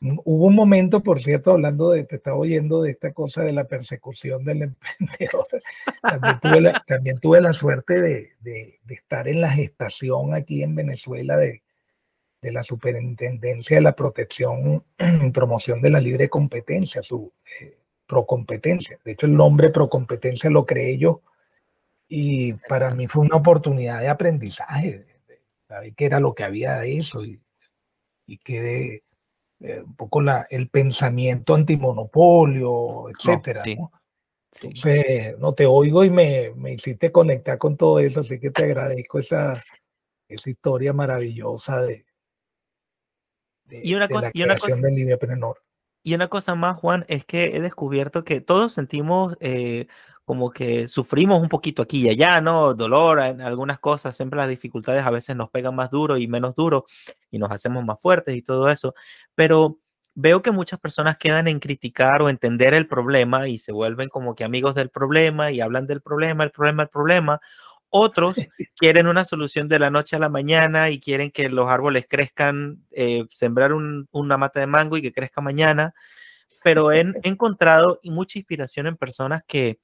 Hubo 0.00 0.46
un 0.46 0.54
momento, 0.54 1.02
por 1.02 1.20
cierto, 1.20 1.50
hablando 1.52 1.90
de, 1.90 2.04
te 2.04 2.16
estaba 2.16 2.36
oyendo 2.36 2.82
de 2.82 2.92
esta 2.92 3.12
cosa 3.12 3.42
de 3.42 3.52
la 3.52 3.64
persecución 3.64 4.44
del 4.44 4.62
emprendedor. 4.98 5.46
También 6.86 7.18
tuve 7.18 7.40
la, 7.40 7.52
suerte 7.52 8.00
de, 8.00 8.78
estar 8.88 9.26
en 9.26 9.40
la 9.40 9.50
gestación 9.50 10.34
aquí 10.34 10.62
en 10.62 10.76
Venezuela 10.76 11.36
de, 11.36 11.62
la 12.42 12.62
Superintendencia 12.62 13.76
de 13.76 13.82
la 13.82 13.96
Protección 13.96 14.84
y 14.98 15.30
Promoción 15.30 15.82
de 15.82 15.90
la 15.90 16.00
Libre 16.00 16.28
Competencia, 16.28 17.02
su 17.02 17.32
eh, 17.60 17.78
Procompetencia. 18.06 18.98
De 19.04 19.12
hecho, 19.12 19.26
el 19.26 19.34
nombre 19.34 19.70
Procompetencia 19.70 20.48
lo 20.48 20.64
creé 20.64 20.96
yo 20.96 21.22
y 22.06 22.52
para 22.52 22.94
mí 22.94 23.08
fue 23.08 23.22
una 23.22 23.36
oportunidad 23.36 24.00
de 24.00 24.08
aprendizaje, 24.08 25.04
saber 25.66 25.92
qué 25.94 26.06
era 26.06 26.20
lo 26.20 26.34
que 26.34 26.44
había 26.44 26.78
de 26.78 26.98
eso 26.98 27.24
y, 27.24 27.40
y 28.26 28.38
qué 28.38 29.02
eh, 29.60 29.82
un 29.84 29.94
poco 29.96 30.20
la, 30.20 30.46
el 30.50 30.68
pensamiento 30.68 31.54
antimonopolio, 31.54 33.08
etcétera. 33.10 33.62
¿no? 33.76 33.92
Entonces, 34.62 35.38
no 35.38 35.52
te 35.52 35.66
oigo 35.66 36.04
y 36.04 36.10
me, 36.10 36.52
me, 36.56 36.74
hiciste 36.74 37.12
conectar 37.12 37.58
con 37.58 37.76
todo 37.76 37.98
eso, 37.98 38.20
así 38.20 38.40
que 38.40 38.50
te 38.50 38.64
agradezco 38.64 39.18
esa, 39.18 39.62
esa 40.28 40.50
historia 40.50 40.92
maravillosa 40.92 41.82
de, 41.82 42.06
y 43.70 43.94
una 43.94 44.08
cosa, 44.08 44.30
y 44.32 44.42
una 44.42 44.56
cosa, 44.56 44.76
Y 46.02 46.14
una 46.14 46.28
cosa 46.28 46.54
más, 46.54 46.76
Juan, 46.78 47.04
es 47.08 47.24
que 47.24 47.56
he 47.56 47.60
descubierto 47.60 48.24
que 48.24 48.40
todos 48.40 48.72
sentimos 48.72 49.36
eh, 49.40 49.86
como 50.28 50.50
que 50.50 50.88
sufrimos 50.88 51.40
un 51.40 51.48
poquito 51.48 51.80
aquí 51.80 52.02
y 52.02 52.10
allá, 52.10 52.42
¿no? 52.42 52.74
Dolor 52.74 53.18
en 53.20 53.40
algunas 53.40 53.78
cosas, 53.78 54.14
siempre 54.14 54.36
las 54.36 54.50
dificultades 54.50 55.06
a 55.06 55.10
veces 55.10 55.34
nos 55.34 55.48
pegan 55.48 55.74
más 55.74 55.90
duro 55.90 56.18
y 56.18 56.28
menos 56.28 56.54
duro 56.54 56.84
y 57.30 57.38
nos 57.38 57.50
hacemos 57.50 57.82
más 57.82 57.98
fuertes 57.98 58.34
y 58.36 58.42
todo 58.42 58.68
eso, 58.68 58.94
pero 59.34 59.78
veo 60.14 60.42
que 60.42 60.50
muchas 60.50 60.78
personas 60.80 61.16
quedan 61.16 61.48
en 61.48 61.60
criticar 61.60 62.20
o 62.20 62.28
entender 62.28 62.74
el 62.74 62.86
problema 62.86 63.48
y 63.48 63.56
se 63.56 63.72
vuelven 63.72 64.10
como 64.10 64.34
que 64.34 64.44
amigos 64.44 64.74
del 64.74 64.90
problema 64.90 65.50
y 65.50 65.62
hablan 65.62 65.86
del 65.86 66.02
problema, 66.02 66.44
el 66.44 66.50
problema, 66.50 66.82
el 66.82 66.90
problema. 66.90 67.40
Otros 67.88 68.36
quieren 68.76 69.06
una 69.06 69.24
solución 69.24 69.66
de 69.66 69.78
la 69.78 69.88
noche 69.90 70.14
a 70.16 70.18
la 70.18 70.28
mañana 70.28 70.90
y 70.90 71.00
quieren 71.00 71.30
que 71.30 71.48
los 71.48 71.70
árboles 71.70 72.04
crezcan, 72.06 72.84
eh, 72.90 73.24
sembrar 73.30 73.72
una 73.72 74.36
mata 74.36 74.60
de 74.60 74.66
mango 74.66 74.98
y 74.98 75.00
que 75.02 75.12
crezca 75.14 75.40
mañana, 75.40 75.94
pero 76.62 76.92
he, 76.92 77.00
he 77.22 77.28
encontrado 77.30 77.98
mucha 78.04 78.38
inspiración 78.38 78.88
en 78.88 78.98
personas 78.98 79.42
que, 79.46 79.78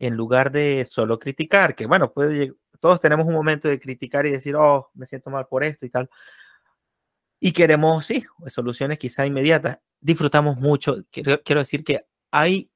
en 0.00 0.16
lugar 0.16 0.50
de 0.50 0.84
solo 0.86 1.18
criticar, 1.18 1.76
que 1.76 1.86
bueno, 1.86 2.12
puede, 2.12 2.54
todos 2.80 3.00
tenemos 3.00 3.26
un 3.26 3.34
momento 3.34 3.68
de 3.68 3.78
criticar 3.78 4.26
y 4.26 4.32
decir, 4.32 4.56
oh, 4.56 4.90
me 4.94 5.06
siento 5.06 5.30
mal 5.30 5.46
por 5.46 5.62
esto 5.62 5.86
y 5.86 5.90
tal. 5.90 6.10
Y 7.38 7.52
queremos, 7.52 8.06
sí, 8.06 8.24
soluciones 8.48 8.98
quizá 8.98 9.26
inmediatas. 9.26 9.78
Disfrutamos 10.00 10.56
mucho. 10.56 10.96
Quiero, 11.10 11.42
quiero 11.42 11.60
decir 11.60 11.84
que 11.84 12.04
hay 12.30 12.70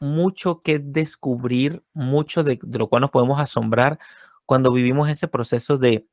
mucho 0.00 0.62
que 0.62 0.78
descubrir, 0.78 1.82
mucho 1.92 2.44
de, 2.44 2.58
de, 2.62 2.78
lo 2.78 2.88
cual 2.88 3.02
nos 3.02 3.10
podemos 3.10 3.40
asombrar 3.40 3.98
cuando 4.46 4.72
vivimos 4.72 5.10
ese 5.10 5.28
proceso 5.28 5.76
de 5.78 6.06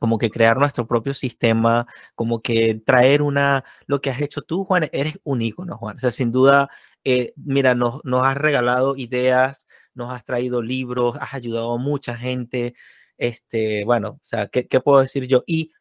como 0.00 0.18
que 0.18 0.30
crear 0.30 0.56
nuestro 0.58 0.86
propio 0.86 1.14
sistema, 1.14 1.86
como 2.14 2.40
que 2.42 2.80
traer 2.84 3.22
una, 3.22 3.64
lo 3.86 4.00
que 4.00 4.10
has 4.10 4.20
hecho 4.20 4.42
tú, 4.42 4.64
Juan, 4.64 4.88
eres 4.92 5.18
un 5.24 5.42
ícono, 5.42 5.76
Juan. 5.76 5.96
O 5.96 6.00
sea, 6.00 6.12
sin 6.12 6.30
duda, 6.30 6.70
eh, 7.04 7.32
mira, 7.36 7.74
nos, 7.74 8.00
nos 8.04 8.24
has 8.24 8.36
regalado 8.36 8.96
ideas, 8.96 9.66
nos 9.98 10.12
has 10.12 10.24
traído 10.24 10.62
libros, 10.62 11.16
has 11.20 11.34
ayudado 11.34 11.74
a 11.74 11.78
mucha 11.78 12.16
gente. 12.16 12.74
Este, 13.18 13.84
bueno, 13.84 14.10
o 14.10 14.20
sea, 14.22 14.46
¿qué, 14.46 14.66
¿qué, 14.66 14.80
puedo 14.80 15.02
decir 15.02 15.26
yo? 15.26 15.44
Y 15.46 15.72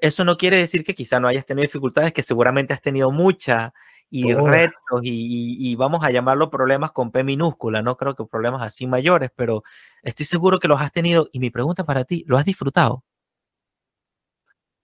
eso 0.00 0.24
no 0.24 0.36
quiere 0.36 0.56
decir 0.56 0.84
que 0.84 0.94
quizá 0.94 1.20
no 1.20 1.28
hayas 1.28 1.46
tenido 1.46 1.62
dificultades, 1.62 2.12
que 2.12 2.22
seguramente 2.22 2.74
has 2.74 2.82
tenido 2.82 3.10
muchas. 3.10 3.72
y 4.10 4.34
retos 4.34 5.00
y, 5.02 5.74
vamos 5.76 6.04
a 6.04 6.10
llamarlo 6.10 6.50
problemas 6.50 6.92
con 6.92 7.10
P 7.10 7.24
minúscula, 7.24 7.80
no 7.82 7.96
creo 7.96 8.14
que 8.14 8.26
problemas 8.26 8.60
así 8.62 8.86
mayores, 8.86 9.30
pero 9.34 9.62
estoy 10.02 10.26
seguro 10.26 10.58
que 10.58 10.68
los 10.68 10.80
has 10.82 10.92
tenido 10.92 11.28
y 11.32 11.38
mi 11.40 11.50
pregunta 11.50 11.84
para 11.84 12.04
ti, 12.04 12.24
¿lo 12.26 12.36
has 12.36 12.44
disfrutado? 12.44 13.04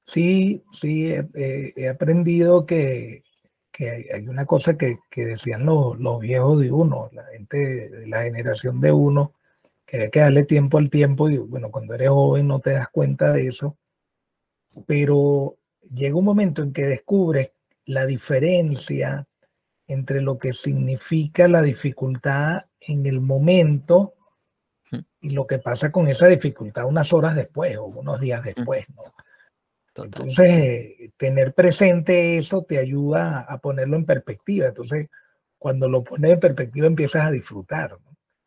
Sí, 0.07 0.65
sí, 0.73 1.12
he, 1.35 1.89
aprendido 1.90 2.65
que, 2.65 3.23
hay 3.87 4.27
una 4.27 4.45
cosa 4.45 4.77
que, 4.77 4.99
decían 5.15 5.65
los, 5.65 5.99
los, 5.99 6.21
viejos 6.21 6.61
de 6.61 6.73
uno, 6.73 7.09
la 7.13 7.25
gente 7.27 7.57
de 7.89 8.07
la 8.09 8.23
generación 8.23 8.81
de 8.81 8.93
uno, 8.93 9.35
que 9.87 10.03
hay 10.03 10.11
que 10.11 10.21
darle 10.21 10.45
tiempo 10.45 10.79
al 10.79 10.91
tiempo 10.91 11.31
y 11.31 11.39
bueno, 11.39 11.71
cuando 11.71 11.95
eres 11.95 12.11
joven 12.11 12.49
no 12.49 12.61
te 12.61 12.73
das 12.73 12.89
cuenta 12.91 13.33
de 13.33 13.49
eso, 13.49 13.77
pero 14.87 15.57
llega 15.95 16.17
un 16.17 16.25
momento 16.25 16.63
en 16.63 16.73
que 16.73 16.85
descubres 16.85 17.53
la 17.85 18.05
diferencia 18.05 19.27
entre 19.87 20.21
lo 20.21 20.39
que 20.39 20.53
significa 20.53 21.49
la 21.49 21.63
dificultad 21.63 22.67
en 22.81 23.07
el 23.07 23.21
momento 23.21 24.15
y 25.21 25.31
lo 25.31 25.47
que 25.47 25.59
pasa 25.59 25.91
con 25.91 26.09
esa 26.09 26.27
dificultad 26.27 26.85
unas 26.85 27.13
horas 27.13 27.35
después 27.35 27.77
o 27.77 27.87
unos 27.87 28.21
días 28.21 28.45
después. 28.45 28.85
¿no? 28.95 29.05
Entonces, 30.05 31.12
tener 31.16 31.55
presente 31.55 32.39
eso 32.39 32.62
te 32.62 32.79
ayuda 32.79 33.41
a 33.41 33.59
ponerlo 33.59 33.97
en 33.97 34.05
perspectiva. 34.05 34.69
Entonces, 34.69 35.09
cuando 35.59 35.89
lo 35.89 36.05
pones 36.05 36.33
en 36.33 36.41
perspectiva 36.41 36.87
empiezas 36.87 37.25
a 37.27 37.31
disfrutar. 37.31 37.99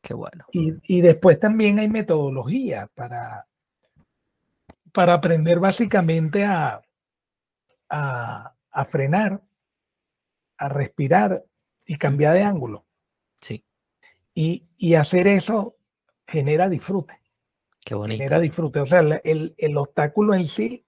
Qué 0.01 0.13
bueno. 0.13 0.45
Y, 0.51 0.73
y, 0.87 1.01
después 1.01 1.39
también 1.39 1.79
hay 1.79 1.87
metodología 1.87 2.89
para, 2.95 3.45
para 4.91 5.13
aprender 5.13 5.59
básicamente 5.59 6.43
a, 6.43 6.81
a, 7.89 8.55
a 8.71 8.85
frenar, 8.85 9.41
a 10.57 10.69
respirar 10.69 11.43
y 11.85 11.97
cambiar 11.97 12.33
de 12.33 12.43
ángulo. 12.43 12.85
Sí. 13.41 13.63
Y, 14.33 14.65
y 14.77 14.95
hacer 14.95 15.27
eso 15.27 15.75
genera 16.25 16.69
disfrute. 16.69 17.19
Qué 17.83 17.93
bonito. 17.93 18.17
Genera 18.17 18.39
disfrute. 18.39 18.79
O 18.79 18.85
sea, 18.85 19.01
el, 19.01 19.53
el 19.57 19.77
obstáculo 19.77 20.33
en 20.33 20.47
sí 20.47 20.85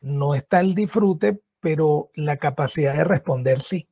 no 0.00 0.34
está 0.34 0.60
el 0.60 0.74
disfrute, 0.74 1.40
pero 1.60 2.10
la 2.14 2.36
capacidad 2.36 2.94
de 2.94 3.04
responder 3.04 3.62
sí. 3.62 3.88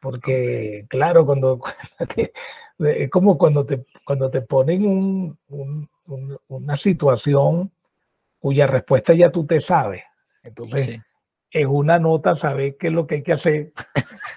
Porque, 0.00 0.86
claro, 0.88 1.24
cuando, 1.26 1.60
es 2.78 3.10
como 3.10 3.38
cuando 3.38 3.64
te, 3.64 3.86
cuando 4.04 4.30
te 4.30 4.42
ponen 4.42 4.86
un, 4.86 5.38
un, 5.48 6.38
una 6.48 6.76
situación 6.76 7.72
cuya 8.38 8.66
respuesta 8.66 9.14
ya 9.14 9.30
tú 9.30 9.46
te 9.46 9.60
sabes. 9.60 10.02
Entonces, 10.42 11.00
es 11.50 11.66
una 11.66 11.98
nota 11.98 12.36
saber 12.36 12.76
qué 12.76 12.88
es 12.88 12.92
lo 12.92 13.06
que 13.06 13.16
hay 13.16 13.22
que 13.22 13.32
hacer 13.32 13.72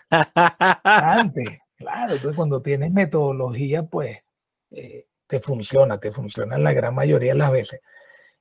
antes. 0.09 1.45
Claro, 1.79 2.15
entonces 2.15 2.35
cuando 2.35 2.61
tienes 2.61 2.91
metodología, 2.91 3.83
pues 3.83 4.17
eh, 4.71 5.05
te 5.27 5.39
funciona, 5.39 5.97
te 5.97 6.11
funciona 6.11 6.57
en 6.57 6.63
la 6.65 6.73
gran 6.73 6.93
mayoría 6.93 7.31
de 7.31 7.39
las 7.39 7.53
veces. 7.53 7.79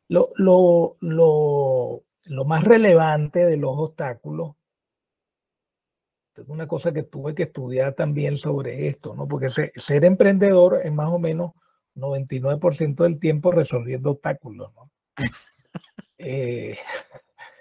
Lo, 0.09 0.31
lo, 0.35 0.97
lo, 0.99 2.03
lo 2.29 2.45
más 2.45 2.65
relevante 2.65 3.45
de 3.45 3.57
los 3.57 3.73
obstáculos, 3.77 4.57
es 6.37 6.49
una 6.49 6.69
cosa 6.69 6.93
que 6.93 7.03
tuve 7.03 7.35
que 7.35 7.45
estudiar 7.45 7.95
también 7.95 8.39
sobre 8.39 8.87
esto, 8.87 9.15
¿no? 9.15 9.27
Porque 9.27 9.51
ser, 9.51 10.05
emprendedor 10.05 10.81
es 10.85 10.93
más 10.93 11.09
o 11.09 11.19
menos 11.19 11.53
99% 11.97 13.03
del 13.03 13.19
tiempo 13.19 13.51
resolviendo 13.51 14.13
obstáculos, 14.13 14.73
¿no? 14.75 14.91
eh, 16.19 16.79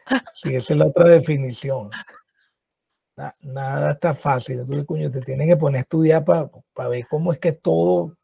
Sí, 0.41 0.55
esa 0.55 0.73
es 0.73 0.79
la 0.79 0.87
otra 0.87 1.07
definición. 1.07 1.89
nada 3.41 3.91
está 3.91 4.13
fácil. 4.13 4.59
Entonces, 4.59 4.85
coño, 4.85 5.11
te 5.11 5.21
tienes 5.21 5.47
que 5.47 5.57
poner 5.57 5.79
a 5.79 5.81
estudiar 5.81 6.23
para 6.23 6.89
ver 6.89 7.07
cómo 7.09 7.33
es 7.33 7.39
que 7.39 7.51
todo. 7.53 8.15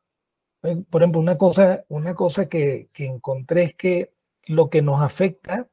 Eh, 0.63 0.83
por 0.89 1.01
ejemplo, 1.01 1.19
una 1.19 1.37
cosa, 1.37 1.83
una 1.89 2.13
cosa 2.15 2.47
que, 2.47 2.89
encontré 2.93 3.63
es 3.63 3.75
que 3.75 4.13
lo 4.45 4.69
que 4.69 4.81
nos 4.81 5.01
afecta 5.01 5.67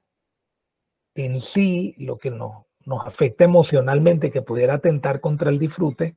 en 1.15 1.41
sí, 1.41 1.95
lo 1.99 2.19
que 2.19 2.31
nos, 2.31 2.66
nos 2.85 3.07
afecta 3.07 3.45
emocionalmente, 3.45 4.31
que 4.31 4.43
pudiera 4.43 4.74
atentar 4.74 5.20
contra 5.20 5.51
el 5.51 5.59
disfrute, 5.59 6.16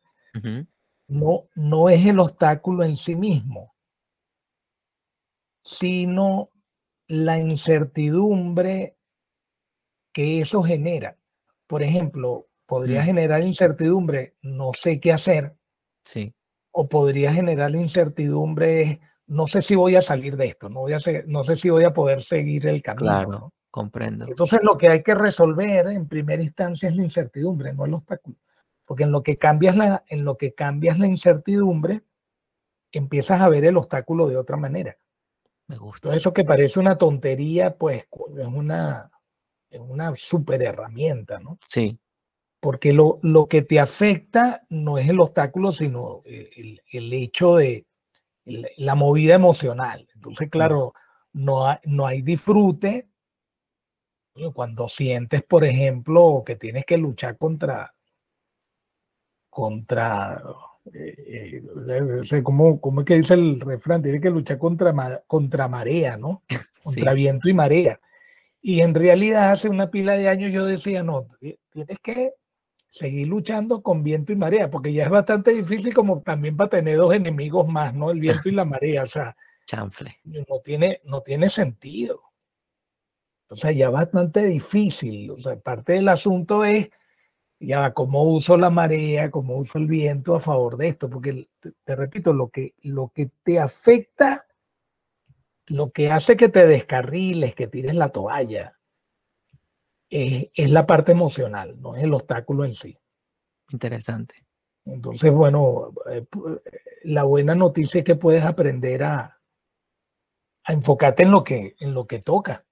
no, 1.07 1.48
no 1.56 1.90
es 1.90 2.06
el 2.06 2.20
obstáculo 2.20 2.84
en 2.84 2.98
sí 2.98 3.15
mismo, 3.15 3.76
sino 5.64 6.49
la 7.07 7.40
incertidumbre 7.40 8.98
que 10.11 10.41
eso 10.41 10.64
genera. 10.64 11.18
Por 11.68 11.84
ejemplo, 11.84 12.48
podría 12.65 13.02
mm. 13.02 13.06
generar 13.06 13.41
incertidumbre, 13.44 14.36
no 14.41 14.72
sé 14.74 14.99
qué 14.99 15.11
hacer. 15.11 15.56
Sí. 16.02 16.34
O 16.72 16.88
podría 16.88 17.34
generar 17.34 17.76
incertidumbre, 17.76 18.99
no 19.28 19.48
sé 19.48 19.61
si 19.61 19.76
voy 19.76 19.95
a 19.95 20.02
salir 20.02 20.38
de 20.38 20.48
esto, 20.48 20.70
no, 20.70 20.82
voy 20.82 20.94
a 20.94 20.99
no 21.28 21.44
sé 21.44 21.56
si 21.56 21.70
voy 21.70 21.84
a 21.84 21.94
poder 21.94 22.22
seguir 22.22 22.68
el 22.68 22.82
camino. 22.82 23.26
Claro, 23.26 23.53
comprendo. 23.74 24.28
Entonces 24.28 24.60
lo 24.62 24.78
que 24.78 24.88
hay 24.88 25.02
que 25.02 25.16
resolver 25.16 25.88
en 25.88 26.08
primera 26.08 26.44
instancia 26.44 26.88
es 26.88 26.95
la 26.95 27.02
incertidumbre, 27.02 27.74
no 27.74 27.86
el 27.86 27.95
obstáculo. 27.95 28.36
Porque 28.86 29.02
en 29.02 29.12
lo 29.12 29.24
que 29.24 29.40
cambias 29.40 29.76
la, 29.76 30.04
en 30.10 30.24
lo 30.26 30.38
que 30.38 30.54
cambias 30.54 31.00
la 31.00 31.08
incertidumbre, 31.08 32.04
empiezas 32.91 33.41
a 33.41 33.50
ver 33.50 33.66
el 33.66 33.76
obstáculo 33.76 34.28
de 34.28 34.38
otra 34.38 34.58
manera. 34.58 34.95
Me 35.66 35.76
gusta. 35.78 36.08
Todo 36.08 36.14
eso 36.14 36.32
que 36.34 36.44
parece 36.44 36.80
una 36.80 37.00
tontería, 37.00 37.76
pues 37.76 38.04
es 38.38 38.45
una, 38.45 39.10
es 39.72 39.80
una 39.80 40.14
super 40.18 40.62
herramienta, 40.62 41.40
¿no? 41.40 41.58
Sí. 41.64 41.98
Porque 42.60 42.94
lo, 42.94 43.18
lo 43.24 43.48
que 43.48 43.64
te 43.64 43.80
afecta 43.80 44.68
no 44.70 45.00
es 45.00 45.10
el 45.10 45.20
obstáculo, 45.20 45.72
sino 45.72 46.22
el, 46.26 46.80
el 46.91 47.12
hecho 47.12 47.56
de 47.56 47.88
la 48.45 48.94
movida 48.94 49.34
emocional. 49.34 50.08
Entonces, 50.14 50.48
claro, 50.52 50.94
no 51.32 51.66
hay, 51.66 51.78
no 51.86 52.06
hay 52.06 52.22
disfrute 52.22 53.08
cuando 54.53 54.89
sientes, 54.89 55.43
por 55.43 55.64
ejemplo, 55.64 56.43
que 56.45 56.55
tienes 56.55 56.85
que 56.85 56.97
luchar 56.97 57.38
contra, 57.38 57.93
contra, 59.49 60.41
eh, 60.93 61.61
eh, 61.88 62.43
¿cómo, 62.43 62.80
es 62.99 63.05
que 63.05 63.15
dice 63.15 63.35
el 63.35 63.60
refrán? 63.60 64.01
Tienes 64.01 64.22
que 64.22 64.30
luchar 64.30 64.57
contra, 64.57 65.23
contra 65.27 65.68
marea, 65.68 66.18
¿no? 66.18 66.43
Contra 66.84 67.14
viento 67.14 67.47
y 67.47 67.53
marea. 67.53 67.97
Y 68.61 68.81
en 68.81 68.93
realidad 68.93 69.51
hace 69.51 69.69
una 69.69 69.89
pila 69.89 70.18
de 70.18 70.27
años 70.27 70.51
yo 70.51 70.65
decía, 70.65 71.01
no, 71.01 71.27
tienes 71.39 71.97
que 72.01 72.34
seguir 72.89 73.27
luchando 73.27 73.81
con 73.81 74.03
viento 74.03 74.34
y 74.34 74.35
marea, 74.35 74.69
porque 74.69 74.91
ya 74.91 75.05
es 75.05 75.10
bastante 75.10 75.51
difícil 75.51 75.93
como 75.93 76.22
también 76.22 76.57
para 76.57 76.69
tener 76.69 76.97
dos 76.97 77.14
enemigos 77.14 77.68
más, 77.68 77.93
¿no? 77.93 78.11
El 78.11 78.19
viento 78.19 78.49
y 78.49 78.51
la 78.51 78.65
marea, 78.65 79.03
o 79.03 79.07
sea, 79.07 79.35
chanfle. 79.65 80.18
No 80.23 80.60
tiene, 80.64 80.99
no 81.05 81.22
tiene 81.22 81.49
sentido. 81.49 82.22
O 83.54 83.56
sea, 83.56 83.72
ya 83.72 83.90
bastante 83.90 84.44
difícil. 84.44 85.32
O 85.32 85.40
sea, 85.40 85.56
parte 85.58 85.94
del 85.94 86.10
asunto 86.10 86.66
es, 86.66 86.90
ya, 87.60 87.94
cómo 87.94 88.24
uso 88.24 88.58
la 88.58 88.70
marea, 88.70 89.32
cómo 89.32 89.58
uso 89.58 89.78
el 89.78 89.88
viento 89.88 90.36
a 90.36 90.42
favor 90.42 90.78
de 90.78 90.90
esto, 90.90 91.10
porque 91.10 91.48
te, 91.86 91.96
repito, 91.96 92.34
lo 92.34 92.50
que, 92.50 92.74
lo 92.82 93.12
que 93.14 93.32
te 93.44 93.60
afecta 93.60 94.46
lo 95.68 95.92
que 95.92 96.12
hace 96.12 96.36
que 96.36 96.50
te 96.50 96.68
descarriles, 96.68 97.56
que 97.56 97.68
tires 97.68 97.96
la 97.96 98.10
toalla, 98.10 98.78
es, 100.10 100.50
la 100.56 100.86
parte 100.86 101.12
emocional, 101.12 101.80
no 101.80 101.96
es 101.96 102.04
el 102.04 102.14
obstáculo 102.14 102.66
en 102.66 102.76
sí. 102.76 102.98
Interesante. 103.72 104.46
Entonces, 104.86 105.32
bueno, 105.32 105.94
eh, 106.10 106.26
la 107.04 107.24
buena 107.24 107.56
noticia 107.56 108.00
es 108.00 108.06
que 108.06 108.16
puedes 108.16 108.44
aprender 108.44 109.04
a, 109.04 109.40
a 110.66 110.74
enfocarte 110.74 111.24
en 111.24 111.32
lo 111.32 111.44
que, 111.44 111.76
en 111.80 111.94
lo 111.94 112.06
que 112.06 112.20
toca. 112.20 112.66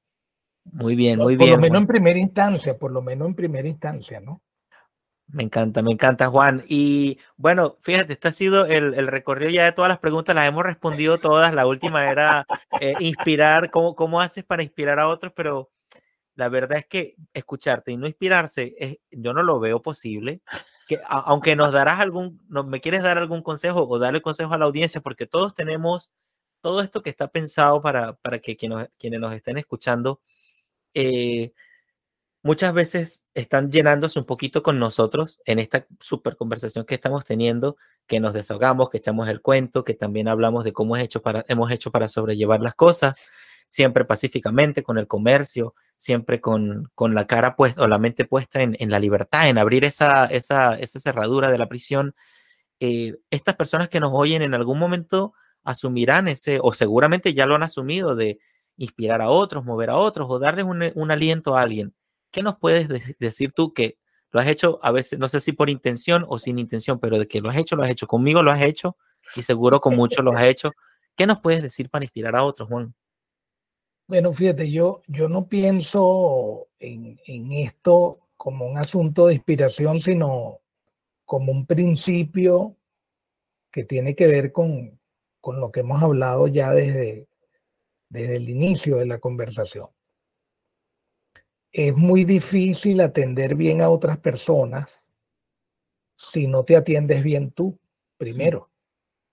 Muy 0.64 0.96
bien, 0.96 1.20
muy 1.20 1.36
bien. 1.36 1.52
Por 1.52 1.60
lo 1.60 1.62
menos 1.62 1.82
en 1.82 1.88
primera 1.88 2.20
instancia, 2.20 2.78
por 2.78 2.92
lo 2.92 3.02
menos 3.02 3.28
en 3.28 3.36
primera 3.36 3.68
instancia, 3.68 4.20
¿no? 4.20 4.42
Me 5.28 5.44
encanta, 5.44 5.82
me 5.82 5.92
encanta, 5.92 6.28
Juan. 6.28 6.66
Y 6.68 7.18
bueno, 7.38 7.78
fíjate, 7.82 8.14
este 8.14 8.28
ha 8.28 8.34
sido 8.34 8.66
el, 8.66 9.08
recorrido 9.08 9.50
ya 9.50 9.64
de 9.64 9.72
todas 9.72 9.88
las 9.88 10.00
preguntas, 10.00 10.36
las 10.36 10.48
hemos 10.48 10.64
respondido 10.64 11.20
todas. 11.20 11.54
La 11.54 11.66
última 11.66 12.12
era 12.12 12.46
eh, 12.82 12.96
inspirar, 13.00 13.72
¿cómo, 13.72 13.96
¿cómo 13.96 14.20
haces 14.20 14.44
para 14.44 14.62
inspirar 14.62 15.00
a 15.00 15.08
otros? 15.08 15.32
Pero 15.34 15.72
la 16.36 16.50
verdad 16.50 16.80
es 16.80 16.86
que 16.88 17.16
escucharte 17.34 17.92
y 17.94 17.98
no 17.98 18.08
inspirarse, 18.08 18.76
es, 18.78 18.98
yo 19.10 19.34
no 19.34 19.44
lo 19.44 19.60
veo 19.60 19.82
posible. 19.82 20.42
Que, 20.88 21.00
aunque 21.08 21.56
nos 21.56 21.72
darás 21.72 22.02
algún, 22.02 22.42
no, 22.50 22.64
me 22.64 22.82
quieres 22.82 23.02
dar 23.02 23.18
algún 23.18 23.42
consejo 23.42 23.88
o 23.88 24.00
darle 24.00 24.22
consejo 24.22 24.54
a 24.54 24.58
la 24.58 24.66
audiencia, 24.66 25.00
porque 25.00 25.28
todos 25.28 25.56
tenemos 25.56 26.10
todo 26.62 26.82
esto 26.82 27.02
que 27.02 27.10
está 27.10 27.30
pensado 27.30 27.82
para, 27.82 28.14
para 28.14 28.40
que 28.40 28.58
quienes, 28.58 28.90
quienes 29.00 29.20
nos 29.22 29.34
estén 29.34 29.58
escuchando 29.58 30.20
eh, 30.94 31.54
muchas 32.44 32.74
veces 32.74 33.26
están 33.34 33.72
llenándose 33.72 34.20
un 34.20 34.26
poquito 34.26 34.64
con 34.64 34.80
nosotros 34.80 35.40
en 35.46 35.60
esta 35.60 35.86
super 36.00 36.36
conversación 36.36 36.86
que 36.86 36.96
estamos 36.96 37.24
teniendo, 37.26 37.78
que 38.08 38.20
nos 38.20 38.34
desahogamos, 38.34 38.90
que 38.90 38.98
echamos 38.98 39.28
el 39.30 39.42
cuento, 39.42 39.84
que 39.84 39.94
también 39.94 40.28
hablamos 40.28 40.64
de 40.64 40.74
cómo 40.74 40.96
hemos 40.96 41.06
hecho 41.06 41.22
para, 41.22 41.46
hemos 41.48 41.72
hecho 41.72 41.92
para 41.92 42.08
sobrellevar 42.08 42.62
las 42.62 42.76
cosas. 42.76 43.16
siempre 43.68 44.04
pacíficamente, 44.06 44.84
con 44.84 44.98
el 44.98 45.08
comercio, 45.08 45.76
siempre 45.98 46.42
con, 46.42 46.92
con 46.94 47.16
la 47.16 47.26
cara 47.26 47.56
puesta 47.56 47.82
o 47.84 47.88
la 47.88 48.00
mente 48.00 48.26
puesta 48.26 48.62
en, 48.62 48.76
en 48.80 48.90
la 48.90 49.00
libertad, 49.00 49.48
en 49.48 49.58
abrir 49.58 49.86
esa, 49.86 50.26
esa, 50.26 50.76
esa 50.76 51.00
cerradura 51.00 51.50
de 51.52 51.58
la 51.58 51.70
prisión. 51.70 52.14
Eh, 52.82 53.16
estas 53.30 53.56
personas 53.56 53.88
que 53.90 54.00
nos 54.02 54.12
oyen 54.14 54.42
en 54.42 54.54
algún 54.56 54.78
momento 54.80 55.34
asumirán 55.64 56.28
ese, 56.28 56.60
o 56.62 56.74
seguramente 56.74 57.34
ya 57.34 57.46
lo 57.46 57.56
han 57.56 57.64
asumido, 57.64 58.16
de 58.16 58.40
inspirar 58.82 59.22
a 59.22 59.30
otros, 59.30 59.64
mover 59.64 59.92
a 59.92 59.98
otros 59.98 60.28
o 60.30 60.40
darles 60.40 60.66
un, 60.66 60.92
un 60.96 61.12
aliento 61.12 61.56
a 61.56 61.62
alguien. 61.62 61.94
¿Qué 62.32 62.42
nos 62.42 62.58
puedes 62.58 62.88
decir 63.20 63.52
tú 63.52 63.74
que 63.74 63.98
lo 64.32 64.40
has 64.40 64.48
hecho 64.48 64.80
a 64.82 64.92
veces, 64.92 65.20
no 65.20 65.28
sé 65.30 65.40
si 65.40 65.52
por 65.52 65.70
intención 65.70 66.26
o 66.28 66.40
sin 66.40 66.58
intención, 66.58 67.00
pero 67.00 67.20
de 67.20 67.28
que 67.28 67.42
lo 67.42 67.50
has 67.50 67.58
hecho, 67.58 67.76
lo 67.76 67.84
has 67.84 67.92
hecho 67.92 68.08
conmigo, 68.08 68.42
lo 68.42 68.52
has 68.52 68.62
hecho 68.62 68.98
y 69.36 69.44
seguro 69.44 69.80
con 69.80 69.96
muchos 69.96 70.26
lo 70.26 70.32
has 70.32 70.46
hecho? 70.46 70.72
¿Qué 71.16 71.28
nos 71.28 71.40
puedes 71.42 71.62
decir 71.62 71.90
para 71.90 72.06
inspirar 72.06 72.36
a 72.36 72.44
otros, 72.44 72.68
Juan? 72.70 72.96
Bueno, 74.08 74.34
fíjate, 74.34 74.72
yo, 74.72 75.02
yo 75.08 75.30
no 75.30 75.48
pienso 75.48 76.68
en, 76.80 77.20
esto 77.52 78.20
como 78.36 78.66
un 78.66 78.78
asunto 78.78 79.28
de 79.28 79.36
inspiración, 79.36 80.02
sino 80.02 80.60
como 81.26 81.52
un 81.52 81.66
principio 81.68 82.76
que 83.72 83.84
tiene 83.84 84.16
que 84.16 84.28
ver 84.28 84.52
con, 84.52 85.00
con 85.40 85.60
lo 85.60 85.72
que 85.72 85.82
hemos 85.82 86.02
hablado 86.02 86.48
ya 86.48 86.72
desde, 86.72 87.28
desde 88.12 88.36
el 88.36 88.50
inicio 88.50 88.98
de 88.98 89.06
la 89.06 89.20
conversación. 89.20 89.88
Es 91.72 91.96
muy 91.96 92.26
difícil 92.26 93.00
atender 93.00 93.56
bien 93.56 93.82
a 93.82 93.90
otras 93.90 94.18
personas 94.20 95.10
si 96.18 96.46
no 96.46 96.66
te 96.66 96.76
atiendes 96.76 97.24
bien 97.24 97.52
tú 97.52 97.80
primero. 98.18 98.70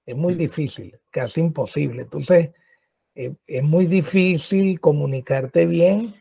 Es 0.06 0.16
muy 0.16 0.34
difícil, 0.34 0.96
casi 1.10 1.40
imposible. 1.40 2.02
Entonces, 2.02 2.50
eh, 3.16 3.34
es 3.48 3.62
muy 3.64 3.86
difícil 3.86 4.80
comunicarte 4.80 5.66
bien 5.66 6.14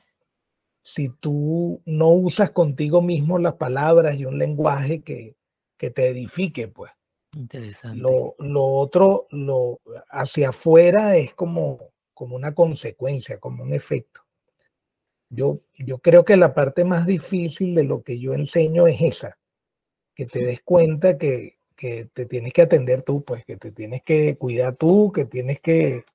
si 0.81 1.09
tú 1.09 1.81
no 1.85 2.09
usas 2.09 2.51
contigo 2.51 3.03
mismo 3.03 3.37
las 3.37 3.53
palabras 3.53 4.17
y 4.17 4.25
un 4.25 4.39
lenguaje 4.39 5.01
que, 5.01 5.35
que 5.77 5.91
te 5.91 6.07
edifique, 6.07 6.67
pues. 6.67 6.91
Interesante. 7.35 7.99
Lo, 7.99 8.35
lo, 8.39 8.65
otro, 8.65 9.27
lo 9.29 9.79
hacia 10.09 10.49
afuera 10.49 11.17
es 11.17 11.35
como, 11.35 11.91
como 12.17 12.35
una 12.35 12.55
consecuencia, 12.55 13.39
como 13.39 13.61
un 13.61 13.73
efecto. 13.73 14.21
Yo, 15.29 15.59
yo 15.77 15.99
creo 15.99 16.25
que 16.25 16.35
la 16.35 16.55
parte 16.55 16.83
más 16.83 17.05
difícil 17.05 17.75
de 17.75 17.83
lo 17.83 18.01
que 18.01 18.17
yo 18.17 18.33
enseño 18.33 18.87
es 18.87 18.99
esa, 19.01 19.37
que 20.15 20.25
te 20.25 20.43
des 20.43 20.61
cuenta 20.63 21.19
que, 21.19 21.59
que 21.75 22.09
te 22.11 22.25
tienes 22.25 22.53
que 22.53 22.63
atender 22.63 23.03
tú, 23.03 23.23
pues 23.23 23.45
que 23.45 23.55
te 23.55 23.71
tienes 23.71 24.01
que 24.01 24.35
cuidar 24.35 24.75
tú, 24.77 25.11
que 25.13 25.25
tienes 25.25 25.61
que 25.61 26.05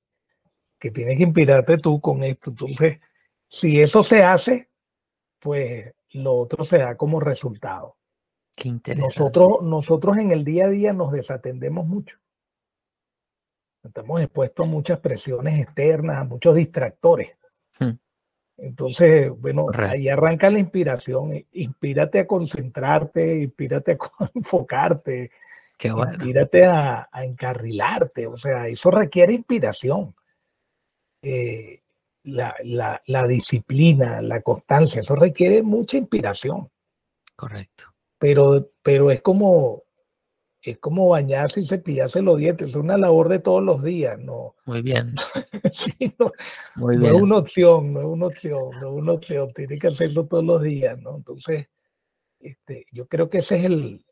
que 0.77 0.91
tienes 0.91 1.15
que 1.15 1.23
inspirarte 1.23 1.77
tú 1.77 2.01
con 2.01 2.21
esto. 2.25 2.49
Entonces, 2.49 2.99
si 3.47 3.79
eso 3.79 4.03
se 4.03 4.21
hace, 4.21 4.67
pues 5.39 5.93
lo 6.09 6.35
otro 6.35 6.65
se 6.65 6.79
da 6.79 6.97
como 6.97 7.21
resultado. 7.21 7.95
Qué 8.53 8.67
interesante. 8.67 9.17
Nosotros, 9.17 9.61
nosotros 9.61 10.17
en 10.17 10.31
el 10.31 10.43
día 10.43 10.65
a 10.65 10.69
día 10.69 10.91
nos 10.91 11.13
desatendemos 11.13 11.87
mucho. 11.87 12.17
Estamos 13.83 14.21
expuestos 14.21 14.65
a 14.65 14.69
muchas 14.69 14.99
presiones 14.99 15.61
externas, 15.61 16.17
a 16.17 16.23
muchos 16.23 16.55
distractores. 16.55 17.31
Hmm. 17.79 17.91
Entonces, 18.57 19.29
bueno, 19.29 19.67
ahí 19.75 20.07
arranca 20.07 20.49
la 20.49 20.59
inspiración. 20.59 21.45
Inspírate 21.51 22.19
a 22.19 22.27
concentrarte, 22.27 23.39
inspírate 23.39 23.93
a 23.93 23.97
enfocarte, 24.35 25.31
Qué 25.77 25.91
bueno. 25.91 26.13
inspírate 26.13 26.65
a, 26.65 27.09
a, 27.11 27.25
encarrilarte. 27.25 28.27
O 28.27 28.37
sea, 28.37 28.67
eso 28.67 28.89
requiere 28.91 29.33
inspiración. 29.33 30.15
Eh, 31.21 31.81
la, 32.23 33.01
la, 33.05 33.27
disciplina, 33.27 34.21
la 34.21 34.41
constancia, 34.41 35.01
eso 35.01 35.15
requiere 35.15 35.61
mucha 35.61 35.97
inspiración. 35.97 36.69
Correcto. 37.35 37.85
Pero, 38.17 38.69
pero 38.81 39.11
es 39.11 39.21
como 39.21 39.83
es 40.71 40.77
como 40.79 41.09
bañarse 41.09 41.61
y 41.61 41.67
cepillarse 41.67 42.21
los 42.21 42.37
dientes, 42.37 42.69
es 42.69 42.75
una 42.75 42.97
labor 42.97 43.29
de 43.29 43.39
todos 43.39 43.63
los 43.63 43.83
días, 43.83 44.17
¿no? 44.19 44.55
Muy 44.65 44.81
bien. 44.81 45.13
no, 46.19 46.31
Muy 46.75 46.97
bien. 46.97 47.15
es 47.15 47.21
una 47.21 47.37
opción, 47.37 47.93
no 47.93 47.99
es 47.99 48.05
una 48.05 48.27
opción, 48.27 48.69
no 48.79 48.87
es 48.87 48.93
una 48.93 49.11
opción, 49.11 49.53
tiene 49.53 49.77
que 49.77 49.87
hacerlo 49.87 50.25
todos 50.25 50.43
los 50.43 50.61
días, 50.61 50.97
¿no? 50.99 51.17
Entonces, 51.17 51.67
este, 52.39 52.85
yo 52.91 53.07
creo 53.07 53.29
que 53.29 53.39
ese 53.39 53.57
es 53.57 53.65
el, 53.65 54.05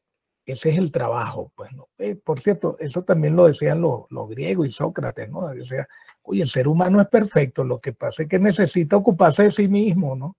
ese 0.45 0.71
es 0.71 0.77
el 0.77 0.91
trabajo, 0.91 1.51
pues, 1.55 1.71
¿no? 1.73 1.89
Eh, 1.97 2.15
por 2.15 2.41
cierto, 2.41 2.75
eso 2.79 3.03
también 3.03 3.35
lo 3.35 3.47
decían 3.47 3.81
los, 3.81 4.01
los 4.09 4.29
griegos 4.29 4.67
y 4.67 4.71
Sócrates, 4.71 5.29
¿no? 5.29 5.47
Decía, 5.49 5.87
Oye, 6.23 6.43
el 6.43 6.49
ser 6.49 6.67
humano 6.67 7.01
es 7.01 7.07
perfecto, 7.07 7.63
lo 7.63 7.79
que 7.79 7.93
pasa 7.93 8.23
es 8.23 8.29
que 8.29 8.37
necesita 8.37 8.95
ocuparse 8.95 9.43
de 9.43 9.51
sí 9.51 9.67
mismo, 9.67 10.15
¿no? 10.15 10.37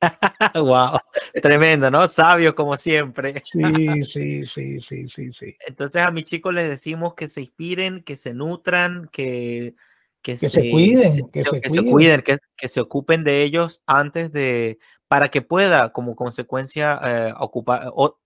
wow, 0.54 0.98
tremendo, 1.42 1.90
¿no? 1.90 2.08
Sabio 2.08 2.54
como 2.54 2.76
siempre. 2.76 3.42
sí, 3.44 4.04
sí, 4.04 4.46
sí, 4.46 4.80
sí, 4.80 5.08
sí, 5.08 5.32
sí. 5.32 5.56
Entonces 5.66 6.02
a 6.02 6.10
mis 6.10 6.24
chicos 6.24 6.54
les 6.54 6.68
decimos 6.68 7.14
que 7.14 7.28
se 7.28 7.42
inspiren, 7.42 8.02
que 8.02 8.16
se 8.16 8.32
nutran, 8.32 9.08
que, 9.12 9.74
que, 10.22 10.36
se, 10.36 10.70
cuiden, 10.70 11.30
que, 11.30 11.44
se, 11.44 11.82
cuiden, 11.84 12.22
que, 12.56 12.68
se 12.68 12.80
ocupen 12.80 13.24
de 13.24 13.42
ellos 13.42 13.82
antes 13.86 14.32
de, 14.32 14.78
para 15.08 15.28
que 15.28 15.42
pueda 15.42 15.92
como 15.92 16.14
consecuencia 16.16 17.00
eh, 17.04 17.34
ocupar 17.38 17.90
o 17.94 18.18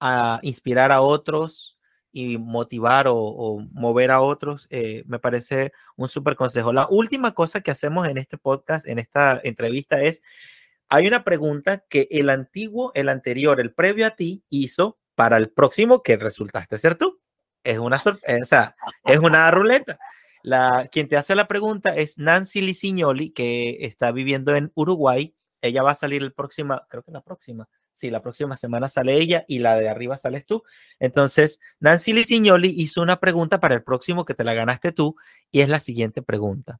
a 0.00 0.40
inspirar 0.42 0.92
a 0.92 1.00
otros 1.00 1.76
y 2.12 2.38
motivar 2.38 3.06
o, 3.08 3.58
mover 3.72 4.10
a 4.10 4.22
otros, 4.22 4.66
eh, 4.70 5.02
me 5.06 5.18
parece 5.18 5.72
un 5.96 6.08
súper 6.08 6.34
consejo. 6.34 6.72
La 6.72 6.86
última 6.88 7.34
cosa 7.34 7.60
que 7.60 7.70
hacemos 7.70 8.08
en 8.08 8.16
este 8.16 8.38
podcast, 8.38 8.86
en 8.86 8.98
esta 8.98 9.38
entrevista, 9.44 10.00
es, 10.00 10.22
hay 10.88 11.06
una 11.06 11.24
pregunta 11.24 11.84
que 11.88 12.08
el 12.10 12.30
antiguo, 12.30 12.92
el 12.94 13.08
anterior, 13.08 13.60
el 13.60 13.72
previo 13.72 14.06
a 14.06 14.10
ti 14.10 14.44
hizo 14.50 14.98
para 15.14 15.36
el 15.36 15.50
próximo 15.50 16.02
que 16.02 16.16
resultaste 16.16 16.78
ser 16.78 16.96
tú. 16.96 17.20
Es 17.64 17.78
una 17.78 17.98
sorpresa, 17.98 18.76
es 19.04 19.18
una 19.18 19.50
ruleta. 19.50 19.98
La, 20.42 20.88
quien 20.92 21.08
te 21.08 21.16
hace 21.16 21.34
la 21.34 21.48
pregunta 21.48 21.96
es 21.96 22.18
Nancy 22.18 22.60
Licignoli, 22.60 23.30
que 23.32 23.78
está 23.80 24.12
viviendo 24.12 24.54
en 24.54 24.70
Uruguay. 24.74 25.34
Ella 25.60 25.82
va 25.82 25.90
a 25.90 25.96
salir 25.96 26.22
el 26.22 26.32
próximo, 26.32 26.80
creo 26.88 27.02
que 27.02 27.10
la 27.10 27.22
próxima, 27.22 27.68
si 27.90 28.10
la 28.10 28.22
próxima 28.22 28.56
semana 28.56 28.88
sale 28.88 29.14
ella 29.14 29.44
y 29.48 29.58
la 29.58 29.74
de 29.74 29.88
arriba 29.88 30.16
sales 30.16 30.46
tú. 30.46 30.62
Entonces, 31.00 31.58
Nancy 31.80 32.12
Lisignoli 32.12 32.72
hizo 32.76 33.02
una 33.02 33.18
pregunta 33.18 33.58
para 33.58 33.74
el 33.74 33.82
próximo 33.82 34.24
que 34.24 34.34
te 34.34 34.44
la 34.44 34.54
ganaste 34.54 34.92
tú 34.92 35.16
y 35.50 35.62
es 35.62 35.68
la 35.68 35.80
siguiente 35.80 36.22
pregunta. 36.22 36.78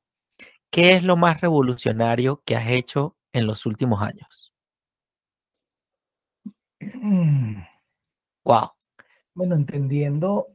¿Qué 0.70 0.92
es 0.94 1.02
lo 1.02 1.16
más 1.16 1.40
revolucionario 1.40 2.42
que 2.44 2.54
has 2.54 2.68
hecho 2.68 3.15
en 3.36 3.46
los 3.46 3.66
últimos 3.66 4.00
años? 4.02 4.52
Wow. 8.44 8.70
Bueno, 9.34 9.54
entendiendo, 9.54 10.48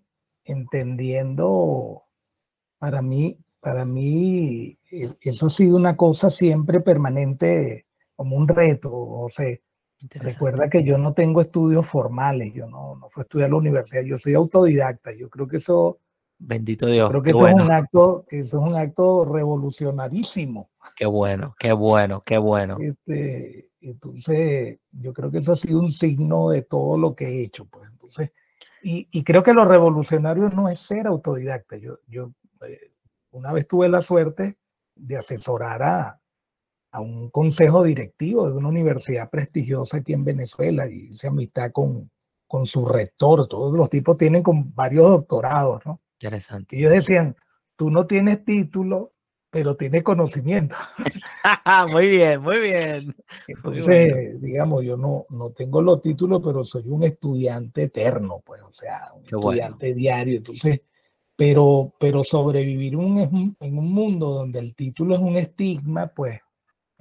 entendiendo, 0.44 2.04
para 2.80 3.02
mí, 3.02 3.38
para 3.60 3.86
mí, 3.86 4.80
eso 4.90 5.46
ha 5.46 5.50
sido 5.50 5.76
una 5.76 5.96
cosa 5.96 6.30
siempre 6.30 6.82
permanente, 6.82 7.86
como 8.16 8.36
un 8.36 8.48
reto, 8.48 8.92
o 8.92 9.30
sea, 9.30 9.56
Recuerda 10.10 10.68
que 10.68 10.84
yo 10.84 10.98
no 10.98 11.14
tengo 11.14 11.42
estudios 11.42 11.86
formales, 11.86 12.54
yo 12.54 12.66
no, 12.68 12.96
no 12.96 13.10
fui 13.10 13.22
a 13.22 13.24
estudiar 13.24 13.48
a 13.48 13.52
la 13.52 13.58
universidad, 13.58 14.02
yo 14.02 14.18
soy 14.18 14.34
autodidacta. 14.34 15.14
Yo 15.14 15.30
creo 15.30 15.48
que 15.48 15.58
eso. 15.58 16.00
Bendito 16.44 16.88
Dios. 16.88 17.10
Creo 17.12 17.22
que 17.22 17.30
eso 17.30 17.48
es 17.48 17.54
un 17.54 17.72
acto, 17.72 18.26
que 18.28 18.40
eso 18.40 18.58
es 18.60 18.68
un 18.68 18.76
acto 18.76 19.26
revolucionarísimo. 19.26 20.72
Qué 20.96 21.06
bueno, 21.06 21.56
qué 21.60 21.72
bueno, 21.72 22.24
qué 22.26 22.40
bueno. 22.40 22.78
Este, 22.80 23.70
entonces, 23.80 24.80
yo 24.92 25.14
creo 25.14 25.30
que 25.30 25.38
eso 25.38 25.52
ha 25.52 25.56
sido 25.56 25.80
un 25.80 25.92
signo 25.92 26.50
de 26.50 26.64
todo 26.64 26.98
lo 26.98 27.16
que 27.16 27.28
he 27.28 27.44
hecho. 27.44 27.66
Pues. 27.66 27.88
Entonces, 27.92 28.32
y, 28.82 29.08
y 29.12 29.24
creo 29.24 29.44
que 29.44 29.54
lo 29.54 29.66
revolucionario 29.66 30.50
no 30.50 30.68
es 30.68 30.80
ser 30.80 31.06
autodidacta. 31.06 31.78
Yo, 31.78 32.00
yo 32.08 32.32
eh, 32.68 32.92
una 33.30 33.54
vez 33.54 33.68
tuve 33.68 33.88
la 33.88 34.02
suerte 34.02 34.58
de 34.96 35.18
asesorar 35.18 35.84
a, 35.84 36.20
a 36.92 37.02
un 37.02 37.30
consejo 37.30 37.84
directivo 37.84 38.50
de 38.50 38.58
una 38.58 38.70
universidad 38.70 39.30
prestigiosa 39.30 39.98
aquí 39.98 40.14
en 40.14 40.26
Venezuela 40.26 40.88
y 40.88 41.12
hice 41.12 41.28
amistad 41.28 41.72
con, 41.72 42.10
con 42.48 42.66
su 42.66 42.84
rector. 42.84 43.48
Todos 43.48 43.78
los 43.78 43.92
tipos 43.92 44.18
tienen 44.18 44.42
con 44.42 44.74
varios 44.74 45.08
doctorados, 45.08 45.86
¿no? 45.86 46.02
Interesante. 46.22 46.76
Y 46.76 46.80
ellos 46.80 46.92
decían, 46.92 47.36
tú 47.76 47.90
no 47.90 48.06
tienes 48.06 48.46
título, 48.46 49.14
pero 49.50 49.76
tienes 49.76 50.04
conocimiento. 50.04 50.76
muy 51.92 52.10
bien, 52.10 52.42
muy 52.42 52.60
bien. 52.60 53.16
Entonces, 53.48 54.42
digamos, 54.42 54.84
yo 54.84 54.98
no, 54.98 55.26
no 55.30 55.50
tengo 55.52 55.82
los 55.82 56.02
títulos, 56.02 56.42
pero 56.44 56.64
soy 56.64 56.84
un 56.88 57.04
estudiante 57.04 57.84
eterno, 57.84 58.42
pues, 58.46 58.62
o 58.62 58.72
sea, 58.72 59.12
un 59.14 59.24
estudiante 59.24 59.94
diario. 59.94 60.38
Entonces, 60.38 60.82
pero, 61.36 61.94
pero 62.00 62.24
sobrevivir 62.24 62.96
un, 62.96 63.56
en 63.60 63.78
un 63.78 63.92
mundo 63.92 64.30
donde 64.30 64.60
el 64.60 64.76
título 64.76 65.16
es 65.16 65.22
un 65.22 65.38
estigma, 65.38 66.08
pues 66.08 66.40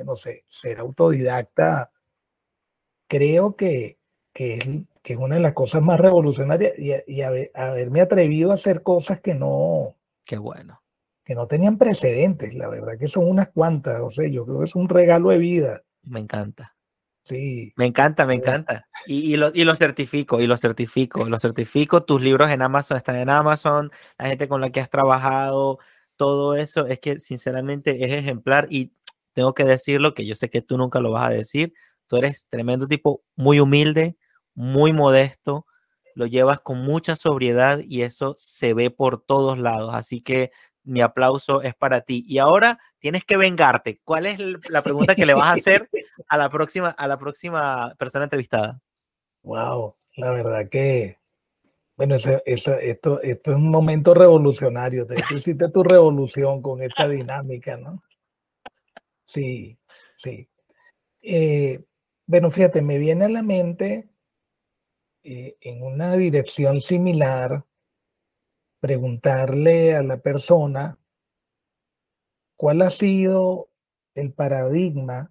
no 0.05 0.17
sé, 0.17 0.45
ser 0.49 0.79
autodidacta, 0.79 1.91
creo 3.07 3.57
que, 3.57 3.99
que, 4.33 4.55
es, 4.55 4.67
que 5.03 5.15
es 5.15 5.19
una 5.19 5.37
de 5.37 5.43
las 5.43 5.55
cosas 5.55 5.83
más 5.83 5.99
revolucionarias 6.01 6.79
y, 6.79 6.93
y 7.07 7.23
haberme 7.23 8.01
atrevido 8.01 8.51
a 8.51 8.55
hacer 8.55 8.83
cosas 8.83 9.21
que 9.21 9.35
no... 9.35 9.97
Qué 10.25 10.39
bueno. 10.39 10.83
que 11.25 11.35
no 11.35 11.47
tenían 11.47 11.79
precedentes, 11.79 12.55
la 12.55 12.69
verdad 12.69 12.99
que 12.99 13.07
son 13.07 13.29
unas 13.29 13.51
cuantas, 13.51 14.01
o 14.01 14.11
sea, 14.11 14.29
yo 14.29 14.45
creo 14.45 14.59
que 14.59 14.65
es 14.65 14.75
un 14.75 14.89
regalo 14.89 15.31
de 15.31 15.39
vida. 15.39 15.83
Me 16.03 16.21
encanta. 16.21 16.77
Sí. 17.23 17.73
Me 17.77 17.87
encanta, 17.87 18.27
me 18.27 18.35
encanta. 18.35 18.89
Y, 19.07 19.33
y, 19.33 19.37
lo, 19.37 19.53
y 19.55 19.65
lo 19.65 19.77
certifico, 19.77 20.41
y 20.41 20.47
lo 20.47 20.57
certifico, 20.57 21.29
lo 21.29 21.39
certifico. 21.39 22.03
Tus 22.03 22.21
libros 22.21 22.51
en 22.51 22.63
Amazon 22.63 22.97
están 22.97 23.17
en 23.17 23.31
Amazon, 23.31 23.93
la 24.19 24.27
gente 24.27 24.49
con 24.49 24.61
la 24.61 24.71
que 24.71 24.81
has 24.81 24.91
trabajado, 24.91 25.79
todo 26.17 26.57
eso, 26.57 26.87
es 26.87 26.99
que 26.99 27.21
sinceramente 27.21 28.05
es 28.05 28.13
ejemplar 28.13 28.67
y 28.69 28.93
tengo 29.33 29.55
que 29.55 29.65
decirlo, 29.65 30.15
que 30.15 30.27
yo 30.27 30.35
sé 30.35 30.51
que 30.51 30.63
tú 30.63 30.77
nunca 30.77 31.01
lo 31.01 31.13
vas 31.13 31.31
a 31.31 31.35
decir, 31.35 31.73
tú 32.09 32.17
eres 32.17 32.47
tremendo 32.49 32.89
tipo, 32.89 33.23
muy 33.37 33.61
humilde, 33.61 34.17
muy 34.55 34.93
modesto, 34.93 35.67
lo 36.15 36.27
llevas 36.27 36.61
con 36.61 36.81
mucha 36.81 37.17
sobriedad 37.17 37.81
y 37.83 38.03
eso 38.03 38.35
se 38.37 38.75
ve 38.75 38.91
por 38.91 39.23
todos 39.23 39.59
lados. 39.59 39.91
Así 39.95 40.21
que 40.21 40.51
mi 40.85 41.01
aplauso 41.01 41.63
es 41.63 41.75
para 41.75 42.03
ti. 42.03 42.25
Y 42.27 42.39
ahora 42.39 42.79
tienes 42.99 43.25
que 43.25 43.37
vengarte. 43.37 44.01
¿Cuál 44.05 44.27
es 44.27 44.39
la 44.69 44.83
pregunta 44.83 45.15
que 45.15 45.27
le 45.27 45.35
vas 45.35 45.49
a 45.49 45.53
hacer 45.53 45.89
a 46.29 46.37
la 46.37 46.51
próxima, 46.51 46.91
a 46.91 47.07
la 47.07 47.19
próxima 47.19 47.95
persona 47.99 48.25
entrevistada? 48.25 48.81
Wow, 49.43 49.97
la 50.17 50.31
verdad 50.31 50.69
que, 50.69 51.19
bueno, 51.97 52.17
eso, 52.17 52.43
esto, 52.45 53.21
esto 53.23 53.51
es 53.51 53.57
un 53.57 53.71
momento 53.71 54.13
revolucionario. 54.15 55.07
Te 55.07 55.15
hiciste 55.35 55.71
tu 55.71 55.83
revolución 55.83 56.61
con 56.61 56.83
esta 56.83 57.09
dinámica, 57.09 57.77
¿no? 57.77 58.03
Sí, 59.25 59.79
sí. 60.19 60.49
Eh, 61.23 61.83
bueno, 62.27 62.51
fíjate, 62.51 62.83
me 62.83 62.99
viene 62.99 63.27
a 63.27 63.29
la 63.29 63.43
mente 63.43 64.10
eh, 65.23 65.57
en 65.61 65.83
una 65.83 66.17
dirección 66.17 66.81
similar 66.81 67.65
preguntarle 68.81 69.95
a 69.95 70.03
la 70.03 70.17
persona 70.17 70.99
cuál 72.57 72.83
ha 72.83 72.91
sido 72.91 73.69
el 74.15 74.33
paradigma 74.33 75.31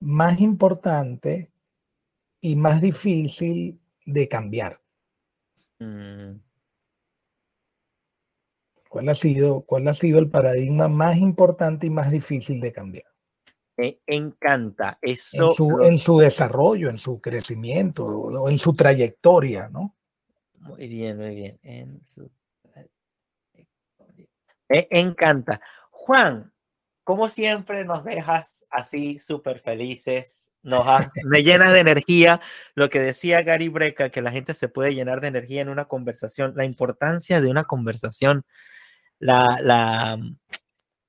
más 0.00 0.40
importante 0.40 1.50
y 2.40 2.54
más 2.54 2.80
difícil 2.80 3.80
de 4.06 4.28
cambiar. 4.28 4.80
Mm. 5.80 6.40
¿Cuál 8.88 9.08
ha, 9.08 9.14
sido, 9.14 9.62
¿Cuál 9.62 9.88
ha 9.88 9.94
sido 9.94 10.18
el 10.18 10.30
paradigma 10.30 10.88
más 10.88 11.18
importante 11.18 11.86
y 11.86 11.90
más 11.90 12.10
difícil 12.10 12.60
de 12.60 12.72
cambiar? 12.72 13.17
Me 13.78 14.00
encanta 14.06 14.98
eso. 15.00 15.50
En 15.50 15.54
su, 15.54 15.82
en 15.82 15.98
su 15.98 16.18
desarrollo, 16.18 16.90
en 16.90 16.98
su 16.98 17.20
crecimiento 17.20 18.04
o 18.04 18.48
en 18.50 18.58
su 18.58 18.74
trayectoria, 18.74 19.68
¿no? 19.68 19.96
Muy 20.58 20.88
bien, 20.88 21.16
muy 21.16 21.34
bien. 21.34 21.58
En 21.62 22.04
su 22.04 22.28
me 24.68 24.86
encanta. 24.90 25.60
Juan, 25.90 26.52
como 27.04 27.28
siempre 27.28 27.84
nos 27.84 28.04
dejas 28.04 28.66
así 28.70 29.18
súper 29.18 29.60
felices, 29.60 30.50
nos 30.62 30.84
me 31.24 31.42
llenas 31.42 31.72
de 31.72 31.80
energía. 31.80 32.40
Lo 32.74 32.90
que 32.90 33.00
decía 33.00 33.42
Gary 33.42 33.68
Breca, 33.68 34.10
que 34.10 34.20
la 34.20 34.30
gente 34.30 34.54
se 34.54 34.68
puede 34.68 34.94
llenar 34.94 35.20
de 35.20 35.28
energía 35.28 35.62
en 35.62 35.68
una 35.68 35.86
conversación, 35.86 36.52
la 36.56 36.64
importancia 36.64 37.40
de 37.40 37.48
una 37.48 37.64
conversación, 37.64 38.44
la, 39.18 39.58
la, 39.62 40.18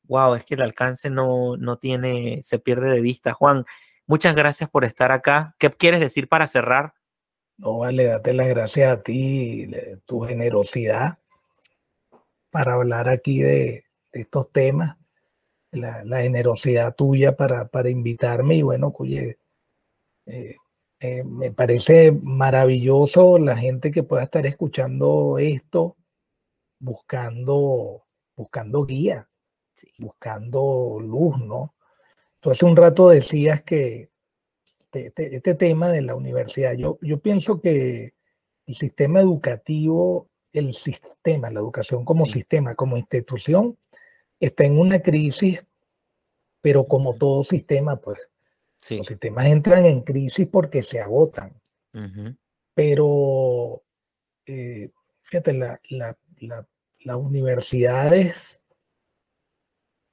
wow, 0.10 0.36
es 0.36 0.44
que 0.44 0.56
el 0.56 0.62
alcance 0.62 1.10
no, 1.10 1.56
no 1.56 1.78
tiene, 1.78 2.42
se 2.44 2.60
pierde 2.60 2.90
de 2.90 3.00
vista. 3.00 3.32
Juan, 3.34 3.64
muchas 4.08 4.36
gracias 4.36 4.70
por 4.70 4.84
estar 4.84 5.12
acá. 5.14 5.56
¿Qué 5.58 5.70
quieres 5.70 6.02
decir 6.02 6.28
para 6.28 6.48
cerrar? 6.48 6.94
No, 7.58 7.78
vale, 7.78 8.06
date 8.06 8.34
las 8.34 8.48
gracias 8.48 8.92
a 8.92 9.02
ti, 9.02 9.70
tu 10.06 10.22
generosidad 10.22 11.20
para 12.50 12.74
hablar 12.74 13.08
aquí 13.10 13.42
de, 13.42 13.86
estos 14.12 14.52
temas, 14.52 14.98
la, 15.72 16.04
generosidad 16.22 16.96
tuya 16.96 17.36
para, 17.36 17.68
para, 17.68 17.90
invitarme 17.90 18.56
y 18.56 18.62
bueno, 18.64 18.92
oye, 18.98 19.38
eh, 20.26 20.56
eh, 21.00 21.24
me 21.24 21.52
parece 21.52 22.12
maravilloso 22.12 23.38
la 23.38 23.56
gente 23.56 23.92
que 23.92 24.04
pueda 24.04 24.24
estar 24.24 24.46
escuchando 24.48 25.38
esto, 25.38 25.96
buscando, 26.80 28.04
buscando 28.36 28.86
guía, 28.86 29.29
buscando 29.98 31.00
luz, 31.02 31.38
¿no? 31.40 31.76
Tú 32.40 32.52
hace 32.52 32.66
un 32.66 32.76
rato 32.76 33.10
decías 33.10 33.64
que 33.64 34.10
este, 34.80 35.08
este, 35.08 35.36
este, 35.36 35.56
tema 35.56 35.90
de 35.90 36.02
la 36.02 36.16
universidad, 36.16 36.74
yo, 36.74 36.98
yo 37.02 37.20
pienso 37.20 37.62
que 37.62 38.14
el 38.66 38.76
sistema 38.76 39.20
educativo 39.20 40.30
el 40.54 40.74
sistema, 40.74 41.50
la 41.50 41.60
educación 41.60 42.06
como 42.06 42.26
sistema, 42.26 42.76
como 42.76 42.98
institución, 42.98 43.78
está 44.40 44.66
en 44.66 44.80
una 44.80 45.02
crisis, 45.02 45.64
pero 46.62 46.86
como 46.88 47.16
todo 47.16 47.44
sistema, 47.44 47.98
pues 47.98 48.20
los 48.90 49.08
sistemas 49.08 49.48
entran 49.48 49.86
en 49.86 50.02
crisis 50.02 50.48
porque 50.48 50.84
se 50.84 51.00
agotan. 51.00 51.54
Pero, 52.74 53.84
eh, 54.46 54.90
fíjate, 55.24 55.54
la, 55.54 55.80
la, 55.90 56.18
las 57.00 57.16
universidades, 57.18 58.59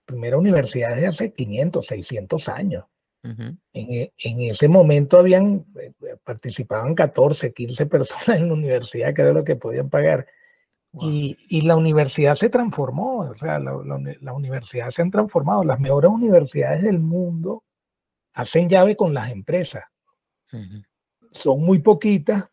primera 0.06 0.38
universidades 0.38 1.00
de 1.00 1.06
hace 1.06 1.32
500, 1.32 1.86
600 1.86 2.48
años. 2.48 2.84
en, 3.22 3.58
e, 3.72 4.12
en, 4.18 4.40
ese 4.42 4.68
momento 4.68 5.18
habían, 5.18 5.66
eh, 5.80 5.92
participaban 6.22 6.94
14, 6.94 7.52
15 7.52 7.86
personas 7.86 8.28
en 8.40 8.48
la 8.48 8.54
universidad, 8.54 9.12
que 9.12 9.22
era 9.22 9.32
lo 9.32 9.44
que 9.44 9.56
podían 9.56 9.90
pagar. 9.90 10.26
Y, 10.98 11.36
y, 11.48 11.60
la 11.62 11.76
universidad 11.76 12.36
se 12.36 12.48
transformó, 12.48 13.18
o 13.18 13.34
sea, 13.34 13.58
las 13.58 13.74
la, 14.22 14.32
universidades 14.32 14.94
se 14.94 15.02
han 15.02 15.10
transformado. 15.10 15.62
Las 15.62 15.78
mejores 15.78 16.10
universidades 16.10 16.82
del 16.82 17.00
mundo 17.00 17.64
hacen 18.32 18.68
llave 18.68 18.96
con 18.96 19.12
las 19.12 19.30
empresas. 19.30 19.84
Son 21.32 21.60
muy 21.60 21.80
poquitas 21.80 22.48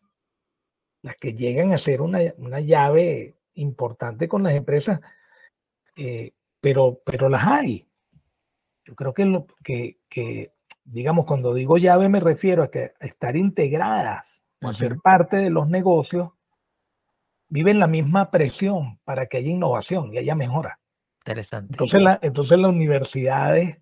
las 1.00 1.16
que 1.16 1.32
llegan 1.32 1.72
a 1.72 1.76
hacer 1.76 2.02
una, 2.02 2.18
una 2.36 2.60
llave 2.60 3.36
importante 3.54 4.28
con 4.28 4.42
las 4.42 4.54
empresas, 4.54 5.00
eh, 5.96 6.32
pero, 6.64 7.02
pero 7.04 7.28
las 7.28 7.46
hay. 7.46 7.86
Yo 8.86 8.94
creo 8.94 9.12
que, 9.12 9.26
lo, 9.26 9.46
que, 9.62 9.98
que, 10.08 10.54
digamos, 10.82 11.26
cuando 11.26 11.52
digo 11.52 11.76
llave 11.76 12.08
me 12.08 12.20
refiero 12.20 12.62
a 12.62 12.70
que 12.70 12.94
estar 13.00 13.36
integradas 13.36 14.42
o 14.62 14.72
ser 14.72 14.96
parte 14.96 15.36
de 15.36 15.50
los 15.50 15.68
negocios 15.68 16.30
viven 17.48 17.78
la 17.78 17.86
misma 17.86 18.30
presión 18.30 18.98
para 19.04 19.26
que 19.26 19.36
haya 19.36 19.50
innovación 19.50 20.14
y 20.14 20.16
haya 20.16 20.34
mejora. 20.34 20.80
Interesante. 21.18 21.74
Entonces, 21.74 22.00
la, 22.00 22.18
entonces 22.22 22.58
las 22.58 22.70
universidades 22.70 23.76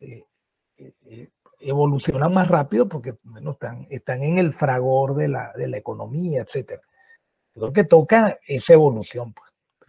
eh, 0.00 0.24
eh, 0.76 0.92
eh, 1.06 1.30
evolucionan 1.60 2.34
más 2.34 2.48
rápido 2.48 2.86
porque 2.86 3.14
bueno, 3.22 3.52
están, 3.52 3.86
están 3.88 4.22
en 4.24 4.38
el 4.38 4.52
fragor 4.52 5.14
de 5.14 5.28
la, 5.28 5.54
de 5.54 5.68
la 5.68 5.78
economía, 5.78 6.42
etc. 6.42 6.82
Creo 7.54 7.72
que 7.72 7.84
toca 7.84 8.38
esa 8.46 8.74
evolución. 8.74 9.32
Pues. 9.32 9.48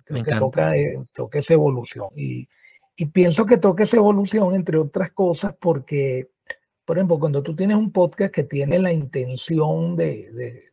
Creo 0.09 0.23
que 0.23 0.35
toca, 0.35 0.73
toca, 1.13 1.39
esa 1.39 1.53
evolución. 1.53 2.09
Y, 2.15 2.47
y 2.95 3.05
pienso 3.05 3.45
que 3.45 3.57
toca 3.57 3.83
esa 3.83 3.97
evolución, 3.97 4.55
entre 4.55 4.77
otras 4.77 5.11
cosas, 5.11 5.55
porque 5.59 6.29
por 6.89 6.97
ejemplo, 6.97 7.19
cuando 7.19 7.43
tú 7.43 7.55
tienes 7.55 7.77
un 7.77 7.91
podcast 7.91 8.33
que 8.33 8.45
tiene 8.45 8.79
la 8.79 8.91
intención 8.91 9.95
de, 9.95 10.71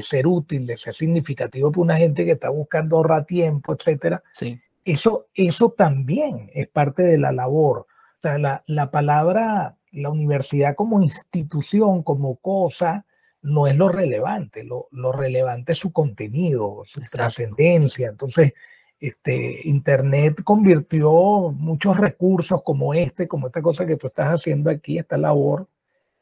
ser 0.00 0.26
útil, 0.26 0.66
de 0.66 0.78
ser 0.78 0.94
significativo 0.94 1.70
para 1.70 1.82
una 1.82 1.96
gente 1.98 2.24
que 2.24 2.30
está 2.30 2.48
buscando 2.48 2.96
ahorrar 2.96 3.26
tiempo, 3.26 3.74
etcétera, 3.74 4.22
sí. 4.32 4.58
eso, 4.86 5.26
eso 5.34 5.68
también 5.68 6.50
es 6.54 6.66
parte 6.68 7.02
de 7.02 7.18
la 7.18 7.30
labor. 7.30 7.80
O 7.80 8.20
sea, 8.22 8.62
la, 8.66 8.90
palabra, 8.90 9.76
la 9.92 10.08
universidad 10.08 10.74
como 10.74 11.02
institución, 11.02 12.02
como 12.02 12.36
cosa, 12.36 13.04
no 13.44 13.66
es 13.66 13.76
lo 13.76 13.88
relevante. 13.88 14.64
Lo, 14.64 15.12
relevante 15.12 15.72
es 15.72 15.78
su 15.78 15.92
contenido, 15.92 16.82
su 16.86 17.00
trascendencia. 17.02 18.08
Entonces, 18.08 18.54
este, 18.98 19.68
Internet 19.68 20.42
convirtió 20.42 21.52
muchos 21.52 21.96
recursos 21.98 22.62
como 22.62 22.94
este, 22.94 23.28
como 23.28 23.48
esta 23.48 23.60
cosa 23.60 23.84
que 23.84 23.96
tú 23.96 24.06
estás 24.06 24.28
haciendo 24.28 24.70
aquí, 24.70 24.98
esta 24.98 25.18
labor, 25.18 25.68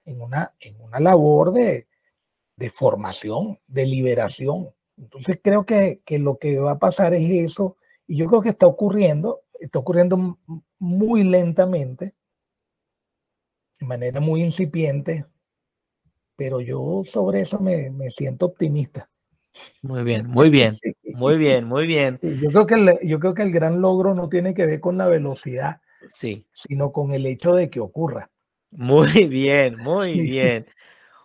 en 0.05 0.21
una, 0.21 0.53
en 0.59 0.81
una 0.81 0.99
labor 0.99 1.53
de, 1.53 1.87
de 2.57 2.71
formación, 2.71 3.61
de 3.69 3.87
liberación. 3.87 4.71
Entonces 4.99 5.39
creo 5.41 5.65
que, 5.65 6.01
que, 6.05 6.19
lo 6.19 6.39
que 6.39 6.59
va 6.59 6.73
a 6.73 6.79
pasar 6.81 7.15
es 7.15 7.31
eso, 7.31 7.77
y 8.09 8.17
yo 8.17 8.27
creo 8.27 8.43
que 8.43 8.49
está 8.49 8.67
ocurriendo, 8.67 9.43
está 9.61 9.79
ocurriendo 9.79 10.39
muy 10.81 11.23
lentamente, 11.23 12.15
de 13.79 13.87
manera 13.87 14.19
muy 14.19 14.43
incipiente, 14.43 15.25
pero 16.43 16.61
yo 16.61 17.03
sobre 17.05 17.43
eso 17.43 17.61
me, 17.61 17.89
me 17.91 18.11
siento 18.11 18.47
optimista. 18.47 19.09
Muy 19.81 20.03
bien, 20.03 20.27
muy 20.27 20.51
bien, 20.51 20.77
muy 21.15 21.39
bien, 21.39 21.65
muy 21.65 21.87
bien. 21.87 22.19
Yo 22.21 22.51
creo, 22.51 22.67
que 22.67 22.75
el, 22.75 22.99
yo 23.05 23.21
creo 23.21 23.33
que 23.33 23.43
el 23.43 23.53
gran 23.53 23.81
logro 23.81 24.13
no 24.13 24.29
tiene 24.29 24.53
que 24.53 24.67
ver 24.67 24.81
con 24.81 24.99
la 24.99 25.07
velocidad, 25.07 25.81
sí. 26.09 26.45
sino 26.53 26.91
con 26.91 27.15
el 27.15 27.27
hecho 27.27 27.55
de 27.55 27.71
que 27.71 27.79
ocurra. 27.79 28.29
Muy 28.73 29.29
bien, 29.29 29.77
muy 29.77 30.21
bien. 30.21 30.67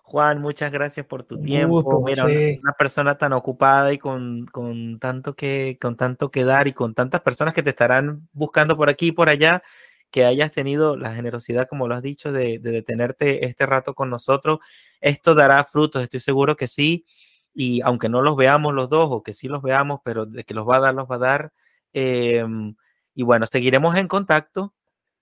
Juan, 0.03 0.39
muchas 0.39 0.71
gracias 0.71 1.07
por 1.07 1.23
tu 1.23 1.41
tiempo. 1.41 2.03
Mira, 2.05 2.25
una, 2.25 2.73
persona 2.77 3.17
tan 3.17 3.33
ocupada 3.33 3.91
y 3.91 3.97
con, 3.97 4.45
con, 4.45 4.99
tanto 4.99 5.35
que, 5.35 5.79
con 5.81 5.97
tanto 5.97 6.29
que 6.29 6.43
dar 6.43 6.67
y 6.67 6.73
con 6.73 6.93
tantas 6.93 7.21
personas 7.21 7.55
que 7.55 7.63
te 7.63 7.71
estarán 7.71 8.29
buscando 8.33 8.77
por 8.77 8.87
aquí 8.87 9.07
y 9.07 9.13
por 9.13 9.29
allá, 9.29 9.63
que 10.11 10.25
hayas 10.25 10.51
tenido 10.51 10.95
la 10.97 11.13
generosidad, 11.13 11.67
como 11.67 11.87
lo 11.87 11.95
has 11.95 12.01
dicho, 12.01 12.31
de, 12.31 12.59
de 12.59 12.71
detenerte 12.71 13.45
este 13.45 13.65
rato 13.65 13.93
con 13.93 14.09
nosotros. 14.09 14.59
Esto 15.01 15.35
dará 15.35 15.63
frutos, 15.65 16.03
estoy 16.03 16.19
seguro 16.19 16.55
que 16.55 16.67
sí. 16.67 17.05
Y 17.53 17.81
aunque 17.81 18.09
no 18.09 18.21
los 18.21 18.35
veamos 18.35 18.73
los 18.73 18.89
dos 18.89 19.07
o 19.09 19.23
que 19.23 19.33
sí 19.33 19.47
los 19.47 19.61
veamos, 19.63 20.01
pero 20.03 20.25
de 20.25 20.43
que 20.43 20.53
los 20.53 20.67
va 20.67 20.77
a 20.77 20.79
dar, 20.79 20.95
los 20.95 21.09
va 21.09 21.15
a 21.15 21.19
dar. 21.19 21.53
Em, 21.93 22.75
y 23.15 23.23
bueno, 23.23 23.47
seguiremos 23.47 23.95
en 23.97 24.07
contacto. 24.07 24.73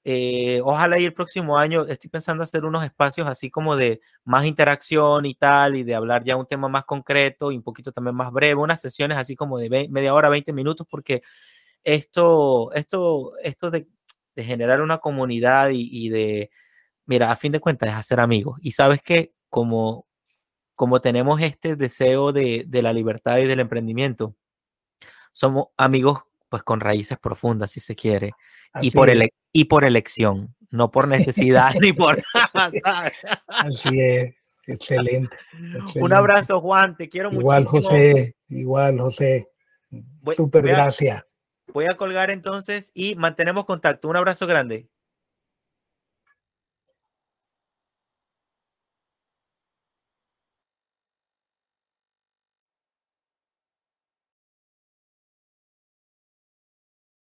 Eh, 0.07 0.61
ojalá 0.63 0.99
y 0.99 1.05
el 1.05 1.13
próximo 1.13 1.57
año 1.57 1.85
estoy 1.87 2.11
pensando 2.11 2.43
hacer 2.43 2.63
unos 2.63 2.83
espacios 2.83 3.27
así 3.27 3.49
como 3.49 3.75
de 3.75 4.01
más 4.23 4.45
interacción 4.45 5.25
y 5.25 5.33
tal, 5.35 5.75
y 5.75 5.83
de 5.83 5.95
hablar 5.95 6.23
ya 6.23 6.37
un 6.37 6.45
tema 6.45 6.67
más 6.69 6.85
concreto 6.85 7.51
y 7.51 7.57
un 7.57 7.63
poquito 7.63 7.91
también 7.91 8.15
más 8.15 8.31
breve, 8.31 8.55
unas 8.61 8.81
sesiones 8.81 9.17
así 9.17 9.35
como 9.35 9.57
de 9.57 9.87
media 9.89 10.13
hora, 10.13 10.29
20 10.29 10.53
minutos, 10.53 10.85
porque 10.89 11.23
esto, 11.83 12.71
esto, 12.73 13.33
esto 13.43 13.71
de, 13.71 13.87
generar 14.43 14.81
una 14.81 14.97
comunidad 14.97 15.69
y, 15.71 16.09
de, 16.09 16.51
mira, 17.05 17.31
a 17.31 17.35
fin 17.35 17.51
de 17.51 17.59
cuentas 17.59 17.89
es 17.89 17.95
hacer 17.95 18.19
amigos. 18.19 18.57
Y 18.61 18.71
sabes 18.71 19.01
que 19.01 19.33
como, 19.49 20.07
como 20.75 21.01
tenemos 21.01 21.41
este 21.41 21.75
deseo 21.75 22.31
de, 22.31 22.65
de 22.67 22.81
la 22.81 22.93
libertad 22.93 23.37
y 23.37 23.45
del 23.45 23.59
emprendimiento, 23.59 24.35
somos 25.31 25.67
amigos 25.77 26.23
pues 26.49 26.63
con 26.63 26.79
raíces 26.79 27.17
profundas, 27.19 27.71
si 27.71 27.79
se 27.79 27.95
quiere, 27.95 28.31
y 28.81 28.91
por, 28.91 29.09
y 29.51 29.65
por 29.65 29.83
elección, 29.83 30.55
no 30.71 30.91
por 30.91 31.07
necesidad 31.07 31.73
ni 31.81 31.91
por... 31.93 32.21
Así 33.47 33.99
es, 33.99 34.35
excelente, 34.65 35.35
Un 35.95 36.13
abrazo, 36.13 36.61
Juan, 36.61 36.95
te 36.95 37.09
quiero 37.09 37.31
igual, 37.31 37.63
muchísimo. 37.63 37.89
José, 37.89 38.35
igual, 38.49 38.99
José. 38.99 39.47
Súper 40.35 40.63
gracias. 40.63 41.23
Voy 41.73 41.85
a 41.85 41.95
colgar 41.97 42.31
entonces 42.31 42.91
y 42.93 43.15
mantenemos 43.15 43.65
contacto. 43.65 44.07
Un 44.09 44.15
abrazo 44.17 44.47
grande. 44.47 44.87